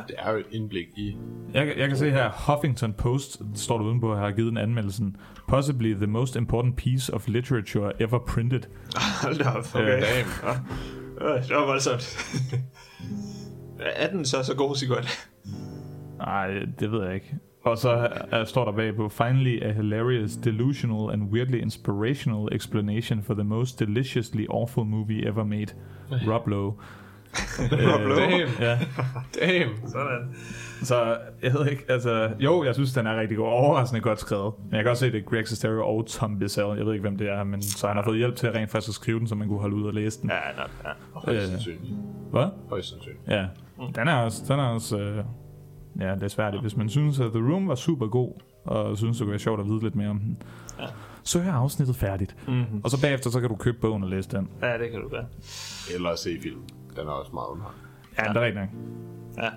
Det 0.08 0.16
er 0.18 0.32
jo 0.32 0.38
et 0.38 0.46
indblik 0.52 0.86
i... 0.96 1.18
Jeg, 1.54 1.74
jeg 1.78 1.88
kan 1.88 1.98
se 1.98 2.10
her, 2.12 2.52
Huffington 2.52 2.94
Post, 2.94 3.42
står 3.56 3.78
der 3.78 3.86
udenpå, 3.86 4.16
har 4.16 4.32
givet 4.32 4.52
en 4.52 4.58
anmeldelsen. 4.58 5.16
Possibly 5.48 5.94
the 5.96 6.08
most 6.08 6.36
important 6.36 6.76
piece 6.76 7.14
of 7.14 7.28
literature 7.28 8.02
ever 8.02 8.20
printed. 8.20 8.62
Hold 9.24 9.38
da 9.38 9.50
op, 9.50 9.66
okay. 9.76 9.96
Øh, 9.98 10.02
Damn. 10.02 10.68
Ja. 11.28 11.34
Det 11.42 11.56
var 11.56 11.66
voldsomt. 11.66 12.04
er 13.80 14.10
den 14.10 14.26
så 14.26 14.44
så 14.44 14.56
god, 14.56 14.76
Sigurd? 14.76 15.06
Nej, 16.18 16.48
det 16.80 16.92
ved 16.92 17.04
jeg 17.04 17.14
ikke. 17.14 17.36
Og 17.66 17.78
så 17.78 18.08
uh, 18.40 18.48
står 18.48 18.66
der 18.66 18.72
bagpå, 18.72 19.10
Finally 19.10 19.62
a 19.62 19.72
hilarious, 19.72 20.36
delusional 20.36 21.14
and 21.14 21.32
weirdly 21.32 21.62
inspirational 21.62 22.56
explanation 22.56 23.24
for 23.24 23.34
the 23.34 23.44
most 23.44 23.80
deliciously 23.80 24.46
awful 24.50 24.86
movie 24.86 25.28
ever 25.28 25.44
made. 25.44 25.68
Rob 26.28 26.48
Lowe. 26.48 26.74
Rob 27.92 28.02
Lowe? 28.08 28.20
Damn. 28.20 28.50
Ja. 28.60 28.80
Damn. 29.42 29.88
Sådan. 29.88 30.36
Så 30.84 31.18
jeg 31.44 31.54
ved 31.54 31.68
ikke, 31.72 31.84
altså... 31.90 32.30
Jo, 32.40 32.64
jeg 32.64 32.74
synes, 32.74 32.94
den 32.94 33.08
er 33.08 33.20
rigtig 33.20 33.38
god. 33.38 33.48
Overraskende 33.48 34.02
godt 34.02 34.20
skrevet. 34.20 34.54
Men 34.66 34.76
jeg 34.76 34.84
kan 34.84 34.90
også 34.92 35.06
se, 35.06 35.12
det 35.12 35.20
er 35.20 35.30
Greg 35.30 35.48
Sestero 35.48 35.98
og 35.98 36.08
Tom 36.08 36.40
Bissell. 36.40 36.78
Jeg 36.78 36.86
ved 36.86 36.94
ikke, 36.94 37.02
hvem 37.02 37.18
det 37.18 37.30
er, 37.30 37.44
men 37.44 37.62
så 37.62 37.88
han 37.88 37.96
har 37.96 38.04
fået 38.04 38.18
hjælp 38.18 38.36
til 38.36 38.52
rent 38.52 38.72
faktisk 38.72 38.90
at 38.90 38.96
skrive 38.96 39.20
den, 39.20 39.28
så 39.28 39.36
man 39.36 39.48
kunne 39.48 39.60
holde 39.60 39.76
ud 39.76 39.84
og 39.84 39.94
læse 39.94 40.22
den. 40.22 40.30
Ja, 40.30 40.62
nok, 40.62 41.28
ja. 41.28 41.46
Sandsynligt. 41.48 41.94
Hvad? 42.34 42.48
Højst 42.70 42.90
sandsynligt. 42.90 43.22
Ja. 43.28 43.46
Den 43.96 44.08
er 44.08 44.16
også... 44.16 44.44
Den 44.48 44.60
er 44.60 44.64
også 44.64 44.98
øh, 45.00 45.24
ja, 46.00 46.16
det 46.16 46.24
er 46.24 46.28
svært. 46.28 46.62
Hvis 46.62 46.76
man 46.78 46.90
synes, 46.90 47.20
at 47.20 47.32
The 47.32 47.52
Room 47.54 47.68
var 47.68 47.76
super 47.76 48.08
god, 48.08 48.32
og 48.66 48.98
synes, 48.98 49.18
det 49.18 49.26
kunne 49.26 49.32
være 49.32 49.40
sjovt 49.40 49.60
at 49.60 49.66
vide 49.66 49.84
lidt 49.84 49.96
mere 49.96 50.10
om 50.10 50.20
den, 50.20 50.38
Ja. 50.80 50.86
så 51.24 51.40
er 51.40 51.52
afsnittet 51.52 51.96
færdigt. 51.96 52.36
Mhm. 52.48 52.82
Og 52.84 52.90
så 52.90 53.02
bagefter, 53.02 53.30
så 53.30 53.40
kan 53.40 53.50
du 53.50 53.56
købe 53.56 53.78
bogen 53.82 54.04
og 54.04 54.10
læse 54.10 54.30
den. 54.30 54.50
Ja, 54.62 54.78
det 54.78 54.92
kan 54.92 55.02
du 55.02 55.10
gøre. 55.10 55.26
Eller 55.96 56.16
se 56.16 56.30
film. 56.42 56.62
Den 56.96 57.08
er 57.08 57.12
også 57.12 57.32
meget 57.34 57.48
underholdende. 57.48 57.88
Ja, 58.18 58.24
det 58.24 58.38
er 58.38 58.42
rigtigt 58.42 58.56
nok. 59.36 59.44
Ja. 59.44 59.50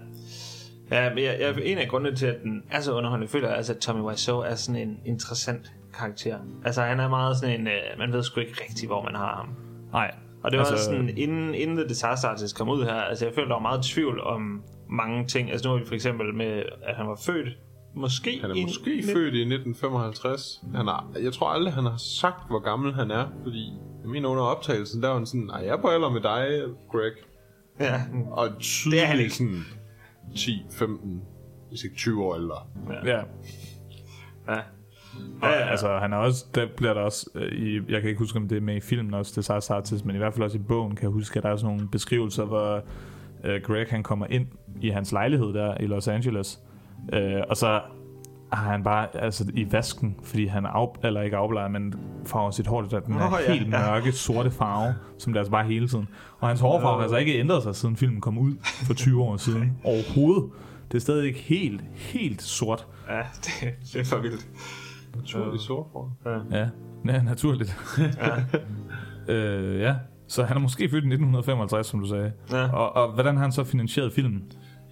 Ja, 0.91 1.15
men 1.15 1.25
jeg, 1.25 1.37
jeg, 1.41 1.55
en 1.65 1.79
af 1.79 1.89
grundene 1.89 2.17
til, 2.17 2.27
at 2.27 2.37
den 2.43 2.63
er 2.71 2.81
så 2.81 2.93
underholdende, 2.95 3.29
føler 3.33 3.49
jeg, 3.49 3.57
altså, 3.57 3.73
at 3.73 3.79
Tommy 3.79 4.01
Wiseau 4.03 4.39
er 4.39 4.55
sådan 4.55 4.89
en 4.89 4.99
interessant 5.05 5.73
karakter. 5.95 6.39
Altså, 6.65 6.83
han 6.83 7.01
er 7.01 7.09
meget 7.09 7.37
sådan 7.37 7.61
en, 7.61 7.67
øh, 7.67 7.73
man 7.99 8.13
ved 8.13 8.23
sgu 8.23 8.41
ikke 8.41 8.55
rigtigt, 8.69 8.87
hvor 8.91 9.03
man 9.03 9.15
har 9.15 9.37
ham. 9.37 9.49
Nej. 9.93 10.15
Og 10.47 10.53
det 10.53 10.59
var 10.59 10.65
Altså- 10.67 10.85
sådan, 10.85 11.09
inden, 11.19 11.55
inden 11.55 11.77
The 11.77 11.89
Disaster 11.89 12.29
Artist 12.29 12.57
kom 12.59 12.69
ud 12.69 12.85
her, 12.85 12.93
altså 12.95 13.25
jeg 13.25 13.35
følte, 13.35 13.49
der 13.49 13.55
var 13.55 13.63
meget 13.63 13.83
tvivl 13.83 14.21
om 14.21 14.63
mange 14.91 15.27
ting. 15.27 15.51
Altså 15.51 15.69
nu 15.69 15.75
er 15.75 15.79
vi 15.79 15.87
for 15.87 15.95
eksempel 15.95 16.35
med, 16.35 16.63
at 16.83 16.97
han 16.97 17.07
var 17.09 17.19
født, 17.27 17.49
måske... 17.95 18.39
Han 18.41 18.51
er 18.51 18.55
i 18.55 18.63
måske 18.63 18.91
nitten- 19.01 19.13
født 19.13 19.35
i 19.35 19.41
1955. 19.41 20.63
Han 20.75 20.87
har, 20.87 21.07
jeg 21.23 21.33
tror 21.33 21.49
aldrig, 21.49 21.73
han 21.75 21.85
har 21.85 21.97
sagt, 21.97 22.49
hvor 22.49 22.59
gammel 22.59 22.95
han 22.95 23.11
er, 23.11 23.27
fordi 23.43 23.73
jeg 24.03 24.11
mener 24.11 24.29
under 24.29 24.43
optagelsen, 24.45 25.03
der 25.03 25.09
var 25.09 25.17
han 25.17 25.27
sådan, 25.27 25.41
nej, 25.41 25.57
jeg 25.59 25.69
er 25.69 25.81
på 25.81 25.89
alder 25.89 26.11
med 26.11 26.21
dig, 26.21 26.63
Greg. 26.93 27.13
Ja. 27.81 28.01
Og 28.31 28.47
Det 28.49 29.03
er 29.03 29.07
han 29.07 29.17
tydeligt 29.17 29.21
ikke. 29.21 29.35
sådan 29.35 29.65
10, 30.37 30.63
15, 30.71 31.23
hvis 31.69 31.85
ikke 31.85 31.97
20 31.97 32.25
år 32.25 32.35
ældre. 32.37 32.57
Ja. 33.05 33.17
Ja. 34.49 34.61
Og, 35.43 35.49
ja, 35.49 35.59
ja. 35.59 35.71
altså, 35.71 35.99
han 35.99 36.13
er 36.13 36.17
også, 36.17 36.45
der 36.55 36.67
bliver 36.77 36.95
der 36.95 37.01
også, 37.01 37.31
øh, 37.35 37.53
i, 37.53 37.81
jeg 37.89 38.01
kan 38.01 38.11
ikke 38.11 38.19
huske, 38.19 38.39
om 38.39 38.49
det 38.49 38.57
er 38.57 38.61
med 38.61 38.77
i 38.77 38.81
filmen 38.81 39.15
også, 39.15 39.33
det 39.41 39.51
er 39.51 39.75
Artist, 39.75 40.05
men 40.05 40.17
i 40.17 40.19
hvert 40.19 40.35
fald 40.35 40.45
også 40.45 40.57
i 40.57 40.61
bogen, 40.61 40.97
kan 40.97 41.03
jeg 41.03 41.11
huske, 41.11 41.37
at 41.37 41.43
der 41.43 41.51
er 41.51 41.57
sådan 41.57 41.75
nogle 41.75 41.89
beskrivelser, 41.89 42.45
hvor 42.45 42.83
øh, 43.45 43.61
Greg 43.63 43.87
han 43.91 44.03
kommer 44.03 44.27
ind 44.31 44.47
i 44.81 44.89
hans 44.89 45.13
lejlighed 45.13 45.55
der 45.55 45.75
i 45.81 45.87
Los 45.87 46.09
Angeles, 46.09 46.61
øh, 47.13 47.41
og 47.49 47.57
så 47.57 47.81
har 48.53 48.71
han 48.71 48.83
bare 48.83 49.17
altså, 49.17 49.45
i 49.55 49.73
vasken, 49.73 50.17
fordi 50.23 50.47
han 50.47 50.67
af, 50.67 50.87
eller 51.05 51.23
ikke 51.23 51.37
afbleger, 51.37 51.69
men 51.69 51.95
farver 52.27 52.51
sit 52.51 52.67
hår, 52.67 52.83
der 52.83 53.01
den 53.01 53.15
er 53.15 53.31
Nå, 53.31 53.37
ja, 53.37 53.53
helt 53.53 53.73
ja. 53.73 53.91
mørke, 53.91 54.13
sorte 54.13 54.51
farve, 54.51 54.95
som 55.19 55.33
det 55.33 55.37
er 55.37 55.41
altså 55.41 55.51
bare 55.51 55.65
hele 55.65 55.89
tiden. 55.89 56.09
Og 56.39 56.49
hans 56.49 56.61
hårfarve 56.61 56.95
har 56.95 57.03
altså 57.03 57.17
ikke 57.17 57.41
ændret 57.41 57.63
sig, 57.63 57.77
siden 57.77 57.97
filmen 57.97 58.21
kom 58.21 58.39
ud 58.39 58.53
for 58.63 58.95
20 58.95 59.23
år 59.23 59.37
siden. 59.37 59.79
Overhovedet. 59.85 60.51
Det 60.93 60.95
er 60.95 61.01
stadig 61.01 61.27
ikke 61.27 61.39
helt, 61.39 61.85
helt 61.95 62.43
sort. 62.43 62.87
Ja, 63.09 63.23
det, 63.45 63.75
det 63.93 64.01
er 64.01 64.05
for 64.05 64.19
vildt. 64.19 64.47
Naturligt 65.17 65.63
sort 65.63 65.87
for. 65.93 66.17
Ja. 66.27 66.59
Ja, 66.59 66.69
ja 67.07 67.23
naturligt. 67.23 67.77
Ja. 69.29 69.35
øh, 69.35 69.81
ja, 69.81 69.95
så 70.29 70.45
han 70.45 70.57
er 70.57 70.61
måske 70.61 70.83
født 70.83 71.05
i 71.05 71.09
1955, 71.09 71.87
som 71.87 72.01
du 72.01 72.07
sagde. 72.07 72.33
Ja. 72.53 72.73
Og, 72.73 72.97
og 72.97 73.13
hvordan 73.15 73.35
har 73.37 73.43
han 73.43 73.53
så 73.53 73.65
finansieret 73.65 74.13
filmen? 74.13 74.43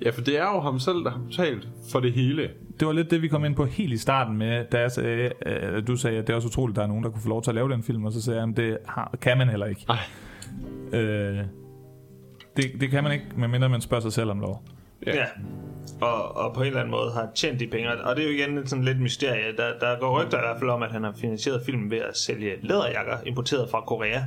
Ja, 0.05 0.11
for 0.11 0.20
det 0.20 0.39
er 0.39 0.55
jo 0.55 0.61
ham 0.61 0.79
selv, 0.79 0.97
der 1.05 1.11
har 1.11 1.18
betalt 1.18 1.68
for 1.93 2.01
det 2.01 2.12
hele. 2.12 2.49
Det 2.81 2.87
var 2.87 2.93
lidt 2.93 3.11
det, 3.11 3.22
vi 3.22 3.29
kom 3.29 3.45
ind 3.45 3.57
på 3.57 3.64
helt 3.64 3.93
i 3.93 3.97
starten 3.97 4.37
med, 4.37 4.64
da 4.72 4.81
jeg 4.81 4.91
sagde, 4.91 5.31
øh, 5.47 5.87
du 5.87 5.97
sagde, 5.97 6.18
at 6.18 6.27
det 6.27 6.33
er 6.33 6.37
også 6.37 6.49
utroligt, 6.49 6.75
at 6.75 6.77
der 6.77 6.83
er 6.83 6.89
nogen, 6.89 7.05
der 7.05 7.11
kunne 7.11 7.22
få 7.22 7.29
lov 7.29 7.43
til 7.43 7.51
at 7.51 7.55
lave 7.55 7.68
den 7.68 7.83
film, 7.83 8.05
og 8.05 8.12
så 8.12 8.22
sagde 8.22 8.41
jeg, 8.41 8.49
at 8.49 8.57
det 8.57 8.79
har, 8.89 9.14
kan 9.20 9.39
man 9.39 9.49
heller 9.49 9.66
ikke. 9.66 9.87
Nej. 9.89 11.01
Øh, 11.01 11.39
det, 12.57 12.64
det 12.81 12.91
kan 12.91 13.03
man 13.03 13.12
ikke, 13.12 13.25
medmindre 13.37 13.68
man 13.68 13.81
spørger 13.81 14.01
sig 14.01 14.12
selv 14.12 14.31
om 14.31 14.41
lov. 14.41 14.62
Ja. 15.07 15.17
ja. 15.17 15.25
Og, 16.01 16.37
og 16.37 16.55
på 16.55 16.61
en 16.61 16.67
eller 16.67 16.81
anden 16.81 16.91
måde 16.91 17.13
har 17.13 17.29
tjent 17.35 17.61
de 17.61 17.67
penge. 17.67 17.91
Og 18.05 18.17
det 18.17 18.25
er 18.25 18.29
jo 18.29 18.35
igen 18.35 18.67
sådan 18.67 18.85
lidt 18.85 19.01
mysterie. 19.01 19.57
Der, 19.57 19.79
der 19.81 19.99
går 20.01 20.23
rygter 20.23 20.39
i 20.39 20.41
hvert 20.41 20.59
fald 20.59 20.71
om, 20.71 20.83
at 20.83 20.93
han 20.93 21.05
har 21.05 21.13
finansieret 21.21 21.63
filmen 21.67 21.91
ved 21.91 21.99
at 21.99 22.17
sælge 22.17 22.53
læderjakker 22.63 23.17
importeret 23.27 23.71
fra 23.71 23.81
Korea. 23.81 24.21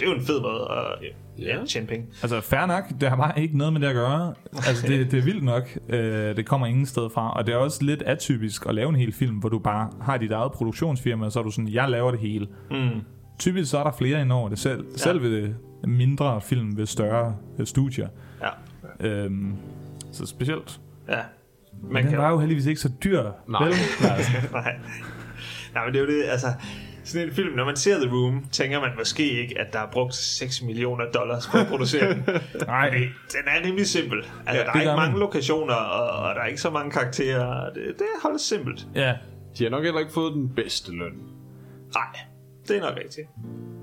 Det 0.00 0.06
er 0.06 0.10
jo 0.10 0.16
en 0.16 0.24
fed 0.24 0.40
måde 0.40 0.68
at 0.70 1.08
ja, 1.38 1.64
tjene 1.64 1.86
penge. 1.86 2.06
Altså, 2.22 2.40
fair 2.40 2.66
nok, 2.66 2.84
det 3.00 3.08
har 3.08 3.16
bare 3.16 3.40
ikke 3.40 3.58
noget 3.58 3.72
med 3.72 3.80
det 3.80 3.86
at 3.86 3.94
gøre. 3.94 4.34
Altså, 4.52 4.86
det, 4.86 5.10
det 5.10 5.18
er 5.18 5.22
vildt 5.22 5.44
nok. 5.44 5.78
Øh, 5.88 6.36
det 6.36 6.46
kommer 6.46 6.66
ingen 6.66 6.86
sted 6.86 7.10
fra. 7.10 7.32
Og 7.32 7.46
det 7.46 7.54
er 7.54 7.58
også 7.58 7.84
lidt 7.84 8.02
atypisk 8.02 8.66
at 8.66 8.74
lave 8.74 8.88
en 8.88 8.96
hel 8.96 9.12
film, 9.12 9.36
hvor 9.36 9.48
du 9.48 9.58
bare 9.58 9.90
har 10.02 10.16
dit 10.16 10.32
eget 10.32 10.52
produktionsfirma, 10.52 11.26
og 11.26 11.32
så 11.32 11.38
er 11.38 11.42
du 11.42 11.50
sådan, 11.50 11.68
jeg 11.68 11.88
laver 11.88 12.10
det 12.10 12.20
hele. 12.20 12.46
Mm. 12.70 13.00
Typisk 13.38 13.70
så 13.70 13.78
er 13.78 13.84
der 13.84 13.92
flere 13.92 14.20
ind 14.20 14.32
over 14.32 14.48
det 14.48 14.58
selv. 14.58 14.84
Ja. 14.92 14.96
Selv 14.96 15.22
ved 15.22 15.54
mindre 15.86 16.40
film 16.40 16.76
ved 16.76 16.86
større 16.86 17.36
øh, 17.58 17.66
studier. 17.66 18.08
Ja. 18.42 18.48
Øhm, 19.08 19.56
så 20.14 20.26
specielt. 20.26 20.80
Ja. 21.08 21.14
Man 21.82 21.92
Men 21.92 22.02
den 22.02 22.10
kan- 22.10 22.18
var 22.18 22.30
jo 22.30 22.38
heldigvis 22.38 22.66
ikke 22.66 22.80
så 22.80 22.90
dyr. 23.04 23.22
Nej. 23.48 23.64
Vel? 23.64 23.72
Altså, 24.10 24.32
Nej. 24.52 24.76
Nej, 25.74 25.84
men 25.84 25.94
det 25.94 26.00
er 26.00 26.04
jo 26.04 26.10
det, 26.10 26.24
altså... 26.28 26.46
Sådan 27.06 27.28
en 27.28 27.34
film, 27.34 27.56
når 27.56 27.64
man 27.64 27.76
ser 27.76 27.96
The 27.98 28.10
Room, 28.14 28.44
tænker 28.52 28.80
man 28.80 28.90
måske 28.98 29.30
ikke, 29.42 29.60
at 29.60 29.72
der 29.72 29.78
er 29.78 29.90
brugt 29.92 30.14
6 30.14 30.62
millioner 30.62 31.04
dollars 31.14 31.46
på 31.46 31.58
at 31.58 31.66
producere 31.66 32.14
den. 32.14 32.22
Nej. 32.66 32.90
Den 33.32 33.40
er 33.46 33.66
rimelig 33.66 33.86
simpel. 33.86 34.18
Altså, 34.46 34.62
Ja, 34.62 34.64
der 34.66 34.70
er 34.72 34.80
ikke 34.80 34.96
mange 34.96 35.10
man. 35.12 35.20
lokationer, 35.20 35.74
og, 35.74 36.22
og 36.28 36.34
der 36.34 36.40
er 36.40 36.46
ikke 36.46 36.60
så 36.60 36.70
mange 36.70 36.90
karakterer. 36.90 37.70
Det, 37.72 37.82
det 37.98 38.06
holdes 38.22 38.42
simpelt. 38.42 38.86
ja. 38.94 39.14
De 39.58 39.64
har 39.64 39.70
nok 39.70 39.84
heller 39.84 40.00
ikke 40.00 40.12
fået 40.12 40.32
den 40.34 40.48
bedste 40.56 40.92
løn. 40.92 41.12
Nej, 41.94 42.20
det 42.68 42.76
er 42.76 42.80
nok 42.80 42.96
rigtigt. 43.04 43.26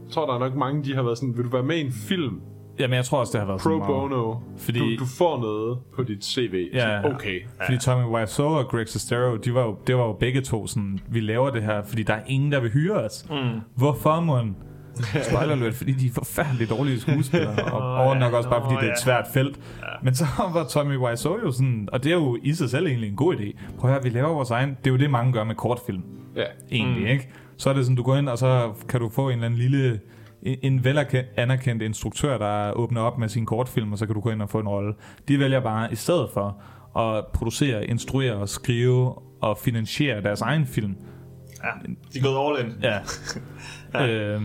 Jeg 0.05 0.11
tror, 0.13 0.25
der 0.25 0.33
er 0.35 0.39
nok 0.39 0.55
mange, 0.55 0.83
de 0.83 0.95
har 0.95 1.03
været 1.03 1.17
sådan, 1.17 1.37
vil 1.37 1.45
du 1.45 1.49
være 1.49 1.63
med 1.63 1.75
i 1.77 1.81
en 1.81 1.91
film? 1.93 2.39
Jamen, 2.79 2.95
jeg 2.95 3.05
tror 3.05 3.19
også, 3.19 3.31
det 3.31 3.39
har 3.39 3.47
været 3.47 3.61
Pro 3.61 3.63
sådan 3.63 3.77
meget. 3.77 4.09
bono. 4.11 4.35
Fordi- 4.57 4.95
Du, 4.95 5.03
du 5.03 5.09
får 5.17 5.39
noget 5.41 5.77
på 5.95 6.03
dit 6.03 6.25
CV. 6.25 6.67
Ja, 6.73 7.01
Så, 7.01 7.07
okay. 7.13 7.39
Fordi 7.65 7.77
Tommy 7.77 8.05
Wiseau 8.05 8.47
og 8.47 8.65
Greg 8.67 8.87
Sestero, 8.89 9.35
de 9.35 9.53
var 9.53 9.61
jo, 9.63 9.77
det 9.87 9.95
var 9.95 10.03
jo 10.05 10.13
begge 10.13 10.41
to 10.41 10.67
sådan, 10.67 10.99
vi 11.09 11.19
laver 11.19 11.49
det 11.49 11.63
her, 11.63 11.83
fordi 11.83 12.03
der 12.03 12.13
er 12.13 12.21
ingen, 12.27 12.51
der 12.51 12.59
vil 12.59 12.71
hyre 12.71 12.93
os. 12.95 13.25
Mm. 13.29 13.59
Hvorfor, 13.75 14.19
mon? 14.19 14.55
Spoiler 15.29 15.51
alert, 15.53 15.73
fordi 15.73 15.91
de 15.91 16.05
er 16.07 16.11
forfærdeligt 16.13 16.69
dårlige 16.69 16.99
skuespillere, 16.99 17.63
og, 17.73 17.93
og 17.95 18.17
nok 18.17 18.33
også 18.33 18.49
bare, 18.49 18.61
fordi 18.61 18.73
Nå, 18.73 18.79
det 18.81 18.87
er 18.87 18.91
et 18.91 18.97
ja. 18.97 19.01
svært 19.03 19.25
felt. 19.33 19.59
Men 20.03 20.15
så 20.15 20.25
var 20.53 20.63
Tommy 20.69 20.97
Wiseau 20.97 21.39
jo 21.43 21.51
sådan, 21.51 21.89
og 21.91 22.03
det 22.03 22.11
er 22.11 22.15
jo 22.15 22.37
i 22.43 22.53
sig 22.53 22.69
selv 22.69 22.87
egentlig 22.87 23.09
en 23.09 23.15
god 23.15 23.35
idé. 23.35 23.57
Prøv 23.79 23.89
at 23.89 23.93
høre, 23.95 24.03
vi 24.03 24.09
laver 24.09 24.33
vores 24.33 24.51
egen, 24.51 24.69
det 24.69 24.87
er 24.87 24.91
jo 24.91 24.97
det, 24.97 25.09
mange 25.09 25.33
gør 25.33 25.43
med 25.43 25.55
kortfilm. 25.55 26.01
Ja. 26.35 26.43
Egentlig, 26.71 27.01
Mm. 27.01 27.07
ikke? 27.07 27.29
Så 27.57 27.69
er 27.69 27.73
det 27.73 27.85
sådan, 27.85 27.95
du 27.95 28.03
går 28.03 28.15
ind, 28.15 28.29
og 28.29 28.37
så 28.37 28.71
kan 28.89 28.99
du 28.99 29.09
få 29.09 29.27
en 29.27 29.33
eller 29.33 29.45
anden 29.45 29.59
lille, 29.59 29.99
en 30.43 30.59
en 30.61 30.83
vel 30.83 31.07
anerkendt 31.37 31.83
instruktør, 31.83 32.37
der 32.37 32.71
åbner 32.71 33.01
op 33.01 33.17
med 33.17 33.29
sin 33.29 33.45
kortfilm, 33.45 33.91
og 33.91 33.97
så 33.97 34.05
kan 34.05 34.15
du 34.15 34.21
gå 34.21 34.29
ind 34.29 34.41
og 34.41 34.49
få 34.49 34.59
en 34.59 34.67
rolle. 34.67 34.93
De 35.27 35.39
vælger 35.39 35.59
bare, 35.59 35.91
i 35.91 35.95
stedet 35.95 36.29
for 36.33 36.61
at 36.99 37.25
producere, 37.33 37.85
instruere 37.85 38.33
og 38.33 38.49
skrive 38.49 39.15
og 39.41 39.57
finansiere 39.57 40.21
deres 40.21 40.41
egen 40.41 40.65
film. 40.65 40.95
Ja, 41.63 41.69
de 42.13 42.19
er 42.19 42.23
gået 42.23 42.59
all 42.59 42.67
in. 42.67 42.75
Ja. 42.83 42.99
øh, 44.35 44.41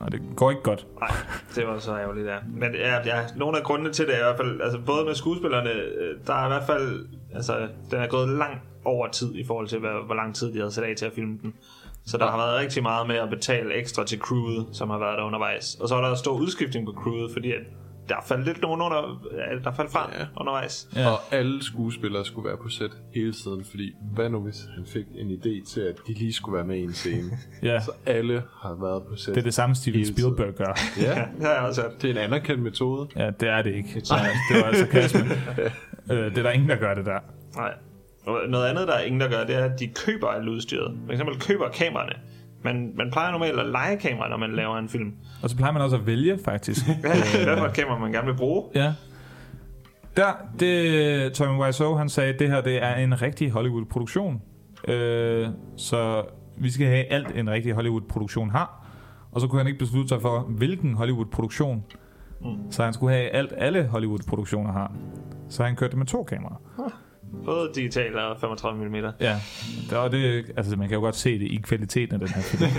og 0.00 0.12
det 0.12 0.20
går 0.36 0.50
ikke 0.50 0.62
godt. 0.62 0.86
Nej, 1.00 1.10
det 1.54 1.66
var 1.66 1.78
så 1.78 1.98
ærgerligt, 1.98 2.26
ja. 2.26 2.36
Men 2.48 2.74
ja, 2.74 2.94
ja, 3.04 3.22
nogle 3.36 3.58
af 3.58 3.64
grundene 3.64 3.92
til 3.92 4.06
det 4.06 4.14
er 4.14 4.18
i 4.18 4.22
hvert 4.22 4.36
fald, 4.36 4.60
altså 4.60 4.78
både 4.86 5.04
med 5.04 5.14
skuespillerne, 5.14 5.70
øh, 5.70 6.16
der 6.26 6.34
er 6.34 6.44
i 6.44 6.48
hvert 6.48 6.66
fald, 6.66 7.06
altså 7.34 7.68
den 7.90 7.98
er 7.98 8.06
gået 8.06 8.28
langt 8.28 8.60
over 8.84 9.08
tid 9.08 9.34
i 9.34 9.44
forhold 9.46 9.68
til, 9.68 9.78
hvad, 9.78 10.06
hvor 10.06 10.14
lang 10.14 10.34
tid 10.34 10.52
de 10.52 10.58
havde 10.58 10.72
sat 10.72 10.84
af 10.84 10.94
til 10.96 11.06
at 11.06 11.12
filme 11.12 11.38
den. 11.42 11.54
Så 12.06 12.18
der 12.18 12.26
har 12.26 12.36
været 12.36 12.60
rigtig 12.60 12.82
meget 12.82 13.06
med 13.06 13.16
at 13.16 13.30
betale 13.30 13.74
ekstra 13.74 14.04
til 14.04 14.18
crewet, 14.18 14.66
som 14.72 14.90
har 14.90 14.98
været 14.98 15.18
der 15.18 15.24
undervejs. 15.24 15.74
Og 15.74 15.88
så 15.88 15.94
er 15.94 16.00
der 16.00 16.14
stor 16.14 16.32
udskiftning 16.32 16.86
på 16.86 16.92
crewet, 16.92 17.30
fordi 17.32 17.52
at 17.52 17.60
der 18.08 18.14
faldt 18.26 18.44
lidt 18.44 18.62
nogen 18.62 18.80
under, 18.80 19.28
ja, 19.32 19.58
der 19.64 19.72
faldt 19.72 19.92
fra 19.92 20.10
ja. 20.18 20.24
undervejs. 20.36 20.88
Ja. 20.96 21.10
Og 21.10 21.18
alle 21.30 21.64
skuespillere 21.64 22.24
skulle 22.24 22.48
være 22.48 22.56
på 22.56 22.68
sæt 22.68 22.90
hele 23.14 23.32
tiden, 23.32 23.64
fordi 23.64 23.92
hvad 24.14 24.30
nu 24.30 24.40
hvis 24.40 24.68
han 24.74 24.86
fik 24.86 25.04
en 25.14 25.30
idé 25.30 25.72
til, 25.72 25.80
at 25.80 25.96
de 26.06 26.12
lige 26.12 26.32
skulle 26.32 26.56
være 26.56 26.66
med 26.66 26.76
i 26.76 26.82
en 26.82 26.92
scene? 26.92 27.30
Ja. 27.62 27.80
Så 27.80 27.90
alle 28.06 28.42
har 28.62 28.74
været 28.80 29.02
på 29.02 29.16
sæt. 29.16 29.34
Det 29.34 29.40
er 29.40 29.44
det 29.44 29.54
samme 29.54 29.74
Steven 29.74 29.98
hele 29.98 30.14
tiden. 30.14 30.34
Spielberg 30.34 30.54
gør. 30.54 30.78
Ja, 31.00 31.14
det 31.38 31.46
har 31.46 31.52
jeg 31.52 31.62
også 31.62 31.82
hørt. 31.82 32.02
Det 32.02 32.10
er 32.10 32.14
en 32.14 32.18
anerkendt 32.18 32.62
metode. 32.62 33.08
Ja, 33.16 33.30
det 33.30 33.48
er 33.48 33.62
det 33.62 33.74
ikke. 33.74 34.00
Det 34.00 34.10
var 34.10 34.64
altså 34.64 34.86
kasme. 34.86 35.20
øh, 36.10 36.30
det 36.30 36.38
er 36.38 36.42
der 36.42 36.50
ingen, 36.50 36.68
der 36.68 36.76
gør 36.76 36.94
det 36.94 37.06
der. 37.06 37.18
Nej. 37.56 37.74
Og 38.26 38.40
noget 38.48 38.66
andet, 38.66 38.88
der 38.88 38.94
er 38.94 39.00
ingen, 39.00 39.20
der 39.20 39.28
gør, 39.28 39.44
det 39.44 39.56
er, 39.56 39.64
at 39.64 39.80
de 39.80 39.88
køber 39.88 40.28
alt 40.28 40.48
udstyret. 40.48 40.98
For 41.06 41.12
eksempel 41.12 41.40
køber 41.40 41.68
kameraerne. 41.68 42.12
Man, 42.64 42.92
man 42.96 43.10
plejer 43.10 43.32
normalt 43.32 43.60
at 43.60 43.66
lege 43.66 43.96
kamera, 43.96 44.28
når 44.28 44.36
man 44.36 44.52
laver 44.52 44.78
en 44.78 44.88
film. 44.88 45.12
Og 45.42 45.50
så 45.50 45.56
plejer 45.56 45.72
man 45.72 45.82
også 45.82 45.96
at 45.96 46.06
vælge, 46.06 46.38
faktisk. 46.44 46.86
Hvad 47.44 47.58
for 47.58 47.66
et 47.66 47.74
kamera, 47.74 47.98
man 47.98 48.12
gerne 48.12 48.26
vil 48.26 48.36
bruge. 48.36 48.64
Ja. 48.74 48.92
Der, 50.16 50.32
det, 50.60 51.32
Tommy 51.32 51.62
Wiseau, 51.62 51.94
han 51.94 52.08
sagde, 52.08 52.32
at 52.32 52.38
det 52.38 52.50
her 52.50 52.60
det 52.60 52.82
er 52.82 52.94
en 52.94 53.22
rigtig 53.22 53.50
Hollywood-produktion. 53.50 54.42
Øh, 54.88 55.48
så 55.76 56.24
vi 56.56 56.70
skal 56.70 56.86
have 56.86 57.04
alt, 57.04 57.36
en 57.36 57.50
rigtig 57.50 57.72
Hollywood-produktion 57.72 58.50
har. 58.50 58.86
Og 59.32 59.40
så 59.40 59.46
kunne 59.46 59.60
han 59.60 59.66
ikke 59.66 59.78
beslutte 59.78 60.08
sig 60.08 60.22
for, 60.22 60.40
hvilken 60.40 60.94
Hollywood-produktion. 60.94 61.84
Mm. 62.40 62.70
Så 62.70 62.84
han 62.84 62.92
skulle 62.92 63.14
have 63.14 63.28
alt, 63.28 63.52
alle 63.56 63.86
Hollywood-produktioner 63.86 64.72
har. 64.72 64.92
Så 65.48 65.64
han 65.64 65.76
kørte 65.76 65.96
med 65.96 66.06
to 66.06 66.22
kameraer. 66.22 66.60
Både 67.44 67.70
digital 67.74 68.18
og 68.18 68.40
35 68.40 68.88
mm. 68.88 68.94
Ja, 69.20 69.40
det, 69.90 69.98
og 69.98 70.12
det, 70.12 70.44
altså 70.56 70.76
man 70.76 70.88
kan 70.88 70.94
jo 70.94 71.00
godt 71.00 71.16
se 71.16 71.38
det 71.38 71.46
i 71.46 71.60
kvaliteten 71.62 72.14
af 72.14 72.20
den 72.20 72.28
her 72.28 72.42
film. 72.42 72.70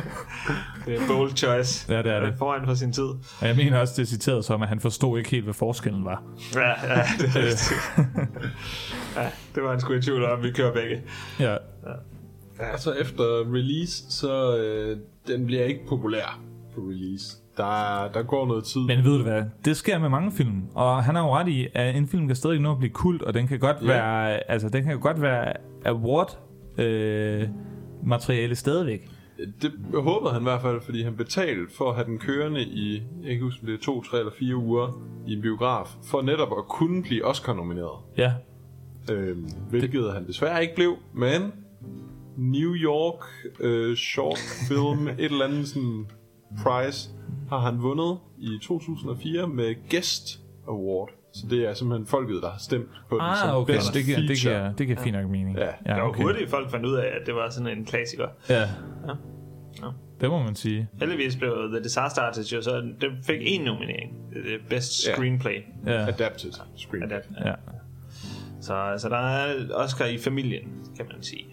det 0.86 1.02
er 1.02 1.06
bold 1.08 1.36
choice. 1.36 1.92
Ja, 1.92 2.02
det 2.02 2.12
er 2.12 2.20
det. 2.20 2.34
Foran 2.38 2.66
for 2.66 2.74
sin 2.74 2.92
tid. 2.92 3.02
Og 3.02 3.46
jeg 3.46 3.56
mener 3.56 3.78
også, 3.78 3.94
det 3.96 4.02
er 4.02 4.06
citeret 4.06 4.44
som, 4.44 4.62
at 4.62 4.68
han 4.68 4.80
forstod 4.80 5.18
ikke 5.18 5.30
helt, 5.30 5.44
hvad 5.44 5.54
forskellen 5.54 6.04
var. 6.04 6.22
Ja, 6.54 6.68
ja, 6.68 7.02
det 7.18 7.36
er 7.36 7.40
ja, 9.22 9.30
det 9.54 9.62
var 9.62 9.70
han 9.70 9.80
sgu 9.80 9.92
i 9.92 10.02
tvivl 10.02 10.24
om, 10.24 10.42
vi 10.42 10.50
kører 10.50 10.72
begge. 10.72 11.02
Ja. 11.40 11.52
ja. 11.52 12.72
Og 12.72 12.80
så 12.80 12.92
efter 12.92 13.24
release, 13.54 14.12
så 14.12 14.56
øh, 14.56 14.98
den 15.26 15.46
bliver 15.46 15.64
ikke 15.64 15.80
populær 15.88 16.40
på 16.74 16.80
release. 16.80 17.43
Der, 17.56 18.08
der 18.14 18.22
går 18.22 18.46
noget 18.46 18.64
tid. 18.64 18.80
Men 18.80 19.04
ved 19.04 19.16
du 19.18 19.22
hvad, 19.22 19.42
det 19.64 19.76
sker 19.76 19.98
med 19.98 20.08
mange 20.08 20.32
film, 20.32 20.62
og 20.74 21.04
han 21.04 21.14
har 21.14 21.22
jo 21.22 21.34
ret 21.34 21.48
i, 21.48 21.66
at 21.74 21.96
en 21.96 22.08
film 22.08 22.26
kan 22.26 22.36
stadig 22.36 22.60
nå 22.60 22.72
at 22.72 22.78
blive 22.78 22.90
kult, 22.92 23.22
og 23.22 23.34
den 23.34 23.46
kan 23.46 23.58
godt 23.58 23.76
Ja. 23.82 23.86
være, 23.86 24.50
altså 24.50 24.68
den 24.68 24.84
kan 24.84 25.00
godt 25.00 25.22
være 25.22 25.52
award 25.86 26.38
øh, 26.78 27.48
materiale 28.04 28.54
stadigvæk. 28.54 29.08
Det 29.62 29.72
håbede 29.94 30.32
han 30.32 30.42
i 30.42 30.44
hvert 30.44 30.62
fald, 30.62 30.80
fordi 30.84 31.02
han 31.02 31.16
betalte 31.16 31.62
for 31.76 31.88
at 31.90 31.94
have 31.94 32.06
den 32.06 32.18
kørende 32.18 32.60
i, 32.62 33.02
jeg 33.24 33.32
kan 33.34 33.42
huske, 33.42 33.66
det 33.66 33.74
er 33.74 33.78
to, 33.82 34.02
tre 34.02 34.18
eller 34.18 34.32
fire 34.38 34.56
uger 34.56 35.02
i 35.26 35.32
en 35.32 35.42
biograf, 35.42 35.86
for 36.10 36.22
netop 36.22 36.48
at 36.58 36.64
kunne 36.68 37.02
blive 37.02 37.24
Oscar-nomineret. 37.24 37.98
Ja. 38.18 38.32
Øhm, 39.12 39.48
hvilket 39.70 40.02
det... 40.04 40.12
han 40.12 40.26
desværre 40.26 40.62
ikke 40.62 40.74
blev, 40.74 40.96
men 41.14 41.52
New 42.36 42.74
York 42.74 43.24
øh, 43.60 43.96
Short 43.96 44.38
Film, 44.68 45.08
et 45.08 45.14
eller 45.18 45.44
andet 45.44 45.68
sådan 45.68 46.06
prize, 46.62 47.10
har 47.48 47.58
han 47.58 47.82
vundet 47.82 48.18
i 48.38 48.58
2004 48.62 49.46
med 49.48 49.74
Guest 49.90 50.40
Award. 50.68 51.10
Så 51.32 51.46
det 51.50 51.68
er 51.68 51.74
simpelthen 51.74 52.06
folket, 52.06 52.42
der 52.42 52.50
har 52.50 52.58
stemt 52.58 52.88
på 53.08 53.14
den 53.18 53.36
som 53.40 53.48
Ah, 53.50 53.56
okay, 53.56 53.74
best 53.74 53.94
det 53.94 54.04
giver, 54.04 54.18
det 54.18 54.26
feature. 54.28 54.60
giver, 54.60 54.72
det 54.72 54.86
giver 54.86 55.00
fint 55.00 55.16
nok 55.16 55.30
mening. 55.30 55.56
Ja, 55.56 55.64
Ja, 55.64 55.94
det 55.94 56.02
var 56.02 56.08
okay. 56.08 56.22
hurtigt, 56.22 56.50
folk 56.50 56.70
fandt 56.70 56.86
ud 56.86 56.94
af, 56.94 57.06
at 57.06 57.26
det 57.26 57.34
var 57.34 57.50
sådan 57.50 57.78
en 57.78 57.84
klassiker. 57.84 58.28
Ja. 58.48 58.60
Ja. 58.60 58.66
Ja. 59.82 59.88
Det 60.20 60.30
må 60.30 60.42
man 60.42 60.54
sige. 60.54 60.88
Heldigvis 61.00 61.36
blev 61.36 61.52
The 61.72 61.82
Disaster 61.82 62.22
Artist 62.22 62.52
jo 62.52 62.62
så, 62.62 62.80
det 63.00 63.10
fik 63.26 63.38
en 63.40 63.60
nominering. 63.60 64.12
Det 64.32 64.54
er 64.54 64.58
Best 64.68 65.06
Ja. 65.08 65.12
Screenplay. 65.14 65.56
Ja. 65.86 66.06
Adapted 66.08 66.52
screenplay. 66.76 67.16
Adapt. 67.16 67.28
Ja. 67.44 67.52
Så, 68.60 68.94
så 68.98 69.08
der 69.08 69.16
er 69.16 69.54
Oscar 69.74 70.04
i 70.04 70.18
familien, 70.18 70.68
kan 70.96 71.06
man 71.12 71.22
sige. 71.22 71.44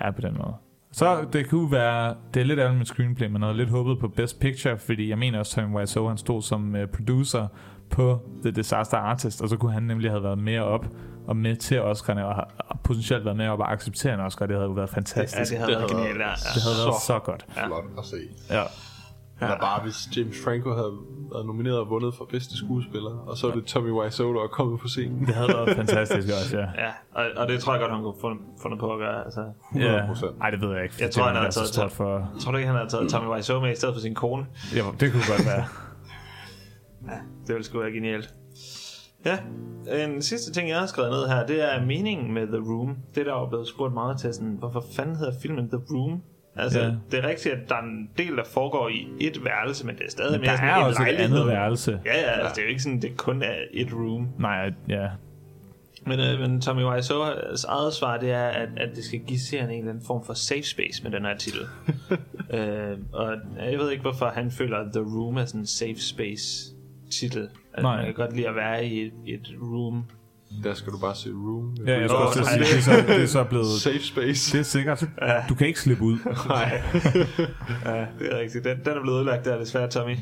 Ja, 0.00 0.10
på 0.10 0.20
den 0.20 0.34
måde. 0.36 0.54
Så 0.96 1.26
det 1.32 1.50
kunne 1.50 1.72
være, 1.72 2.14
det 2.34 2.40
er 2.40 2.44
lidt 2.44 2.58
ærgerligt 2.58 2.78
med 2.78 2.86
screenplay, 2.86 3.28
men 3.28 3.40
noget 3.40 3.56
lidt 3.56 3.70
håbet 3.70 3.98
på 3.98 4.08
Best 4.08 4.40
Picture, 4.40 4.78
fordi 4.78 5.08
jeg 5.08 5.18
mener 5.18 5.38
også, 5.38 5.54
Tommy 5.54 5.76
Wiseau, 5.76 6.08
han 6.08 6.18
stod 6.18 6.42
som 6.42 6.74
uh, 6.74 6.80
producer 6.96 7.46
på 7.90 8.20
The 8.42 8.50
Disaster 8.50 8.96
Artist, 8.96 9.42
og 9.42 9.48
så 9.48 9.56
kunne 9.56 9.72
han 9.72 9.82
nemlig 9.82 10.10
have 10.10 10.22
været 10.22 10.38
mere 10.38 10.62
op 10.62 10.86
og 11.26 11.36
med 11.36 11.56
til 11.56 11.80
Oscar'ne, 11.80 12.20
og, 12.20 12.46
potentielt 12.84 13.24
været 13.24 13.36
med 13.36 13.48
op 13.48 13.58
og 13.58 13.72
acceptere 13.72 14.14
en 14.14 14.20
Oscar. 14.20 14.46
Det 14.46 14.56
havde 14.56 14.68
jo 14.68 14.72
været 14.72 14.90
fantastisk. 14.90 15.52
Ja, 15.52 15.58
det 15.58 15.64
havde 15.64 15.78
været 15.78 15.90
genialt, 15.90 16.18
ja. 16.20 16.32
Det 16.54 16.62
havde 16.62 16.76
været 16.84 17.02
så 17.06 17.18
godt. 17.24 17.46
Flot 17.48 17.84
at 17.98 18.04
se. 18.04 18.16
Ja. 18.50 18.62
Eller 19.40 19.58
bare 19.58 19.82
hvis 19.82 20.16
James 20.16 20.36
Franco 20.44 20.74
havde 20.74 20.92
været 21.34 21.46
nomineret 21.46 21.78
og 21.78 21.90
vundet 21.90 22.14
for 22.14 22.24
bedste 22.24 22.56
skuespiller, 22.56 23.10
og 23.10 23.36
så 23.36 23.48
er 23.48 23.54
det 23.54 23.64
Tommy 23.64 23.90
Wiseau, 23.90 24.34
der 24.34 24.42
er 24.42 24.46
kommet 24.46 24.80
på 24.80 24.88
scenen. 24.88 25.26
Det 25.26 25.34
havde 25.34 25.48
været 25.48 25.76
fantastisk 25.76 26.28
også, 26.28 26.58
ja. 26.58 26.66
Ja, 26.84 26.90
og, 27.14 27.24
og 27.36 27.48
det 27.48 27.60
tror 27.60 27.72
jeg 27.72 27.80
godt, 27.80 27.92
han 27.92 28.02
kunne 28.02 28.20
fundet, 28.20 28.40
fundet 28.62 28.80
på 28.80 28.92
at 28.92 28.98
gøre. 28.98 29.24
Altså. 29.24 29.44
Ja. 29.74 30.00
Ej, 30.40 30.50
det 30.50 30.60
ved 30.60 30.70
jeg 30.74 30.82
ikke. 30.82 30.94
Jeg 31.00 31.10
tror, 31.10 31.24
han 31.24 31.52
så 31.52 31.60
taget, 31.60 31.68
stort 31.68 31.92
for... 31.92 32.30
Tror 32.40 32.52
du 32.52 32.56
ikke, 32.58 32.68
han 32.68 32.76
havde 32.76 32.90
taget 32.90 33.10
Tommy 33.10 33.28
Wiseau 33.28 33.60
med 33.60 33.72
i 33.72 33.74
stedet 33.74 33.94
for 33.94 34.00
sin 34.00 34.14
kone? 34.14 34.46
Ja, 34.74 34.82
det 35.00 35.12
kunne 35.12 35.22
godt 35.28 35.46
være. 35.46 35.64
Ja, 37.08 37.18
det 37.46 37.54
ville 37.54 37.64
sgu 37.64 37.78
være 37.78 37.92
genialt. 37.92 38.34
Ja, 39.24 39.38
en 40.04 40.22
sidste 40.22 40.52
ting, 40.52 40.68
jeg 40.68 40.78
har 40.78 40.86
skrevet 40.86 41.10
ned 41.10 41.28
her, 41.28 41.46
det 41.46 41.74
er 41.74 41.84
meningen 41.84 42.34
med 42.34 42.46
The 42.46 42.56
Room. 42.56 42.96
Det 43.14 43.20
er 43.20 43.24
der 43.24 43.32
jo 43.40 43.46
blevet 43.46 43.68
spurgt 43.68 43.94
meget 43.94 44.18
til, 44.18 44.34
sådan, 44.34 44.56
hvorfor 44.58 44.84
fanden 44.96 45.16
hedder 45.16 45.32
filmen 45.42 45.68
The 45.68 45.80
Room? 45.90 46.22
Altså, 46.56 46.80
Ja. 46.80 46.92
det 47.10 47.24
er 47.24 47.28
rigtigt, 47.28 47.54
at 47.54 47.68
der 47.68 47.74
er 47.74 47.82
en 47.82 48.10
del, 48.18 48.36
der 48.36 48.44
foregår 48.44 48.88
i 48.88 49.08
et 49.20 49.44
værelse, 49.44 49.86
men 49.86 49.96
det 49.96 50.06
er 50.06 50.10
stadig 50.10 50.32
Men 50.32 50.40
mere 50.40 50.50
der 50.50 50.56
sådan 50.56 50.68
er 50.68 50.76
et 50.76 50.84
også 50.86 51.02
et 51.02 51.14
andet 51.14 51.46
værelse. 51.46 52.00
Ja, 52.04 52.14
ja, 52.20 52.30
altså, 52.30 52.52
det 52.54 52.58
er 52.58 52.62
jo 52.62 52.68
ikke 52.68 52.82
sådan, 52.82 53.02
det 53.02 53.16
kun 53.16 53.42
er 53.42 53.54
et 53.72 53.88
room. 53.92 54.28
Nej, 54.38 54.72
ja. 54.88 55.08
Men, 56.06 56.20
øh, 56.20 56.40
men 56.40 56.60
Tommy 56.60 56.82
Wiseau's 56.82 57.64
eget 57.68 57.92
svar, 57.94 58.16
det 58.16 58.30
er, 58.30 58.46
at, 58.46 58.68
at 58.76 58.96
det 58.96 59.04
skal 59.04 59.20
give 59.20 59.38
seeren 59.38 59.70
en 59.70 59.78
eller 59.78 59.90
anden 59.90 60.06
form 60.06 60.24
for 60.24 60.34
safe 60.34 60.62
space 60.62 61.02
med 61.02 61.10
den 61.10 61.24
her 61.24 61.36
titel. 61.36 61.60
øh, 62.54 62.98
og 63.12 63.36
jeg 63.70 63.78
ved 63.78 63.90
ikke, 63.90 64.02
hvorfor 64.02 64.26
han 64.26 64.50
føler, 64.50 64.76
at 64.78 64.92
The 64.92 65.02
Room 65.02 65.36
er 65.36 65.44
sådan 65.44 65.60
en 65.60 65.66
safe 65.66 65.96
space 66.00 66.72
titel. 67.10 67.48
At 67.74 67.82
Nej. 67.82 67.96
man 67.96 68.04
kan 68.04 68.14
godt 68.14 68.36
lide 68.36 68.48
at 68.48 68.56
være 68.56 68.86
i 68.86 69.00
et, 69.06 69.12
et 69.26 69.54
room. 69.62 70.04
Der 70.62 70.74
skal 70.74 70.92
du 70.92 70.98
bare 70.98 71.14
se 71.14 71.30
Room. 71.30 71.76
Ja, 71.86 72.00
jeg 72.00 72.08
skulle 72.10 72.26
også 72.26 72.44
sige, 72.44 72.58
det 72.58 72.76
er, 72.76 72.80
så, 72.80 73.12
det 73.12 73.22
er 73.22 73.26
så 73.26 73.44
blevet... 73.44 73.66
Safe 73.66 73.98
space. 74.00 74.52
Det 74.52 74.60
er 74.60 74.64
sikkert. 74.64 75.04
Du 75.48 75.54
kan 75.54 75.66
ikke 75.66 75.80
slippe 75.80 76.04
ud. 76.04 76.18
Nej. 76.48 76.82
ja, 77.94 78.06
det 78.18 78.32
er 78.32 78.38
rigtigt. 78.38 78.64
Den, 78.64 78.76
den 78.84 78.96
er 78.96 79.00
blevet 79.02 79.16
ødelagt 79.16 79.44
der, 79.44 79.58
desværre, 79.58 79.88
Tommy. 79.90 80.16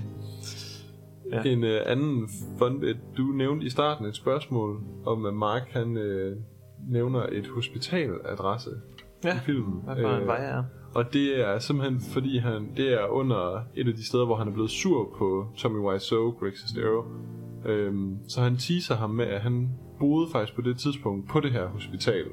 Ja. 1.32 1.42
En 1.42 1.64
øh, 1.64 1.80
anden 1.86 2.28
fun 2.58 2.80
bit. 2.80 2.96
Du 3.16 3.22
nævnte 3.22 3.66
i 3.66 3.70
starten 3.70 4.06
et 4.06 4.16
spørgsmål 4.16 4.80
om, 5.06 5.26
at 5.26 5.34
Mark 5.34 5.62
han 5.70 5.96
øh, 5.96 6.36
nævner 6.90 7.26
et 7.32 7.46
hospitaladresse 7.46 8.70
Ja, 9.24 9.36
i 9.36 9.38
filmen. 9.46 9.80
hvad 9.84 9.96
for 10.02 10.16
en 10.16 10.26
vej 10.26 10.44
er. 10.44 10.62
Og 10.94 11.12
det 11.12 11.40
er 11.40 11.58
simpelthen 11.58 12.00
fordi 12.12 12.38
han, 12.38 12.68
det 12.76 12.92
er 12.92 13.06
under 13.06 13.62
et 13.74 13.88
af 13.88 13.94
de 13.94 14.06
steder, 14.06 14.24
hvor 14.24 14.36
han 14.36 14.48
er 14.48 14.52
blevet 14.52 14.70
sur 14.70 15.14
på 15.18 15.46
Tommy 15.56 15.78
Wiseau, 15.78 16.30
Greg 16.30 16.52
Sestero. 16.56 17.04
Øhm, 17.66 18.16
så 18.28 18.40
han 18.40 18.56
teaser 18.56 18.96
ham 18.96 19.10
med, 19.10 19.24
at 19.26 19.40
han 19.40 19.68
boede 20.02 20.28
faktisk 20.32 20.54
på 20.56 20.62
det 20.62 20.78
tidspunkt 20.78 21.28
på 21.28 21.40
det 21.40 21.52
her 21.52 21.66
hospital. 21.66 22.24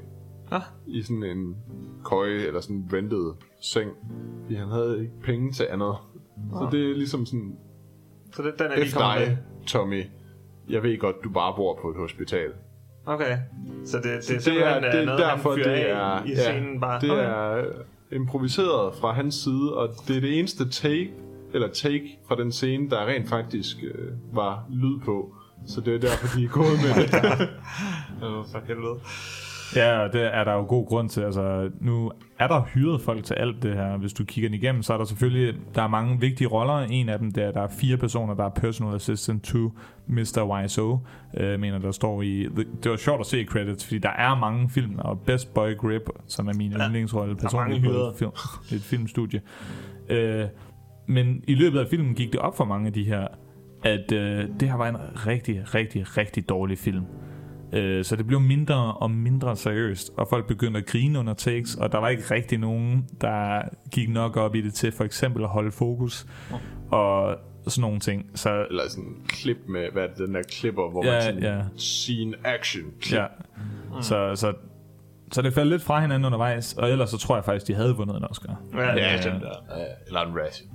Ah. 0.50 0.60
I 0.86 1.02
sådan 1.02 1.22
en 1.22 1.56
køje, 2.04 2.46
eller 2.46 2.60
sådan 2.60 2.76
en 2.76 2.90
rentet 2.92 3.34
seng. 3.62 3.90
Fordi 4.42 4.54
han 4.54 4.68
havde 4.68 4.98
ikke 5.00 5.20
penge 5.22 5.52
til 5.52 5.66
andet. 5.70 5.94
Så 6.58 6.64
Ah. 6.64 6.72
det 6.72 6.90
er 6.90 6.94
ligesom 6.94 7.26
sådan, 7.26 7.56
Så 8.32 8.42
det, 8.42 8.52
den 8.58 8.66
er 8.66 8.76
lige 8.76 8.94
med. 8.94 9.26
dig, 9.26 9.38
Tommy. 9.66 10.02
Jeg 10.68 10.82
ved 10.82 10.98
godt, 10.98 11.16
du 11.24 11.30
bare 11.30 11.52
bor 11.56 11.78
på 11.82 11.88
et 11.90 11.96
hospital. 11.96 12.50
Okay. 13.06 13.38
Så 13.84 13.96
det, 13.96 14.04
det, 14.04 14.24
Så 14.24 14.32
er 14.32 14.36
det 14.36 14.44
simpelthen 14.44 14.84
er, 14.84 14.90
det 14.92 15.00
er 15.00 15.04
noget, 15.04 15.20
derfor, 15.20 15.50
han 15.50 15.58
det 15.64 15.90
er, 15.90 16.24
i 16.24 16.34
scenen 16.36 16.80
bare. 16.80 17.00
det 17.00 17.10
Okay. 17.10 17.22
er 17.24 17.64
improviseret 18.12 18.94
fra 18.94 19.12
hans 19.12 19.34
side, 19.34 19.76
og 19.76 19.88
det 20.08 20.16
er 20.16 20.20
det 20.20 20.38
eneste 20.38 20.68
take, 20.70 21.10
eller 21.54 21.68
take 21.68 22.18
fra 22.28 22.36
den 22.36 22.52
scene, 22.52 22.90
der 22.90 23.06
rent 23.06 23.28
faktisk 23.28 23.76
øh, 23.94 24.12
var 24.32 24.64
lyd 24.70 24.98
på. 25.04 25.34
Så 25.66 25.80
det 25.80 25.94
er 25.94 25.98
derfor, 25.98 26.38
de 26.38 26.44
er 26.44 26.48
gået 26.48 26.78
med 26.84 26.94
det. 27.02 27.48
Åh, 28.26 28.44
for 28.52 28.60
helvede. 28.66 28.98
Ja, 29.76 29.98
og 29.98 30.12
det 30.12 30.34
er 30.34 30.44
der 30.44 30.52
jo 30.52 30.64
god 30.68 30.86
grund 30.86 31.08
til. 31.08 31.20
Altså, 31.20 31.70
nu 31.80 32.12
er 32.38 32.46
der 32.46 32.62
hyret 32.62 33.00
folk 33.00 33.24
til 33.24 33.34
alt 33.34 33.62
det 33.62 33.74
her. 33.74 33.96
Hvis 33.96 34.12
du 34.12 34.24
kigger 34.24 34.48
den 34.48 34.54
igennem, 34.54 34.82
så 34.82 34.92
er 34.92 34.98
der 34.98 35.04
selvfølgelig 35.04 35.54
der 35.74 35.82
er 35.82 35.88
mange 35.88 36.20
vigtige 36.20 36.48
roller. 36.48 36.78
En 36.78 37.08
af 37.08 37.18
dem, 37.18 37.32
der, 37.32 37.52
der 37.52 37.60
er 37.60 37.68
fire 37.68 37.96
personer, 37.96 38.34
der 38.34 38.44
er 38.44 38.48
personal 38.48 38.94
assistant 38.94 39.44
to 39.44 39.72
Mr. 40.06 40.52
Wiseau, 40.52 41.00
øh, 41.36 41.60
mener 41.60 41.78
der 41.78 41.90
står 41.90 42.22
i... 42.22 42.48
Det 42.82 42.90
var 42.90 42.96
sjovt 42.96 43.20
at 43.20 43.26
se 43.26 43.40
i 43.40 43.44
credits, 43.44 43.84
fordi 43.84 43.98
der 43.98 44.10
er 44.10 44.34
mange 44.38 44.70
film, 44.70 44.98
og 44.98 45.20
Best 45.20 45.54
Boy 45.54 45.76
Grip, 45.76 46.02
som 46.26 46.48
er 46.48 46.54
min 46.54 46.72
ja, 46.72 46.86
yndlingsrolle 46.86 47.36
personligt 47.36 47.84
på 47.84 48.12
film, 48.18 48.30
et 48.72 48.82
filmstudie. 48.82 49.40
Øh, 50.08 50.44
men 51.06 51.44
i 51.48 51.54
løbet 51.54 51.78
af 51.78 51.86
filmen 51.90 52.14
gik 52.14 52.32
det 52.32 52.40
op 52.40 52.56
for 52.56 52.64
mange 52.64 52.86
af 52.86 52.92
de 52.92 53.04
her, 53.04 53.26
at 53.84 54.12
øh, 54.12 54.48
det 54.60 54.68
her 54.68 54.76
var 54.76 54.88
en 54.88 54.96
rigtig, 55.26 55.74
rigtig, 55.74 56.16
rigtig 56.16 56.48
dårlig 56.48 56.78
film. 56.78 57.04
Øh, 57.72 58.04
så 58.04 58.16
det 58.16 58.26
blev 58.26 58.40
mindre 58.40 58.94
og 58.94 59.10
mindre 59.10 59.56
seriøst, 59.56 60.10
og 60.16 60.26
folk 60.28 60.46
begyndte 60.46 60.78
at 60.80 60.86
grine 60.86 61.18
under 61.18 61.34
takes, 61.34 61.74
og 61.74 61.92
der 61.92 61.98
var 61.98 62.08
ikke 62.08 62.22
rigtig 62.30 62.58
nogen, 62.58 63.06
der 63.20 63.62
gik 63.92 64.08
nok 64.08 64.36
op 64.36 64.54
i 64.54 64.60
det 64.60 64.74
til 64.74 64.92
for 64.92 65.04
eksempel 65.04 65.42
at 65.42 65.48
holde 65.48 65.70
fokus, 65.72 66.26
og 66.90 67.36
sådan 67.66 67.80
nogle 67.82 68.00
ting. 68.00 68.30
Så, 68.34 68.66
Eller 68.70 68.82
sådan 68.88 69.04
en 69.04 69.16
klip 69.28 69.56
med, 69.68 69.92
hvad 69.92 70.02
er 70.02 70.06
det, 70.08 70.18
den 70.26 70.34
der 70.34 70.42
klipper, 70.42 70.90
hvor 70.90 71.04
Ja, 71.06 71.12
man 71.12 71.22
sådan, 71.22 71.42
ja. 71.42 71.62
scene 71.76 72.36
action 72.44 72.84
klip. 73.00 73.18
ja. 73.18 73.26
så, 74.02 74.32
så, 74.34 74.52
så 75.32 75.42
det 75.42 75.54
faldt 75.54 75.70
lidt 75.70 75.82
fra 75.82 76.00
hinanden 76.00 76.26
undervejs, 76.26 76.72
og 76.74 76.90
ellers 76.90 77.10
så 77.10 77.18
tror 77.18 77.34
jeg 77.36 77.44
faktisk, 77.44 77.66
de 77.66 77.74
havde 77.74 77.96
vundet 77.96 78.16
en 78.16 78.24
Oscar. 78.24 78.60
Ja, 78.74 78.80
ja, 78.80 78.94
Ja, 78.96 79.12
ja. 79.12 79.14
ja, 79.14 79.84
eller 80.06 80.20
en 80.20 80.38
Razzie. 80.38 80.66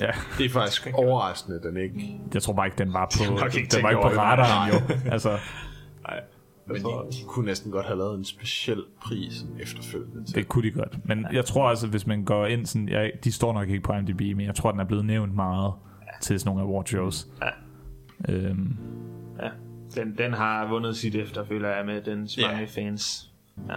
Ja. 0.00 0.10
Det 0.38 0.46
er 0.46 0.50
faktisk 0.50 0.88
overraskende, 0.94 1.60
den 1.62 1.76
ikke... 1.76 2.20
Jeg 2.34 2.42
tror 2.42 2.52
bare 2.52 2.66
ikke, 2.66 2.78
den 2.78 2.92
var 2.92 3.04
på, 3.18 3.24
den 3.74 3.82
var 3.82 3.90
ikke 3.90 4.02
på 4.02 4.08
det. 4.08 4.18
radaren 4.18 4.72
jo. 4.72 4.94
Altså, 5.12 5.38
Men 6.66 6.76
de, 6.76 6.82
de 7.12 7.16
kunne 7.26 7.46
næsten 7.46 7.72
godt 7.72 7.86
have 7.86 7.98
lavet 7.98 8.18
en 8.18 8.24
speciel 8.24 8.84
pris 9.04 9.44
efterfølgende 9.60 10.24
til. 10.24 10.34
Det 10.34 10.48
kunne 10.48 10.62
de 10.62 10.70
godt. 10.70 10.98
Men 11.04 11.26
jeg 11.32 11.44
tror 11.44 11.68
altså, 11.68 11.86
hvis 11.86 12.06
man 12.06 12.24
går 12.24 12.46
ind 12.46 12.66
sådan... 12.66 12.88
Jeg, 12.88 13.12
de 13.24 13.32
står 13.32 13.52
nok 13.52 13.68
ikke 13.68 13.80
på 13.80 13.92
IMDb, 13.92 14.20
men 14.20 14.46
jeg 14.46 14.54
tror, 14.54 14.70
den 14.70 14.80
er 14.80 14.84
blevet 14.84 15.04
nævnt 15.04 15.34
meget 15.34 15.72
til 16.20 16.40
sådan 16.40 16.50
nogle 16.50 16.62
award 16.62 16.86
shows. 16.86 17.26
Ja. 17.42 17.48
Øhm, 18.34 18.76
ja. 19.42 19.48
Den, 19.94 20.18
den 20.18 20.32
har 20.32 20.68
vundet 20.68 20.96
sit 20.96 21.14
efter, 21.14 21.44
føler 21.44 21.68
jeg, 21.68 21.86
med 21.86 22.02
den 22.02 22.24
Ja. 22.24 22.50
mange 22.52 22.66
fans. 22.66 23.27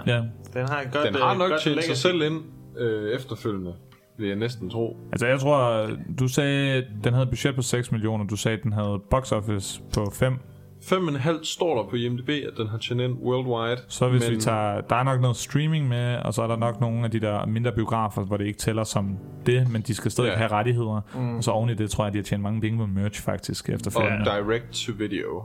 Ja. 0.08 0.18
Den 0.54 0.68
har 0.68 0.84
godt, 0.94 1.08
Den 1.08 1.16
har 1.16 1.32
øh, 1.34 1.38
nok 1.40 1.50
godt 1.50 1.62
tjent 1.62 1.84
sig 1.84 1.98
selv 1.98 2.22
ind 2.22 2.42
øh, 2.78 3.12
efterfølgende, 3.16 3.74
vil 4.18 4.28
jeg 4.28 4.36
næsten 4.38 4.70
tro. 4.70 4.98
Altså, 5.12 5.28
jeg 5.28 5.40
tror, 5.40 5.90
du 6.20 6.28
sagde, 6.28 6.86
den 7.04 7.14
havde 7.14 7.24
et 7.24 7.30
budget 7.30 7.56
på 7.56 7.62
6 7.62 7.92
millioner. 7.92 8.26
Du 8.26 8.36
sagde, 8.36 8.58
den 8.64 8.74
havde 8.74 9.02
box 9.10 9.32
office 9.32 9.82
på 9.94 10.12
5. 10.14 10.34
5,5 10.82 11.44
står 11.44 11.82
der 11.84 11.90
på 11.90 11.96
IMDb, 11.96 12.30
at 12.30 12.58
den 12.58 12.68
har 12.68 12.78
tjent 12.78 13.02
ind 13.02 13.14
worldwide. 13.14 13.82
Så 13.88 14.10
hvis 14.10 14.22
men 14.30 14.36
vi 14.36 14.42
tager... 14.42 14.82
Der 14.82 14.96
er 14.96 15.04
nok 15.04 15.22
noget 15.22 15.36
streaming 15.38 15.88
med, 15.88 16.16
og 16.18 16.34
så 16.34 16.42
er 16.42 16.48
der 16.48 16.56
nok 16.56 16.82
nogle 16.82 17.04
af 17.06 17.12
de 17.12 17.20
der 17.20 17.46
mindre 17.46 17.72
biografer, 17.72 18.22
hvor 18.26 18.38
det 18.38 18.46
ikke 18.46 18.60
tæller 18.60 18.84
som 18.84 19.18
det, 19.46 19.72
men 19.72 19.82
de 19.82 19.94
skal 19.96 20.12
stadig 20.12 20.28
Ja. 20.30 20.36
have 20.38 20.52
rettigheder. 20.52 21.02
Mm. 21.16 21.36
Og 21.38 21.44
så 21.44 21.52
oven 21.52 21.70
i 21.70 21.74
det, 21.74 21.90
tror 21.92 22.04
jeg, 22.04 22.14
de 22.14 22.18
har 22.18 22.24
tjent 22.24 22.44
mange 22.44 22.62
penge 22.62 22.78
på 22.78 22.86
merch 22.86 23.22
faktisk 23.24 23.70
Og 23.70 23.76
efterfølgende. 23.76 24.26
direct 24.26 24.72
to 24.74 24.92
video. 24.98 25.44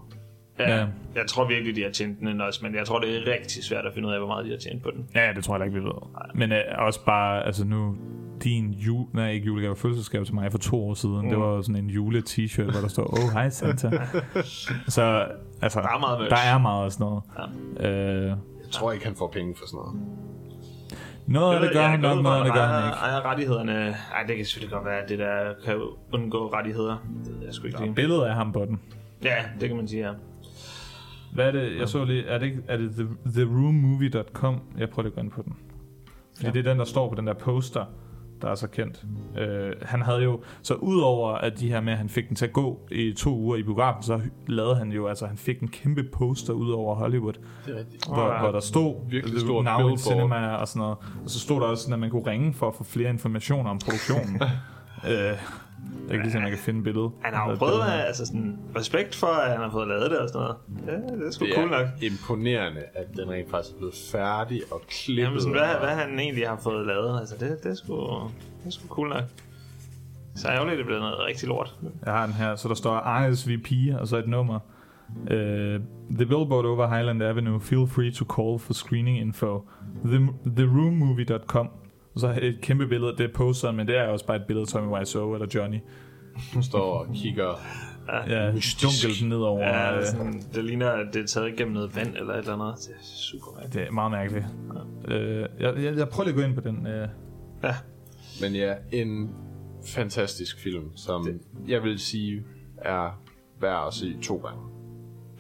Ja. 0.59 0.77
Ja. 0.77 0.87
Jeg 1.15 1.25
tror 1.29 1.49
virkelig, 1.49 1.77
de 1.77 1.83
har 1.83 1.91
tjent 1.91 2.21
den 2.21 2.41
også, 2.41 2.61
men 2.63 2.75
jeg 2.75 2.87
tror, 2.87 2.99
det 3.01 3.17
er 3.17 3.33
rigtig 3.33 3.65
svært 3.65 3.87
at 3.87 3.95
finde 3.95 4.09
ud 4.09 4.13
af, 4.13 4.19
hvor 4.21 4.29
meget 4.29 4.45
de 4.45 4.51
har 4.51 4.59
tjent 4.59 4.83
på 4.83 4.91
den. 4.91 5.07
Ja, 5.15 5.33
det 5.37 5.45
tror 5.45 5.55
jeg 5.57 5.65
heller 5.65 5.77
ikke, 5.79 5.81
vi 5.81 5.95
ved. 5.95 6.21
Men 6.35 6.53
øh, 6.53 6.59
også 6.79 7.05
bare, 7.05 7.47
altså 7.47 7.65
nu, 7.65 7.97
din 8.45 8.71
jul, 8.71 9.07
nej, 9.15 9.31
ikke 9.31 9.47
julegave, 9.47 9.77
fødselsgave 9.77 10.25
til 10.25 10.35
mig 10.35 10.51
for 10.51 10.59
to 10.59 10.89
år 10.89 10.95
siden, 10.95 11.23
mm. 11.23 11.29
det 11.29 11.39
var 11.39 11.63
sådan 11.63 11.77
en 11.85 11.91
jule-t-shirt, 11.91 12.71
hvor 12.73 12.81
der 12.81 12.89
står, 12.89 13.05
oh, 13.13 13.33
hej 13.33 13.49
Santa. 13.51 13.91
så, 14.97 15.27
altså, 15.63 15.81
Der 15.81 15.89
er 15.89 15.99
meget 15.99 16.31
der 16.31 16.37
er 16.37 16.59
meget 16.59 16.85
af 16.85 16.93
sådan 16.93 17.05
noget. 17.07 17.23
Ja. 17.81 17.89
Øh, 17.91 18.27
Jeg 18.27 18.37
tror 18.71 18.93
ikke, 18.93 19.05
han 19.07 19.15
får 19.17 19.29
penge 19.29 19.55
for 19.59 19.67
sådan 19.67 19.77
noget. 19.79 20.01
noget 21.27 21.55
af 21.55 21.61
det 21.61 21.73
gør 21.73 21.83
han 21.87 22.01
nok, 22.01 22.23
noget 22.23 22.39
af 22.39 22.45
det 22.45 22.55
gør 22.55 22.67
han 22.67 22.85
ikke. 22.85 22.97
Ejer 22.99 23.31
rettighederne... 23.31 23.73
Ej, 24.15 24.23
det 24.29 24.37
kan 24.37 24.45
selvfølgelig 24.45 24.73
godt 24.73 24.85
være, 24.85 24.99
at 25.03 25.09
det 25.09 25.19
der 25.19 25.55
kan 25.65 25.75
undgå 26.13 26.47
rettigheder. 26.53 26.97
Det 27.25 27.35
ved 27.39 27.45
jeg 27.47 27.55
sgu 27.55 27.67
ikke 27.67 27.75
Der 27.77 27.83
er 27.83 27.87
lige. 27.87 27.95
billedet 27.95 28.23
af 28.25 28.35
ham 28.35 28.53
på 28.53 28.65
den. 28.65 28.81
Ja, 29.25 29.35
det 29.61 29.69
kan 29.69 29.77
man 29.77 29.89
sige, 29.89 30.07
ja. 30.07 30.13
Hvad 31.37 31.47
er 31.47 31.53
det? 31.53 31.79
Jeg 31.79 31.89
så 31.89 32.05
lige, 32.05 32.25
er 32.27 32.39
det, 32.39 32.47
ikke, 32.47 32.63
er 32.69 32.77
det 32.77 32.91
the, 32.91 33.07
theroommovie.com? 33.33 34.61
Jeg 34.79 34.91
prøver 34.91 35.03
lige 35.03 35.13
at 35.13 35.15
gå 35.15 35.21
ind 35.21 35.31
på 35.31 35.43
den. 35.43 35.57
Fordi 36.37 36.47
ja. 36.47 36.53
det 36.53 36.67
er 36.67 36.71
den, 36.71 36.79
der 36.79 36.85
står 36.85 37.09
på 37.09 37.15
den 37.15 37.27
der 37.27 37.35
poster, 37.35 37.85
der 38.43 38.49
er 38.49 38.55
så 38.55 38.67
kendt. 38.69 39.05
Øh, 39.39 39.73
han 39.83 40.03
havde 40.03 40.23
jo, 40.23 40.41
så 40.63 40.75
udover 40.75 41.33
at 41.33 41.61
de 41.61 41.69
her 41.69 41.81
med, 41.81 41.93
at 41.93 41.99
han 41.99 42.09
fik 42.09 42.29
den 42.29 42.37
til 42.37 42.45
at 42.47 42.53
gå 42.53 42.81
i 42.91 43.13
to 43.13 43.37
uger 43.37 43.57
i 43.57 43.63
biografen, 43.63 44.03
så 44.03 44.21
lavede 44.47 44.77
han 44.77 44.93
jo, 44.93 45.07
altså 45.07 45.27
han 45.27 45.37
fik 45.37 45.61
en 45.61 45.69
kæmpe 45.69 46.03
poster 46.13 46.53
ud 46.53 46.71
over 46.71 46.95
Hollywood, 46.95 47.33
Det 47.67 47.75
er 47.75 47.79
rigtigt. 47.79 48.07
hvor, 48.07 48.33
ja. 48.33 48.41
hvor 48.41 48.51
der 48.53 48.61
stod 48.61 49.11
Virkelig 49.11 49.41
stort 49.41 49.65
Now. 49.65 49.97
Cinema 49.97 50.49
og 50.49 50.69
sådan 50.69 50.81
noget. 50.81 50.97
Og 51.25 51.31
så 51.31 51.41
stod 51.41 51.61
der 51.61 51.67
også 51.67 51.83
sådan, 51.83 51.93
at 51.93 51.99
man 51.99 52.11
kunne 52.11 52.27
ringe 52.27 52.55
for 52.55 52.69
at 52.69 52.75
få 52.75 52.85
flere 52.85 53.11
informationer 53.11 53.71
om 53.71 53.79
produktionen. 53.79 54.41
øh, 55.05 55.13
jeg 55.13 55.39
kan 56.11 56.21
lige 56.21 56.33
se, 56.33 56.39
om 56.39 56.43
jeg 56.45 56.51
kan 56.51 56.61
finde 56.61 56.83
billedet. 56.83 57.11
Han 57.23 57.35
har 57.35 57.51
jo 57.51 57.57
prøvet 57.57 57.81
at 57.83 58.07
altså 58.07 58.27
sådan, 58.27 58.59
respekt 58.77 59.15
for, 59.15 59.27
at 59.27 59.51
han 59.51 59.61
har 59.61 59.71
fået 59.71 59.89
lavet 59.89 60.11
det 60.11 60.19
og 60.19 60.29
sådan 60.29 60.41
noget. 60.41 60.57
Ja, 60.87 61.15
det 61.17 61.27
er 61.27 61.31
sgu 61.31 61.45
Det 61.47 61.55
cool 61.55 61.69
nok. 61.71 61.81
er 61.87 61.89
imponerende, 62.11 62.81
at 62.95 63.07
den 63.17 63.31
rent 63.31 63.51
faktisk 63.51 63.75
er 63.75 63.79
blevet 63.79 63.95
færdig 64.13 64.63
og 64.71 64.81
klippet. 64.89 65.23
Jamen, 65.25 65.41
sådan, 65.41 65.53
hvad, 65.57 65.75
hvad 65.87 65.95
han 65.97 66.19
egentlig 66.21 66.49
har 66.49 66.61
fået 66.63 66.87
lavet, 66.87 67.21
altså 67.21 67.35
det, 67.41 67.59
det, 67.63 67.71
er, 67.71 67.75
sgu, 67.75 67.97
det 67.97 68.67
er 68.67 68.71
sgu 68.71 68.89
cool 68.89 69.09
nok. 69.09 69.23
Så 70.37 70.49
ærgerligt, 70.49 70.77
det 70.77 70.83
er 70.83 70.87
blevet 70.87 71.03
noget 71.03 71.19
rigtig 71.27 71.49
lort. 71.49 71.75
Jeg 72.07 72.13
har 72.13 72.27
den 72.27 72.35
her, 72.35 72.57
så 72.57 72.69
der 72.69 72.75
står 72.75 73.03
RSVP, 73.31 73.69
og 74.01 74.09
så 74.09 74.17
et 74.17 74.29
nummer. 74.29 74.59
Uh, 75.21 75.27
the 76.11 76.27
billboard 76.27 76.65
over 76.65 76.89
Highland 76.97 77.23
Avenue. 77.23 77.61
Feel 77.61 77.87
free 77.87 78.11
to 78.13 78.25
call 78.25 78.59
for 78.59 78.73
screening 78.75 79.19
info. 79.19 79.69
The, 80.05 80.29
theroommovie.com. 80.47 81.69
Og 82.17 82.21
så 82.21 82.39
et 82.43 82.59
kæmpe 82.63 82.87
billede, 82.87 83.13
det 83.19 83.21
er 83.21 83.33
posteren, 83.35 83.77
men 83.77 83.87
det 83.87 83.97
er 83.99 84.09
også 84.09 84.27
bare 84.27 84.37
et 84.37 84.45
billede 84.47 84.63
af 84.63 84.69
Tommy 84.69 84.89
Wiseau 84.99 85.35
eller 85.35 85.47
Johnny. 85.55 85.79
Hun 86.55 86.63
står 86.63 86.99
og 86.99 87.07
kigger. 87.15 87.61
Ja, 88.29 88.47
dunkelt 88.83 89.29
nedover. 89.29 89.61
Ja, 89.61 89.99
øh, 89.99 90.05
sådan, 90.07 90.43
det 90.55 90.65
ligner, 90.65 90.91
at 90.91 91.07
det 91.15 91.23
er 91.23 91.27
taget 91.27 91.49
igennem 91.53 91.75
noget 91.75 91.97
vand 91.97 92.17
eller 92.17 92.33
et 92.35 92.39
eller 92.39 92.53
andet. 92.53 92.75
Det 92.79 92.95
er 92.95 93.05
super 93.05 93.47
mærkeligt. 93.55 93.75
det 93.75 93.87
er 93.89 93.91
meget 93.93 94.11
mærkeligt. 94.11 94.45
Uh, 95.09 95.63
jeg, 95.63 95.85
jeg, 95.85 95.97
jeg 95.97 96.09
prøver 96.09 96.25
lige 96.25 96.35
at 96.35 96.37
gå 96.37 96.43
ind 96.43 96.55
på 96.55 96.61
den. 96.61 96.77
Uh, 96.87 97.09
Ja, 97.63 97.75
Men 98.41 98.55
ja, 98.55 98.75
en 98.93 99.31
fantastisk 99.87 100.61
film, 100.63 100.97
som 100.97 101.25
det. 101.25 101.41
jeg 101.69 101.83
vil 101.83 101.99
sige 101.99 102.43
er 102.79 103.23
værd 103.61 103.87
at 103.87 103.95
se 103.95 104.17
to 104.23 104.37
gange. 104.37 104.61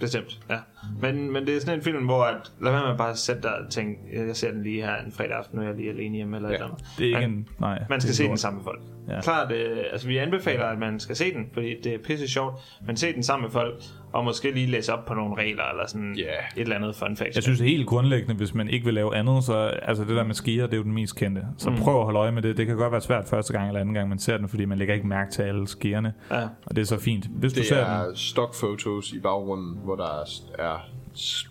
Bestemt. 0.00 0.40
Ja. 0.50 0.58
Men, 1.02 1.32
men 1.32 1.46
det 1.46 1.56
er 1.56 1.60
sådan 1.60 1.78
en 1.78 1.82
film, 1.84 2.04
hvor 2.04 2.22
at, 2.24 2.52
lad 2.62 2.72
være 2.72 2.82
med 2.82 2.90
at 2.90 2.98
bare 2.98 3.16
sætte 3.16 3.42
dig 3.42 3.54
og 3.54 3.70
tænke, 3.70 3.98
jeg 4.26 4.36
ser 4.36 4.50
den 4.52 4.62
lige 4.62 4.82
her 4.82 4.96
en 4.96 5.12
fredag 5.12 5.36
aften, 5.36 5.56
nu 5.58 5.62
er 5.62 5.66
jeg 5.68 5.76
lige 5.76 5.90
alene 5.90 6.16
hjemme 6.16 6.36
eller 6.36 6.48
ja. 6.48 6.54
et 6.54 6.60
eller 6.60 6.72
andet. 6.74 6.86
det 6.98 7.02
er 7.04 7.06
ikke 7.06 7.20
Man- 7.20 7.30
en... 7.30 7.48
Nej, 7.58 7.82
Man 7.88 8.00
skal 8.00 8.10
er 8.10 8.14
se 8.14 8.22
lort. 8.22 8.28
den 8.30 8.38
sammen 8.38 8.58
med 8.58 8.64
folk. 8.64 8.80
Ja. 9.08 9.20
Klart, 9.20 9.52
øh, 9.52 9.78
altså 9.92 10.06
vi 10.08 10.16
anbefaler, 10.16 10.64
at 10.64 10.78
man 10.78 11.00
skal 11.00 11.16
se 11.16 11.32
den, 11.34 11.46
fordi 11.52 11.80
det 11.84 11.94
er 11.94 11.98
pisse 11.98 12.28
sjovt, 12.28 12.54
men 12.86 12.96
se 12.96 13.12
den 13.12 13.22
sammen 13.22 13.42
med 13.44 13.50
folk, 13.50 13.74
og 14.16 14.24
måske 14.24 14.50
lige 14.50 14.66
læse 14.66 14.92
op 14.92 15.04
på 15.04 15.14
nogle 15.14 15.34
regler, 15.42 15.62
eller 15.72 15.86
sådan 15.88 16.14
Ja. 16.18 16.22
et 16.22 16.62
eller 16.62 16.76
andet 16.76 16.94
fun 16.96 17.16
fact. 17.16 17.34
Jeg 17.34 17.42
synes 17.42 17.60
helt 17.60 17.86
grundlæggende, 17.86 18.34
hvis 18.34 18.54
man 18.54 18.68
ikke 18.68 18.84
vil 18.84 18.94
lave 18.94 19.16
andet, 19.16 19.44
så 19.44 19.56
altså 19.82 20.04
det 20.04 20.16
der 20.16 20.24
med 20.24 20.34
skier, 20.34 20.64
det 20.66 20.72
er 20.72 20.76
jo 20.76 20.82
den 20.82 20.92
mest 20.92 21.16
kendte. 21.16 21.42
Så 21.58 21.70
mm. 21.70 21.76
prøv 21.76 21.98
at 21.98 22.04
holde 22.04 22.18
øje 22.18 22.32
med 22.32 22.42
det. 22.42 22.56
Det 22.56 22.66
kan 22.66 22.76
godt 22.76 22.92
være 22.92 23.00
svært 23.00 23.24
første 23.28 23.52
gang 23.52 23.68
eller 23.68 23.80
anden 23.80 23.94
gang, 23.94 24.08
man 24.08 24.18
ser 24.18 24.36
den, 24.38 24.48
fordi 24.48 24.64
man 24.64 24.78
lægger 24.78 24.94
ikke 24.94 25.06
mærke 25.06 25.30
til 25.30 25.42
alle 25.42 25.68
skierne. 25.68 26.14
Ja. 26.30 26.42
Og 26.66 26.76
det 26.76 26.78
er 26.82 26.86
så 26.86 27.00
fint. 27.00 27.26
Hvis 27.30 27.52
du 27.52 27.58
Det 27.60 27.68
ser 27.68 27.76
er 27.76 28.04
den... 28.06 28.16
stockfotos 28.16 29.12
i 29.12 29.18
baggrunden, 29.20 29.78
hvor 29.84 29.96
der 29.96 30.24
er 30.58 30.88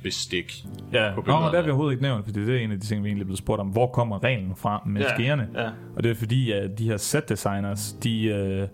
bestik. 0.03 0.63
Ja, 0.93 1.11
på 1.15 1.23
Nå, 1.27 1.39
men 1.39 1.43
det 1.47 1.55
har 1.55 1.61
vi 1.61 1.69
overhovedet 1.69 1.93
ikke 1.93 2.03
nævnt, 2.03 2.25
fordi 2.25 2.45
det 2.45 2.55
er 2.55 2.59
en 2.59 2.71
af 2.71 2.79
de 2.79 2.85
ting, 2.85 3.03
vi 3.03 3.07
egentlig 3.09 3.23
er 3.23 3.25
blevet 3.25 3.37
spurgt 3.39 3.59
om. 3.61 3.67
Hvor 3.67 3.87
kommer 3.87 4.23
reglen 4.23 4.53
fra 4.55 4.83
med 4.85 5.01
Ja, 5.01 5.13
skierne? 5.15 5.47
ja. 5.55 5.69
Og 5.95 6.03
det 6.03 6.11
er 6.11 6.15
fordi, 6.15 6.51
at 6.51 6.79
de 6.79 6.83
her 6.89 6.97
set 6.97 7.29
designers, 7.29 7.93
de... 7.93 8.25
Øh, 8.25 8.67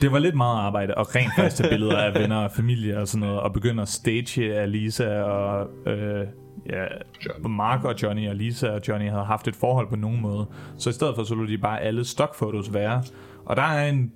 det 0.00 0.12
var 0.12 0.18
lidt 0.18 0.34
meget 0.34 0.58
arbejde 0.58 0.98
at 0.98 1.14
rent 1.16 1.32
faktisk 1.36 1.56
tage 1.56 1.70
billeder 1.70 1.98
af 1.98 2.14
venner 2.14 2.36
og 2.36 2.50
familie 2.50 2.98
og 2.98 3.08
sådan 3.08 3.26
noget, 3.26 3.40
og 3.40 3.52
begynde 3.52 3.82
at 3.82 3.88
stage 3.88 4.54
Alisa 4.54 5.22
og 5.22 5.68
øh, 5.86 6.26
ja, 6.68 6.82
Johnny. 7.26 7.48
Mark 7.48 7.84
og 7.84 7.94
Johnny 8.02 8.28
og 8.28 8.34
Lisa 8.36 8.70
og 8.70 8.80
Johnny 8.88 9.08
havde 9.10 9.24
haft 9.24 9.48
et 9.48 9.56
forhold 9.56 9.88
på 9.88 9.96
nogen 9.96 10.20
måde. 10.20 10.46
Så 10.78 10.90
i 10.90 10.92
stedet 10.92 11.14
for, 11.14 11.22
så 11.24 11.34
lod 11.34 11.46
de 11.46 11.58
bare 11.58 11.80
alle 11.80 12.04
stockfotos 12.04 12.74
være. 12.74 13.02
Og 13.44 13.56
der 13.56 13.62
er 13.62 13.88
en, 13.88 14.12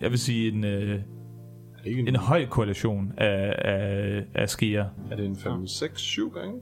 jeg 0.00 0.10
vil 0.10 0.18
sige, 0.18 0.52
en, 0.52 0.64
øh, 0.64 1.00
Ikke 1.84 2.00
en, 2.00 2.08
en 2.08 2.16
høj 2.16 2.46
korrelation 2.46 3.12
af, 3.16 3.54
af, 3.58 4.24
af 4.34 4.48
skier. 4.48 4.86
er 5.10 5.16
det 5.16 5.24
en 5.26 5.36
5, 5.36 5.66
6, 5.66 6.00
7 6.00 6.30
gange? 6.30 6.60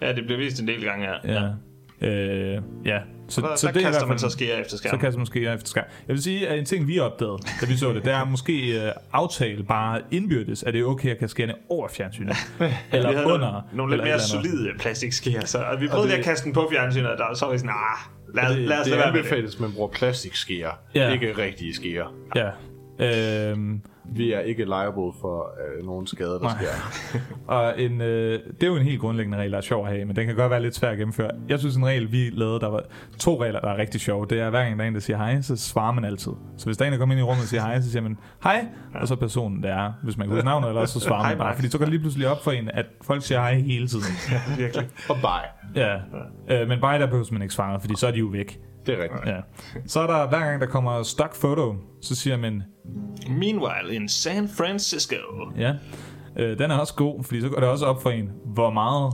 Ja, 0.00 0.12
det 0.12 0.24
bliver 0.24 0.38
vist 0.38 0.60
en 0.60 0.68
del 0.68 0.84
gange 0.84 1.06
her. 1.06 1.14
Ja. 1.24 2.08
Øh, 2.08 2.62
ja. 2.84 2.98
Så, 3.28 3.34
Så, 3.40 3.40
så, 3.56 3.66
det 3.66 3.76
er 3.76 3.80
kaster 3.80 3.90
hvert 3.90 4.08
man 4.08 4.18
fald- 4.18 4.30
så 4.30 4.36
skære 4.36 4.58
efter 4.60 4.70
Så 4.70 4.76
skærmen. 4.78 5.00
kaster 5.00 5.18
man 5.18 5.20
måske 5.22 5.52
efter 5.54 5.66
skærm. 5.68 5.84
Jeg 6.08 6.14
vil 6.14 6.22
sige, 6.22 6.48
at 6.48 6.58
en 6.58 6.64
ting, 6.64 6.88
vi 6.88 6.98
opdagede, 6.98 7.38
da 7.60 7.66
vi 7.66 7.76
så 7.76 7.92
det, 7.92 8.04
det 8.04 8.12
er 8.12 8.24
måske 8.24 8.82
uh, 8.86 9.02
aftale 9.12 9.64
bare 9.64 10.00
indbyrdes, 10.10 10.62
at 10.62 10.74
det 10.74 10.80
er 10.80 10.84
okay 10.84 11.10
at 11.10 11.18
kaste 11.18 11.30
skærne 11.30 11.54
over 11.68 11.88
fjernsynet. 11.88 12.36
eller 12.92 13.24
under. 13.24 13.38
nogle, 13.38 13.62
nogle 13.72 13.96
lidt 13.96 14.04
mere 14.04 14.20
solide 14.20 14.70
plastikskære, 14.78 15.46
så 15.46 15.58
og 15.58 15.80
vi 15.80 15.88
prøvede 15.88 16.02
det- 16.08 16.10
lige 16.10 16.18
at 16.18 16.24
kaste 16.24 16.44
den 16.44 16.52
på 16.52 16.68
fjernsynet, 16.72 17.06
og 17.10 17.18
der, 17.18 17.34
så 17.34 17.44
var 17.44 17.52
vi 17.52 17.58
sådan, 17.58 17.70
ah, 17.70 18.34
lad, 18.34 18.56
Det, 18.56 18.68
lad 18.68 18.78
os 18.78 18.84
det 18.84 18.90
lade 18.90 19.00
være 19.02 19.12
med 19.12 19.18
det. 19.22 19.26
anbefales, 19.28 19.54
at 19.54 19.60
man 19.60 19.72
bruger 19.72 19.88
plastikskeer, 19.88 20.70
Ja. 20.94 21.12
ikke 21.12 21.38
rigtige 21.38 21.74
skeer. 21.74 22.14
Ja. 22.34 22.50
Øhm, 23.50 23.82
Vi 24.10 24.32
er 24.32 24.40
ikke 24.40 24.64
liable 24.64 25.12
for 25.20 25.50
øh, 25.78 25.86
nogen 25.86 26.06
skader, 26.06 26.32
der 26.38 26.40
Nej. 26.40 26.56
sker. 26.56 27.20
og 27.54 27.82
en, 27.82 28.00
øh, 28.00 28.32
det 28.32 28.62
er 28.62 28.66
jo 28.66 28.76
en 28.76 28.82
helt 28.82 29.00
grundlæggende 29.00 29.38
regel, 29.38 29.52
der 29.52 29.58
er 29.58 29.62
sjov 29.62 29.86
at 29.86 29.92
have, 29.92 30.04
men 30.04 30.16
den 30.16 30.26
kan 30.26 30.36
godt 30.36 30.50
være 30.50 30.62
lidt 30.62 30.74
svær 30.74 30.90
at 30.90 30.98
gennemføre. 30.98 31.30
Jeg 31.48 31.58
synes, 31.58 31.76
en 31.76 31.86
regel, 31.86 32.12
vi 32.12 32.30
lavede, 32.30 32.60
der 32.60 32.68
var 32.68 32.82
to 33.18 33.42
regler, 33.42 33.60
der 33.60 33.68
er 33.68 33.76
rigtig 33.76 34.00
sjove. 34.00 34.26
Det 34.30 34.40
er, 34.40 34.50
hver 34.50 34.64
gang 34.64 34.78
der 34.78 34.84
er 34.84 34.88
en, 34.88 34.94
der 34.94 35.00
siger 35.00 35.16
hej, 35.16 35.40
så 35.40 35.56
svarer 35.56 35.92
man 35.92 36.04
altid. 36.04 36.32
Så 36.56 36.66
hvis 36.66 36.76
der 36.76 36.84
er 36.84 36.86
en, 36.86 36.92
der 36.92 36.98
kommer 36.98 37.12
ind 37.14 37.20
i 37.20 37.22
rummet 37.22 37.42
og 37.42 37.48
siger 37.48 37.60
hej, 37.60 37.80
så 37.80 37.90
siger 37.90 38.02
man 38.02 38.18
hej, 38.42 38.66
og 38.94 39.08
så 39.08 39.14
er 39.14 39.18
personen, 39.18 39.62
der 39.62 39.74
er, 39.74 39.92
hvis 40.02 40.16
man 40.16 40.26
kan 40.26 40.34
huske 40.34 40.44
navnet, 40.46 40.68
eller 40.68 40.80
også 40.80 41.00
så 41.00 41.06
svarer 41.06 41.28
man 41.28 41.38
bare. 41.38 41.54
Fordi 41.54 41.68
så 41.68 41.78
går 41.78 41.84
det 41.84 41.92
lige 41.92 42.00
pludselig 42.00 42.28
op 42.28 42.44
for 42.44 42.50
en, 42.50 42.70
at 42.74 42.86
folk 43.02 43.22
siger 43.22 43.40
hej 43.40 43.54
hele 43.54 43.88
tiden. 43.88 44.04
Virkelig. 44.58 44.88
Og 45.08 45.16
bye. 45.16 45.82
Ja, 45.82 45.96
øh, 46.50 46.68
men 46.68 46.80
bare 46.80 46.98
der 46.98 47.06
behøver 47.06 47.32
man 47.32 47.42
ikke 47.42 47.54
svare, 47.54 47.80
fordi 47.80 47.94
så 47.96 48.06
er 48.06 48.10
de 48.10 48.18
jo 48.18 48.26
væk. 48.26 48.60
Det 48.88 48.98
er 48.98 49.02
rigtigt. 49.02 49.26
Ja. 49.26 49.40
Så 49.86 50.00
er 50.00 50.06
der, 50.06 50.28
hver 50.28 50.38
gang 50.40 50.60
der 50.60 50.66
kommer 50.66 51.02
stock 51.02 51.40
photo, 51.40 51.74
så 52.02 52.14
siger 52.16 52.36
man, 52.36 52.62
Meanwhile 53.28 53.94
in 53.94 54.08
San 54.08 54.48
Francisco. 54.48 55.14
ja, 55.58 55.74
Øh, 56.36 56.58
den 56.58 56.70
er 56.70 56.78
også 56.78 56.94
god, 56.94 57.24
fordi 57.24 57.40
så 57.40 57.48
går 57.48 57.60
det 57.60 57.68
også 57.68 57.86
op 57.86 58.02
for 58.02 58.10
en, 58.10 58.30
hvor 58.44 58.70
meget 58.70 59.12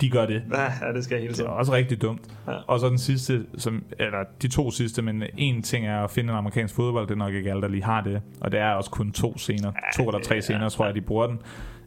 de 0.00 0.10
gør 0.10 0.26
det. 0.26 0.42
Ja, 0.54 0.62
ja 0.86 0.92
det 0.92 1.04
skal 1.04 1.14
jeg 1.14 1.20
hele 1.20 1.28
Det 1.28 1.36
tiden. 1.36 1.50
er 1.50 1.54
også 1.54 1.72
rigtig 1.72 2.02
dumt. 2.02 2.20
Ja. 2.46 2.52
Og 2.66 2.80
så 2.80 2.88
den 2.88 2.98
sidste, 2.98 3.46
som, 3.58 3.84
eller 3.98 4.18
de 4.42 4.48
to 4.48 4.70
sidste, 4.70 5.02
men 5.02 5.22
en 5.38 5.62
ting 5.62 5.86
er 5.86 6.04
at 6.04 6.10
finde 6.10 6.32
en 6.32 6.38
amerikansk 6.38 6.74
fodbold, 6.74 7.06
det 7.06 7.12
er 7.14 7.18
nok 7.18 7.34
ikke 7.34 7.50
alle, 7.50 7.62
der 7.62 7.68
lige 7.68 7.84
har 7.84 8.00
det. 8.00 8.22
Og 8.40 8.52
det 8.52 8.60
er 8.60 8.70
også 8.72 8.90
kun 8.90 9.12
to 9.12 9.38
scener. 9.38 9.72
To 9.96 10.08
eller 10.08 10.20
tre 10.20 10.42
scener, 10.42 10.68
tror 10.68 10.84
jeg, 10.86 10.94
de 10.94 11.00
bruger 11.00 11.26
den. 11.26 11.38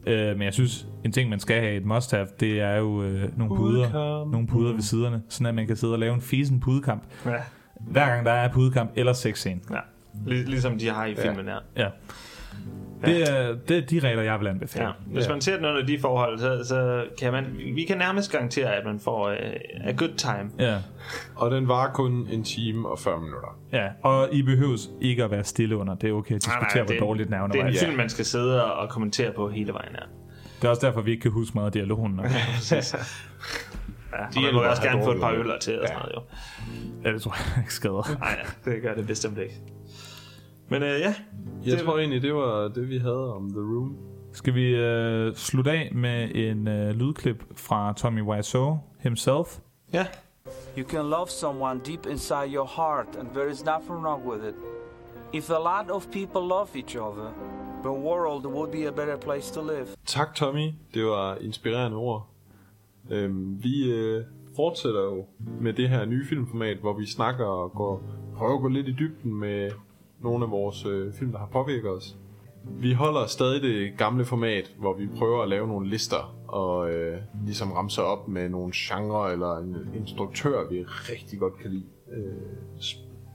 Øh, 0.08 0.38
men 0.38 0.42
jeg 0.42 0.54
synes, 0.54 0.88
en 1.06 1.12
ting, 1.12 1.30
man 1.30 1.40
skal 1.40 1.62
have 1.62 1.74
et 1.76 1.86
must-have, 1.86 2.28
det 2.40 2.62
er 2.62 2.76
jo 2.76 3.04
øh, 3.04 3.38
nogle 3.40 3.56
puder, 3.56 4.26
nogle 4.32 4.48
puder 4.48 4.74
ved 4.74 4.82
siderne, 4.82 5.22
sådan 5.30 5.46
at 5.48 5.56
man 5.56 5.68
kan 5.68 5.76
sidde 5.76 5.94
og 5.94 6.00
lave 6.00 6.14
en 6.14 6.22
fisen 6.22 6.60
pudekamp. 6.60 7.04
Ja. 7.26 7.32
Hver 7.80 8.06
gang 8.06 8.26
der 8.26 8.32
er 8.32 8.52
pudekamp 8.54 8.92
eller 8.96 9.14
sexscene. 9.14 9.60
ja. 9.72 9.80
Lig- 10.26 10.46
ligesom 10.48 10.78
de 10.78 10.90
har 10.90 11.06
i 11.06 11.16
filmen 11.16 11.46
her. 11.46 11.58
Ja. 11.78 11.88
Det 13.06 13.32
er, 13.32 13.56
det 13.68 13.78
er 13.78 13.82
de 13.82 14.00
regler, 14.00 14.24
jeg 14.24 14.40
vil 14.40 14.48
anbefale. 14.48 14.86
Ja. 14.86 14.92
Hvis 15.08 15.30
man 15.30 15.42
ser 15.42 15.56
den 15.56 15.66
under 15.66 15.86
de 15.86 16.00
forhold, 16.00 16.40
så, 16.40 16.64
så 16.68 17.06
kan 17.20 17.32
man, 17.32 17.46
vi 17.76 17.84
kan 17.84 17.98
nærmest 17.98 18.32
garantere, 18.32 18.76
at 18.76 18.86
man 18.86 19.00
får 19.00 19.30
uh, 19.30 19.88
a 19.88 19.92
good 19.92 20.14
time. 20.18 20.50
Ja. 20.60 20.78
Og 21.36 21.52
den 21.52 21.68
var 21.68 21.92
kun 21.94 22.28
en 22.32 22.44
time 22.44 22.90
og 22.90 23.00
40 23.00 23.20
minutter. 23.22 23.60
ja, 23.74 23.88
og 24.04 24.30
I 24.32 24.42
behøves 24.42 24.90
ikke 25.02 25.24
at 25.24 25.32
være 25.32 25.44
stille 25.44 25.78
under. 25.78 25.96
Det 25.96 26.10
er 26.10 26.14
okay 26.14 26.36
at 26.36 26.42
diskutere, 26.46 26.88
det, 26.88 26.98
hvor 26.98 27.08
dårligt 27.08 27.30
nerverne 27.30 27.54
det 27.54 27.62
er 27.62 27.66
en 27.66 27.76
film, 27.76 27.96
man 27.98 28.10
skal 28.10 28.26
sidde 28.26 28.74
og 28.74 28.90
kommentere 28.90 29.32
på 29.32 29.50
hele 29.50 29.74
vejen 29.74 29.92
her. 29.92 30.04
Det 30.62 30.66
er 30.66 30.70
også 30.70 30.88
derfor, 30.88 31.02
vi 31.02 31.12
ikke 31.12 31.22
kan 31.22 31.32
huske 31.32 31.52
meget 31.56 31.66
af 31.66 31.72
dialogen. 31.72 32.20
Ja, 34.14 34.18
De 34.42 34.48
er 34.48 34.54
bare 34.54 34.70
også 34.70 34.82
gerne 34.82 35.04
få 35.04 35.12
et 35.12 35.20
par 35.22 35.32
dårlige. 35.32 35.54
øl 35.54 35.60
til 35.60 35.82
og 35.82 35.88
sådan 35.88 36.00
noget, 36.02 36.16
jo. 36.16 36.22
ja, 37.10 37.14
det 37.14 37.22
tror 37.22 37.36
jeg 37.56 37.64
ikke 37.64 37.74
skader. 37.74 38.18
Nej, 38.20 38.38
ja, 38.66 38.72
det 38.72 38.82
gør 38.82 38.94
det 38.96 39.08
bestemt 39.08 39.38
ikke. 39.38 39.54
Men 40.70 40.84
øh, 40.84 40.90
ja, 40.90 41.16
Jeg 41.66 41.78
Det- 41.78 41.86
tror 41.86 41.98
egentlig, 41.98 42.22
det 42.22 42.34
var 42.36 42.68
det, 42.68 42.90
vi 42.90 42.98
havde 42.98 43.34
om 43.36 43.50
The 43.50 43.60
Room. 43.60 43.98
Skal 44.32 44.54
vi 44.56 44.76
øh, 44.76 45.36
slutte 45.36 45.72
af 45.72 45.92
med 45.96 46.30
en 46.36 46.68
øh, 46.68 46.90
lydklip 46.96 47.44
fra 47.56 47.94
Tommy 47.94 48.22
Wiseau 48.22 48.80
himself? 49.00 49.60
ja. 49.94 50.06
You 50.78 50.88
can 50.90 51.06
love 51.10 51.28
someone 51.28 51.80
deep 51.86 52.06
inside 52.06 52.54
your 52.56 52.70
heart, 52.78 53.08
and 53.20 53.28
there 53.34 53.52
is 53.52 53.66
nothing 53.66 54.06
wrong 54.06 54.28
with 54.32 54.44
it. 54.48 54.54
If 55.34 55.50
a 55.50 55.58
lot 55.60 55.92
of 55.92 56.08
people 56.12 56.42
love 56.50 56.68
each 56.76 56.96
other, 56.96 57.28
the 57.84 57.92
world 57.92 58.46
would 58.46 58.72
be 58.72 58.88
a 58.88 58.92
better 58.92 59.18
place 59.18 59.54
to 59.54 59.62
live. 59.62 59.88
Tak, 60.06 60.36
Tommy. 60.36 60.72
Det 60.94 61.06
var 61.06 61.36
inspirerende 61.42 61.98
ord. 61.98 62.30
Øhm, 63.10 63.64
vi 63.64 63.92
øh, 63.92 64.24
fortsætter 64.56 65.02
jo 65.02 65.26
med 65.62 65.74
det 65.74 65.90
her 65.90 66.06
nye 66.06 66.26
filmformat, 66.26 66.78
hvor 66.78 66.94
vi 66.94 67.06
snakker 67.06 67.46
og 67.46 67.72
går, 67.72 68.04
prøver 68.36 68.56
at 68.56 68.62
gå 68.62 68.68
lidt 68.68 68.88
i 68.88 68.92
dybden 69.00 69.36
med 69.36 69.72
nogle 70.22 70.46
af 70.46 70.52
vores 70.52 70.86
øh, 70.86 71.14
film, 71.14 71.32
der 71.32 71.40
har 71.40 71.50
påvirket 71.52 71.90
os. 71.90 72.18
Vi 72.70 72.94
holder 72.94 73.26
stadig 73.26 73.62
det 73.62 73.98
gamle 73.98 74.26
format, 74.26 74.76
hvor 74.80 74.94
vi 74.94 75.08
prøver 75.18 75.44
at 75.44 75.50
lave 75.50 75.68
nogle 75.68 75.90
lister 75.90 76.36
og 76.48 76.92
øh, 76.92 77.18
ligesom 77.46 77.72
ramse 77.72 78.04
op 78.04 78.28
med 78.28 78.50
nogle 78.50 78.72
genre 78.76 79.32
eller 79.32 79.58
en 79.58 79.76
instruktør, 79.96 80.70
vi 80.70 80.84
rigtig 80.84 81.40
godt 81.40 81.58
kan 81.58 81.72
lide. 81.72 81.86
Øh, 82.12 82.34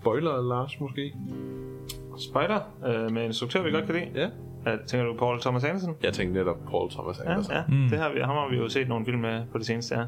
spoiler, 0.01 0.43
Lars, 0.43 0.81
måske? 0.81 1.15
Spider 2.19 2.61
øh, 2.87 3.13
med 3.13 3.23
en 3.23 3.27
instruktør, 3.27 3.63
vi 3.63 3.71
godt 3.71 3.87
kan 3.87 3.95
lide. 3.95 4.11
Ja. 4.15 4.29
Ja, 4.67 4.77
tænker 4.87 5.07
du 5.07 5.15
Paul 5.19 5.41
Thomas 5.41 5.65
Anderson? 5.65 5.95
Jeg 6.03 6.13
tænkte 6.13 6.39
netop 6.39 6.57
Paul 6.71 6.91
Thomas 6.91 7.21
Ja, 7.25 7.31
Anderson. 7.31 7.55
ja. 7.55 7.63
Mm. 7.69 7.89
Det 7.91 7.99
har 7.99 8.13
vi, 8.13 8.21
ham 8.21 8.37
har 8.37 8.49
vi 8.51 8.57
jo 8.57 8.69
set 8.69 8.89
nogle 8.89 9.05
film 9.05 9.19
med 9.19 9.43
på 9.53 9.59
det 9.59 9.67
seneste 9.67 9.95
her. 9.95 10.07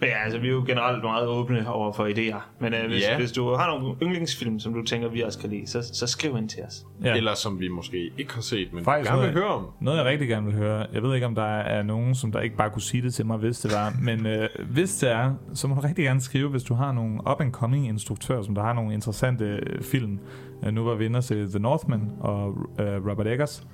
Men 0.00 0.08
ja, 0.08 0.24
altså, 0.24 0.38
vi 0.38 0.46
er 0.48 0.52
jo 0.52 0.64
generelt 0.66 1.02
meget 1.04 1.28
åbne 1.28 1.68
over 1.70 1.92
for 1.92 2.06
idéer. 2.06 2.40
Men 2.60 2.74
øh, 2.74 2.86
hvis, 2.86 3.02
Ja. 3.02 3.18
hvis 3.18 3.32
du 3.32 3.54
har 3.54 3.78
nogle 3.78 3.94
yndlingsfilm, 4.02 4.58
som 4.60 4.74
du 4.74 4.82
tænker, 4.84 5.08
vi 5.08 5.20
også 5.22 5.38
kan 5.38 5.50
lide, 5.50 5.66
så, 5.66 5.82
så 5.94 6.06
skriv 6.06 6.36
ind 6.38 6.48
til 6.48 6.62
os. 6.62 6.86
Ja. 7.04 7.14
Eller 7.16 7.34
som 7.34 7.60
vi 7.60 7.68
måske 7.68 8.10
ikke 8.18 8.34
har 8.34 8.40
set, 8.42 8.72
men 8.72 8.84
Faktisk 8.84 9.10
gerne 9.10 9.22
vil 9.22 9.32
høre 9.32 9.46
om. 9.48 9.66
Noget, 9.80 9.98
jeg 9.98 10.06
rigtig 10.06 10.28
gerne 10.28 10.46
vil 10.46 10.54
høre. 10.54 10.86
Jeg 10.92 11.02
ved 11.02 11.14
ikke, 11.14 11.26
om 11.26 11.34
der 11.34 11.42
er 11.58 11.82
nogen, 11.82 12.14
som 12.14 12.32
der 12.32 12.40
ikke 12.40 12.56
bare 12.56 12.70
kunne 12.70 12.82
sige 12.82 13.02
det 13.02 13.14
til 13.14 13.26
mig, 13.26 13.36
hvis 13.38 13.60
det 13.60 13.72
var. 13.72 13.92
Men 14.02 14.26
øh, 14.26 14.48
hvis 14.70 14.96
det 14.98 15.10
er, 15.12 15.34
så 15.54 15.68
må 15.68 15.74
du 15.74 15.80
rigtig 15.80 16.04
gerne 16.04 16.20
skrive, 16.20 16.48
hvis 16.50 16.62
du 16.62 16.74
har 16.74 16.92
nogle 16.92 17.20
up-and-coming 17.30 17.88
instruktører, 17.88 18.42
som 18.42 18.54
der 18.54 18.62
har 18.62 18.72
nogle 18.72 18.94
interessante 18.94 19.44
øh, 19.44 19.82
film. 19.82 20.18
Øh, 20.66 20.72
nu 20.72 20.84
var 20.84 20.94
vi 20.94 21.04
inde 21.04 21.16
og 21.16 21.24
se 21.24 21.46
The 21.48 21.58
Northman 21.58 22.10
og 22.20 22.48
øh, 22.80 23.10
Robert 23.10 23.26
Eggers. 23.26 23.66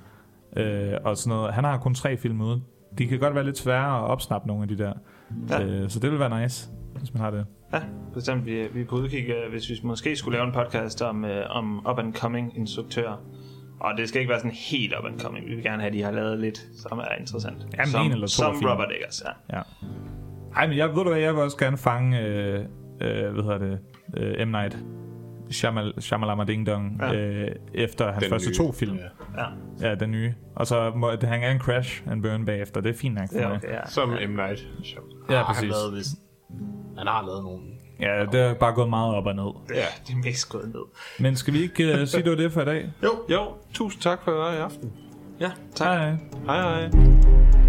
Øh, 0.57 0.93
og 1.03 1.17
sådan 1.17 1.37
noget. 1.37 1.53
Han 1.53 1.63
har 1.63 1.77
kun 1.77 1.93
tre 1.93 2.17
film 2.17 2.41
ude. 2.41 2.61
De 2.97 3.07
kan 3.07 3.19
godt 3.19 3.35
være 3.35 3.43
lidt 3.43 3.57
svære 3.57 3.97
at 3.97 4.03
opsnappe 4.03 4.47
nogle 4.47 4.63
af 4.63 4.67
de 4.67 4.77
der. 4.77 4.93
Ja. 5.49 5.63
Øh, 5.63 5.89
så 5.89 5.99
det 5.99 6.11
vil 6.11 6.19
være 6.19 6.41
nice, 6.41 6.69
hvis 6.99 7.13
man 7.13 7.21
har 7.21 7.31
det. 7.31 7.45
Ja, 7.73 7.81
bestemt. 8.13 8.45
Vi, 8.45 8.67
vi 8.73 8.81
er 8.81 8.85
på 8.85 8.95
udkig, 8.95 9.29
øh, 9.29 9.51
hvis 9.51 9.69
vi 9.69 9.75
måske 9.83 10.15
skulle 10.15 10.37
lave 10.37 10.47
en 10.47 10.53
podcast 10.53 11.01
om, 11.01 11.25
øh, 11.25 11.45
om 11.49 11.87
up-and-coming 11.89 12.57
instruktører. 12.59 13.17
Og 13.79 13.93
det 13.97 14.09
skal 14.09 14.21
ikke 14.21 14.29
være 14.29 14.39
sådan 14.39 14.51
helt 14.51 14.93
up-and-coming. 14.99 15.49
Vi 15.49 15.55
vil 15.55 15.63
gerne 15.63 15.81
have, 15.81 15.87
at 15.87 15.93
de 15.93 16.01
har 16.01 16.11
lavet 16.11 16.39
lidt, 16.39 16.57
som 16.75 16.97
er 16.97 17.19
interessant. 17.19 17.67
Jamen, 17.77 17.87
som, 17.87 18.05
en 18.05 18.11
eller 18.11 18.27
to 18.27 18.31
Som 18.31 18.55
film. 18.55 18.71
Robert 18.71 18.91
Eggers, 18.91 19.23
ja. 19.25 19.57
Ja. 19.57 19.61
Ej, 20.55 20.67
men 20.67 20.77
jeg 20.77 20.89
ved 20.89 20.95
du 20.95 21.09
hvad, 21.09 21.19
jeg 21.19 21.33
vil 21.33 21.43
også 21.43 21.57
gerne 21.57 21.77
fange, 21.77 22.19
øh, 22.19 22.59
øh, 23.01 23.33
hvad 23.33 23.43
hedder 23.43 23.57
det, 23.57 23.79
øh, 24.17 24.47
M. 24.47 24.51
Night 24.51 24.77
Shyamal, 25.53 25.93
Shyamalama 26.01 26.43
Ding 26.43 26.67
Dong, 26.67 26.97
Ja. 27.01 27.11
ja. 27.11 27.15
øh, 27.19 27.47
efter 27.73 28.11
hans 28.11 28.23
Den 28.23 28.29
første 28.29 28.49
nye. 28.49 28.55
to 28.55 28.71
film. 28.71 28.95
Ja. 28.97 29.03
Ja, 29.81 29.89
Ja, 29.89 29.95
den 29.95 30.11
nye. 30.11 30.33
Og 30.55 30.67
så 30.67 30.91
må 30.95 31.11
det 31.11 31.23
han 31.23 31.39
gerne 31.39 31.59
crash 31.59 32.03
and 32.07 32.23
burn 32.23 32.45
bagefter. 32.45 32.81
Det 32.81 32.89
er 32.89 32.97
fint 32.99 33.15
nok 33.15 33.29
for 33.31 33.39
er 33.39 33.47
mig. 33.47 33.57
okay, 33.57 33.67
ja. 33.73 33.87
Som 33.89 34.09
M. 34.09 34.13
Night. 34.29 34.67
Ja, 35.29 35.39
Ah, 35.39 35.45
præcis. 35.45 35.61
Han, 35.61 35.69
lavede 35.69 35.93
vist, 35.95 36.09
han 36.97 37.07
har 37.07 37.25
lavet 37.25 37.43
nogle... 37.43 37.59
Ja, 37.99 38.25
det 38.31 38.41
er 38.41 38.53
bare 38.53 38.73
gået 38.73 38.89
meget 38.89 39.15
op 39.15 39.25
og 39.25 39.35
ned. 39.35 39.75
Ja, 39.75 39.85
det 40.07 40.13
er 40.13 40.17
mest 40.23 40.49
gået 40.49 40.65
ned. 40.67 40.83
Men 41.19 41.35
skal 41.35 41.53
vi 41.53 41.61
ikke 41.61 41.93
uh, 42.01 42.07
sige, 42.07 42.23
det 42.23 42.29
var 42.31 42.37
det 42.37 42.51
for 42.51 42.61
i 42.61 42.65
dag? 42.65 42.89
Jo, 43.03 43.09
jo. 43.29 43.47
Tusind 43.73 44.01
tak 44.01 44.23
for 44.23 44.31
at 44.31 44.37
være 44.37 44.55
i 44.55 44.57
aften. 44.59 44.91
Ja, 45.39 45.51
tak. 45.75 45.87
Hej. 45.99 46.09
Hej 46.45 46.61
hej. 46.87 47.62